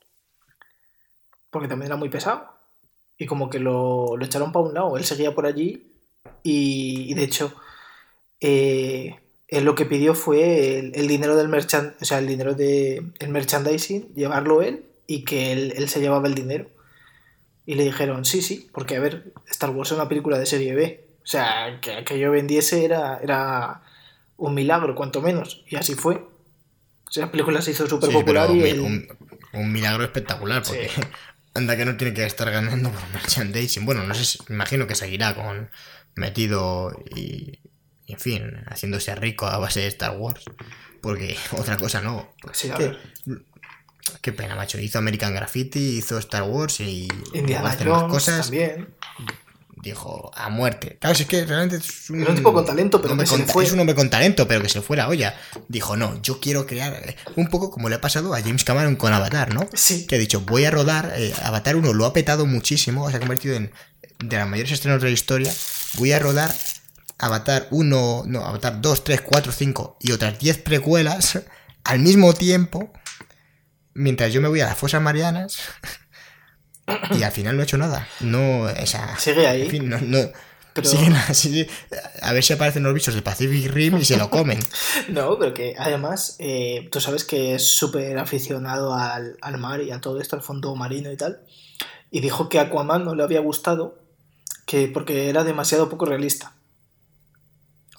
porque 1.49 1.67
también 1.69 1.87
era 1.87 1.95
muy 1.95 2.09
pesado. 2.09 2.47
Y 3.17 3.25
como 3.25 3.49
que 3.49 3.59
lo, 3.59 4.17
lo 4.17 4.25
echaron 4.25 4.51
para 4.51 4.65
un 4.65 4.73
lado, 4.73 4.97
él 4.97 5.03
seguía 5.05 5.33
por 5.35 5.45
allí 5.45 5.85
y, 6.43 7.13
de 7.13 7.23
hecho 7.23 7.53
eh, 8.41 9.19
él 9.47 9.63
lo 9.65 9.75
que 9.75 9.85
pidió 9.85 10.15
fue 10.15 10.79
el, 10.79 11.07
dinero 11.07 11.35
del 11.35 11.49
merchan, 11.49 11.95
o 12.01 12.05
sea, 12.05 12.19
el 12.19 12.27
dinero 12.27 12.53
de 12.53 13.03
el 13.19 13.29
merchandising, 13.29 14.13
llevarlo 14.15 14.61
él 14.61 14.85
y 15.07 15.23
que 15.25 15.51
él, 15.51 15.73
él 15.75 15.89
se 15.89 15.99
llevaba 15.99 16.27
el 16.27 16.35
dinero. 16.35 16.69
Y 17.69 17.75
le 17.75 17.83
dijeron, 17.83 18.25
sí, 18.25 18.41
sí, 18.41 18.67
porque 18.73 18.95
a 18.95 18.99
ver, 18.99 19.31
Star 19.47 19.69
Wars 19.69 19.91
es 19.91 19.95
una 19.97 20.09
película 20.09 20.39
de 20.39 20.47
serie 20.47 20.73
B. 20.73 21.05
O 21.21 21.27
sea, 21.27 21.77
que, 21.81 22.03
que 22.03 22.17
yo 22.17 22.31
vendiese 22.31 22.83
era, 22.83 23.19
era 23.21 23.83
un 24.37 24.55
milagro, 24.55 24.95
cuanto 24.95 25.21
menos. 25.21 25.63
Y 25.67 25.75
así 25.75 25.93
fue. 25.93 26.15
O 26.15 27.11
sea, 27.11 27.27
la 27.27 27.31
película 27.31 27.61
se 27.61 27.69
hizo 27.69 27.85
súper 27.85 28.09
Sí, 28.09 28.15
popular 28.15 28.49
y 28.49 28.63
el- 28.63 28.79
un, 28.79 29.07
un 29.53 29.71
milagro 29.71 30.03
espectacular, 30.03 30.63
porque 30.63 30.89
Sí. 30.89 31.01
anda 31.53 31.77
que 31.77 31.85
no 31.85 31.95
tiene 31.95 32.15
que 32.15 32.25
estar 32.25 32.49
ganando 32.49 32.89
por 32.89 33.07
merchandising. 33.13 33.85
Bueno, 33.85 34.03
no 34.03 34.15
sé, 34.15 34.25
si- 34.25 34.39
imagino 34.49 34.87
que 34.87 34.95
seguirá 34.95 35.35
con 35.35 35.69
metido 36.15 36.91
y, 37.15 37.59
y, 38.07 38.13
en 38.13 38.19
fin, 38.19 38.63
haciéndose 38.65 39.13
rico 39.13 39.45
a 39.45 39.59
base 39.59 39.81
de 39.81 39.87
Star 39.89 40.17
Wars. 40.17 40.43
Porque 41.01 41.37
otra 41.55 41.77
cosa 41.77 42.01
no. 42.01 42.33
Sí, 42.51 42.71
a 42.71 42.77
ver. 42.79 42.97
Qué 44.21 44.31
pena, 44.33 44.55
macho. 44.55 44.79
Hizo 44.79 44.99
American 44.99 45.33
Graffiti, 45.33 45.97
hizo 45.97 46.17
Star 46.17 46.43
Wars 46.43 46.79
y 46.79 47.07
Indiana 47.33 47.75
más 47.75 48.03
cosas. 48.03 48.41
también. 48.47 48.89
dijo 49.81 50.31
a 50.35 50.49
muerte. 50.49 50.97
Claro, 50.99 51.15
si 51.15 51.23
es 51.23 51.29
que 51.29 51.45
realmente 51.45 51.77
es 51.77 52.09
un, 52.09 52.27
un 52.27 52.35
tipo 52.35 52.53
con 52.53 52.65
talento, 52.65 53.01
pero 53.01 53.17
que 53.17 53.25
se 53.25 53.37
le 53.37 53.45
fue. 53.45 53.63
es 53.63 53.71
un 53.71 53.79
hombre 53.79 53.95
con 53.95 54.09
talento, 54.09 54.47
pero 54.47 54.61
que 54.61 54.69
se 54.69 54.81
fue 54.81 54.97
la 54.97 55.07
olla. 55.07 55.35
Dijo, 55.67 55.95
no, 55.95 56.21
yo 56.21 56.39
quiero 56.39 56.65
crear 56.65 56.93
eh, 56.93 57.15
un 57.35 57.47
poco 57.47 57.71
como 57.71 57.89
le 57.89 57.95
ha 57.95 58.01
pasado 58.01 58.33
a 58.33 58.41
James 58.41 58.63
Cameron 58.63 58.95
con 58.95 59.13
Avatar, 59.13 59.53
¿no? 59.53 59.67
Sí. 59.73 60.05
Que 60.05 60.15
ha 60.15 60.19
dicho, 60.19 60.41
voy 60.41 60.65
a 60.65 60.71
rodar, 60.71 61.13
eh, 61.15 61.33
Avatar 61.43 61.75
1 61.75 61.93
lo 61.93 62.05
ha 62.05 62.13
petado 62.13 62.45
muchísimo, 62.45 63.09
se 63.09 63.17
ha 63.17 63.19
convertido 63.19 63.55
en 63.55 63.71
de 64.19 64.37
las 64.37 64.47
mayores 64.47 64.71
estrenos 64.71 65.01
de 65.01 65.07
la 65.07 65.13
historia. 65.13 65.53
Voy 65.97 66.11
a 66.11 66.19
rodar 66.19 66.53
Avatar 67.17 67.67
1, 67.71 68.23
no, 68.27 68.45
Avatar 68.45 68.81
2, 68.81 69.03
3, 69.03 69.21
4, 69.21 69.51
5 69.51 69.97
y 70.01 70.11
otras 70.11 70.39
10 70.39 70.57
precuelas 70.59 71.39
al 71.83 71.99
mismo 71.99 72.33
tiempo, 72.33 72.91
mientras 73.93 74.31
yo 74.33 74.41
me 74.41 74.47
voy 74.47 74.61
a 74.61 74.65
las 74.65 74.77
fosas 74.77 75.01
marianas. 75.01 75.59
Y 77.11 77.21
al 77.21 77.31
final 77.31 77.55
no 77.55 77.61
he 77.61 77.65
hecho 77.65 77.77
nada. 77.77 78.07
No, 78.19 78.61
o 78.61 78.85
sea, 78.87 79.15
Sigue 79.19 79.45
ahí. 79.47 79.61
en 79.61 79.69
fin, 79.69 79.89
no, 79.89 79.99
no- 80.01 80.27
Pero- 80.73 80.89
siguen 80.89 81.15
así. 81.15 81.67
A 82.23 82.33
ver 82.33 82.43
si 82.43 82.53
aparecen 82.53 82.81
los 82.81 82.95
bichos 82.95 83.13
del 83.13 83.21
Pacific 83.21 83.71
Rim 83.71 83.97
y 83.97 84.05
se 84.05 84.17
lo 84.17 84.31
comen. 84.31 84.59
No, 85.09 85.37
pero 85.37 85.53
que 85.53 85.75
además, 85.77 86.35
eh, 86.39 86.89
tú 86.91 86.99
sabes 86.99 87.25
que 87.25 87.53
es 87.53 87.77
súper 87.77 88.17
aficionado 88.17 88.95
al, 88.95 89.37
al 89.41 89.57
mar 89.59 89.81
y 89.81 89.91
a 89.91 90.01
todo 90.01 90.19
esto, 90.19 90.35
al 90.35 90.41
fondo 90.41 90.75
marino 90.75 91.11
y 91.11 91.17
tal. 91.17 91.41
Y 92.09 92.21
dijo 92.21 92.49
que 92.49 92.59
Aquaman 92.59 93.05
no 93.05 93.13
le 93.13 93.21
había 93.21 93.39
gustado 93.41 94.01
que 94.65 94.87
porque 94.87 95.29
era 95.29 95.43
demasiado 95.43 95.89
poco 95.89 96.05
realista. 96.05 96.53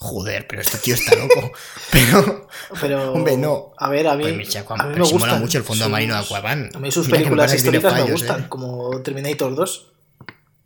Joder, 0.03 0.47
pero 0.47 0.63
este 0.63 0.79
tío 0.79 0.95
está 0.95 1.13
loco. 1.15 1.51
Pero, 1.91 2.47
Pero, 2.81 3.13
Hombre, 3.13 3.37
no. 3.37 3.71
A 3.77 3.87
ver, 3.87 4.07
a 4.07 4.15
mí, 4.15 4.23
Pues 4.23 4.35
mi 4.35 4.57
Aquaman, 4.59 4.85
a 4.87 4.89
mí 4.89 4.93
pero 4.95 5.05
me 5.05 5.11
sí 5.11 5.17
mola 5.19 5.35
mucho 5.35 5.59
el 5.59 5.63
fondo 5.63 5.83
sus- 5.83 5.91
marino 5.91 6.15
de 6.15 6.21
Aquaman. 6.21 6.69
A 6.73 6.79
mí 6.79 6.91
sus 6.91 7.05
Mira 7.05 7.19
películas 7.19 7.53
históricas 7.53 7.93
me 7.93 8.11
gustan, 8.11 8.41
¿eh? 8.41 8.45
como 8.49 8.99
Terminator 9.03 9.53
2, 9.53 9.91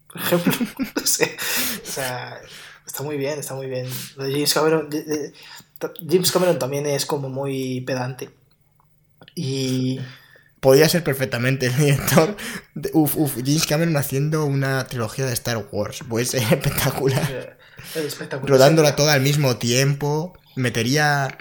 por 0.07 0.21
ejemplo. 0.21 0.53
No 0.95 1.05
sé. 1.05 1.35
O 1.85 1.91
sea, 1.91 2.39
está 2.87 3.03
muy 3.03 3.17
bien, 3.17 3.37
está 3.37 3.55
muy 3.55 3.67
bien. 3.67 3.87
Lo 4.15 4.23
de 4.23 4.31
James 4.31 4.53
Cameron, 4.53 4.89
de- 4.89 5.03
de- 5.03 5.33
ta- 5.79 5.91
James 6.09 6.31
Cameron 6.31 6.57
también 6.57 6.85
es 6.85 7.05
como 7.05 7.27
muy 7.29 7.81
pedante. 7.81 8.29
Y 9.35 9.99
Podría 10.61 10.87
ser 10.87 11.03
perfectamente 11.03 11.65
el 11.65 11.75
director. 11.75 12.37
de- 12.73 12.89
uf, 12.93 13.17
uf, 13.17 13.35
James 13.45 13.67
Cameron 13.67 13.97
haciendo 13.97 14.45
una 14.45 14.87
trilogía 14.87 15.25
de 15.25 15.33
Star 15.33 15.67
Wars. 15.71 15.99
Puede 16.07 16.25
ser 16.25 16.41
espectacular. 16.53 17.57
Es 17.95 17.95
espectacular. 18.05 18.49
Rodándola 18.49 18.95
toda 18.95 19.13
al 19.13 19.21
mismo 19.21 19.57
tiempo. 19.57 20.37
Metería. 20.55 21.37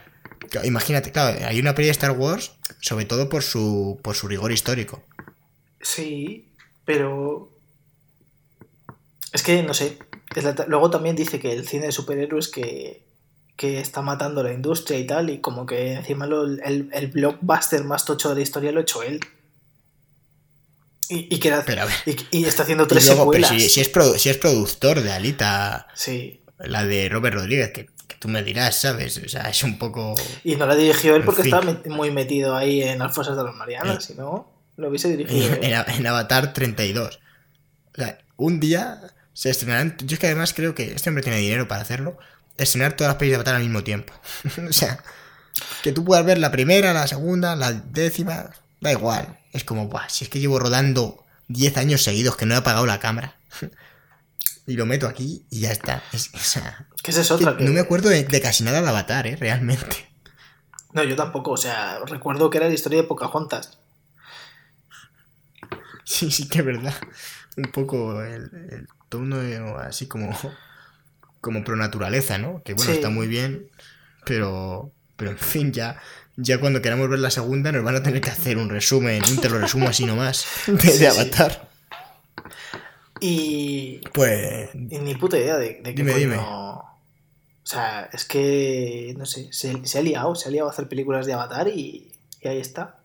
Imagínate, 0.65 1.11
claro, 1.13 1.39
hay 1.47 1.59
una 1.59 1.75
peli 1.75 1.87
de 1.87 1.93
Star 1.93 2.13
Wars, 2.13 2.53
sobre 2.81 3.05
todo 3.07 3.29
por 3.29 3.43
su, 3.43 3.99
por 4.03 4.15
su 4.15 4.29
rigor 4.29 4.53
histórico. 4.53 5.03
Sí, 5.81 6.49
pero. 6.85 7.51
Es 9.33 9.43
que 9.43 9.63
no 9.63 9.75
sé. 9.75 9.99
la 10.37 10.65
Luego 10.69 10.91
también 10.91 11.17
dice 11.17 11.41
que 11.41 11.53
el 11.53 11.67
cine 11.67 11.87
de 11.87 11.93
superhéroes 11.93 12.49
que, 12.49 13.05
que 13.57 13.81
está 13.81 14.01
matando 14.03 14.43
la 14.43 14.53
industria 14.53 14.99
y 14.99 15.07
tal, 15.07 15.31
y 15.31 15.39
como 15.41 15.67
que 15.67 15.93
encima 15.95 16.27
lo- 16.27 16.45
el, 16.45 16.91
el 16.93 17.07
blockbuster 17.09 17.83
más 17.85 18.05
tocho 18.05 18.29
de 18.29 18.37
la 18.37 18.41
historia 18.43 18.71
lo 18.73 18.79
ha 18.81 18.83
hecho 18.83 19.03
él. 19.03 19.21
Y, 21.09 21.35
y 21.35 21.39
que 21.39 21.49
era- 21.49 21.65
Pero 21.65 21.83
a 21.83 21.85
ver. 21.87 21.95
y, 22.07 22.39
y 22.39 22.45
está 22.47 22.63
haciendo 22.63 22.87
tres 22.87 23.07
luego, 23.07 23.31
pero 23.31 23.45
secuelas. 23.47 23.63
si, 23.63 23.69
si 23.71 23.81
es 23.81 23.93
produ- 23.93 24.17
si 24.19 24.29
es 24.31 24.37
productor 24.39 25.01
de 25.03 25.13
Alita, 25.13 25.87
Sí. 25.95 26.41
la 26.59 26.85
de 26.85 27.09
Robert 27.09 27.37
Rodríguez, 27.37 27.73
que, 27.73 27.87
que 28.07 28.17
tú 28.19 28.29
me 28.29 28.43
dirás, 28.43 28.81
¿sabes? 28.81 29.21
O 29.25 29.29
sea, 29.29 29.49
es 29.51 29.63
un 29.63 29.79
poco. 29.79 30.15
Y 30.45 30.57
no 30.57 30.67
la 30.67 30.75
dirigió 30.77 31.15
él 31.15 31.21
En 31.21 31.27
porque 31.27 31.43
fin. 31.43 31.55
estaba 31.55 31.73
met- 31.73 31.87
muy 31.89 32.11
metido 32.11 32.57
ahí 32.57 32.83
en 32.83 32.99
las 33.01 33.15
fosas 33.15 33.37
de 33.37 33.45
las 33.45 33.55
Marianas, 33.55 34.05
si 34.05 34.15
no, 34.15 34.51
lo 34.77 34.89
hubiese 34.89 35.15
dirigido. 35.17 35.55
en, 35.61 35.73
en 35.89 36.07
Avatar 36.07 36.53
32. 36.53 37.19
O 37.93 38.01
sea, 38.01 38.19
un 38.37 38.59
día 38.61 39.01
se 39.35 39.51
estrenarán. 39.51 39.97
Yo 40.05 40.15
es 40.15 40.19
que 40.21 40.27
además 40.27 40.55
creo 40.55 40.75
que 40.75 40.93
este 40.93 41.11
hombre 41.11 41.23
tiene 41.23 41.39
dinero 41.39 41.69
para 41.69 41.83
hacerlo. 41.83 42.17
Estrenar 42.57 42.95
todas 42.97 43.11
las 43.11 43.19
pelis 43.19 43.33
de 43.33 43.37
Avatar 43.37 43.57
al 43.57 43.63
mismo 43.63 43.85
tiempo. 43.85 44.13
o 44.69 44.73
sea, 44.73 45.03
que 45.83 45.93
tú 45.93 46.05
puedas 46.05 46.25
ver 46.25 46.39
la 46.39 46.51
primera, 46.51 46.93
la 46.93 47.07
segunda, 47.07 47.57
la 47.57 47.73
décima. 47.73 48.51
Da 48.81 48.93
igual. 48.93 49.39
Es 49.55 49.65
como, 49.65 49.89
Buah, 49.89 50.09
si 50.11 50.25
es 50.25 50.31
que 50.31 50.41
llevo 50.41 50.59
rodando 50.59 51.25
10 51.49 51.77
años 51.79 52.03
seguidos 52.03 52.37
que 52.37 52.45
no 52.45 52.55
he 52.55 52.59
apagado 52.59 52.85
la 52.87 53.01
cámara. 53.01 53.37
y 54.67 54.75
lo 54.75 54.85
meto 54.85 55.07
aquí 55.07 55.47
y 55.51 55.61
ya 55.61 55.71
está. 55.73 56.03
Es- 56.13 56.31
es 56.35 56.59
que 57.03 57.33
otra. 57.33 57.57
que- 57.57 57.65
no 57.65 57.73
me 57.73 57.81
acuerdo 57.81 58.09
de, 58.11 58.25
de 58.25 58.41
casi 58.41 58.65
nada 58.65 58.83
de 58.83 58.89
Avatar, 58.89 59.27
¿eh? 59.27 59.37
Realmente. 59.37 60.09
No, 60.93 61.03
yo 61.05 61.17
tampoco. 61.17 61.53
O 61.53 61.57
sea, 61.57 61.99
recuerdo 62.07 62.51
que 62.51 62.59
era 62.59 62.69
la 62.69 62.75
historia 62.75 63.01
de 63.03 63.09
Pocahontas. 63.09 63.79
Sí, 66.05 66.31
sí 66.31 66.49
que 66.49 66.59
es 66.59 66.65
verdad. 66.65 66.95
Un 67.57 67.71
poco 67.73 68.23
el, 68.23 68.51
el 68.71 68.89
tono 69.09 69.79
así 69.79 70.07
como, 70.07 70.37
como 71.41 71.65
pro 71.65 71.77
naturaleza, 71.77 72.39
¿no? 72.39 72.63
Que 72.63 72.75
bueno, 72.75 72.91
Sí. 72.91 72.97
está 72.97 73.09
muy 73.11 73.27
bien, 73.29 73.71
pero, 74.27 74.93
pero 75.17 75.31
en 75.31 75.39
fin, 75.39 75.73
ya, 75.73 76.01
ya 76.37 76.59
cuando 76.59 76.83
queramos 76.83 77.09
ver 77.09 77.19
la 77.21 77.31
segunda 77.31 77.71
nos 77.73 77.85
van 77.85 77.97
a 77.97 78.03
tener 78.03 78.21
que 78.21 78.31
hacer 78.31 78.59
un 78.59 78.69
resumen, 78.69 79.23
un 79.31 79.39
te 79.41 79.49
lo 79.49 79.59
resumo 79.59 79.89
así 79.89 80.05
nomás, 80.07 80.47
de, 80.67 80.73
de 80.75 80.91
sí. 80.91 81.07
Avatar. 81.07 81.69
Y, 83.21 84.01
Pues, 84.13 84.71
y 84.75 84.99
ni 84.99 85.15
puta 85.15 85.39
idea 85.39 85.57
de, 85.57 85.81
de 85.83 85.83
qué 85.83 85.93
Dime, 86.03 86.13
coño- 86.13 86.19
dime. 86.21 86.37
O 86.39 87.67
sea, 87.67 88.11
es 88.13 88.25
que, 88.27 89.15
no 89.17 89.25
sé, 89.25 89.49
se, 89.53 89.87
se 89.87 89.99
ha 89.99 90.03
liado, 90.03 90.35
se 90.35 90.49
ha 90.49 90.53
liado 90.53 90.69
a 90.69 90.73
hacer 90.73 90.87
películas 90.87 91.25
de 91.25 91.33
Avatar 91.33 91.69
y, 91.69 92.13
y 92.43 92.49
ahí 92.49 92.59
está. 92.59 92.99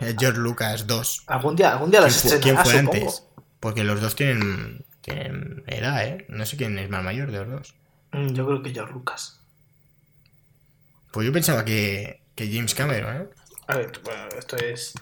eh, 0.00 0.16
George 0.18 0.40
Lucas 0.40 0.86
2. 0.88 1.24
Algún 1.28 1.54
día, 1.54 1.72
algún 1.72 1.90
día 1.90 2.00
¿Quién 2.00 2.12
las 2.12 2.20
fue, 2.22 2.30
quién 2.40 2.56
estrenará, 2.56 2.64
fue 2.64 2.72
supongo. 2.80 2.94
antes? 3.06 3.22
Porque 3.60 3.84
los 3.84 4.00
dos 4.00 4.16
tienen, 4.16 4.84
tienen 5.00 5.62
edad, 5.68 6.04
¿eh? 6.06 6.24
No 6.28 6.44
sé 6.44 6.56
quién 6.56 6.76
es 6.78 6.90
más 6.90 7.04
mayor 7.04 7.30
de 7.30 7.38
los 7.38 7.48
dos. 7.50 7.74
Mm, 8.12 8.32
Yo 8.34 8.46
creo 8.46 8.62
que 8.62 8.70
George 8.74 8.92
Lucas. 8.94 9.38
Pues 11.12 11.26
yo 11.26 11.32
pensaba 11.32 11.64
que, 11.64 12.17
que 12.38 12.48
James 12.48 12.72
Cameron, 12.72 13.16
¿eh? 13.16 13.28
A 13.66 13.76
ver, 13.76 14.00
bueno, 14.04 14.28
esto 14.38 14.56
es 14.56 14.94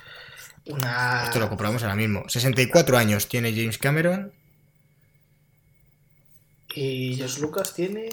una... 0.65 1.25
Esto 1.25 1.39
lo 1.39 1.51
comprobamos 1.51 1.83
ahora 1.83 1.95
mismo. 1.95 2.27
64 2.27 2.97
años 2.97 3.29
tiene 3.29 3.55
James 3.55 3.77
Cameron. 3.77 4.33
Y 6.75 7.15
George 7.15 7.43
Lucas 7.43 7.75
tiene... 7.75 8.09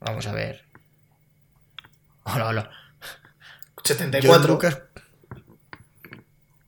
Vamos 0.00 0.26
a 0.26 0.32
ver. 0.32 0.64
Hola, 2.24 2.48
hola. 2.48 2.70
74. 3.84 4.28
George 4.28 4.48
Lucas, 4.48 4.82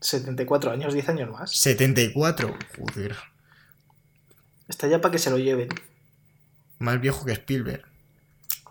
74 0.01 0.70
años, 0.70 0.94
10 0.94 1.09
años 1.09 1.31
más. 1.31 1.51
74. 1.51 2.56
Joder. 2.78 3.16
Está 4.68 4.86
ya 4.86 5.01
para 5.01 5.10
que 5.10 5.18
se 5.18 5.31
lo 5.31 5.39
lleven. 5.39 5.70
Más 6.78 7.01
viejo 7.01 7.24
que 7.24 7.32
Spielberg. 7.32 7.93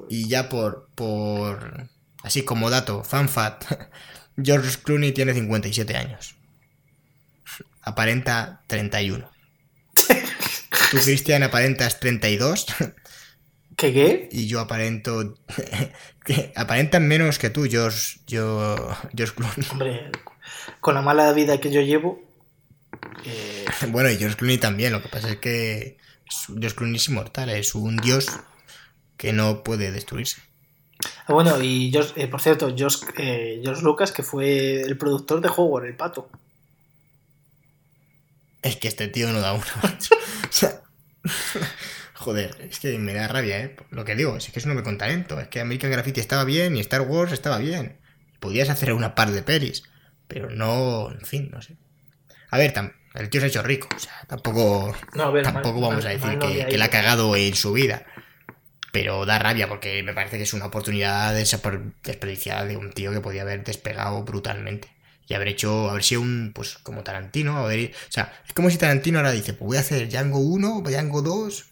Y 0.10 0.28
ya 0.28 0.50
por. 0.50 0.90
por. 0.96 1.90
Así 2.24 2.44
como 2.44 2.70
dato, 2.70 3.04
fanfat. 3.04 3.66
George 4.38 4.78
Clooney 4.84 5.12
tiene 5.12 5.34
57 5.34 5.96
años. 5.98 6.36
Aparenta 7.82 8.64
31. 8.68 9.30
Tú, 10.92 10.98
Cristian, 11.00 11.44
aparentas 11.44 12.00
32. 12.00 12.66
¿Qué 13.76 13.94
qué? 13.94 14.30
Y 14.32 14.48
yo 14.48 14.60
aparento. 14.60 15.36
aparentan 16.56 17.08
menos 17.08 17.40
que 17.40 17.50
tú, 17.50 17.66
George. 17.70 18.20
Yo. 18.28 18.76
George 19.16 19.36
Clooney. 19.36 19.68
Hombre, 19.72 20.12
con 20.80 20.96
la 20.96 21.02
mala 21.02 21.32
vida 21.34 21.60
que 21.60 21.72
yo 21.72 21.82
llevo... 21.82 22.22
eh, 23.26 23.66
Bueno, 23.90 24.10
y 24.10 24.18
George 24.18 24.38
Clooney 24.38 24.58
también. 24.58 24.92
Lo 24.94 25.02
que 25.02 25.10
pasa 25.10 25.32
es 25.32 25.38
que. 25.40 25.98
George 26.48 26.76
Clooney 26.76 26.98
es 26.98 27.08
inmortal. 27.10 27.50
Es 27.50 27.76
un 27.76 27.98
dios 27.98 28.28
que 29.18 29.34
no 29.34 29.64
puede 29.64 29.92
destruirse. 29.92 30.42
Ah, 31.28 31.34
bueno, 31.34 31.62
y 31.62 31.92
George, 31.92 32.14
eh, 32.22 32.28
por 32.28 32.42
cierto, 32.42 32.74
George, 32.76 33.06
eh, 33.18 33.60
George 33.64 33.82
Lucas, 33.82 34.12
que 34.12 34.24
fue 34.24 34.82
el 34.82 34.98
productor 34.98 35.42
de 35.42 35.50
Howard, 35.50 35.86
el 35.86 35.96
pato. 35.96 36.30
Es 38.62 38.78
que 38.78 38.88
este 38.88 39.08
tío 39.08 39.30
no 39.34 39.42
da 39.42 39.54
uno. 39.54 39.66
o 39.84 40.52
sea, 40.52 40.82
joder, 42.14 42.56
es 42.70 42.80
que 42.80 42.98
me 42.98 43.14
da 43.14 43.28
rabia, 43.28 43.60
¿eh? 43.60 43.76
Lo 43.92 44.06
que 44.06 44.16
digo, 44.16 44.38
es 44.38 44.50
que 44.50 44.60
es 44.60 44.66
un 44.66 44.72
hombre 44.72 44.86
con 44.86 44.98
talento. 44.98 45.40
Es 45.40 45.48
que 45.50 45.60
American 45.60 45.92
Graffiti 45.92 46.20
estaba 46.22 46.44
bien 46.46 46.76
y 46.76 46.80
Star 46.80 47.02
Wars 47.02 47.34
estaba 47.34 47.58
bien. 47.58 47.98
Podías 48.40 48.70
hacer 48.70 48.94
una 48.94 49.16
par 49.16 49.32
de 49.32 49.44
pelis, 49.44 49.84
pero 50.28 50.50
no, 50.50 51.12
en 51.12 51.26
fin, 51.26 51.50
no 51.52 51.62
sé. 51.62 51.76
A 52.50 52.58
ver, 52.58 52.74
el 53.16 53.30
tío 53.30 53.42
se 53.42 53.48
ha 53.48 53.50
hecho 53.50 53.64
rico, 53.64 53.90
o 53.96 54.00
sea, 54.00 54.14
tampoco, 54.28 54.96
No, 55.16 55.24
a 55.24 55.32
ver, 55.32 55.44
tampoco 55.44 55.80
mal- 55.82 55.90
vamos 55.92 56.06
a 56.06 56.10
decir 56.10 56.28
mal 56.28 56.40
no 56.40 56.48
que, 56.48 56.66
que 56.68 56.78
la 56.78 56.86
ha 56.86 56.90
cagado 56.90 57.36
en 57.36 57.56
su 57.56 57.74
vida. 57.74 58.06
Pero 58.94 59.26
da 59.26 59.40
rabia 59.40 59.68
porque 59.68 60.04
me 60.04 60.14
parece 60.14 60.38
que 60.38 60.44
es 60.44 60.54
una 60.54 60.68
oportunidad 60.68 61.34
desperdiciada 61.34 62.64
de 62.64 62.78
un 62.78 62.94
tío 62.94 63.12
que 63.12 63.22
podía 63.22 63.42
haber 63.42 63.64
despegado 63.64 64.24
brutalmente. 64.24 64.88
Y 65.28 65.34
haber 65.34 65.48
hecho, 65.48 65.90
haber 65.90 66.04
sido 66.04 66.22
un, 66.22 66.52
pues 66.54 66.78
como 66.84 67.02
Tarantino, 67.02 67.58
haber, 67.58 67.90
o 67.90 68.12
sea, 68.12 68.40
es 68.46 68.54
como 68.54 68.70
si 68.70 68.78
Tarantino 68.78 69.18
ahora 69.18 69.32
dice, 69.32 69.54
pues 69.54 69.66
voy 69.66 69.78
a 69.78 69.80
hacer 69.80 70.08
Django 70.10 70.38
1, 70.38 70.84
Django 70.86 71.24
2, 71.24 71.66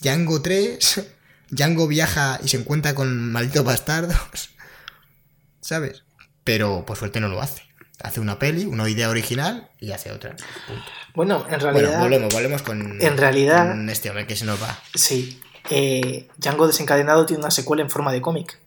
Django 0.00 0.40
3, 0.40 1.08
Django 1.50 1.86
viaja 1.88 2.40
y 2.42 2.48
se 2.48 2.56
encuentra 2.56 2.94
con 2.94 3.30
malditos 3.30 3.64
bastardos, 3.64 4.54
¿sabes? 5.60 6.04
Pero 6.42 6.86
por 6.86 6.96
suerte 6.96 7.20
no 7.20 7.28
lo 7.28 7.42
hace. 7.42 7.64
hace 8.02 8.18
una 8.18 8.38
peli, 8.38 8.64
una 8.64 8.88
idea 8.88 9.10
original 9.10 9.68
y 9.78 9.92
hace 9.92 10.10
otra. 10.10 10.36
Bueno, 11.14 11.44
en 11.50 11.60
realidad. 11.60 11.98
Bueno, 11.98 11.98
volvemos, 11.98 12.32
volvemos 12.32 12.62
con, 12.62 12.98
en 12.98 13.18
realidad, 13.18 13.68
con 13.68 13.90
este 13.90 14.08
hombre 14.08 14.26
que 14.26 14.36
se 14.36 14.46
nos 14.46 14.62
va. 14.62 14.78
Sí. 14.94 15.38
Eh, 15.70 16.28
Django 16.36 16.66
desencadenado 16.66 17.26
tiene 17.26 17.42
una 17.42 17.50
secuela 17.50 17.82
en 17.82 17.90
forma 17.90 18.12
de 18.12 18.20
cómic. 18.20 18.58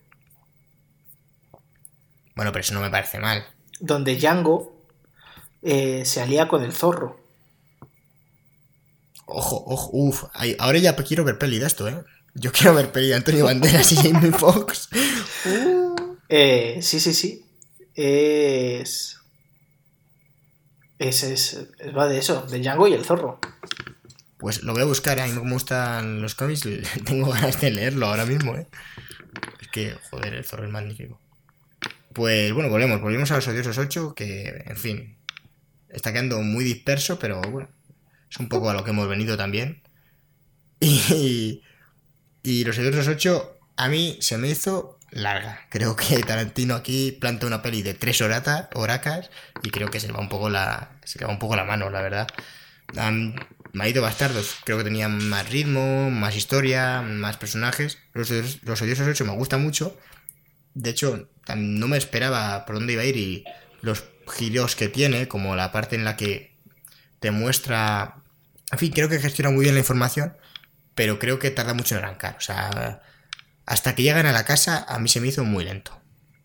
Bueno, 2.36 2.52
pero 2.52 2.62
eso 2.62 2.74
no 2.74 2.82
me 2.82 2.90
parece 2.90 3.20
mal. 3.20 3.46
Donde 3.80 4.16
Django 4.16 4.76
eh, 5.62 6.06
se 6.06 6.22
alía 6.22 6.48
con 6.48 6.64
el 6.64 6.74
zorro. 6.74 7.20
Ojo, 9.26 9.64
ojo, 9.66 9.90
uff. 9.94 10.24
Ahora 10.60 10.78
ya 10.78 10.96
quiero 10.96 11.24
ver 11.24 11.38
peli 11.38 11.60
de 11.60 11.66
esto, 11.66 11.88
¿eh? 11.88 12.04
Yo 12.36 12.52
quiero 12.52 12.76
ver 12.76 12.92
peli 12.92 13.08
de 13.08 13.16
Antonio 13.16 13.46
Banderas 13.46 13.92
y 13.92 13.96
Jamie 13.96 14.32
Foxx. 14.32 14.90
Eh, 16.30 16.80
sí, 16.82 17.00
sí, 17.00 17.14
sí. 17.14 17.46
Es... 17.96 19.18
Es, 20.98 21.24
es, 21.24 21.68
Va 21.96 22.08
de 22.08 22.20
eso, 22.20 22.44
de 22.44 22.60
Django 22.60 22.88
y 22.88 22.94
el 22.94 23.04
zorro. 23.04 23.40
Pues 24.38 24.64
lo 24.64 24.74
voy 24.74 24.82
a 24.82 24.86
buscar, 24.86 25.20
a 25.20 25.28
mí 25.28 25.34
me 25.34 25.52
gustan 25.52 26.22
los 26.22 26.36
cómics, 26.36 26.68
tengo 27.06 27.32
ganas 27.32 27.60
de 27.62 27.72
leerlo 27.72 28.08
ahora 28.08 28.26
mismo, 28.26 28.56
¿eh? 28.56 28.68
Es 29.62 29.68
que, 29.70 29.96
joder, 30.10 30.34
el 30.34 30.46
zorro 30.46 30.66
es 30.66 30.72
magnífico. 30.72 31.20
Pues 32.14 32.54
bueno, 32.54 32.70
volvemos, 32.70 33.02
volvemos 33.02 33.32
a 33.32 33.36
los 33.36 33.48
odiosos 33.48 33.78
8, 33.78 34.14
que, 34.16 34.64
en 34.66 34.78
fin, 34.78 35.18
está 35.90 36.12
quedando 36.12 36.42
muy 36.42 36.64
disperso, 36.64 37.20
pero 37.20 37.42
bueno, 37.42 37.70
es 38.30 38.38
un 38.38 38.50
poco 38.50 38.70
a 38.70 38.74
lo 38.74 38.84
que 38.84 38.92
hemos 38.92 39.08
venido 39.08 39.38
también. 39.38 39.82
Y, 40.82 41.64
y 42.44 42.64
los 42.64 42.78
odiosos 42.78 43.08
8 43.08 43.56
a 43.78 43.88
mí 43.88 44.18
se 44.22 44.38
me 44.38 44.50
hizo 44.50 45.00
larga. 45.12 45.62
Creo 45.70 45.96
que 45.96 46.20
Tarantino 46.20 46.76
aquí 46.76 47.12
planta 47.14 47.48
una 47.48 47.62
peli 47.62 47.82
de 47.82 47.94
tres 47.94 48.22
horacas 48.22 49.30
y 49.64 49.70
creo 49.70 49.90
que 49.90 50.00
se 50.00 50.12
va 50.12 50.20
un 50.20 50.30
poco 50.30 50.50
la, 50.50 50.92
se 51.04 51.20
le 51.20 51.26
va 51.26 51.32
un 51.32 51.40
poco 51.40 51.56
la 51.56 51.64
mano, 51.64 51.90
la 51.90 52.02
verdad. 52.02 52.28
Marido 53.76 54.02
Bastardos 54.02 54.56
creo 54.64 54.78
que 54.78 54.86
tenía 54.86 55.10
más 55.10 55.50
ritmo, 55.50 56.10
más 56.10 56.38
historia, 56.38 57.02
más 57.02 57.36
personajes. 57.36 57.98
Los, 58.14 58.32
los 58.64 58.82
Odiosos 58.82 59.06
8 59.06 59.26
me 59.26 59.34
gusta 59.34 59.58
mucho. 59.58 60.00
De 60.74 60.92
hecho, 60.92 61.28
no 61.58 61.90
me 61.90 61.98
esperaba 61.98 62.66
por 62.66 62.76
dónde 62.76 62.94
iba 62.94 63.02
a 63.02 63.06
ir 63.06 63.18
y 63.18 63.44
los 63.82 64.06
giros 64.34 64.78
que 64.78 64.88
tiene, 64.88 65.28
como 65.28 65.58
la 65.58 65.74
parte 65.74 65.98
en 65.98 66.06
la 66.06 66.16
que 66.16 66.56
te 67.20 67.32
muestra... 67.32 68.24
En 68.72 68.80
fin, 68.80 68.94
creo 68.94 69.10
que 69.10 69.20
gestiona 69.20 69.52
muy 69.52 69.66
bien 69.66 69.76
la 69.76 69.82
información, 69.82 70.38
pero 70.96 71.20
creo 71.20 71.38
que 71.40 71.52
tarda 71.52 71.74
mucho 71.74 71.96
en 71.96 72.04
arrancar. 72.06 72.38
O 72.38 72.42
sea, 72.42 73.02
hasta 73.66 73.94
que 73.94 74.04
llegan 74.04 74.26
a 74.26 74.32
la 74.32 74.46
casa, 74.46 74.86
a 74.88 75.00
mí 75.00 75.10
se 75.10 75.20
me 75.20 75.28
hizo 75.28 75.44
muy 75.44 75.66
lento. 75.66 76.02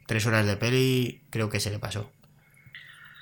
Tres 0.08 0.26
horas 0.26 0.46
de 0.46 0.56
peli, 0.56 1.22
creo 1.30 1.48
que 1.48 1.60
se 1.60 1.70
le 1.70 1.78
pasó. 1.78 2.10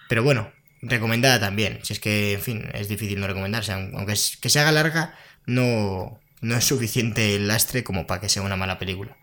Pero 0.08 0.22
bueno, 0.22 0.50
recomendada 0.82 1.40
también. 1.40 1.80
Si 1.82 1.92
es 1.92 2.00
que, 2.00 2.34
en 2.34 2.40
fin, 2.40 2.68
es 2.74 2.88
difícil 2.88 3.20
no 3.20 3.26
recomendarse. 3.26 3.72
Aunque 3.72 4.14
que 4.40 4.50
se 4.50 4.60
haga 4.60 4.72
larga, 4.72 5.14
no, 5.46 6.20
no 6.40 6.56
es 6.56 6.64
suficiente 6.64 7.36
el 7.36 7.48
lastre 7.48 7.84
como 7.84 8.06
para 8.06 8.20
que 8.20 8.28
sea 8.28 8.42
una 8.42 8.56
mala 8.56 8.78
película. 8.78 9.16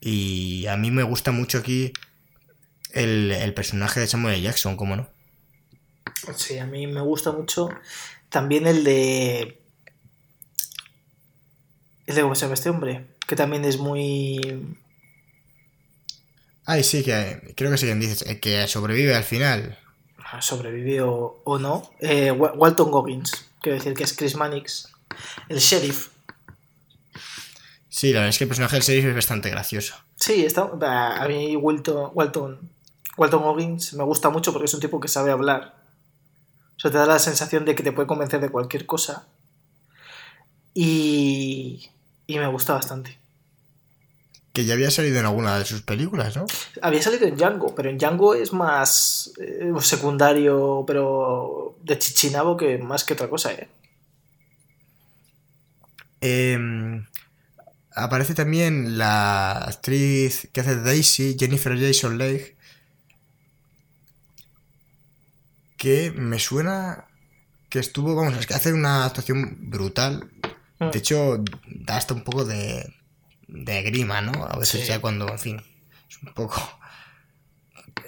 Y 0.00 0.66
a 0.66 0.76
mí 0.76 0.90
me 0.90 1.02
gusta 1.02 1.32
mucho 1.32 1.58
aquí 1.58 1.92
el, 2.92 3.30
el 3.32 3.54
personaje 3.54 4.00
de 4.00 4.06
Samuel 4.06 4.42
Jackson, 4.42 4.76
¿cómo 4.76 4.96
no? 4.96 5.08
Sí, 6.36 6.58
a 6.58 6.66
mí 6.66 6.86
me 6.86 7.00
gusta 7.00 7.32
mucho 7.32 7.68
también 8.28 8.66
el 8.66 8.84
de. 8.84 9.60
El 12.06 12.14
de 12.14 12.22
cómo 12.22 12.34
se 12.34 12.42
llama 12.42 12.54
este 12.54 12.68
hombre 12.68 13.14
que 13.26 13.36
también 13.36 13.64
es 13.64 13.78
muy... 13.78 14.76
Ay, 16.66 16.82
sí, 16.82 17.02
que 17.02 17.54
creo 17.56 17.70
que 17.70 17.78
sí 17.78 17.86
que 17.86 17.94
dices, 17.94 18.24
eh, 18.26 18.40
que 18.40 18.66
sobrevive 18.68 19.14
al 19.14 19.24
final. 19.24 19.78
Sobrevive 20.40 21.02
o, 21.02 21.58
no. 21.58 21.90
Eh, 22.00 22.30
Walton 22.30 22.90
Goggins, 22.90 23.50
quiero 23.60 23.78
decir 23.78 23.94
que 23.94 24.04
es 24.04 24.12
Chris 24.12 24.36
Mannix, 24.36 24.92
el 25.48 25.58
sheriff. 25.58 26.08
Sí, 27.88 28.12
la 28.12 28.20
verdad 28.20 28.30
es 28.30 28.38
que 28.38 28.44
el 28.44 28.48
personaje 28.48 28.76
del 28.76 28.82
sheriff 28.82 29.04
es 29.06 29.14
bastante 29.14 29.50
gracioso. 29.50 29.94
Sí, 30.16 30.44
está, 30.44 30.62
a 30.62 31.28
mí 31.28 31.56
Walton, 31.56 32.10
Walton, 32.14 32.70
Walton 33.16 33.42
Goggins 33.42 33.94
me 33.94 34.04
gusta 34.04 34.30
mucho 34.30 34.52
porque 34.52 34.66
es 34.66 34.74
un 34.74 34.80
tipo 34.80 35.00
que 35.00 35.08
sabe 35.08 35.30
hablar. 35.30 35.74
O 36.76 36.80
sea, 36.80 36.90
te 36.90 36.98
da 36.98 37.06
la 37.06 37.18
sensación 37.18 37.64
de 37.64 37.74
que 37.74 37.82
te 37.82 37.92
puede 37.92 38.08
convencer 38.08 38.40
de 38.40 38.48
cualquier 38.48 38.86
cosa. 38.86 39.26
Y, 40.74 41.88
y 42.26 42.38
me 42.38 42.48
gusta 42.48 42.74
bastante. 42.74 43.23
Que 44.54 44.64
ya 44.64 44.72
había 44.72 44.90
salido 44.90 45.20
en 45.20 45.26
alguna 45.26 45.58
de 45.58 45.66
sus 45.66 45.82
películas, 45.82 46.34
¿no? 46.36 46.46
Había 46.80 47.02
salido 47.02 47.26
en 47.26 47.36
Django, 47.36 47.74
pero 47.74 47.90
en 47.90 47.98
Django 47.98 48.34
es 48.34 48.54
más 48.54 49.32
eh, 49.38 49.70
secundario, 49.80 50.84
pero 50.86 51.76
de 51.82 51.98
chichinabo 51.98 52.56
que 52.56 52.78
más 52.78 53.04
que 53.04 53.12
otra 53.12 53.28
cosa, 53.28 53.52
¿eh? 53.52 53.68
Em, 56.22 57.04
aparece 57.94 58.32
también 58.32 58.96
la 58.96 59.58
actriz 59.58 60.48
que 60.52 60.62
hace 60.62 60.76
Daisy, 60.76 61.36
Jennifer 61.38 61.78
Jason 61.78 62.16
Leigh, 62.16 62.56
que 65.76 66.10
me 66.12 66.38
suena 66.38 67.08
que 67.68 67.80
estuvo, 67.80 68.14
vamos, 68.14 68.38
es 68.38 68.46
que 68.46 68.54
hace 68.54 68.72
una 68.72 69.04
actuación 69.04 69.68
brutal 69.68 70.30
Mm. 70.78 70.90
De 70.90 70.98
hecho, 70.98 71.44
da 71.66 71.96
hasta 71.96 72.14
un 72.14 72.24
poco 72.24 72.44
de, 72.44 72.92
de 73.48 73.82
grima, 73.82 74.20
¿no? 74.20 74.44
A 74.44 74.58
veces 74.58 74.86
ya 74.86 75.00
cuando, 75.00 75.28
en 75.28 75.38
fin, 75.38 75.62
es 76.08 76.22
un 76.22 76.32
poco... 76.34 76.56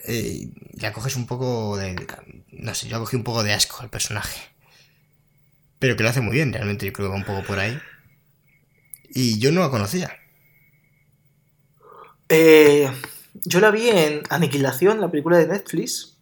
Eh, 0.08 0.50
ya 0.74 0.92
coges 0.92 1.16
un 1.16 1.26
poco 1.26 1.76
de... 1.76 1.96
No 2.52 2.74
sé, 2.76 2.88
yo 2.88 3.00
cogí 3.00 3.16
un 3.16 3.24
poco 3.24 3.42
de 3.42 3.52
asco 3.52 3.78
al 3.80 3.90
personaje. 3.90 4.40
Pero 5.80 5.96
que 5.96 6.04
lo 6.04 6.08
hace 6.08 6.20
muy 6.20 6.34
bien, 6.34 6.52
realmente 6.52 6.86
yo 6.86 6.92
creo 6.92 7.08
que 7.08 7.10
va 7.10 7.16
un 7.16 7.24
poco 7.24 7.42
por 7.42 7.58
ahí. 7.58 7.76
Y 9.08 9.40
yo 9.40 9.50
no 9.50 9.62
la 9.62 9.70
conocía. 9.70 10.16
Eh, 12.28 12.88
yo 13.44 13.60
la 13.60 13.70
vi 13.70 13.88
en 13.88 14.22
Aniquilación, 14.30 15.00
la 15.00 15.10
película 15.10 15.38
de 15.38 15.48
Netflix. 15.48 16.16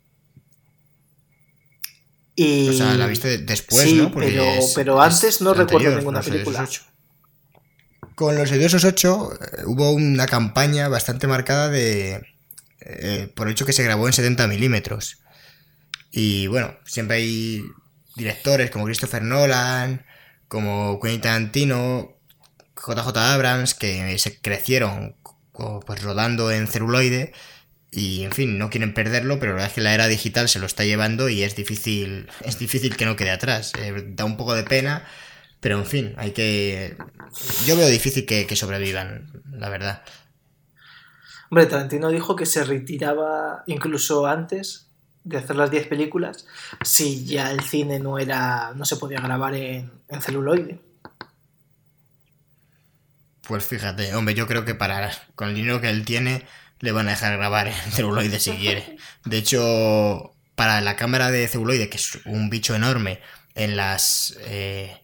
O 2.37 2.73
sea, 2.73 2.95
la 2.95 3.07
viste 3.07 3.39
después, 3.39 3.93
¿no? 3.95 4.13
pero, 4.13 5.01
antes 5.01 5.41
no 5.41 5.55
recuerdo 5.55 5.97
ninguna 5.97 6.21
película. 6.21 6.69
Con 8.15 8.37
los 8.37 8.51
Odiosos 8.53 8.85
8 8.85 9.33
eh, 9.33 9.63
hubo 9.67 9.91
una 9.93 10.27
campaña 10.27 10.89
bastante 10.89 11.27
marcada 11.27 11.69
de... 11.69 12.27
Eh, 12.81 13.33
por 13.35 13.47
el 13.47 13.53
hecho 13.53 13.65
que 13.65 13.73
se 13.73 13.83
grabó 13.83 14.07
en 14.07 14.13
70 14.13 14.47
milímetros. 14.47 15.19
Y 16.11 16.47
bueno, 16.47 16.77
siempre 16.85 17.17
hay 17.17 17.63
directores 18.15 18.71
como 18.71 18.85
Christopher 18.85 19.23
Nolan, 19.23 20.05
como 20.49 21.01
Quentin 21.01 21.23
Tarantino, 21.23 22.17
JJ 22.77 23.17
Abrams, 23.17 23.75
que 23.75 24.19
se 24.19 24.39
crecieron 24.41 25.17
pues 25.87 26.03
rodando 26.03 26.51
en 26.51 26.67
celuloide 26.67 27.33
y 27.97 28.25
en 28.25 28.33
fin, 28.33 28.59
no 28.59 28.71
quieren 28.71 28.93
perderlo, 28.93 29.39
pero 29.39 29.53
la 29.53 29.57
verdad 29.57 29.69
es 29.69 29.75
que 29.75 29.81
la 29.81 29.95
era 29.95 30.09
digital 30.09 30.49
se 30.49 30.59
lo 30.59 30.67
está 30.67 30.85
llevando 30.85 31.29
y 31.29 31.45
es 31.45 31.55
difícil, 31.55 32.29
es 32.45 32.59
difícil 32.59 32.97
que 32.97 33.07
no 33.07 33.15
quede 33.15 33.31
atrás. 33.31 33.73
Eh, 33.79 34.05
da 34.09 34.25
un 34.25 34.37
poco 34.37 34.55
de 34.55 34.65
pena, 34.65 35.07
pero 35.65 35.79
en 35.79 35.87
fin, 35.87 36.15
hay 36.19 36.33
que... 36.33 36.95
Yo 37.65 37.75
veo 37.75 37.89
difícil 37.89 38.27
que, 38.27 38.55
sobrevivan, 38.55 39.33
la 39.51 39.71
verdad. 39.71 40.03
Hombre, 41.49 41.65
Tarantino 41.65 42.11
dijo 42.11 42.37
que 42.37 42.45
se 42.45 42.65
retiraba 42.65 43.65
incluso 43.67 44.27
antes 44.27 44.91
de 45.23 45.39
hacer 45.39 45.57
las 45.57 45.71
10 45.71 45.87
películas 45.87 46.47
si 46.85 47.25
ya 47.25 47.51
el 47.51 47.61
cine 47.61 47.99
no 47.99 48.19
era 48.19 48.75
no 48.77 48.85
se 48.85 48.97
podía 48.97 49.23
grabar 49.23 49.55
en, 49.55 49.91
en 50.09 50.21
celuloide. 50.21 50.81
Pues 53.49 53.65
fíjate, 53.65 54.15
hombre, 54.15 54.35
yo 54.35 54.47
creo 54.47 54.67
que 54.67 54.75
para 54.75 55.11
con 55.35 55.49
el 55.49 55.55
dinero 55.55 55.81
que 55.81 55.89
él 55.89 56.05
tiene 56.05 56.47
le 56.81 56.93
van 56.93 57.09
a 57.09 57.13
dejar 57.13 57.39
grabar 57.39 57.69
en 57.69 57.93
celuloide 57.93 58.39
si 58.39 58.51
quiere. 58.53 58.99
De 59.25 59.39
hecho, 59.39 60.35
para 60.57 60.83
la 60.83 60.97
cámara 60.97 61.31
de 61.31 61.49
celuloide, 61.49 61.89
que 61.89 61.97
es 61.97 62.19
un 62.27 62.51
bicho 62.51 62.75
enorme, 62.75 63.23
en 63.55 63.79
las. 63.79 64.37
Eh, 64.41 65.01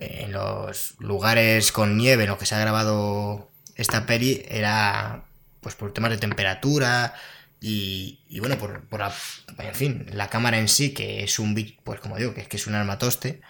en 0.00 0.32
los 0.32 0.94
lugares 0.98 1.72
con 1.72 1.96
nieve 1.96 2.24
en 2.24 2.30
los 2.30 2.38
que 2.38 2.46
se 2.46 2.54
ha 2.54 2.60
grabado 2.60 3.50
esta 3.76 4.06
peli, 4.06 4.44
era. 4.48 5.24
Pues 5.60 5.74
por 5.74 5.92
temas 5.92 6.10
de 6.10 6.18
temperatura. 6.18 7.14
Y, 7.60 8.18
bueno, 8.40 8.56
por, 8.58 8.88
por 8.88 9.02
en 9.02 9.74
fin, 9.74 10.06
la 10.12 10.28
cámara 10.28 10.58
en 10.58 10.68
sí, 10.68 10.94
que 10.94 11.22
es 11.22 11.38
un 11.38 11.54
pues 11.84 12.00
como 12.00 12.16
digo, 12.16 12.32
que, 12.32 12.44
que 12.46 12.56
es 12.56 12.66
un 12.66 12.74
armatoste, 12.74 13.42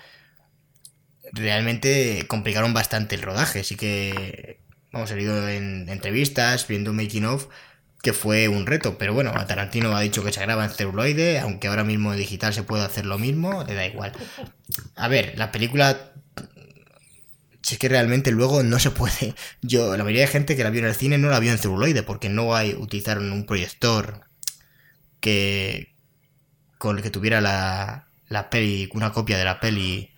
realmente 1.33 2.27
complicaron 2.27 2.75
bastante 2.75 3.15
el 3.15 3.23
rodaje. 3.23 3.61
Así 3.61 3.77
que, 3.77 4.61
vamos, 4.93 5.11
he 5.13 5.21
ido 5.21 5.49
en 5.49 5.89
entrevistas, 5.89 6.67
viendo 6.67 6.93
making 6.93 7.25
of, 7.25 7.47
que 8.03 8.13
fue 8.13 8.49
un 8.49 8.67
reto, 8.67 8.97
pero 8.99 9.13
bueno, 9.13 9.33
Tarantino 9.47 9.95
ha 9.95 10.01
dicho 10.01 10.25
que 10.25 10.33
se 10.33 10.41
graba 10.41 10.65
en 10.65 10.71
celuloide, 10.71 11.39
aunque 11.39 11.69
ahora 11.69 11.85
mismo 11.85 12.13
en 12.13 12.19
digital 12.19 12.55
se 12.55 12.63
puede 12.63 12.85
hacer 12.85 13.05
lo 13.05 13.19
mismo, 13.19 13.65
le 13.65 13.75
da 13.75 13.87
igual. 13.87 14.13
A 14.97 15.09
ver, 15.09 15.35
la 15.37 15.53
película 15.53 16.10
si 17.71 17.75
es 17.77 17.79
que 17.79 17.89
realmente 17.89 18.31
luego 18.33 18.63
no 18.63 18.79
se 18.79 18.91
puede. 18.91 19.35
Yo, 19.63 19.97
la 19.97 20.05
mayoría 20.05 20.23
de 20.23 20.27
gente 20.29 20.57
que 20.57 20.65
la 20.65 20.71
vio 20.71 20.81
en 20.81 20.87
el 20.89 20.95
cine 20.95 21.19
no 21.19 21.29
la 21.31 21.39
vio 21.41 21.53
en 21.53 21.59
celuloide, 21.59 22.03
porque 22.03 22.29
no 22.29 22.55
hay, 22.55 22.75
utilizaron 22.75 23.31
un 23.33 23.47
proyector 23.47 24.23
que, 25.21 25.95
con 26.79 26.97
el 26.97 27.03
que 27.03 27.11
tuviera 27.11 27.41
la, 27.41 28.09
la 28.29 28.51
peli, 28.51 28.89
una 28.95 29.13
copia 29.13 29.39
de 29.39 29.45
la 29.45 29.61
peli 29.61 30.11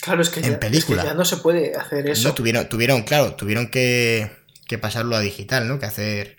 Claro, 0.00 0.20
es 0.22 0.30
que, 0.30 0.40
en 0.40 0.52
ya, 0.52 0.60
película. 0.60 1.02
es 1.02 1.04
que 1.04 1.08
ya 1.12 1.14
no 1.14 1.24
se 1.24 1.36
puede 1.36 1.76
hacer 1.76 2.08
eso. 2.08 2.28
No, 2.28 2.34
tuvieron, 2.34 2.68
tuvieron, 2.68 3.02
claro, 3.02 3.34
tuvieron 3.36 3.68
que, 3.68 4.30
que 4.66 4.76
pasarlo 4.78 5.14
a 5.14 5.20
digital, 5.20 5.68
¿no? 5.68 5.78
Que 5.78 5.86
hacer 5.86 6.36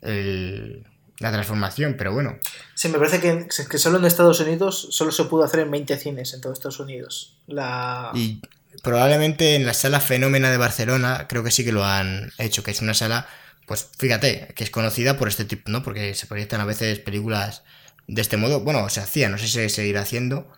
el- 0.00 0.86
la 1.18 1.30
transformación, 1.30 1.94
pero 1.98 2.12
bueno. 2.12 2.38
Sí, 2.74 2.88
me 2.88 2.98
parece 2.98 3.20
que, 3.20 3.46
que 3.70 3.78
solo 3.78 3.98
en 3.98 4.04
Estados 4.06 4.40
Unidos 4.40 4.88
solo 4.90 5.12
se 5.12 5.24
pudo 5.24 5.44
hacer 5.44 5.60
en 5.60 5.70
20 5.70 5.96
cines 5.98 6.32
en 6.34 6.40
todos 6.40 6.58
Estados 6.58 6.80
Unidos. 6.80 7.36
La... 7.46 8.10
Y 8.14 8.40
probablemente 8.82 9.54
en 9.54 9.66
la 9.66 9.74
sala 9.74 10.00
Fenómena 10.00 10.50
de 10.50 10.56
Barcelona 10.56 11.26
creo 11.28 11.44
que 11.44 11.50
sí 11.50 11.64
que 11.64 11.72
lo 11.72 11.84
han 11.84 12.32
hecho, 12.38 12.62
que 12.62 12.70
es 12.72 12.80
una 12.82 12.94
sala, 12.94 13.26
pues 13.66 13.88
fíjate, 13.98 14.48
que 14.54 14.64
es 14.64 14.70
conocida 14.70 15.16
por 15.16 15.28
este 15.28 15.44
tipo, 15.44 15.70
¿no? 15.70 15.82
Porque 15.82 16.14
se 16.14 16.26
proyectan 16.26 16.60
a 16.60 16.64
veces 16.64 16.98
películas 17.00 17.62
de 18.06 18.22
este 18.22 18.36
modo. 18.36 18.60
Bueno, 18.60 18.88
se 18.90 19.00
hacía, 19.00 19.28
no 19.28 19.38
sé 19.38 19.46
si 19.46 19.52
se 19.52 19.68
seguirá 19.68 20.02
haciendo, 20.02 20.50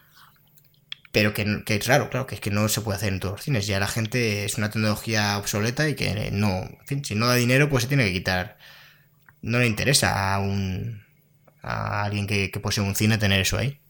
pero 1.12 1.32
que, 1.32 1.62
que 1.64 1.76
es 1.76 1.86
raro, 1.86 2.10
claro, 2.10 2.26
que 2.26 2.34
es 2.34 2.40
que 2.40 2.50
no 2.50 2.68
se 2.68 2.80
puede 2.82 2.96
hacer 2.96 3.12
en 3.12 3.20
todos 3.20 3.34
los 3.36 3.42
cines. 3.44 3.66
Ya 3.66 3.80
la 3.80 3.88
gente 3.88 4.44
es 4.44 4.58
una 4.58 4.70
tecnología 4.70 5.38
obsoleta 5.38 5.88
y 5.88 5.94
que 5.94 6.30
no, 6.32 6.48
en 6.64 6.86
fin, 6.86 7.04
si 7.04 7.14
no 7.14 7.26
da 7.26 7.34
dinero, 7.34 7.70
pues 7.70 7.84
se 7.84 7.88
tiene 7.88 8.04
que 8.04 8.12
quitar. 8.12 8.58
No 9.42 9.58
le 9.60 9.66
interesa 9.66 10.34
a 10.34 10.40
un 10.40 11.04
a 11.62 12.04
alguien 12.04 12.26
que, 12.26 12.50
que 12.50 12.60
posee 12.60 12.84
un 12.84 12.96
cine 12.96 13.18
tener 13.18 13.40
eso 13.42 13.58
ahí. 13.58 13.80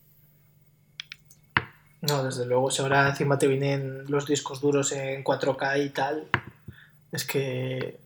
No, 2.09 2.23
desde 2.24 2.47
luego, 2.47 2.70
si 2.70 2.83
ahora 2.83 3.09
encima 3.09 3.39
te 3.39 3.47
vienen 3.49 4.05
los 4.09 4.27
discos 4.27 4.61
duros 4.61 4.93
en 4.93 5.23
4K 5.24 5.77
y 5.78 5.91
tal, 5.91 6.28
es 7.12 7.24
que 7.24 7.99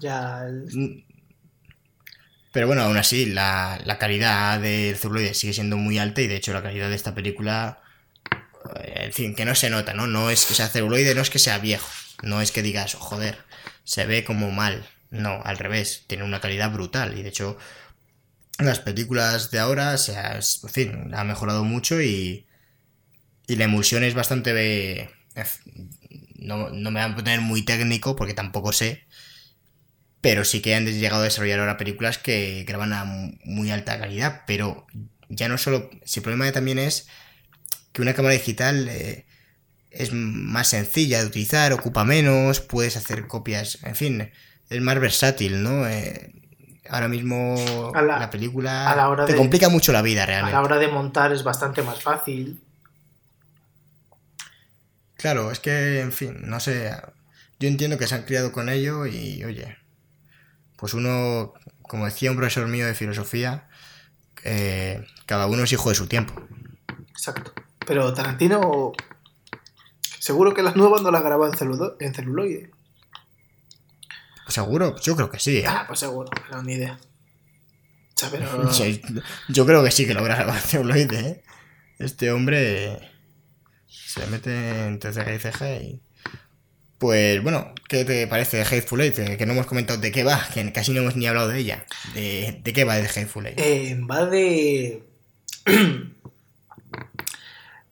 ya 0.00 0.44
el- 0.46 1.04
Pero 2.52 2.66
bueno, 2.66 2.82
aún 2.82 2.96
así, 2.96 3.26
la, 3.26 3.78
la 3.84 3.98
calidad 3.98 4.58
del 4.60 4.96
celuloide 4.96 5.34
sigue 5.34 5.52
siendo 5.52 5.76
muy 5.76 5.98
alta 5.98 6.22
y 6.22 6.26
de 6.26 6.36
hecho 6.36 6.52
la 6.54 6.62
calidad 6.62 6.88
de 6.88 6.94
esta 6.96 7.14
película, 7.14 7.80
eh, 8.80 9.04
en 9.06 9.12
fin, 9.12 9.34
que 9.34 9.44
no 9.44 9.54
se 9.54 9.70
nota, 9.70 9.94
¿no? 9.94 10.06
No 10.06 10.30
es 10.30 10.46
que 10.46 10.54
sea 10.54 10.68
celuloide, 10.68 11.14
no 11.14 11.22
es 11.22 11.30
que 11.30 11.38
sea 11.38 11.58
viejo, 11.58 11.88
no 12.22 12.40
es 12.40 12.52
que 12.52 12.62
digas, 12.62 12.94
joder, 12.94 13.38
se 13.84 14.06
ve 14.06 14.24
como 14.24 14.50
mal, 14.52 14.86
no, 15.10 15.40
al 15.44 15.58
revés, 15.58 16.04
tiene 16.06 16.24
una 16.24 16.40
calidad 16.40 16.70
brutal 16.72 17.18
y 17.18 17.22
de 17.22 17.28
hecho 17.30 17.58
las 18.58 18.80
películas 18.80 19.50
de 19.50 19.58
ahora, 19.58 19.96
se 19.98 20.16
ha, 20.16 20.36
en 20.36 20.70
fin, 20.70 21.14
ha 21.14 21.24
mejorado 21.24 21.64
mucho 21.64 22.00
y, 22.00 22.46
y 23.46 23.56
la 23.56 23.64
emulsión 23.64 24.04
es 24.04 24.14
bastante... 24.14 25.10
no, 26.36 26.70
no 26.70 26.90
me 26.90 27.02
voy 27.02 27.12
a 27.12 27.16
poner 27.16 27.40
muy 27.40 27.62
técnico 27.64 28.16
porque 28.16 28.34
tampoco 28.34 28.72
sé, 28.72 29.06
pero 30.20 30.44
sí 30.44 30.60
que 30.60 30.74
han 30.74 30.86
llegado 30.86 31.22
a 31.22 31.24
desarrollar 31.24 31.60
ahora 31.60 31.76
películas 31.76 32.18
que 32.18 32.64
graban 32.66 32.92
a 32.92 33.04
muy 33.44 33.70
alta 33.70 33.98
calidad, 33.98 34.42
pero 34.46 34.86
ya 35.28 35.48
no 35.48 35.58
solo, 35.58 35.90
si 36.04 36.20
el 36.20 36.24
problema 36.24 36.50
también 36.52 36.78
es 36.78 37.08
que 37.92 38.02
una 38.02 38.14
cámara 38.14 38.34
digital 38.34 38.88
eh, 38.88 39.26
es 39.90 40.12
más 40.12 40.68
sencilla 40.68 41.20
de 41.20 41.26
utilizar, 41.26 41.72
ocupa 41.72 42.04
menos, 42.04 42.60
puedes 42.60 42.96
hacer 42.96 43.26
copias, 43.26 43.78
en 43.84 43.96
fin, 43.96 44.30
es 44.68 44.80
más 44.80 45.00
versátil, 45.00 45.62
¿no? 45.62 45.88
Eh, 45.88 46.32
ahora 46.90 47.08
mismo 47.08 47.92
A 47.94 48.02
la- 48.02 48.18
la, 48.18 48.30
película 48.30 48.90
a 48.90 48.96
la 48.96 49.08
hora 49.08 49.26
te 49.26 49.32
de- 49.32 49.38
complica 49.38 49.68
mucho 49.68 49.92
la 49.92 50.02
vida 50.02 50.22
a 50.22 50.26
realmente. 50.26 50.52
la 50.54 50.62
hora 50.62 50.78
de 50.78 50.88
montar 50.88 51.32
es 51.32 51.42
bastante 51.44 51.82
más 51.82 52.02
fácil. 52.02 52.60
Claro, 55.16 55.50
es 55.50 55.60
que, 55.60 56.00
en 56.00 56.12
fin, 56.12 56.36
no 56.42 56.60
sé. 56.60 56.92
Yo 57.58 57.68
entiendo 57.68 57.96
que 57.98 58.06
se 58.06 58.14
han 58.14 58.22
criado 58.24 58.52
con 58.52 58.68
ello 58.68 59.06
y, 59.06 59.42
oye, 59.44 59.76
pues 60.76 60.92
uno, 60.94 61.54
como 61.82 62.04
decía 62.04 62.30
un 62.30 62.36
profesor 62.36 62.66
mío 62.68 62.86
de 62.86 62.94
filosofía, 62.94 63.66
eh, 64.44 65.04
cada 65.24 65.46
uno 65.46 65.62
es 65.64 65.72
hijo 65.72 65.88
de 65.88 65.94
su 65.94 66.06
tiempo. 66.06 66.34
Exacto. 67.10 67.52
Pero 67.86 68.12
Tarantino, 68.12 68.92
seguro 70.18 70.52
que 70.52 70.62
las 70.62 70.76
nuevas 70.76 71.00
no 71.02 71.10
las 71.10 71.22
grabó 71.22 71.46
en, 71.46 71.54
celulo- 71.54 71.96
en 71.98 72.14
celuloide. 72.14 72.70
Pues 74.46 74.54
seguro, 74.54 74.94
yo 75.00 75.16
creo 75.16 75.28
que 75.28 75.40
sí. 75.40 75.56
¿eh? 75.56 75.64
Ah, 75.66 75.84
pues 75.88 75.98
seguro, 75.98 76.30
no, 76.52 76.62
ni 76.62 76.74
idea. 76.74 77.00
O 77.00 78.12
sea, 78.14 78.30
pero... 78.30 78.70
Yo 79.48 79.66
creo 79.66 79.82
que 79.82 79.90
sí 79.90 80.06
que 80.06 80.14
logra 80.14 80.36
grabar 80.36 80.60
celuloide, 80.60 81.18
¿eh? 81.18 81.42
Este 81.98 82.30
hombre 82.30 83.10
se 83.88 84.24
mete 84.28 84.86
entre 84.86 85.12
ceja 85.12 85.34
y 85.34 85.38
ceja 85.40 85.74
y... 85.74 86.00
Pues 86.98 87.42
bueno, 87.42 87.74
¿qué 87.88 88.04
te 88.04 88.28
parece 88.28 88.58
de 88.58 88.62
Hateful 88.62 89.00
Eight? 89.00 89.18
Eh, 89.18 89.36
Que 89.36 89.46
no 89.46 89.52
hemos 89.52 89.66
comentado 89.66 89.98
de 89.98 90.12
qué 90.12 90.22
va, 90.22 90.40
que 90.54 90.72
casi 90.72 90.92
no 90.92 91.00
hemos 91.00 91.16
ni 91.16 91.26
hablado 91.26 91.48
de 91.48 91.58
ella. 91.58 91.84
¿De, 92.14 92.60
de 92.62 92.72
qué 92.72 92.84
va 92.84 92.94
de 92.94 93.08
Hateful 93.08 93.46
Eight? 93.48 93.58
Eh, 93.58 93.98
va 94.08 94.26
de. 94.26 95.02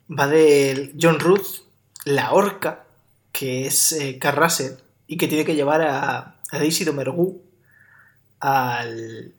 va 0.08 0.28
de 0.28 0.94
John 1.00 1.18
Ruth, 1.18 1.64
la 2.04 2.30
orca, 2.30 2.84
que 3.32 3.66
es 3.66 3.90
eh, 3.90 4.20
Carl 4.20 4.36
Russell, 4.36 4.74
y 5.08 5.16
que 5.16 5.26
tiene 5.26 5.44
que 5.44 5.56
llevar 5.56 5.82
a, 5.82 6.33
a 6.54 6.58
Daisy 6.58 6.84
Domergue 6.84 7.34
al, 8.40 9.34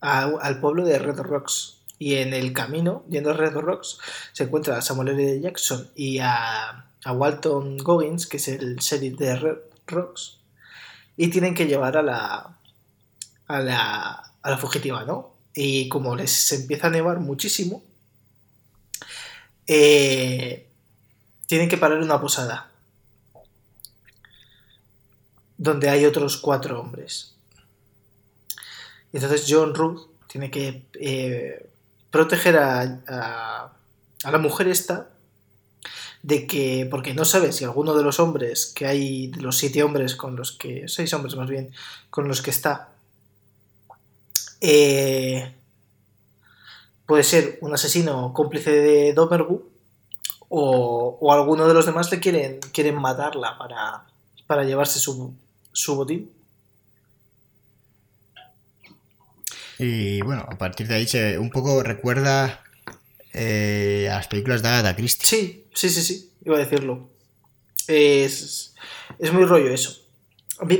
al 0.00 0.60
pueblo 0.60 0.84
de 0.84 0.98
Red 0.98 1.18
Rocks. 1.20 1.78
Y 1.98 2.16
en 2.16 2.34
el 2.34 2.52
camino, 2.52 3.04
yendo 3.08 3.30
a 3.30 3.32
Red 3.32 3.54
Rocks, 3.54 3.98
se 4.32 4.44
encuentra 4.44 4.76
a 4.76 4.82
Samuel 4.82 5.08
L. 5.08 5.40
Jackson 5.40 5.90
y 5.94 6.18
a, 6.18 6.86
a 7.04 7.12
Walton 7.12 7.78
Goggins, 7.78 8.26
que 8.26 8.36
es 8.36 8.48
el 8.48 8.76
sheriff 8.76 9.16
de 9.18 9.36
Red 9.36 9.56
Rocks, 9.86 10.38
y 11.16 11.28
tienen 11.28 11.54
que 11.54 11.66
llevar 11.66 11.96
a 11.96 12.02
la, 12.02 12.58
a 13.46 13.60
la, 13.60 14.32
a 14.42 14.50
la 14.50 14.58
fugitiva, 14.58 15.04
¿no? 15.04 15.32
Y 15.54 15.88
como 15.88 16.14
les 16.16 16.52
empieza 16.52 16.88
a 16.88 16.90
nevar 16.90 17.20
muchísimo, 17.20 17.82
eh, 19.66 20.68
tienen 21.46 21.70
que 21.70 21.78
parar 21.78 21.96
en 21.96 22.04
una 22.04 22.20
posada 22.20 22.70
donde 25.58 25.88
hay 25.88 26.04
otros 26.04 26.36
cuatro 26.38 26.80
hombres. 26.80 27.34
Entonces 29.12 29.46
John 29.48 29.74
Ruth 29.74 30.08
tiene 30.26 30.50
que 30.50 30.86
eh, 31.00 31.68
proteger 32.10 32.56
a, 32.58 33.02
a- 33.08 33.72
a 34.24 34.30
la 34.30 34.38
mujer 34.38 34.68
esta 34.68 35.08
de 36.22 36.46
que, 36.46 36.88
porque 36.90 37.14
no 37.14 37.24
sabe 37.24 37.52
si 37.52 37.64
alguno 37.64 37.94
de 37.94 38.02
los 38.02 38.18
hombres 38.18 38.72
que 38.74 38.86
hay, 38.86 39.28
de 39.28 39.40
los 39.42 39.56
siete 39.58 39.82
hombres 39.82 40.16
con 40.16 40.34
los 40.34 40.52
que, 40.52 40.88
seis 40.88 41.12
hombres 41.14 41.36
más 41.36 41.48
bien, 41.48 41.72
con 42.10 42.26
los 42.26 42.42
que 42.42 42.50
está, 42.50 42.88
eh, 44.60 45.54
puede 47.06 47.22
ser 47.22 47.58
un 47.60 47.72
asesino 47.74 48.32
cómplice 48.32 48.70
de 48.72 49.12
Domergu 49.12 49.62
o, 50.48 51.18
o 51.20 51.32
alguno 51.32 51.68
de 51.68 51.74
los 51.74 51.86
demás 51.86 52.10
le 52.10 52.18
quieren, 52.20 52.58
quieren 52.72 53.00
matarla 53.00 53.56
para, 53.58 54.04
para 54.46 54.64
llevarse 54.64 54.98
su, 54.98 55.32
su 55.76 55.94
botín. 55.94 56.30
Y 59.78 60.22
bueno, 60.22 60.46
a 60.48 60.56
partir 60.56 60.88
de 60.88 60.94
ahí 60.94 61.06
se 61.06 61.38
un 61.38 61.50
poco 61.50 61.82
recuerda 61.82 62.62
eh, 63.34 64.08
a 64.10 64.16
las 64.16 64.28
películas 64.28 64.62
de 64.62 64.68
Agatha 64.68 64.96
Christie. 64.96 65.26
Sí, 65.26 65.66
sí, 65.74 65.90
sí, 65.90 66.02
sí, 66.02 66.32
iba 66.44 66.56
a 66.56 66.60
decirlo. 66.60 67.10
Es, 67.86 68.74
es 69.18 69.32
muy 69.32 69.44
rollo 69.44 69.68
eso. 69.70 70.00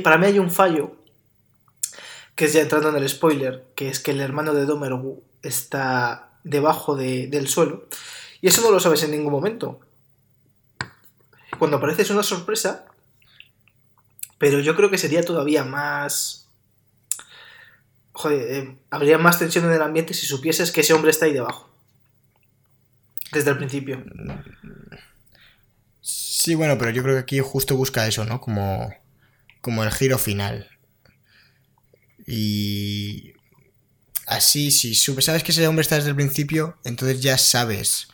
Para 0.03 0.17
mí 0.17 0.25
hay 0.25 0.39
un 0.39 0.49
fallo, 0.49 0.95
que 2.35 2.45
es 2.45 2.53
ya 2.53 2.61
entrando 2.61 2.89
en 2.89 2.95
el 2.95 3.07
spoiler, 3.07 3.67
que 3.75 3.89
es 3.89 3.99
que 3.99 4.11
el 4.11 4.19
hermano 4.19 4.53
de 4.53 4.65
Domergu 4.65 5.23
está 5.43 6.31
debajo 6.43 6.95
de- 6.95 7.27
del 7.27 7.47
suelo. 7.47 7.87
Y 8.41 8.47
eso 8.47 8.61
no 8.61 8.71
lo 8.71 8.79
sabes 8.79 9.03
en 9.03 9.11
ningún 9.11 9.31
momento. 9.31 9.79
Cuando 11.59 11.77
aparece 11.77 12.01
es 12.01 12.09
una 12.09 12.23
sorpresa, 12.23 12.85
pero 14.37 14.59
yo 14.59 14.75
creo 14.75 14.89
que 14.89 14.97
sería 14.97 15.23
todavía 15.23 15.63
más... 15.63 16.49
Joder, 18.13 18.51
eh, 18.51 18.77
habría 18.89 19.17
más 19.17 19.39
tensión 19.39 19.65
en 19.65 19.73
el 19.73 19.81
ambiente 19.81 20.13
si 20.13 20.25
supieses 20.25 20.71
que 20.71 20.81
ese 20.81 20.93
hombre 20.93 21.11
está 21.11 21.25
ahí 21.25 21.33
debajo. 21.33 21.69
Desde 23.31 23.51
el 23.51 23.57
principio. 23.57 24.03
Sí, 26.01 26.55
bueno, 26.55 26.77
pero 26.77 26.91
yo 26.91 27.03
creo 27.03 27.15
que 27.15 27.21
aquí 27.21 27.39
justo 27.39 27.75
busca 27.75 28.07
eso, 28.07 28.25
¿no? 28.25 28.39
Como, 28.39 28.93
como 29.61 29.83
el 29.83 29.91
giro 29.91 30.17
final. 30.17 30.69
Y 32.25 33.33
así, 34.25 34.71
si 34.71 34.95
sabes 34.95 35.43
que 35.43 35.51
ese 35.51 35.67
hombre 35.67 35.81
está 35.81 35.95
desde 35.95 36.09
el 36.09 36.15
principio, 36.15 36.77
entonces 36.83 37.21
ya 37.21 37.37
sabes 37.37 38.07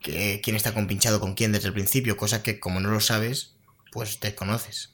que, 0.00 0.40
quién 0.42 0.56
está 0.56 0.74
compinchado 0.74 1.20
con 1.20 1.34
quién 1.34 1.52
desde 1.52 1.68
el 1.68 1.74
principio, 1.74 2.16
cosa 2.16 2.42
que 2.42 2.60
como 2.60 2.80
no 2.80 2.90
lo 2.90 3.00
sabes, 3.00 3.54
pues 3.92 4.20
desconoces. 4.20 4.90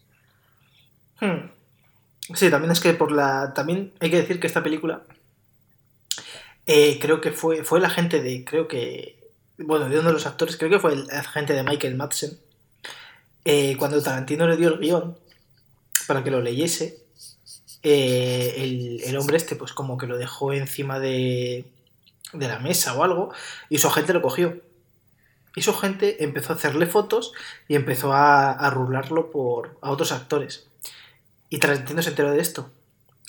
Hmm. 1.20 1.50
Sí, 2.34 2.50
también 2.50 2.72
es 2.72 2.80
que 2.80 2.94
por 2.94 3.12
la. 3.12 3.52
También 3.54 3.92
hay 4.00 4.10
que 4.10 4.16
decir 4.20 4.40
que 4.40 4.46
esta 4.46 4.62
película. 4.62 5.04
eh, 6.66 6.98
creo 7.00 7.20
que 7.20 7.32
fue. 7.32 7.64
Fue 7.64 7.78
el 7.78 7.84
agente 7.84 8.22
de. 8.22 8.44
Creo 8.44 8.68
que. 8.68 9.30
Bueno, 9.58 9.88
de 9.88 9.98
uno 9.98 10.08
de 10.08 10.14
los 10.14 10.26
actores, 10.26 10.56
creo 10.56 10.70
que 10.70 10.80
fue 10.80 10.94
el 10.94 11.10
agente 11.10 11.52
de 11.52 11.62
Michael 11.62 11.94
Madsen. 11.96 12.38
eh, 13.44 13.76
cuando 13.78 14.02
Tarantino 14.02 14.46
le 14.48 14.56
dio 14.56 14.68
el 14.68 14.78
guion 14.80 15.18
para 16.06 16.24
que 16.24 16.30
lo 16.30 16.40
leyese. 16.40 16.98
eh, 17.82 18.54
el, 18.58 19.02
el 19.04 19.16
hombre 19.18 19.36
este, 19.36 19.56
pues 19.56 19.72
como 19.72 19.98
que 19.98 20.06
lo 20.06 20.18
dejó 20.18 20.52
encima 20.54 20.98
de, 21.00 21.66
de 22.32 22.48
la 22.48 22.58
mesa 22.60 22.94
o 22.94 23.04
algo, 23.04 23.32
y 23.70 23.78
su 23.78 23.88
agente 23.88 24.12
lo 24.14 24.22
cogió. 24.22 24.60
Y 25.56 25.62
su 25.62 25.70
agente 25.70 26.24
empezó 26.24 26.52
a 26.52 26.56
hacerle 26.56 26.86
fotos 26.86 27.32
y 27.68 27.76
empezó 27.76 28.12
a, 28.12 28.50
a 28.52 28.70
rularlo 28.70 29.30
por, 29.30 29.78
a 29.82 29.90
otros 29.90 30.12
actores. 30.12 30.66
Y 31.48 31.58
Tarantino 31.58 32.02
se 32.02 32.10
enteró 32.10 32.32
de 32.32 32.40
esto. 32.40 32.70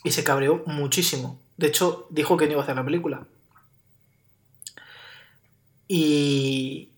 Y 0.03 0.11
se 0.11 0.23
cabreó 0.23 0.63
muchísimo. 0.65 1.39
De 1.57 1.67
hecho, 1.67 2.07
dijo 2.09 2.37
que 2.37 2.45
no 2.45 2.53
iba 2.53 2.61
a 2.61 2.63
hacer 2.63 2.75
la 2.75 2.85
película. 2.85 3.25
Y, 5.87 6.89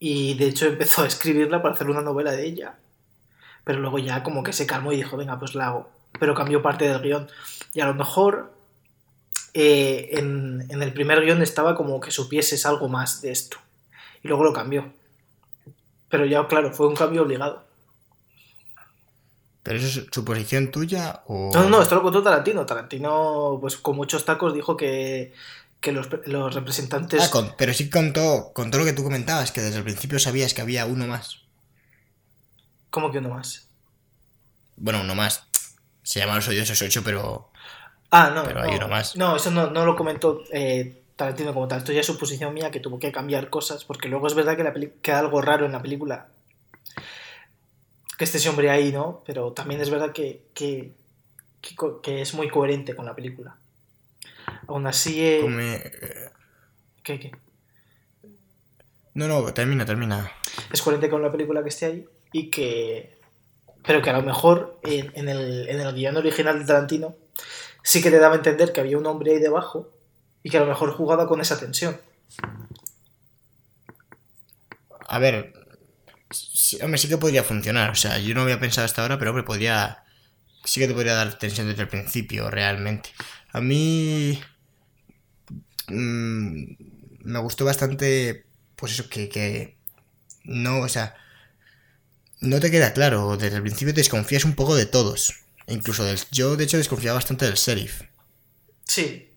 y 0.00 0.34
de 0.34 0.46
hecho 0.46 0.66
empezó 0.66 1.02
a 1.02 1.06
escribirla 1.06 1.62
para 1.62 1.74
hacer 1.74 1.88
una 1.88 2.02
novela 2.02 2.32
de 2.32 2.44
ella. 2.44 2.74
Pero 3.64 3.78
luego 3.78 3.98
ya 3.98 4.24
como 4.24 4.42
que 4.42 4.52
se 4.52 4.66
calmó 4.66 4.92
y 4.92 4.96
dijo, 4.96 5.16
venga, 5.16 5.38
pues 5.38 5.54
la 5.54 5.68
hago. 5.68 5.90
Pero 6.18 6.34
cambió 6.34 6.62
parte 6.62 6.88
del 6.88 7.00
guion. 7.00 7.28
Y 7.72 7.80
a 7.80 7.86
lo 7.86 7.94
mejor 7.94 8.52
eh, 9.54 10.10
en, 10.12 10.66
en 10.68 10.82
el 10.82 10.92
primer 10.92 11.24
guion 11.24 11.42
estaba 11.42 11.76
como 11.76 12.00
que 12.00 12.10
supieses 12.10 12.66
algo 12.66 12.88
más 12.88 13.22
de 13.22 13.30
esto. 13.30 13.58
Y 14.22 14.28
luego 14.28 14.44
lo 14.44 14.52
cambió. 14.52 14.92
Pero 16.08 16.26
ya, 16.26 16.46
claro, 16.46 16.72
fue 16.72 16.88
un 16.88 16.94
cambio 16.94 17.22
obligado. 17.22 17.64
¿Pero 19.62 19.78
eso 19.78 20.00
es 20.00 20.06
suposición 20.12 20.70
tuya 20.70 21.22
o...? 21.26 21.50
No, 21.54 21.68
no, 21.68 21.80
esto 21.82 21.94
lo 21.94 22.02
contó 22.02 22.22
Tarantino. 22.22 22.66
Tarantino, 22.66 23.58
pues 23.60 23.76
con 23.76 23.96
muchos 23.96 24.24
tacos, 24.24 24.54
dijo 24.54 24.76
que, 24.76 25.32
que 25.80 25.92
los, 25.92 26.08
los 26.26 26.54
representantes... 26.54 27.22
Ah, 27.22 27.30
con- 27.30 27.54
pero 27.56 27.72
sí 27.72 27.88
contó, 27.88 28.50
contó 28.54 28.78
lo 28.78 28.84
que 28.84 28.92
tú 28.92 29.04
comentabas, 29.04 29.52
que 29.52 29.60
desde 29.60 29.78
el 29.78 29.84
principio 29.84 30.18
sabías 30.18 30.52
que 30.52 30.62
había 30.62 30.84
uno 30.86 31.06
más. 31.06 31.42
¿Cómo 32.90 33.10
que 33.12 33.18
uno 33.18 33.28
más? 33.30 33.68
Bueno, 34.76 35.00
uno 35.02 35.14
más. 35.14 35.44
Se 36.02 36.18
llama 36.18 36.34
Los 36.36 36.48
Odiosos 36.48 36.82
8, 36.82 37.02
pero... 37.04 37.50
Ah, 38.10 38.32
no. 38.34 38.42
Pero 38.42 38.60
no. 38.64 38.68
hay 38.68 38.76
uno 38.76 38.88
más. 38.88 39.16
No, 39.16 39.36
eso 39.36 39.50
no, 39.52 39.70
no 39.70 39.86
lo 39.86 39.94
comentó 39.94 40.42
eh, 40.52 41.01
Tarantino 41.16 41.52
como 41.54 41.68
tal. 41.68 41.78
Esto 41.78 41.92
ya 41.92 42.00
es 42.00 42.06
suposición 42.06 42.54
mía 42.54 42.70
que 42.70 42.80
tuvo 42.80 42.98
que 42.98 43.12
cambiar 43.12 43.50
cosas, 43.50 43.84
porque 43.84 44.08
luego 44.08 44.26
es 44.26 44.34
verdad 44.34 44.56
que 44.56 44.64
la 44.64 44.72
peli- 44.72 44.92
queda 45.02 45.18
algo 45.20 45.40
raro 45.40 45.66
en 45.66 45.72
la 45.72 45.82
película. 45.82 46.28
Que 48.18 48.24
esté 48.24 48.38
ese 48.38 48.48
hombre 48.48 48.70
ahí, 48.70 48.92
¿no? 48.92 49.22
Pero 49.26 49.52
también 49.52 49.80
es 49.80 49.90
verdad 49.90 50.12
que, 50.12 50.42
que, 50.54 50.92
que 52.02 52.22
es 52.22 52.34
muy 52.34 52.48
coherente 52.48 52.94
con 52.94 53.06
la 53.06 53.14
película. 53.14 53.56
Aún 54.68 54.86
así... 54.86 55.20
eh, 55.24 55.38
come- 55.42 55.92
¿qué, 57.02 57.18
qué? 57.20 57.32
No, 59.14 59.28
no, 59.28 59.52
termina, 59.52 59.84
termina. 59.84 60.30
es 60.72 60.80
coherente 60.80 61.10
con 61.10 61.20
la 61.22 61.30
película 61.30 61.62
que 61.62 61.68
esté 61.68 61.86
ahí 61.86 62.06
y 62.32 62.48
que 62.48 63.18
pero 63.84 64.00
que 64.00 64.08
a 64.10 64.14
lo 64.14 64.22
mejor 64.22 64.78
en, 64.84 65.12
en 65.14 65.28
el, 65.28 65.68
en 65.68 65.80
el 65.80 65.92
guion 65.94 66.16
original 66.16 66.58
de 66.58 66.64
Tarantino 66.64 67.14
sí 67.82 68.00
que 68.00 68.10
te 68.10 68.18
daba 68.18 68.34
a 68.34 68.38
entender 68.38 68.72
que 68.72 68.80
había 68.80 68.96
un 68.96 69.04
hombre 69.06 69.32
ahí 69.32 69.38
debajo 69.38 69.91
y 70.42 70.50
que 70.50 70.56
a 70.56 70.60
lo 70.60 70.66
mejor 70.66 70.92
jugaba 70.92 71.26
con 71.26 71.40
esa 71.40 71.58
tensión. 71.58 72.00
A 75.08 75.18
ver, 75.18 75.52
sí, 76.30 76.78
hombre, 76.82 76.98
sí 76.98 77.08
que 77.08 77.18
podría 77.18 77.44
funcionar. 77.44 77.90
O 77.90 77.94
sea, 77.94 78.18
yo 78.18 78.34
no 78.34 78.42
había 78.42 78.60
pensado 78.60 78.84
hasta 78.84 79.02
ahora, 79.02 79.18
pero 79.18 79.30
hombre, 79.30 79.44
podría. 79.44 80.04
Sí 80.64 80.80
que 80.80 80.88
te 80.88 80.94
podría 80.94 81.14
dar 81.14 81.38
tensión 81.38 81.68
desde 81.68 81.82
el 81.82 81.88
principio, 81.88 82.50
realmente. 82.50 83.10
A 83.52 83.60
mí. 83.60 84.40
mm, 85.88 86.74
me 87.24 87.38
gustó 87.40 87.64
bastante. 87.64 88.46
Pues 88.76 88.92
eso, 88.92 89.08
que, 89.08 89.28
que. 89.28 89.76
No, 90.44 90.80
o 90.80 90.88
sea. 90.88 91.14
No 92.40 92.60
te 92.60 92.70
queda 92.70 92.92
claro. 92.92 93.36
Desde 93.36 93.56
el 93.56 93.62
principio 93.62 93.94
te 93.94 94.00
desconfías 94.00 94.44
un 94.44 94.54
poco 94.54 94.74
de 94.74 94.86
todos. 94.86 95.34
Incluso 95.66 96.04
del. 96.04 96.18
Yo, 96.30 96.56
de 96.56 96.64
hecho, 96.64 96.78
desconfiaba 96.78 97.16
bastante 97.16 97.44
del 97.46 97.54
sheriff. 97.54 98.02
Sí, 98.84 99.31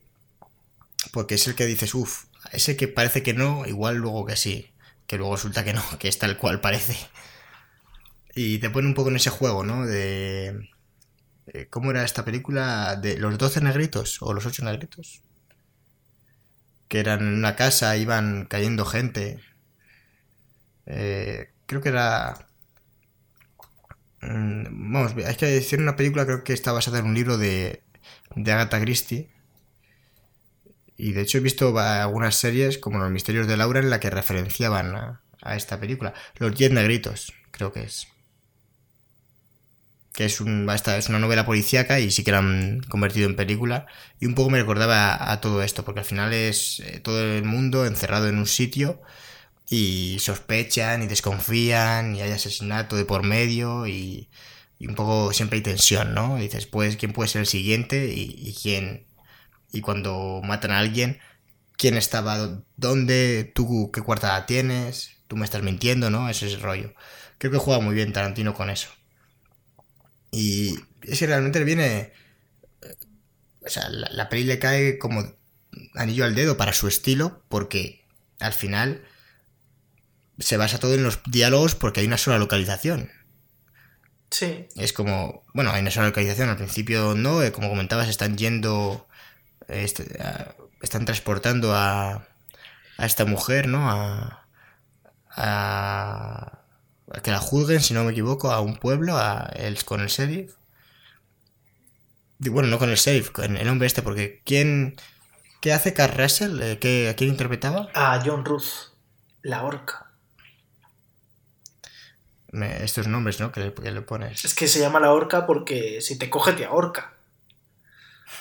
Porque 1.12 1.36
es 1.36 1.48
el 1.48 1.56
que 1.56 1.66
dices, 1.66 1.94
uff, 1.96 2.26
ese 2.52 2.78
que 2.78 2.88
parece 2.88 3.24
que 3.24 3.34
no, 3.34 3.66
igual 3.66 3.98
luego 3.98 4.26
que 4.26 4.36
sí. 4.36 4.72
Que 5.08 5.18
luego 5.18 5.36
resulta 5.36 5.64
que 5.64 5.74
no, 5.74 5.84
que 6.00 6.08
es 6.08 6.18
tal 6.20 6.38
cual 6.38 6.62
parece. 6.62 6.98
Y 8.36 8.60
te 8.60 8.70
pone 8.70 8.88
un 8.88 8.94
poco 8.94 9.10
en 9.10 9.16
ese 9.18 9.30
juego, 9.30 9.64
¿no? 9.64 9.86
De... 9.86 10.70
eh, 11.48 11.68
¿Cómo 11.70 11.92
era 11.92 12.04
esta 12.06 12.26
película? 12.26 12.96
¿De 12.98 13.18
los 13.20 13.38
12 13.38 13.62
negritos 13.62 14.20
o 14.22 14.34
los 14.34 14.46
8 14.48 14.66
negritos? 14.66 15.24
Que 16.88 17.00
eran 17.00 17.20
en 17.20 17.34
una 17.36 17.56
casa, 17.56 17.96
iban 17.96 18.46
cayendo 18.48 18.86
gente. 18.86 19.40
Eh, 20.86 21.50
creo 21.66 21.82
que 21.82 21.90
era... 21.90 22.48
Mm, 24.22 24.94
Vamos, 24.94 25.14
hay 25.26 25.36
que 25.36 25.46
decir 25.48 25.80
una 25.80 25.96
película, 25.96 26.26
creo 26.26 26.44
que 26.44 26.54
está 26.54 26.72
basada 26.72 27.00
en 27.00 27.06
un 27.06 27.14
libro 27.16 27.38
de, 27.38 27.84
de 28.36 28.52
Agatha 28.52 28.80
Christie. 28.82 29.30
Y 30.98 31.12
de 31.12 31.22
hecho 31.22 31.38
he 31.38 31.42
visto 31.42 31.78
algunas 31.78 32.36
series, 32.36 32.78
como 32.78 33.00
Los 33.00 33.12
Misterios 33.12 33.48
de 33.48 33.58
Laura, 33.58 33.80
en 33.80 33.90
la 33.90 34.00
que 34.00 34.10
referenciaban 34.10 34.96
a, 34.96 35.22
esta 35.56 35.80
película. 35.80 36.14
Los 36.38 36.56
Diez 36.56 36.72
Negritos, 36.72 37.34
creo 37.52 37.72
que 37.72 37.84
es. 37.84 38.08
Que 40.14 40.26
es, 40.26 40.40
un, 40.40 40.68
es 40.70 41.10
una 41.10 41.20
novela 41.20 41.46
policíaca 41.46 42.00
y 42.00 42.10
sí 42.10 42.24
que 42.24 42.32
la 42.32 42.38
han 42.38 42.82
convertido 42.88 43.28
en 43.28 43.36
película. 43.36 43.86
Y 44.20 44.26
un 44.28 44.36
poco 44.36 44.50
me 44.50 44.60
recordaba 44.60 45.32
a, 45.32 45.42
todo 45.42 45.62
esto, 45.62 45.84
porque 45.84 46.00
al 46.00 46.06
final 46.06 46.34
es 46.34 46.80
eh, 46.80 47.02
todo 47.02 47.22
el 47.22 47.44
mundo 47.44 47.86
encerrado 47.86 48.30
en 48.30 48.38
un 48.38 48.48
sitio 48.48 49.02
y 49.70 50.18
sospechan 50.20 51.04
y 51.04 51.08
desconfían 51.08 52.16
y 52.16 52.22
hay 52.22 52.32
asesinato 52.32 52.96
de 52.96 53.06
por 53.06 53.24
medio 53.24 53.88
y, 53.88 54.30
y 54.80 54.88
un 54.88 54.96
poco 54.96 55.34
siempre 55.34 55.58
hay 55.58 55.64
tensión, 55.64 56.14
¿no? 56.14 56.38
Y 56.38 56.44
dices, 56.44 56.66
pues, 56.66 56.96
¿quién 56.96 57.12
puede 57.12 57.30
ser 57.30 57.42
el 57.42 57.48
siguiente 57.48 58.14
y 58.16 58.56
quién, 58.62 59.06
y 59.76 59.82
cuando 59.82 60.42
matan 60.44 60.72
a 60.72 60.80
alguien, 60.80 61.20
quién 61.78 61.98
estaba, 61.98 62.64
dónde, 62.78 63.52
tú 63.56 63.92
qué 63.94 64.02
cuartada 64.02 64.46
tienes, 64.48 65.12
tú 65.28 65.38
me 65.38 65.46
estás 65.46 65.64
mintiendo, 65.64 66.10
¿no? 66.12 66.30
Ese 66.30 66.48
es 66.48 66.54
el 66.56 66.62
rollo. 66.62 66.94
Creo 67.40 67.52
que 67.54 67.58
juega 67.60 67.82
muy 67.82 67.96
bien 67.96 68.14
Tarantino 68.14 68.54
con 68.54 68.70
eso. 68.72 68.90
Y 70.32 70.76
es 71.02 71.20
que 71.20 71.28
realmente 71.28 71.60
le 71.60 71.66
viene... 71.66 72.14
eh, 72.82 72.96
O 73.66 73.70
sea, 73.70 73.90
la, 73.90 74.10
la 74.12 74.30
peli 74.30 74.44
le 74.46 74.60
cae 74.60 74.98
como 75.00 75.24
anillo 75.96 76.26
al 76.26 76.36
dedo 76.36 76.58
para 76.58 76.74
su 76.74 76.88
estilo, 76.88 77.44
porque 77.50 78.06
al 78.40 78.54
final 78.54 79.04
se 80.40 80.56
basa 80.58 80.80
todo 80.80 80.94
en 80.94 81.04
los 81.04 81.20
diálogos 81.26 81.76
porque 81.76 82.00
hay 82.00 82.08
una 82.08 82.18
sola 82.18 82.38
localización. 82.40 83.12
sí, 84.32 84.68
Es 84.76 84.92
como, 84.94 85.44
bueno, 85.54 85.72
hay 85.72 85.82
una 85.82 85.92
sola 85.92 86.08
localización, 86.08 86.50
al 86.50 86.58
principio 86.58 87.16
no, 87.16 87.42
eh, 87.42 87.52
como 87.52 87.70
comentabas, 87.70 88.10
están 88.10 88.38
yendo, 88.38 89.08
este, 89.68 90.18
están 90.82 91.06
transportando 91.06 91.74
a, 91.76 92.28
a 92.98 93.06
esta 93.06 93.26
mujer, 93.26 93.68
¿no? 93.68 93.90
A, 93.90 94.48
a, 95.36 96.60
a 97.12 97.22
que 97.22 97.32
la 97.32 97.40
juzguen, 97.40 97.82
si 97.82 97.94
no 97.94 98.04
me 98.04 98.12
equivoco, 98.12 98.52
a 98.52 98.62
un 98.62 98.78
pueblo, 98.78 99.18
a 99.18 99.50
el, 99.56 99.84
con 99.86 100.02
el 100.02 100.08
sheriff. 100.08 100.54
Y 102.40 102.50
bueno, 102.50 102.68
no 102.70 102.80
con 102.80 102.90
el 102.90 102.98
sheriff, 102.98 103.32
con 103.32 103.56
el 103.58 103.68
hombre 103.70 103.88
este, 103.88 104.02
porque 104.02 104.42
¿quién, 104.46 104.96
qué 105.62 105.74
hace 105.74 105.94
Carl 105.94 106.18
Russell? 106.18 106.62
Eh, 106.62 106.80
¿qué- 106.80 107.10
¿A 107.10 107.16
quién 107.16 107.32
interpretaba? 107.32 107.90
a 107.96 108.22
John 108.24 108.46
Ruth, 108.46 108.94
la 109.42 109.64
orca. 109.64 110.12
Me- 112.52 112.84
estos 112.84 113.08
nombres, 113.08 113.40
¿no? 113.40 113.52
Que 113.52 113.60
le, 113.60 113.74
que 113.74 113.92
le 113.92 114.02
pones. 114.02 114.46
Es 114.46 114.56
que 114.56 114.68
se 114.68 114.80
llama 114.80 115.00
la 115.00 115.12
orca 115.12 115.46
porque 115.46 116.02
si 116.02 116.18
te 116.18 116.30
coge 116.30 116.54
te 116.54 116.66
ahorca. 116.66 117.15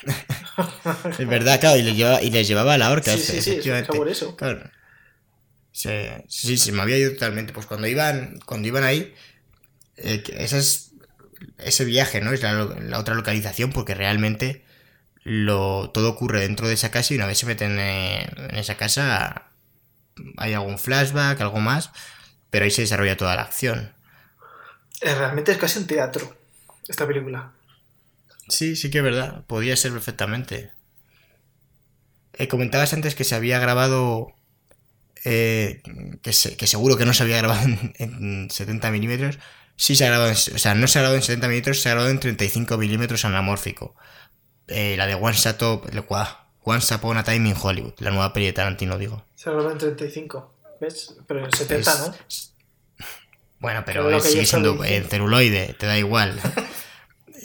Es 1.18 1.28
verdad, 1.28 1.60
claro, 1.60 1.76
y 1.76 1.82
les 1.82 1.96
llevaba, 1.96 2.22
y 2.22 2.30
les 2.30 2.46
llevaba 2.48 2.74
a 2.74 2.78
la 2.78 2.90
horca, 2.90 3.12
Sí, 3.12 3.18
sí, 3.20 3.40
sí, 3.40 3.50
efectivamente. 3.50 3.96
por 3.96 4.08
eso. 4.08 4.36
Claro. 4.36 4.70
Se- 5.72 6.24
sí, 6.28 6.56
sí, 6.56 6.72
me 6.72 6.82
había 6.82 6.98
ido 6.98 7.12
totalmente. 7.12 7.52
Pues 7.52 7.66
cuando 7.66 7.86
iban, 7.86 8.38
cuando 8.46 8.68
iban 8.68 8.84
ahí, 8.84 9.12
eh, 9.96 10.22
que 10.22 10.44
esa 10.44 10.58
es- 10.58 10.92
ese 11.58 11.84
viaje, 11.84 12.20
¿no? 12.20 12.32
Es 12.32 12.42
la, 12.42 12.98
otra 12.98 13.14
localización, 13.14 13.72
porque 13.72 13.94
realmente 13.94 14.64
lo, 15.24 15.90
todo 15.92 16.10
ocurre 16.10 16.40
dentro 16.42 16.68
de 16.68 16.74
esa 16.74 16.90
casa 16.92 17.14
y 17.14 17.18
una 17.18 17.26
vez 17.26 17.38
se 17.38 17.46
meten 17.46 17.78
en 17.80 18.56
esa 18.56 18.76
casa 18.76 19.48
hay 20.38 20.54
algún 20.54 20.78
flashback, 20.78 21.40
algo 21.40 21.60
más, 21.60 21.90
pero 22.50 22.64
ahí 22.64 22.70
se 22.70 22.82
desarrolla 22.82 23.16
toda 23.16 23.36
la 23.36 23.42
acción. 23.42 23.92
Eh, 25.00 25.14
Realmente 25.14 25.52
es 25.52 25.58
casi 25.58 25.78
un 25.78 25.86
teatro 25.86 26.34
esta 26.88 27.06
película. 27.06 27.52
Sí, 28.48 28.76
sí 28.76 28.90
que 28.90 28.98
es 28.98 29.04
verdad. 29.04 29.44
Podía 29.46 29.76
ser 29.76 29.92
perfectamente. 29.92 30.70
Eh, 32.34 32.48
comentabas 32.48 32.92
antes 32.92 33.14
que 33.14 33.24
se 33.24 33.34
había 33.34 33.58
grabado. 33.58 34.28
eh, 35.24 35.82
que, 36.22 36.32
se- 36.32 36.56
que 36.56 36.66
seguro 36.66 36.96
que 36.98 37.06
no 37.06 37.14
se 37.14 37.22
había 37.22 37.38
grabado 37.38 37.62
en, 37.64 37.94
en 37.98 38.50
70 38.50 38.90
milímetros. 38.90 39.38
Sí 39.76 39.96
se 39.96 40.04
ha 40.04 40.08
grabado 40.08 40.28
en. 40.30 40.36
O 40.36 40.58
sea, 40.58 40.74
no 40.74 40.86
se 40.86 40.98
ha 40.98 41.02
grabado 41.02 41.16
en 41.16 41.22
70 41.22 41.48
milímetros, 41.48 41.80
se 41.80 41.88
ha 41.88 41.92
grabado 41.92 42.10
en 42.10 42.20
35 42.20 42.76
milímetros 42.76 43.24
anamórfico. 43.24 43.94
Eh, 44.68 44.96
la 44.96 45.06
de 45.06 45.14
One 45.14 45.36
Shot 45.36 45.60
Once 46.66 46.94
Upon 46.94 47.16
a 47.18 47.24
Time 47.24 47.48
in 47.50 47.56
Hollywood. 47.60 47.94
La 47.98 48.10
nueva 48.10 48.32
peli 48.32 48.46
de 48.46 48.52
Tarantino, 48.54 48.96
digo. 48.98 49.24
Se 49.34 49.50
grabó 49.50 49.70
en 49.70 49.78
35, 49.78 50.54
¿ves? 50.80 51.14
Pero 51.26 51.44
en 51.44 51.52
70, 51.52 51.92
Es- 51.92 51.98
¿no? 52.00 52.14
Bueno, 53.60 53.82
pero 53.86 54.20
sigue 54.20 54.44
siendo 54.44 54.82
en 54.84 55.04
celuloide, 55.08 55.74
te 55.78 55.86
da 55.86 55.96
igual. 55.98 56.38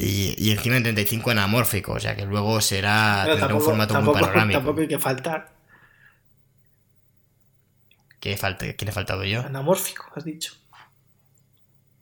Y, 0.01 0.33
y 0.37 0.51
encima 0.51 0.77
en 0.77 0.83
35 0.83 1.31
anamórfico, 1.31 1.91
o 1.91 1.99
sea 1.99 2.15
que 2.15 2.25
luego 2.25 2.61
será 2.61 3.23
tendrá 3.25 3.47
un 3.47 3.61
tampoco, 3.61 3.65
formato 3.65 3.93
muy 3.95 4.03
tampoco, 4.05 4.19
panorámico. 4.21 4.57
tampoco 4.59 4.79
hay 4.81 4.87
que 4.87 4.97
faltar. 4.99 5.51
¿Qué, 8.21 8.37
falta, 8.37 8.73
¿Quién 8.73 8.89
he 8.89 8.91
faltado 8.93 9.23
yo? 9.25 9.41
Anamórfico, 9.41 10.05
has 10.15 10.23
dicho. 10.23 10.53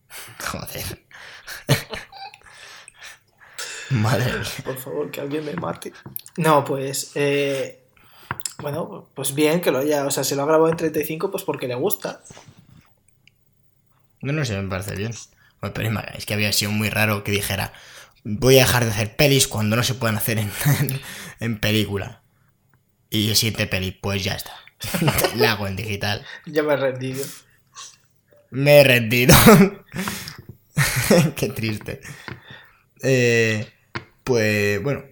Joder. 0.52 1.06
Madre 3.90 4.34
mía. 4.34 4.48
Por 4.64 4.78
favor, 4.78 5.10
que 5.12 5.22
alguien 5.22 5.46
me 5.46 5.54
mate. 5.56 5.94
No, 6.38 6.64
pues. 6.66 7.12
eh, 7.16 7.84
bueno, 8.60 9.08
pues 9.16 9.34
bien 9.34 9.62
que 9.62 9.72
lo 9.72 9.80
haya. 9.80 10.06
O 10.06 10.12
sea, 10.12 10.24
se 10.24 10.36
lo 10.36 10.44
ha 10.44 10.46
grabado 10.46 10.70
en 10.70 10.78
35, 10.78 11.32
pues 11.32 11.44
porque 11.44 11.68
le 11.68 11.76
gusta. 11.76 12.22
No, 14.22 14.34
no 14.34 14.44
sé, 14.46 14.62
me 14.62 14.68
parece 14.70 14.96
bien. 14.96 15.14
Pero 15.60 16.00
es 16.16 16.26
que 16.26 16.34
había 16.34 16.54
sido 16.54 16.72
muy 16.72 16.90
raro 16.90 17.24
que 17.24 17.32
dijera, 17.32 17.74
voy 18.24 18.58
a 18.58 18.66
dejar 18.66 18.86
de 18.86 18.92
hacer 18.92 19.16
pelis 19.16 19.48
cuando 19.48 19.76
no 19.76 19.84
se 19.84 19.96
puedan 19.96 20.18
hacer 20.18 20.38
en, 20.38 20.52
en 21.40 21.60
película. 21.60 22.22
Y 23.10 23.30
el 23.30 23.36
siguiente 23.36 23.68
peli, 23.68 23.92
pues 23.92 24.24
ya 24.24 24.34
está. 24.34 24.52
La 25.36 25.54
hago 25.54 25.68
en 25.68 25.76
digital. 25.76 26.26
Ya 26.46 26.64
me 26.64 26.74
he 26.74 26.78
rendido. 26.78 27.26
Me 28.52 28.80
he 28.80 28.84
rendido. 28.84 29.36
Qué 31.36 31.50
triste. 31.50 32.02
Eh, 33.02 33.68
pues 34.24 34.82
bueno. 34.84 35.04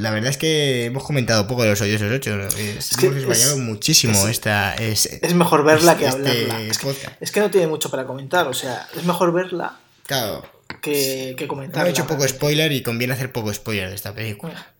La 0.00 0.10
verdad 0.10 0.30
es 0.30 0.36
que 0.38 0.86
hemos 0.86 1.04
comentado 1.04 1.46
poco 1.46 1.62
de 1.62 1.70
los 1.70 1.80
odiosos 1.80 2.10
8. 2.10 2.36
¿no? 2.36 2.46
Es- 2.46 2.96
que 2.96 3.06
hemos 3.06 3.16
desvallado 3.16 3.52
es- 3.54 3.58
muchísimo 3.60 4.14
es- 4.24 4.30
esta. 4.30 4.74
Es, 4.74 5.06
Es 5.06 5.34
mejor 5.34 5.64
verla 5.64 5.96
que 5.96 6.06
este 6.06 6.44
hablarla. 6.46 6.60
Es 6.62 6.78
que, 6.78 6.94
es 7.20 7.32
que 7.32 7.40
no 7.40 7.50
tiene 7.50 7.66
mucho 7.66 7.90
para 7.90 8.06
comentar. 8.06 8.46
O 8.48 8.54
sea, 8.54 8.88
es 8.96 9.04
mejor 9.04 9.32
verla 9.32 9.78
Claro, 10.06 10.42
que, 10.80 11.34
que 11.36 11.44
hemos 11.44 11.48
comentarla. 11.48 11.90
hecho 11.90 12.06
poco 12.06 12.26
spoiler 12.26 12.72
y 12.72 12.82
conviene 12.82 13.12
hacer 13.14 13.30
poco 13.32 13.52
spoiler 13.52 13.88
de 13.88 13.94
esta 13.94 14.14
película. 14.14 14.72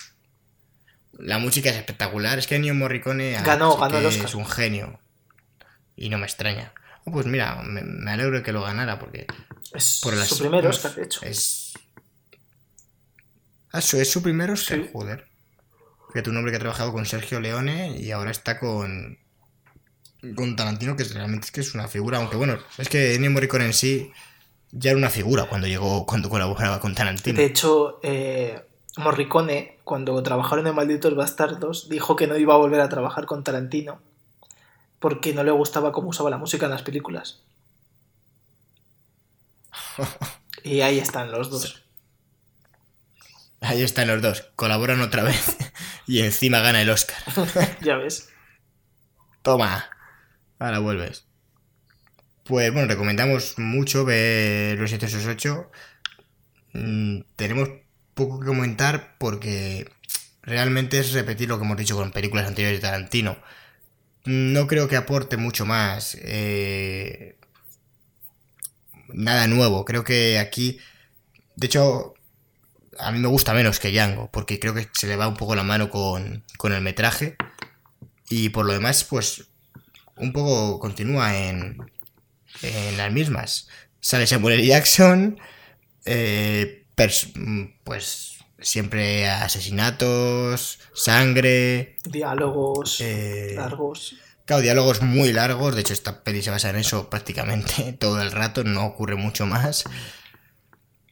La 1.19 1.39
música 1.39 1.69
es 1.71 1.77
espectacular. 1.77 2.39
Es 2.39 2.47
que 2.47 2.57
Ennio 2.57 2.75
Morricone 2.75 3.37
ah, 3.37 3.43
Ganó, 3.43 3.77
ganó 3.77 3.99
el 3.99 4.07
Oscar. 4.07 4.25
es 4.27 4.35
un 4.35 4.47
genio. 4.47 5.01
Y 5.97 6.09
no 6.09 6.17
me 6.19 6.25
extraña. 6.25 6.73
Oh, 7.05 7.13
pues 7.13 7.27
mira, 7.27 7.63
me, 7.63 7.83
me 7.83 8.11
alegro 8.11 8.39
de 8.39 8.43
que 8.43 8.53
lo 8.53 8.63
ganara 8.63 8.99
porque 8.99 9.27
Es 9.75 10.01
por 10.03 10.15
las- 10.17 10.29
su 10.29 10.39
primer 10.39 10.67
Oscar, 10.67 10.95
de 10.95 11.05
hecho. 11.05 11.21
Es. 11.23 11.73
Ah, 13.73 13.81
su- 13.81 13.99
es 14.01 14.11
su 14.11 14.23
primer 14.23 14.51
Oscar, 14.51 14.79
Sí. 14.79 14.91
joder. 14.93 15.27
Fíjate 16.13 16.31
un 16.31 16.37
hombre 16.37 16.51
que 16.53 16.57
ha 16.57 16.61
trabajado 16.61 16.93
con 16.93 17.07
Sergio 17.07 17.41
Leone 17.41 17.97
y 17.99 18.11
ahora 18.11 18.31
está 18.31 18.59
con. 18.59 19.19
Con 20.37 20.55
Tarantino, 20.57 20.97
que 20.97 21.05
realmente 21.05 21.47
es 21.47 21.51
que 21.53 21.61
es 21.61 21.75
una 21.75 21.89
figura. 21.89 22.19
Aunque 22.19 22.37
bueno, 22.37 22.59
es 22.79 22.89
que 22.89 23.15
Ennio 23.15 23.31
Morricone 23.31 23.65
en 23.67 23.73
sí 23.73 24.13
ya 24.71 24.91
era 24.91 24.99
una 24.99 25.09
figura 25.09 25.49
cuando 25.49 25.67
llegó, 25.67 26.05
cuando 26.05 26.29
colaboraba 26.29 26.79
con 26.81 26.95
Tarantino. 26.95 27.39
De 27.39 27.47
hecho, 27.47 28.01
eh, 28.03 28.63
Morricone, 28.99 29.79
cuando 29.85 30.23
trabajaron 30.23 30.67
en 30.67 30.75
Malditos 30.75 31.15
Bastardos, 31.15 31.89
dijo 31.89 32.17
que 32.17 32.27
no 32.27 32.37
iba 32.37 32.53
a 32.55 32.59
volver 32.59 32.81
a 32.81 32.89
trabajar 32.91 33.25
con 33.25 33.43
Tarantino 33.45 34.01
porque 34.99 35.33
no 35.33 35.43
le 35.43 35.53
gustaba 35.53 35.91
cómo 35.93 36.11
usaba 36.11 36.29
la 36.29 36.37
música 36.39 36.67
en 36.67 36.73
las 36.73 36.83
películas. 36.83 37.41
Y 40.65 40.83
ahí 40.83 40.99
están 40.99 41.31
los 41.33 41.49
dos. 41.51 41.83
Ahí 43.61 43.83
están 43.83 44.09
los 44.09 44.23
dos. 44.23 44.51
Colaboran 44.57 45.01
otra 45.01 45.23
vez 45.23 45.57
y 46.07 46.21
encima 46.21 46.61
gana 46.61 46.81
el 46.83 46.91
Oscar. 46.91 47.19
ya 47.83 47.97
ves. 47.97 48.29
Toma. 49.43 49.89
Ahora 50.59 50.79
vuelves. 50.79 51.27
Pues 52.45 52.73
bueno, 52.73 52.89
recomendamos 52.89 53.59
mucho 53.59 54.05
ver 54.05 54.79
los 54.79 54.91
768. 54.91 55.71
Mm, 56.73 57.21
tenemos 57.37 57.69
poco 58.15 58.41
que 58.41 58.47
comentar 58.47 59.17
porque 59.19 59.91
realmente 60.43 60.99
es 60.99 61.13
repetir 61.13 61.49
lo 61.49 61.59
que 61.59 61.65
hemos 61.65 61.77
dicho 61.77 61.97
con 61.97 62.13
películas 62.13 62.47
anteriores 62.47 62.81
de 62.81 62.87
Tarantino. 62.87 63.37
No 64.25 64.67
creo 64.67 64.89
que 64.89 64.97
aporte 64.97 65.37
mucho 65.37 65.65
más. 65.67 66.17
eh, 66.21 67.37
nada 69.09 69.47
nuevo. 69.47 69.85
Creo 69.85 70.05
que 70.05 70.39
aquí. 70.39 70.79
De 71.57 71.67
hecho, 71.67 72.15
a 72.99 73.13
mí 73.13 73.19
me 73.19 73.29
gusta 73.29 73.55
menos 73.55 73.79
que 73.81 73.91
Django, 73.91 74.31
porque 74.33 74.59
creo 74.59 74.75
que 74.75 74.89
se 74.93 75.07
le 75.07 75.17
va 75.17 75.29
un 75.29 75.37
poco 75.37 75.55
la 75.55 75.63
mano 75.63 75.91
con, 75.91 76.45
con 76.57 76.73
el 76.73 76.83
metraje. 76.83 77.37
Y 78.29 78.51
por 78.51 78.67
lo 78.67 78.73
demás, 78.73 79.05
pues 79.05 79.47
un 80.17 80.33
poco 80.33 80.79
continúa 80.79 81.37
en, 81.37 81.79
en 82.63 82.97
las 82.97 83.13
mismas. 83.13 83.69
Sale 84.01 84.27
Samuel 84.27 84.61
L. 84.61 84.67
Jackson, 84.67 85.39
eh, 86.05 86.85
pues 86.95 88.39
siempre 88.61 89.29
asesinatos, 89.29 90.81
sangre, 90.95 91.97
Diálogos 92.05 93.01
eh, 93.01 93.55
largos. 93.57 94.17
Claro, 94.45 94.63
diálogos 94.63 95.01
muy 95.01 95.33
largos, 95.33 95.75
de 95.75 95.83
hecho 95.83 95.93
esta 95.93 96.25
peli 96.25 96.43
se 96.43 96.51
basa 96.51 96.71
en 96.71 96.77
eso 96.77 97.09
prácticamente 97.09 97.93
todo 97.99 98.21
el 98.21 98.33
rato, 98.33 98.65
no 98.65 98.85
ocurre 98.85 99.17
mucho 99.17 99.47
más. 99.47 99.85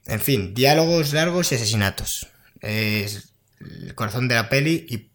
En 0.09 0.21
fin, 0.21 0.55
diálogos 0.55 1.13
largos 1.13 1.53
y 1.53 1.57
asesinatos. 1.57 2.29
Es 2.61 3.35
el 3.61 3.95
corazón 3.95 4.29
de 4.29 4.35
la 4.37 4.49
peli 4.49 4.87
y... 4.89 5.11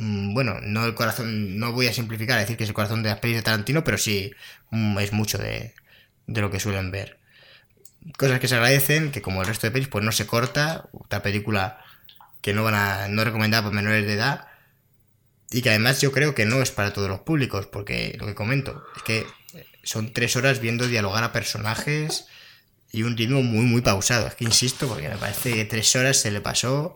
mm, 0.00 0.34
Bueno, 0.34 0.60
no 0.62 0.86
el 0.86 0.94
corazón, 0.94 1.58
no 1.58 1.72
voy 1.72 1.88
a 1.88 1.94
simplificar 1.94 2.38
a 2.38 2.42
decir 2.42 2.56
que 2.58 2.64
es 2.64 2.70
el 2.70 2.74
corazón 2.74 3.02
de 3.04 3.10
las 3.10 3.20
pelis 3.20 3.36
de 3.38 3.42
Tarantino, 3.44 3.84
pero 3.84 3.98
sí 3.98 4.32
mm, 4.70 4.98
es 5.00 5.12
mucho 5.12 5.38
de, 5.38 5.74
de 6.28 6.42
lo 6.42 6.50
que 6.50 6.60
suelen 6.60 6.90
ver. 6.92 7.18
Cosas 8.18 8.40
que 8.40 8.48
se 8.48 8.56
agradecen, 8.56 9.12
que 9.12 9.22
como 9.22 9.42
el 9.42 9.48
resto 9.48 9.66
de 9.66 9.72
pelis, 9.72 9.88
pues 9.88 10.04
no 10.04 10.12
se 10.12 10.26
corta. 10.26 10.88
Otra 10.92 11.22
película 11.22 11.80
que 12.42 12.54
no 12.54 12.64
van 12.64 12.74
a, 12.76 13.08
no 13.08 13.24
recomendada 13.24 13.64
para 13.64 13.76
menores 13.76 14.06
de 14.06 14.14
edad. 14.14 14.48
Y 15.50 15.62
que 15.62 15.70
además 15.70 16.00
yo 16.00 16.12
creo 16.12 16.34
que 16.34 16.44
no 16.46 16.60
es 16.62 16.70
para 16.72 16.92
todos 16.92 17.08
los 17.08 17.20
públicos, 17.20 17.66
porque 17.66 18.16
lo 18.18 18.26
que 18.26 18.34
comento 18.34 18.84
es 18.96 19.02
que 19.02 19.26
son 19.84 20.12
tres 20.12 20.36
horas 20.36 20.60
viendo 20.60 20.88
dialogar 20.88 21.22
a 21.24 21.32
personajes 21.32 22.26
y 22.96 23.02
un 23.02 23.16
ritmo 23.16 23.42
muy, 23.42 23.66
muy 23.66 23.82
pausado. 23.82 24.26
Es 24.26 24.34
que 24.36 24.44
insisto, 24.44 24.88
porque 24.88 25.08
me 25.08 25.16
parece 25.16 25.52
que 25.54 25.64
tres 25.66 25.94
horas 25.96 26.16
se 26.18 26.30
le 26.30 26.40
pasó, 26.40 26.94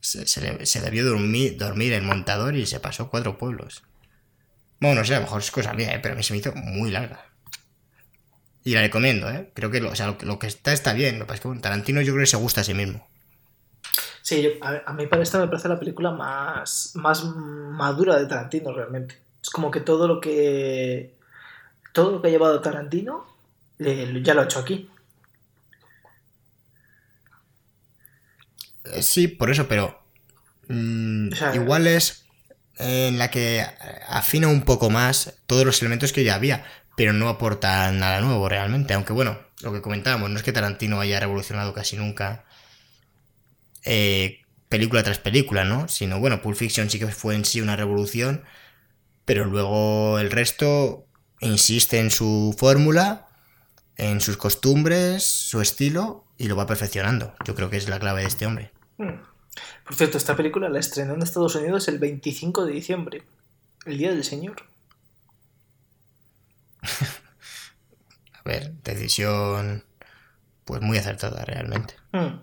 se, 0.00 0.26
se 0.26 0.40
le- 0.42 1.02
dormir, 1.02 1.58
dormir 1.58 1.92
el 1.94 2.02
montador 2.02 2.56
y 2.56 2.66
se 2.66 2.80
pasó 2.80 3.10
cuatro 3.10 3.38
pueblos. 3.38 3.84
Bueno, 4.80 5.00
no 5.00 5.04
sé, 5.06 5.14
a 5.14 5.18
lo 5.18 5.24
mejor 5.24 5.40
es 5.40 5.50
cosa 5.50 5.72
mía, 5.74 5.94
¿eh? 5.94 6.00
pero 6.02 6.14
a 6.14 6.16
mí 6.16 6.22
se 6.22 6.34
me 6.34 6.40
hizo 6.40 6.52
muy 6.54 6.90
larga. 6.90 7.24
Y 8.64 8.74
la 8.74 8.80
recomiendo, 8.80 9.30
¿eh? 9.30 9.50
Creo 9.54 9.70
que 9.70 9.80
lo, 9.80 9.90
o 9.90 9.94
sea, 9.96 10.16
lo 10.22 10.38
que 10.38 10.46
está 10.48 10.72
está 10.72 10.92
bien. 10.94 11.18
Lo 11.18 11.24
que 11.24 11.28
pasa 11.28 11.34
es 11.36 11.40
que 11.42 11.48
bueno, 11.48 11.60
Tarantino 11.62 12.00
yo 12.00 12.12
creo 12.12 12.22
que 12.24 12.30
se 12.30 12.36
gusta 12.36 12.60
a 12.62 12.64
sí 12.64 12.74
mismo. 12.74 13.06
Sí, 14.22 14.42
yo- 14.42 14.50
a, 14.64 14.82
a 14.86 14.92
mí 14.92 15.06
para 15.06 15.22
esta 15.22 15.38
me 15.38 15.48
parece 15.48 15.68
la 15.68 15.78
película 15.78 16.12
más, 16.12 16.92
más 16.94 17.24
madura 17.24 18.16
de 18.18 18.26
Tarantino 18.26 18.72
realmente. 18.72 19.16
Es 19.42 19.50
como 19.50 19.70
que 19.70 19.80
todo 19.80 20.06
lo 20.06 20.20
que 20.20 21.14
todo 21.92 22.12
lo 22.12 22.22
que 22.22 22.28
ha 22.28 22.32
llevado 22.32 22.60
Tarantino 22.60 23.26
eh, 23.80 24.20
ya 24.24 24.34
lo 24.34 24.42
ha 24.42 24.44
hecho 24.44 24.60
aquí. 24.60 24.90
Sí, 29.00 29.28
por 29.28 29.50
eso, 29.50 29.68
pero 29.68 30.02
mm, 30.68 31.32
O 31.32 31.36
sea, 31.36 31.54
igual 31.54 31.86
es 31.86 32.26
en 32.78 33.18
la 33.18 33.30
que 33.30 33.64
afina 34.08 34.48
un 34.48 34.62
poco 34.62 34.90
más 34.90 35.34
todos 35.46 35.64
los 35.64 35.80
elementos 35.82 36.12
que 36.12 36.24
ya 36.24 36.34
había, 36.34 36.64
pero 36.96 37.12
no 37.12 37.28
aporta 37.28 37.90
nada 37.92 38.20
nuevo 38.20 38.48
realmente. 38.48 38.94
Aunque 38.94 39.12
bueno, 39.12 39.38
lo 39.62 39.72
que 39.72 39.82
comentábamos, 39.82 40.30
no 40.30 40.36
es 40.36 40.42
que 40.42 40.52
Tarantino 40.52 41.00
haya 41.00 41.20
revolucionado 41.20 41.72
casi 41.74 41.96
nunca 41.96 42.44
eh, 43.84 44.40
película 44.68 45.02
tras 45.02 45.18
película, 45.18 45.64
¿no? 45.64 45.88
Sino 45.88 46.18
bueno, 46.20 46.42
Pulp 46.42 46.56
Fiction 46.56 46.90
sí 46.90 46.98
que 46.98 47.08
fue 47.08 47.34
en 47.34 47.44
sí 47.44 47.60
una 47.60 47.76
revolución, 47.76 48.44
pero 49.24 49.44
luego 49.44 50.18
el 50.18 50.30
resto 50.30 51.06
insiste 51.40 51.98
en 51.98 52.10
su 52.10 52.54
fórmula, 52.58 53.28
en 53.96 54.20
sus 54.20 54.36
costumbres, 54.36 55.24
su 55.24 55.60
estilo 55.60 56.21
y 56.38 56.48
lo 56.48 56.56
va 56.56 56.66
perfeccionando. 56.66 57.34
Yo 57.44 57.54
creo 57.54 57.70
que 57.70 57.76
es 57.76 57.88
la 57.88 57.98
clave 57.98 58.22
de 58.22 58.28
este 58.28 58.46
hombre. 58.46 58.72
Mm. 58.98 59.20
Por 59.84 59.94
cierto, 59.94 60.18
esta 60.18 60.36
película 60.36 60.68
la 60.68 60.78
estrenó 60.78 61.14
en 61.14 61.22
Estados 61.22 61.54
Unidos 61.54 61.88
el 61.88 61.98
25 61.98 62.64
de 62.64 62.72
diciembre, 62.72 63.22
el 63.86 63.98
Día 63.98 64.10
del 64.10 64.24
Señor. 64.24 64.64
A 68.32 68.42
ver, 68.44 68.72
decisión 68.82 69.84
pues 70.64 70.80
muy 70.80 70.98
acertada 70.98 71.44
realmente. 71.44 71.94
Mm. 72.12 72.40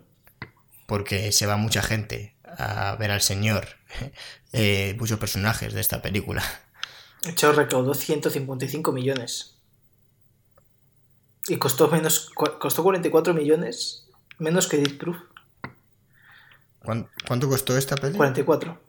Porque 0.86 1.32
se 1.32 1.46
va 1.46 1.58
mucha 1.58 1.82
gente 1.82 2.36
a 2.58 2.96
ver 2.96 3.12
al 3.12 3.22
señor, 3.22 3.68
eh, 4.54 4.96
muchos 5.00 5.20
personajes 5.20 5.74
de 5.74 5.82
esta 5.82 6.02
película. 6.02 6.44
De 7.24 7.32
hecho, 7.32 7.52
recaudó 7.52 7.94
155 7.94 8.92
millones. 8.92 9.59
Y 11.50 11.58
costó 11.58 11.90
menos 11.90 12.30
costó 12.36 12.84
44 12.84 13.34
millones 13.34 14.06
menos 14.38 14.68
que 14.68 14.78
Death 14.78 14.98
Proof. 14.98 15.18
¿Cuán- 16.84 17.10
¿Cuánto 17.28 17.50
costó 17.50 17.78
esta 17.78 17.96
película? 17.96 18.18
44. 18.30 18.82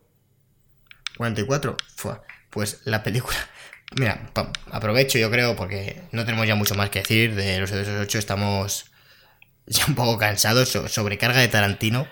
44. 1.16 1.77
Fua, 1.97 2.23
Pues 2.51 2.81
la 2.85 3.03
película. 3.03 3.37
Mira, 3.97 4.31
aprovecho 4.70 5.19
yo 5.19 5.31
creo 5.31 5.57
porque 5.57 6.03
no 6.12 6.24
tenemos 6.24 6.47
ya 6.47 6.55
mucho 6.55 6.74
más 6.77 6.91
que 6.91 7.01
decir 7.01 7.35
de 7.35 7.59
los 7.59 7.73
8 7.73 8.19
estamos 8.19 8.91
ya 9.66 9.85
un 9.87 9.95
poco 9.97 10.16
cansado, 10.19 10.65
sobrecarga 10.66 11.41
de 11.41 11.49
Tarantino. 11.49 12.07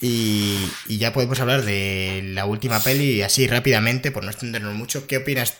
Y, 0.00 0.58
y, 0.86 0.98
ya 0.98 1.12
podemos 1.12 1.40
hablar 1.40 1.62
de 1.62 2.20
la 2.34 2.44
última 2.44 2.78
peli 2.80 3.22
así 3.22 3.46
rápidamente, 3.46 4.10
por 4.10 4.22
no 4.22 4.30
extendernos 4.30 4.74
mucho. 4.74 5.06
¿Qué 5.06 5.16
opinas? 5.18 5.54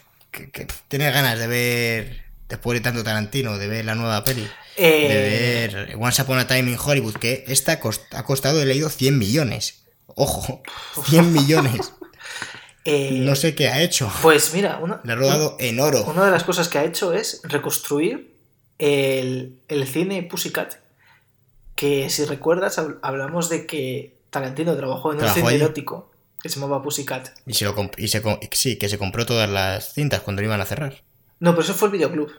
¿Tienes 0.89 1.15
ganas 1.15 1.39
de 1.39 1.47
ver, 1.47 2.24
después 2.49 2.79
de 2.79 2.83
tanto 2.83 3.03
Tarantino, 3.05 3.59
de 3.59 3.69
ver 3.69 3.85
la 3.85 3.95
nueva 3.95 4.23
peli? 4.25 4.43
De 4.43 4.49
Eh, 4.77 5.69
ver 5.69 5.97
Once 5.99 6.21
Upon 6.23 6.39
a 6.39 6.47
Time 6.47 6.71
in 6.71 6.79
Hollywood, 6.83 7.15
que 7.17 7.45
esta 7.49 7.81
cost- 7.81 8.13
ha 8.15 8.25
costado, 8.25 8.61
he 8.61 8.67
leído, 8.67 8.89
100 8.91 9.19
millones. 9.19 9.85
Ojo, 10.07 10.63
100 11.07 11.33
millones. 11.33 11.93
eh, 12.85 13.11
No 13.21 13.35
sé 13.37 13.55
qué 13.55 13.69
ha 13.69 13.83
hecho. 13.83 14.13
Pues 14.23 14.53
mira, 14.55 14.79
una, 14.79 15.01
Le 15.05 15.13
ha 15.13 15.17
rodado 15.17 15.57
en 15.61 15.81
oro. 15.81 16.05
una 16.05 16.25
de 16.27 16.31
las 16.31 16.45
cosas 16.45 16.69
que 16.69 16.79
ha 16.79 16.85
hecho 16.85 17.13
es 17.13 17.41
reconstruir 17.45 18.35
el, 18.79 19.61
el 19.69 19.87
cine 19.87 20.23
Pussycat. 20.23 20.75
Que 21.77 22.09
si 22.11 22.25
recuerdas, 22.25 22.79
hab- 22.79 22.99
hablamos 23.03 23.49
de 23.49 23.67
que 23.67 24.17
Tarantino 24.31 24.77
trabajó 24.77 25.13
en 25.13 25.23
un 25.23 25.29
cine 25.31 25.55
erótico 25.55 26.11
que 26.43 26.49
se 26.49 26.61
llamaba 26.61 26.83
Pussycat. 26.83 27.31
Y 27.47 27.55
se 27.55 27.65
lo 27.65 27.91
y 27.97 28.09
se 28.09 28.23
sí, 28.53 28.77
que 28.77 28.89
se 28.89 28.99
compró 28.99 29.25
todas 29.27 29.49
las 29.49 29.93
cintas 29.95 30.21
cuando 30.21 30.43
lo 30.43 30.47
iban 30.49 30.61
a 30.61 30.67
cerrar. 30.67 31.03
No, 31.45 31.51
pero 31.51 31.63
eso 31.63 31.75
fue 31.75 31.89
el 31.89 31.93
videoclub. 31.93 32.33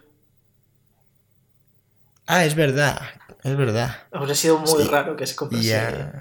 Ah, 2.25 2.43
es 2.43 2.55
verdad, 2.55 2.99
es 3.43 3.55
verdad. 3.55 3.95
Habría 4.11 4.33
sido 4.33 4.57
muy 4.57 4.81
Sí. 4.83 4.89
raro 4.89 5.15
que 5.15 5.27
se 5.27 5.35
comprase 5.35 6.11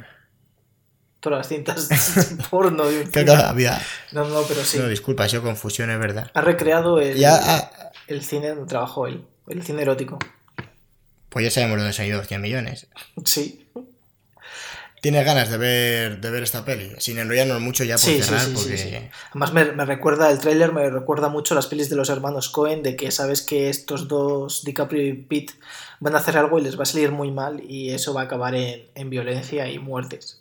todas 1.20 1.38
las 1.38 1.48
cintas 1.48 1.88
porno 2.50 2.84
de 2.84 3.06
había. 3.32 3.80
No, 4.12 4.28
no, 4.28 4.42
pero 4.42 4.62
sí. 4.62 4.78
No, 4.78 4.86
disculpa, 4.86 5.26
sido 5.30 5.42
confusión, 5.42 5.88
es 5.90 5.98
verdad. 5.98 6.30
Ha 6.34 6.42
recreado 6.42 7.00
el, 7.00 7.16
Ya, 7.16 7.40
ah, 7.42 7.90
el 8.06 8.22
cine 8.22 8.50
donde 8.50 8.66
trabajó 8.66 9.06
él. 9.06 9.24
El 9.46 9.62
cine 9.62 9.80
erótico. 9.80 10.18
pues 11.30 11.42
ya 11.46 11.50
sabemos 11.50 11.78
dónde 11.78 11.94
se 11.94 12.02
han 12.02 12.08
ido 12.08 12.18
los 12.18 12.28
100 12.28 12.42
millones. 12.42 12.86
Sí. 13.24 13.66
¿Tienes 15.04 15.24
ganas 15.26 15.50
de 15.50 15.58
ver, 15.58 16.20
de 16.20 16.30
ver 16.30 16.42
esta 16.42 16.64
peli? 16.64 16.94
Sin 16.98 17.18
enrollarnos 17.18 17.60
mucho 17.60 17.84
ya 17.84 18.00
por 18.00 18.00
Sí, 18.00 18.18
cerrar, 18.22 18.40
sí, 18.40 18.56
sí, 18.56 18.62
porque. 18.62 18.78
sí. 18.78 19.10
Además 19.30 19.52
me, 19.52 19.72
me 19.72 19.84
recuerda, 19.84 20.30
el 20.30 20.38
tráiler 20.38 20.72
me 20.72 20.88
recuerda 20.88 21.28
mucho 21.28 21.54
las 21.54 21.66
pelis 21.66 21.90
de 21.90 21.96
los 21.96 22.08
hermanos 22.08 22.48
Cohen, 22.48 22.82
de 22.82 22.96
que 22.96 23.10
sabes 23.10 23.42
que 23.42 23.68
estos 23.68 24.08
dos, 24.08 24.64
DiCaprio 24.64 25.06
y 25.06 25.12
Pitt, 25.14 25.52
van 26.00 26.14
a 26.14 26.18
hacer 26.18 26.38
algo 26.38 26.58
y 26.58 26.62
les 26.62 26.78
va 26.78 26.84
a 26.84 26.86
salir 26.86 27.10
muy 27.12 27.30
mal 27.32 27.62
y 27.62 27.90
eso 27.90 28.14
va 28.14 28.22
a 28.22 28.24
acabar 28.24 28.54
en, 28.54 28.90
en 28.94 29.10
violencia 29.10 29.68
y 29.70 29.78
muertes. 29.78 30.40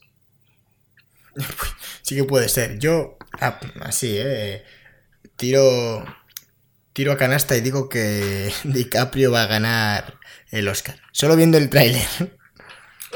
Sí 2.01 2.15
que 2.15 2.23
puede 2.23 2.49
ser. 2.49 2.79
Yo, 2.79 3.17
ah, 3.39 3.59
así, 3.81 4.15
¿eh? 4.17 4.63
Tiro, 5.37 6.05
tiro 6.93 7.11
a 7.13 7.17
canasta 7.17 7.57
y 7.57 7.61
digo 7.61 7.89
que 7.89 8.53
DiCaprio 8.65 9.31
va 9.31 9.43
a 9.43 9.47
ganar 9.47 10.19
el 10.51 10.67
Oscar. 10.67 10.97
Solo 11.11 11.35
viendo 11.35 11.57
el 11.57 11.69
tráiler. 11.69 12.07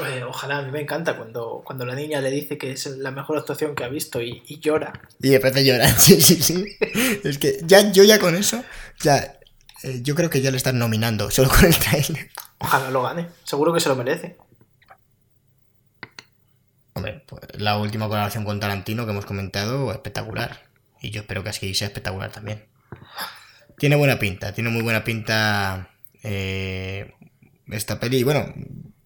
Eh, 0.06 0.22
ojalá, 0.22 0.58
a 0.58 0.62
mí 0.62 0.70
me 0.70 0.80
encanta 0.80 1.16
cuando, 1.16 1.62
cuando 1.64 1.84
la 1.84 1.94
niña 1.94 2.20
le 2.20 2.30
dice 2.30 2.56
que 2.56 2.72
es 2.72 2.86
la 2.86 3.10
mejor 3.10 3.38
actuación 3.38 3.74
que 3.74 3.84
ha 3.84 3.88
visto 3.88 4.22
y, 4.22 4.42
y 4.46 4.60
llora. 4.60 4.92
Y 5.20 5.30
de 5.30 5.64
llorar. 5.64 5.90
Sí, 5.98 6.20
sí, 6.20 6.40
sí. 6.40 6.64
Es 7.24 7.38
que 7.38 7.58
ya, 7.64 7.90
yo 7.90 8.04
ya 8.04 8.18
con 8.18 8.36
eso, 8.36 8.62
ya, 9.00 9.38
eh, 9.82 10.00
yo 10.02 10.14
creo 10.14 10.30
que 10.30 10.40
ya 10.40 10.50
le 10.50 10.56
están 10.56 10.78
nominando, 10.78 11.30
solo 11.30 11.48
con 11.48 11.64
el 11.64 11.76
tráiler. 11.76 12.30
Ojalá 12.58 12.90
lo 12.90 13.02
gane, 13.02 13.28
seguro 13.44 13.72
que 13.72 13.80
se 13.80 13.88
lo 13.88 13.96
merece. 13.96 14.36
Hombre, 16.94 17.22
pues 17.26 17.42
la 17.54 17.78
última 17.78 18.06
colaboración 18.06 18.44
con 18.44 18.58
Tarantino 18.60 19.04
que 19.04 19.12
hemos 19.12 19.26
comentado, 19.26 19.92
espectacular. 19.92 20.68
Y 21.00 21.10
yo 21.10 21.20
espero 21.20 21.42
que 21.44 21.50
así 21.50 21.74
sea 21.74 21.88
espectacular 21.88 22.32
también. 22.32 22.66
Tiene 23.78 23.94
buena 23.94 24.18
pinta, 24.18 24.52
tiene 24.52 24.70
muy 24.70 24.82
buena 24.82 25.04
pinta 25.04 25.90
eh, 26.24 27.14
esta 27.68 28.00
peli. 28.00 28.18
Y 28.18 28.22
bueno, 28.24 28.52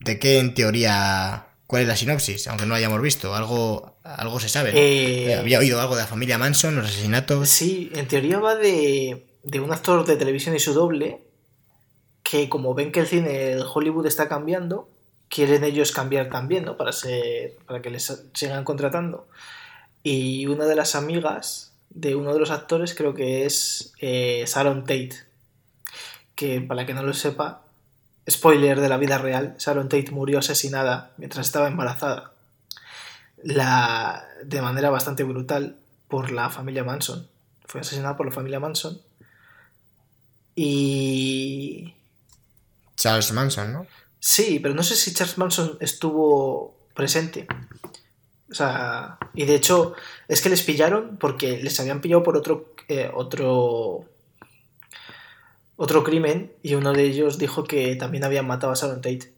¿de 0.04 0.18
qué 0.18 0.38
en 0.38 0.54
teoría... 0.54 1.46
¿Cuál 1.66 1.82
es 1.82 1.88
la 1.88 1.96
sinopsis? 1.96 2.48
Aunque 2.48 2.66
no 2.66 2.72
la 2.72 2.76
hayamos 2.76 3.00
visto, 3.00 3.34
algo, 3.34 3.96
algo 4.04 4.38
se 4.38 4.50
sabe. 4.50 4.72
¿no? 4.72 4.78
Eh, 4.78 5.34
Había 5.36 5.58
oído 5.58 5.80
algo 5.80 5.96
de 5.96 6.02
la 6.02 6.06
familia 6.06 6.36
Manson, 6.36 6.76
los 6.76 6.86
asesinatos. 6.86 7.48
Sí, 7.48 7.90
en 7.94 8.06
teoría 8.08 8.38
va 8.40 8.56
de, 8.56 9.26
de 9.42 9.60
un 9.60 9.72
actor 9.72 10.04
de 10.04 10.16
televisión 10.16 10.54
y 10.54 10.58
su 10.58 10.74
doble 10.74 11.22
que 12.22 12.50
como 12.50 12.74
ven 12.74 12.92
que 12.92 13.00
el 13.00 13.06
cine 13.06 13.28
de 13.30 13.62
Hollywood 13.62 14.06
está 14.06 14.28
cambiando, 14.28 14.90
quieren 15.28 15.64
ellos 15.64 15.92
cambiar 15.92 16.28
también, 16.28 16.64
¿no? 16.66 16.76
Para, 16.76 16.92
ser, 16.92 17.56
para 17.66 17.80
que 17.80 17.90
les 17.90 18.22
sigan 18.34 18.64
contratando. 18.64 19.28
Y 20.02 20.46
una 20.46 20.66
de 20.66 20.76
las 20.76 20.94
amigas 20.94 21.72
de 21.88 22.16
uno 22.16 22.34
de 22.34 22.40
los 22.40 22.50
actores 22.50 22.94
creo 22.94 23.14
que 23.14 23.46
es 23.46 23.94
eh, 23.98 24.44
Sharon 24.46 24.82
Tate, 24.82 25.14
que 26.34 26.60
para 26.60 26.84
que 26.84 26.94
no 26.94 27.02
lo 27.02 27.14
sepa, 27.14 27.61
spoiler 28.30 28.80
de 28.80 28.88
la 28.88 28.96
vida 28.96 29.18
real, 29.18 29.56
Sharon 29.58 29.88
Tate 29.88 30.10
murió 30.10 30.38
asesinada 30.38 31.12
mientras 31.16 31.46
estaba 31.46 31.68
embarazada. 31.68 32.32
La, 33.42 34.24
de 34.44 34.62
manera 34.62 34.90
bastante 34.90 35.24
brutal 35.24 35.76
por 36.08 36.30
la 36.30 36.50
familia 36.50 36.84
Manson. 36.84 37.28
Fue 37.64 37.80
asesinada 37.80 38.16
por 38.16 38.26
la 38.26 38.32
familia 38.32 38.60
Manson. 38.60 39.00
Y... 40.54 41.94
Charles 42.96 43.32
Manson, 43.32 43.72
¿no? 43.72 43.86
Sí, 44.20 44.60
pero 44.62 44.74
no 44.74 44.82
sé 44.82 44.94
si 44.94 45.12
Charles 45.12 45.38
Manson 45.38 45.76
estuvo 45.80 46.76
presente. 46.94 47.46
O 48.50 48.54
sea, 48.54 49.18
y 49.34 49.46
de 49.46 49.54
hecho 49.54 49.94
es 50.28 50.42
que 50.42 50.50
les 50.50 50.62
pillaron 50.62 51.16
porque 51.16 51.56
les 51.62 51.80
habían 51.80 52.00
pillado 52.00 52.22
por 52.22 52.36
otro 52.36 52.74
eh, 52.88 53.10
otro 53.12 54.04
otro 55.76 56.04
crimen 56.04 56.52
y 56.62 56.74
uno 56.74 56.92
de 56.92 57.04
ellos 57.04 57.38
dijo 57.38 57.64
que 57.64 57.96
también 57.96 58.24
habían 58.24 58.46
matado 58.46 58.72
a 58.72 58.76
Sharon 58.76 59.00
Tate. 59.00 59.32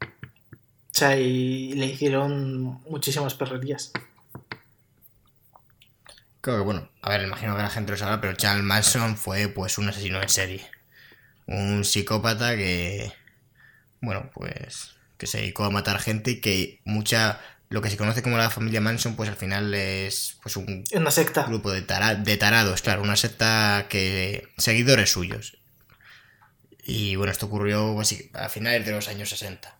O 0.00 0.94
sea, 0.94 1.16
y 1.16 1.72
le 1.72 1.86
hicieron 1.86 2.82
muchísimas 2.88 3.34
perrerías. 3.34 3.92
Creo 6.42 6.58
que 6.58 6.64
bueno, 6.64 6.88
a 7.02 7.10
ver, 7.10 7.22
imagino 7.22 7.56
que 7.56 7.62
la 7.62 7.70
gente 7.70 7.92
lo 7.92 7.98
sabrá, 7.98 8.20
pero 8.20 8.34
Charles 8.34 8.64
Manson 8.64 9.16
fue 9.16 9.48
pues 9.48 9.78
un 9.78 9.88
asesino 9.88 10.20
en 10.20 10.28
serie. 10.28 10.66
Un 11.46 11.84
psicópata 11.84 12.56
que, 12.56 13.12
bueno, 14.00 14.30
pues 14.34 14.96
que 15.22 15.28
se 15.28 15.38
dedicó 15.38 15.62
a 15.62 15.70
matar 15.70 16.00
gente 16.00 16.32
y 16.32 16.40
que 16.40 16.80
mucha, 16.84 17.40
lo 17.72 17.80
que 17.82 17.90
se 17.90 17.96
conoce 17.96 18.22
como 18.22 18.36
la 18.36 18.50
familia 18.50 18.80
Manson, 18.80 19.16
pues 19.16 19.28
al 19.28 19.36
final 19.36 19.72
es 19.74 20.36
pues 20.42 20.56
un 20.56 20.84
Una 20.94 21.10
secta. 21.10 21.44
grupo 21.44 21.70
de, 21.72 21.82
tara- 21.82 22.14
de 22.14 22.36
tarados, 22.36 22.82
claro, 22.82 23.02
una 23.02 23.16
secta 23.16 23.86
que 23.88 24.48
seguidores 24.58 25.10
suyos. 25.10 25.58
Y 26.84 27.16
bueno, 27.16 27.32
esto 27.32 27.46
ocurrió 27.46 27.92
pues, 27.94 28.08
sí, 28.08 28.30
a 28.34 28.48
finales 28.48 28.84
de 28.84 28.92
los 28.92 29.08
años 29.08 29.28
60. 29.28 29.78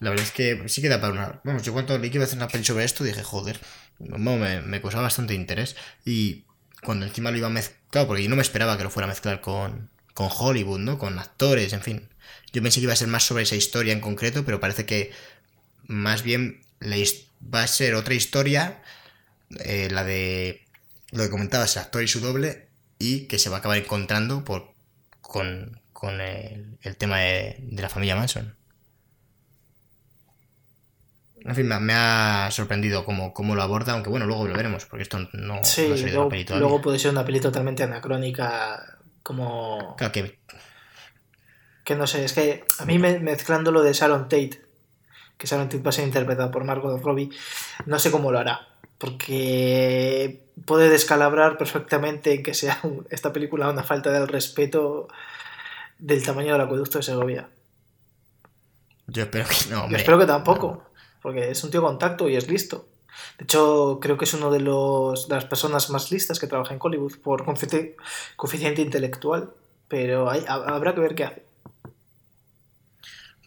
La 0.00 0.10
verdad 0.10 0.24
es 0.26 0.32
que 0.32 0.68
sí 0.68 0.82
queda 0.82 1.00
para 1.00 1.12
una... 1.12 1.40
Vamos, 1.44 1.62
yo 1.62 1.72
cuando 1.72 1.98
leí 1.98 2.10
que 2.10 2.16
iba 2.18 2.24
a 2.24 2.26
hacer 2.26 2.38
una 2.38 2.48
peli 2.48 2.64
sobre 2.64 2.84
esto 2.84 3.04
dije, 3.04 3.22
joder, 3.22 3.58
bueno, 3.98 4.36
me, 4.36 4.60
me 4.60 4.80
causaba 4.80 5.04
bastante 5.04 5.34
interés. 5.34 5.76
Y 6.04 6.44
cuando 6.82 7.06
encima 7.06 7.30
lo 7.30 7.38
iba 7.38 7.46
a 7.48 7.50
mezclar, 7.50 8.06
porque 8.06 8.22
yo 8.22 8.28
no 8.28 8.36
me 8.36 8.42
esperaba 8.42 8.76
que 8.76 8.84
lo 8.84 8.90
fuera 8.90 9.06
a 9.06 9.08
mezclar 9.10 9.40
con, 9.40 9.90
con 10.12 10.28
Hollywood, 10.30 10.80
¿no? 10.80 10.98
Con 10.98 11.18
actores, 11.18 11.72
en 11.72 11.82
fin. 11.82 12.08
Yo 12.52 12.62
pensé 12.62 12.80
que 12.80 12.84
iba 12.84 12.92
a 12.92 12.96
ser 12.96 13.08
más 13.08 13.24
sobre 13.24 13.42
esa 13.42 13.56
historia 13.56 13.92
en 13.92 14.00
concreto, 14.00 14.44
pero 14.44 14.60
parece 14.60 14.86
que 14.86 15.12
más 15.86 16.22
bien 16.22 16.60
la 16.80 16.96
his- 16.96 17.26
va 17.52 17.62
a 17.62 17.66
ser 17.66 17.94
otra 17.94 18.14
historia, 18.14 18.82
eh, 19.60 19.88
la 19.90 20.04
de 20.04 20.64
lo 21.12 21.22
que 21.24 21.30
comentabas, 21.30 21.76
el 21.76 21.82
actor 21.82 22.02
y 22.02 22.08
su 22.08 22.20
doble, 22.20 22.68
y 22.98 23.26
que 23.26 23.38
se 23.38 23.50
va 23.50 23.56
a 23.56 23.58
acabar 23.60 23.78
encontrando 23.78 24.44
por, 24.44 24.72
con, 25.20 25.80
con 25.92 26.20
el, 26.20 26.78
el 26.82 26.96
tema 26.96 27.18
de, 27.20 27.56
de 27.60 27.82
la 27.82 27.88
familia 27.88 28.16
Manson. 28.16 28.56
En 31.44 31.54
fin, 31.54 31.66
me, 31.68 31.92
ha 31.92 32.48
sorprendido 32.50 33.04
cómo, 33.04 33.34
cómo 33.34 33.54
lo 33.54 33.62
aborda, 33.62 33.92
aunque 33.92 34.08
bueno, 34.08 34.24
luego 34.24 34.48
lo 34.48 34.54
veremos, 34.56 34.86
porque 34.86 35.02
esto 35.02 35.18
no, 35.34 35.62
Sí, 35.62 35.88
no 35.88 35.96
luego, 35.96 36.30
la 36.30 36.58
luego 36.58 36.80
puede 36.80 36.98
ser 36.98 37.10
una 37.10 37.24
peli 37.24 37.38
totalmente 37.38 37.82
anacrónica, 37.82 38.98
como... 39.22 39.94
Claro 39.98 40.10
que 40.10 40.38
Que 41.84 41.96
no 41.96 42.06
sé, 42.06 42.24
es 42.24 42.32
que 42.32 42.64
a 42.78 42.86
mí 42.86 42.98
me- 42.98 43.18
mezclando 43.18 43.72
lo 43.72 43.82
de 43.82 43.92
Sharon 43.92 44.22
Tate, 44.22 44.63
que 45.44 45.56
Tate 45.56 45.78
va 45.78 45.90
a 45.90 45.92
ser 45.92 46.04
interpretada 46.06 46.50
por 46.50 46.64
Margot 46.64 47.00
Robbie, 47.02 47.30
no 47.86 47.98
sé 47.98 48.10
cómo 48.10 48.32
lo 48.32 48.38
hará. 48.38 48.68
Porque 48.98 50.44
puede 50.64 50.88
descalabrar 50.88 51.58
perfectamente 51.58 52.32
en 52.34 52.42
que 52.42 52.54
sea 52.54 52.78
un- 52.82 53.06
esta 53.10 53.32
película 53.32 53.68
una 53.70 53.82
falta 53.82 54.10
del 54.10 54.28
respeto 54.28 55.08
del 55.98 56.22
tamaño 56.24 56.52
del 56.52 56.62
acueducto 56.62 56.98
de 56.98 57.02
Segovia. 57.04 57.48
yo 59.06 59.22
espero 59.24 59.44
que 59.46 59.70
no, 59.70 59.88
Yo 59.90 59.96
espero 59.96 60.18
que 60.18 60.26
tampoco, 60.26 60.84
porque 61.22 61.50
es 61.50 61.62
un 61.64 61.70
tío 61.70 61.82
con 61.82 61.98
tacto 61.98 62.28
y 62.28 62.36
es 62.36 62.48
listo. 62.48 62.86
De 63.38 63.44
hecho, 63.44 63.98
creo 64.00 64.16
que 64.16 64.24
es 64.24 64.34
uno 64.34 64.50
de, 64.50 64.60
los, 64.60 65.28
de 65.28 65.34
las 65.36 65.44
personas 65.44 65.90
más 65.90 66.10
listas 66.10 66.38
que 66.40 66.46
trabaja 66.46 66.72
en 66.74 66.80
Hollywood 66.82 67.18
por 67.22 67.44
coeficiente, 67.44 67.96
coeficiente 68.36 68.82
intelectual, 68.82 69.50
pero 69.88 70.30
hay- 70.30 70.44
ha- 70.48 70.54
habrá 70.74 70.94
que 70.94 71.00
ver 71.00 71.14
qué 71.14 71.24
hace. 71.24 71.42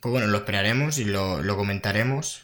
Pues 0.07 0.21
bueno, 0.21 0.27
lo 0.27 0.37
esperaremos 0.37 0.99
y 0.99 1.03
lo, 1.03 1.43
lo 1.43 1.57
comentaremos. 1.57 2.43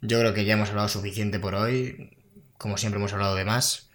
Yo 0.00 0.20
creo 0.20 0.32
que 0.32 0.44
ya 0.44 0.52
hemos 0.52 0.68
hablado 0.68 0.88
suficiente 0.88 1.40
por 1.40 1.56
hoy. 1.56 2.16
Como 2.56 2.78
siempre 2.78 3.00
hemos 3.00 3.12
hablado 3.12 3.34
de 3.34 3.44
más. 3.44 3.90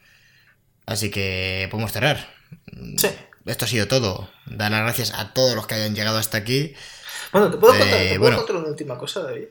Así 0.86 1.10
que 1.12 1.70
podemos 1.72 1.94
cerrar. 1.94 2.28
Sí. 2.98 3.08
esto 3.46 3.64
ha 3.64 3.68
sido 3.70 3.88
todo. 3.88 4.30
Dar 4.48 4.70
las 4.72 4.82
gracias 4.82 5.14
a 5.14 5.32
todos 5.32 5.56
los 5.56 5.66
que 5.66 5.76
hayan 5.76 5.96
llegado 5.96 6.18
hasta 6.18 6.36
aquí. 6.40 6.74
Bueno, 7.32 7.50
¿te 7.52 7.56
puedo 7.58 7.74
Eh, 7.76 7.80
contar, 7.80 8.00
te 8.00 8.08
puedo 8.08 8.20
bueno. 8.20 8.38
contar 8.40 8.56
una 8.58 8.68
última 8.68 8.98
cosa, 8.98 9.22
David? 9.24 9.46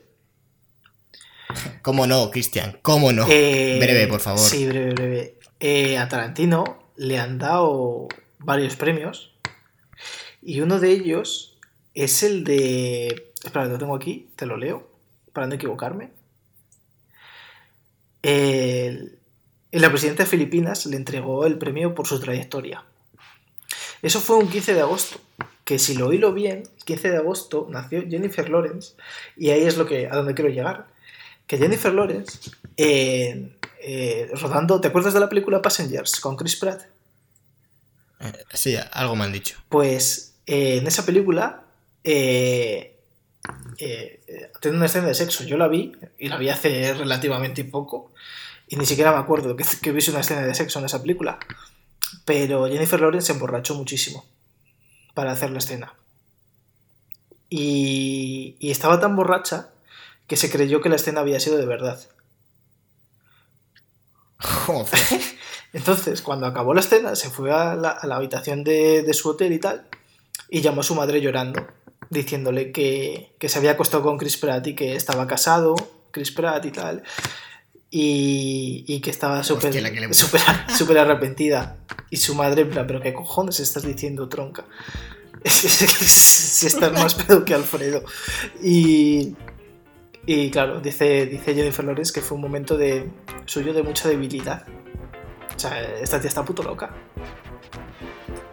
¿Cómo 1.81 2.05
no, 2.05 2.29
Cristian? 2.29 2.77
¿Cómo 2.83 3.13
no? 3.13 3.25
Eh, 3.27 3.79
Breve, 3.81 4.05
por 4.05 4.19
favor. 4.19 4.47
Sí, 4.47 4.67
breve, 4.67 4.93
breve. 4.93 5.39
Eh, 5.59 5.97
a 5.97 6.07
Tarantino 6.07 6.91
le 6.97 7.17
han 7.17 7.39
dado 7.39 8.09
varios 8.37 8.75
premios. 8.75 9.33
Y 10.43 10.61
uno 10.61 10.79
de 10.79 10.91
ellos 10.91 11.57
es 11.95 12.21
el 12.21 12.43
de. 12.43 13.31
Espera, 13.45 13.65
lo 13.65 13.77
tengo 13.77 13.95
aquí, 13.95 14.29
te 14.35 14.45
lo 14.45 14.57
leo, 14.57 14.89
para 15.31 15.47
no 15.47 15.55
equivocarme. 15.55 16.09
El, 18.23 19.19
la 19.71 19.89
presidenta 19.89 20.23
de 20.23 20.29
Filipinas 20.29 20.85
le 20.87 20.97
entregó 20.97 21.45
el 21.45 21.57
premio 21.57 21.93
por 21.93 22.07
su 22.07 22.19
trayectoria. 22.19 22.83
Eso 24.01 24.19
fue 24.19 24.37
un 24.37 24.49
15 24.49 24.73
de 24.73 24.81
agosto. 24.81 25.19
Que 25.63 25.79
si 25.79 25.95
lo 25.95 26.11
hilo 26.13 26.33
bien, 26.33 26.63
el 26.77 26.83
15 26.85 27.11
de 27.11 27.17
agosto 27.17 27.67
nació 27.69 28.03
Jennifer 28.07 28.49
Lawrence. 28.49 28.93
Y 29.37 29.49
ahí 29.49 29.61
es 29.63 29.77
lo 29.77 29.85
que, 29.85 30.07
a 30.07 30.15
donde 30.15 30.33
quiero 30.33 30.49
llegar. 30.49 30.87
Que 31.47 31.57
Jennifer 31.57 31.93
Lawrence, 31.93 32.51
eh, 32.77 33.55
eh, 33.81 34.29
rodando. 34.33 34.81
¿Te 34.81 34.87
acuerdas 34.87 35.13
de 35.13 35.19
la 35.19 35.29
película 35.29 35.61
Passengers 35.61 36.19
con 36.19 36.35
Chris 36.35 36.55
Pratt? 36.55 36.81
Eh, 38.19 38.33
Sí, 38.53 38.75
algo 38.91 39.15
me 39.15 39.25
han 39.25 39.31
dicho. 39.31 39.57
Pues 39.69 40.35
eh, 40.47 40.77
en 40.77 40.87
esa 40.87 41.05
película 41.05 41.63
eh, 42.03 42.94
eh, 43.77 44.51
tiene 44.61 44.77
una 44.77 44.85
escena 44.87 45.07
de 45.07 45.15
sexo. 45.15 45.43
Yo 45.43 45.57
la 45.57 45.67
vi 45.67 45.93
y 46.17 46.29
la 46.29 46.37
vi 46.37 46.49
hace 46.49 46.93
relativamente 46.93 47.63
poco 47.65 48.13
y 48.67 48.77
ni 48.77 48.85
siquiera 48.85 49.11
me 49.11 49.19
acuerdo 49.19 49.55
que, 49.55 49.65
que 49.81 49.91
hubiese 49.91 50.11
una 50.11 50.21
escena 50.21 50.41
de 50.41 50.55
sexo 50.55 50.79
en 50.79 50.85
esa 50.85 51.01
película. 51.01 51.39
Pero 52.25 52.67
Jennifer 52.67 52.99
Lawrence 52.99 53.27
se 53.27 53.33
emborrachó 53.33 53.75
muchísimo 53.75 54.25
para 55.13 55.31
hacer 55.31 55.51
la 55.51 55.59
escena. 55.59 55.93
Y, 57.49 58.57
y 58.59 58.71
estaba 58.71 58.99
tan 58.99 59.15
borracha 59.15 59.69
que 60.27 60.37
se 60.37 60.49
creyó 60.49 60.81
que 60.81 60.89
la 60.89 60.95
escena 60.95 61.21
había 61.21 61.39
sido 61.39 61.57
de 61.57 61.65
verdad. 61.65 61.99
Joder. 64.39 64.99
Entonces, 65.73 66.21
cuando 66.21 66.47
acabó 66.47 66.73
la 66.73 66.79
escena, 66.79 67.15
se 67.15 67.29
fue 67.29 67.51
a 67.51 67.75
la, 67.75 67.89
a 67.89 68.07
la 68.07 68.15
habitación 68.15 68.63
de, 68.63 69.03
de 69.03 69.13
su 69.13 69.29
hotel 69.29 69.53
y 69.53 69.59
tal, 69.59 69.87
y 70.49 70.61
llamó 70.61 70.81
a 70.81 70.83
su 70.83 70.95
madre 70.95 71.21
llorando, 71.21 71.67
diciéndole 72.09 72.71
que, 72.71 73.33
que 73.39 73.49
se 73.49 73.57
había 73.59 73.71
acostado 73.71 74.03
con 74.03 74.17
Chris 74.17 74.37
Pratt 74.37 74.65
y 74.67 74.75
que 74.75 74.95
estaba 74.95 75.27
casado, 75.27 75.75
Chris 76.11 76.31
Pratt 76.31 76.65
y 76.65 76.71
tal, 76.71 77.03
y, 77.91 78.83
y 78.87 78.99
que 79.01 79.09
estaba 79.11 79.43
súper 79.43 79.73
le- 79.73 79.79
arrepentida. 80.99 81.77
Y 82.09 82.17
su 82.17 82.35
madre, 82.35 82.61
en 82.63 82.69
plan, 82.69 82.87
¿pero 82.87 83.01
qué 83.01 83.13
cojones 83.13 83.59
estás 83.59 83.83
diciendo, 83.83 84.27
tronca? 84.29 84.65
si 85.45 86.65
estás 86.67 86.91
más 86.93 87.15
pedo 87.15 87.45
que 87.45 87.53
Alfredo. 87.53 88.03
Y, 88.63 89.35
y 90.25 90.49
claro, 90.49 90.79
dice, 90.81 91.25
dice 91.27 91.53
Jennifer 91.53 91.85
Lawrence 91.85 92.11
que 92.13 92.21
fue 92.21 92.35
un 92.35 92.41
momento 92.41 92.77
de, 92.77 93.09
suyo 93.45 93.73
de 93.73 93.83
mucha 93.83 94.09
debilidad. 94.09 94.65
O 95.55 95.59
sea, 95.59 95.79
esta 96.01 96.19
tía 96.19 96.29
está 96.29 96.43
puto 96.43 96.63
loca. 96.63 96.93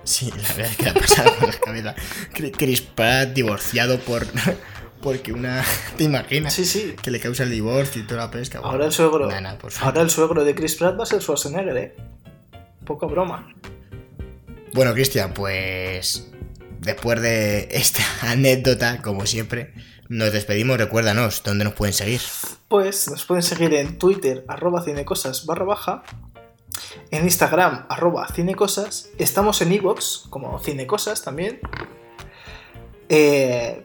Sí, 0.04 0.30
la 0.30 0.54
verdad 0.54 0.70
es 0.70 0.76
que 0.76 0.88
ha 0.88 0.94
pasado 0.94 1.32
por 1.38 1.48
la 1.48 1.60
cabeza. 1.60 1.94
Chris 2.32 2.80
Pratt 2.80 3.30
divorciado 3.30 3.98
por. 4.00 4.26
Porque 5.02 5.32
una. 5.32 5.64
¿Te 5.96 6.04
imaginas? 6.04 6.54
Sí, 6.54 6.64
sí. 6.64 6.94
Que 7.02 7.10
le 7.10 7.18
causa 7.20 7.42
el 7.42 7.50
divorcio 7.50 8.02
y 8.02 8.06
toda 8.06 8.26
la 8.26 8.30
pesca. 8.30 8.60
Bueno, 8.60 8.72
Ahora 8.72 8.86
el 8.86 8.92
suegro, 8.92 9.40
nah, 9.40 9.54
por 9.56 9.72
ahora 9.80 10.00
el 10.00 10.10
suegro 10.10 10.44
de 10.44 10.54
Chris 10.54 10.76
Pratt 10.76 10.98
va 10.98 11.02
a 11.02 11.06
ser 11.06 11.20
Schwarzenegger, 11.20 11.76
¿eh? 11.76 11.96
Poca 12.84 13.06
broma. 13.06 13.52
Bueno, 14.72 14.94
Cristian, 14.94 15.34
pues. 15.34 16.28
Después 16.80 17.20
de 17.20 17.68
esta 17.70 18.02
anécdota, 18.22 19.02
como 19.02 19.26
siempre, 19.26 19.72
nos 20.08 20.32
despedimos. 20.32 20.78
Recuérdanos 20.78 21.42
dónde 21.44 21.64
nos 21.64 21.74
pueden 21.74 21.94
seguir. 21.94 22.20
Pues 22.68 23.10
nos 23.10 23.24
pueden 23.24 23.42
seguir 23.42 23.74
en 23.74 23.98
Twitter, 23.98 24.44
arroba 24.48 24.82
cinecosas 24.82 25.46
barra 25.46 25.64
baja, 25.64 26.04
en 27.10 27.24
Instagram, 27.24 27.86
arroba 27.88 28.28
cinecosas, 28.28 29.10
estamos 29.18 29.60
en 29.62 29.72
Evox, 29.72 30.24
como 30.30 30.58
cinecosas 30.60 31.22
también. 31.22 31.60
Eh, 33.08 33.84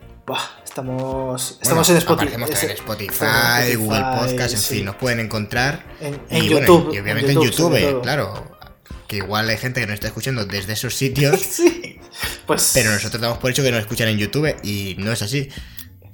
estamos 0.64 1.58
estamos 1.60 1.88
Bueno, 1.88 1.92
en 1.92 1.96
Spotify. 1.98 2.34
En 2.66 2.70
Spotify, 2.70 3.74
Google 3.76 4.00
Podcast, 4.00 4.54
en 4.54 4.60
sí. 4.60 4.74
fin, 4.76 4.84
nos 4.84 4.96
pueden 4.96 5.20
encontrar. 5.20 5.84
En, 6.00 6.20
en 6.30 6.44
y, 6.44 6.48
bueno, 6.48 6.66
YouTube. 6.66 6.94
y 6.94 6.98
obviamente 6.98 7.32
en 7.32 7.42
YouTube, 7.42 7.80
todo. 7.80 8.02
claro. 8.02 8.58
Que 9.06 9.16
igual 9.16 9.48
hay 9.48 9.56
gente 9.56 9.80
que 9.80 9.86
nos 9.86 9.94
está 9.94 10.08
escuchando 10.08 10.44
desde 10.44 10.74
esos 10.74 10.94
sitios. 10.94 11.40
sí. 11.50 11.98
Pues 12.46 12.72
Pero 12.74 12.90
nosotros 12.90 13.20
damos 13.20 13.38
por 13.38 13.50
hecho 13.50 13.62
que 13.62 13.70
nos 13.70 13.80
escuchan 13.80 14.08
en 14.08 14.18
YouTube 14.18 14.54
y 14.62 14.96
no 14.98 15.12
es 15.12 15.22
así. 15.22 15.48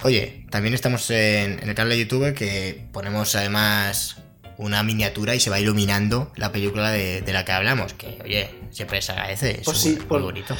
Oye, 0.03 0.45
también 0.49 0.73
estamos 0.73 1.09
en, 1.09 1.59
en 1.61 1.69
el 1.69 1.75
canal 1.75 1.89
de 1.89 1.99
YouTube 1.99 2.33
que 2.33 2.87
ponemos 2.91 3.35
además 3.35 4.17
una 4.57 4.83
miniatura 4.83 5.35
y 5.35 5.39
se 5.39 5.49
va 5.49 5.59
iluminando 5.59 6.31
la 6.35 6.51
película 6.51 6.91
de, 6.91 7.21
de 7.21 7.33
la 7.33 7.43
que 7.45 7.51
hablamos. 7.51 7.93
Que, 7.93 8.19
oye, 8.23 8.49
siempre 8.71 9.01
se 9.01 9.11
agradece. 9.11 9.51
Es 9.59 9.65
Pues 9.65 9.77
sí, 9.77 9.95
muy 9.95 10.05
por- 10.05 10.21
bonito. 10.21 10.55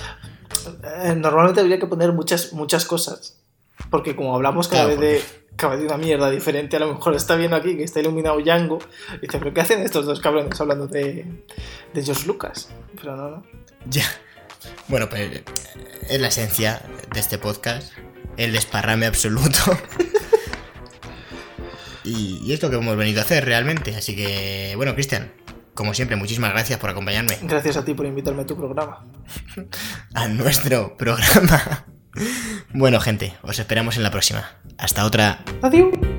Eh, 1.06 1.16
normalmente 1.16 1.62
habría 1.62 1.80
que 1.80 1.88
poner 1.88 2.12
muchas, 2.14 2.54
muchas 2.54 2.86
cosas. 2.86 3.38
Porque 3.90 4.16
como 4.16 4.36
hablamos 4.36 4.68
cada, 4.68 4.86
Claro, 4.86 5.00
vez 5.02 5.24
de, 5.24 5.30
cada 5.58 5.76
de 5.78 5.86
una 5.86 5.98
mierda 5.98 6.30
diferente, 6.32 6.78
a 6.78 6.80
lo 6.80 6.94
mejor 6.94 7.14
está 7.16 7.36
viendo 7.36 7.56
aquí 7.58 7.76
que 7.76 7.84
está 7.84 8.00
iluminado 8.00 8.40
Django. 8.40 8.80
Y 9.18 9.20
dice, 9.26 9.38
¿pero 9.40 9.54
qué 9.54 9.62
hacen 9.62 9.82
estos 9.82 10.06
dos 10.06 10.20
cabrones 10.22 10.60
hablando 10.60 10.88
de, 10.88 11.26
de 11.94 12.04
George 12.04 12.26
Lucas? 12.26 12.70
Pero 12.96 13.16
no, 13.16 13.30
no. 13.30 13.44
Ya. 13.90 14.06
Bueno, 14.88 15.10
pues 15.10 15.22
eh, 15.22 15.44
es 16.10 16.20
la 16.22 16.28
esencia 16.30 16.82
de 17.14 17.20
este 17.20 17.38
podcast. 17.38 17.92
El 18.38 18.52
desparrame 18.54 19.06
absoluto. 19.06 19.60
y, 22.06 22.40
y 22.44 22.54
es 22.54 22.62
lo 22.62 22.70
que 22.70 22.78
hemos 22.78 22.96
venido 22.96 23.22
a 23.22 23.24
hacer 23.24 23.46
realmente. 23.46 23.96
Así 23.96 24.16
que, 24.16 24.74
bueno, 24.76 24.94
Cristian, 24.94 25.32
como 25.76 25.94
siempre, 25.94 26.16
muchísimas 26.16 26.52
gracias 26.52 26.80
por 26.80 26.90
acompañarme 26.90 27.38
Gracias 27.44 27.76
a 27.76 27.84
ti 27.84 27.94
por 27.94 28.06
invitarme 28.06 28.44
a 28.44 28.46
tu 28.46 28.56
programa. 28.56 29.06
a 30.14 30.28
nuestro 30.28 30.98
programa. 30.98 31.86
Bueno, 32.74 33.02
gente, 33.02 33.34
os 33.42 33.60
esperamos 33.60 33.98
en 33.98 34.04
la 34.04 34.10
próxima. 34.10 34.56
Hasta 34.78 35.04
otra. 35.04 35.44
Adiós. 35.62 36.15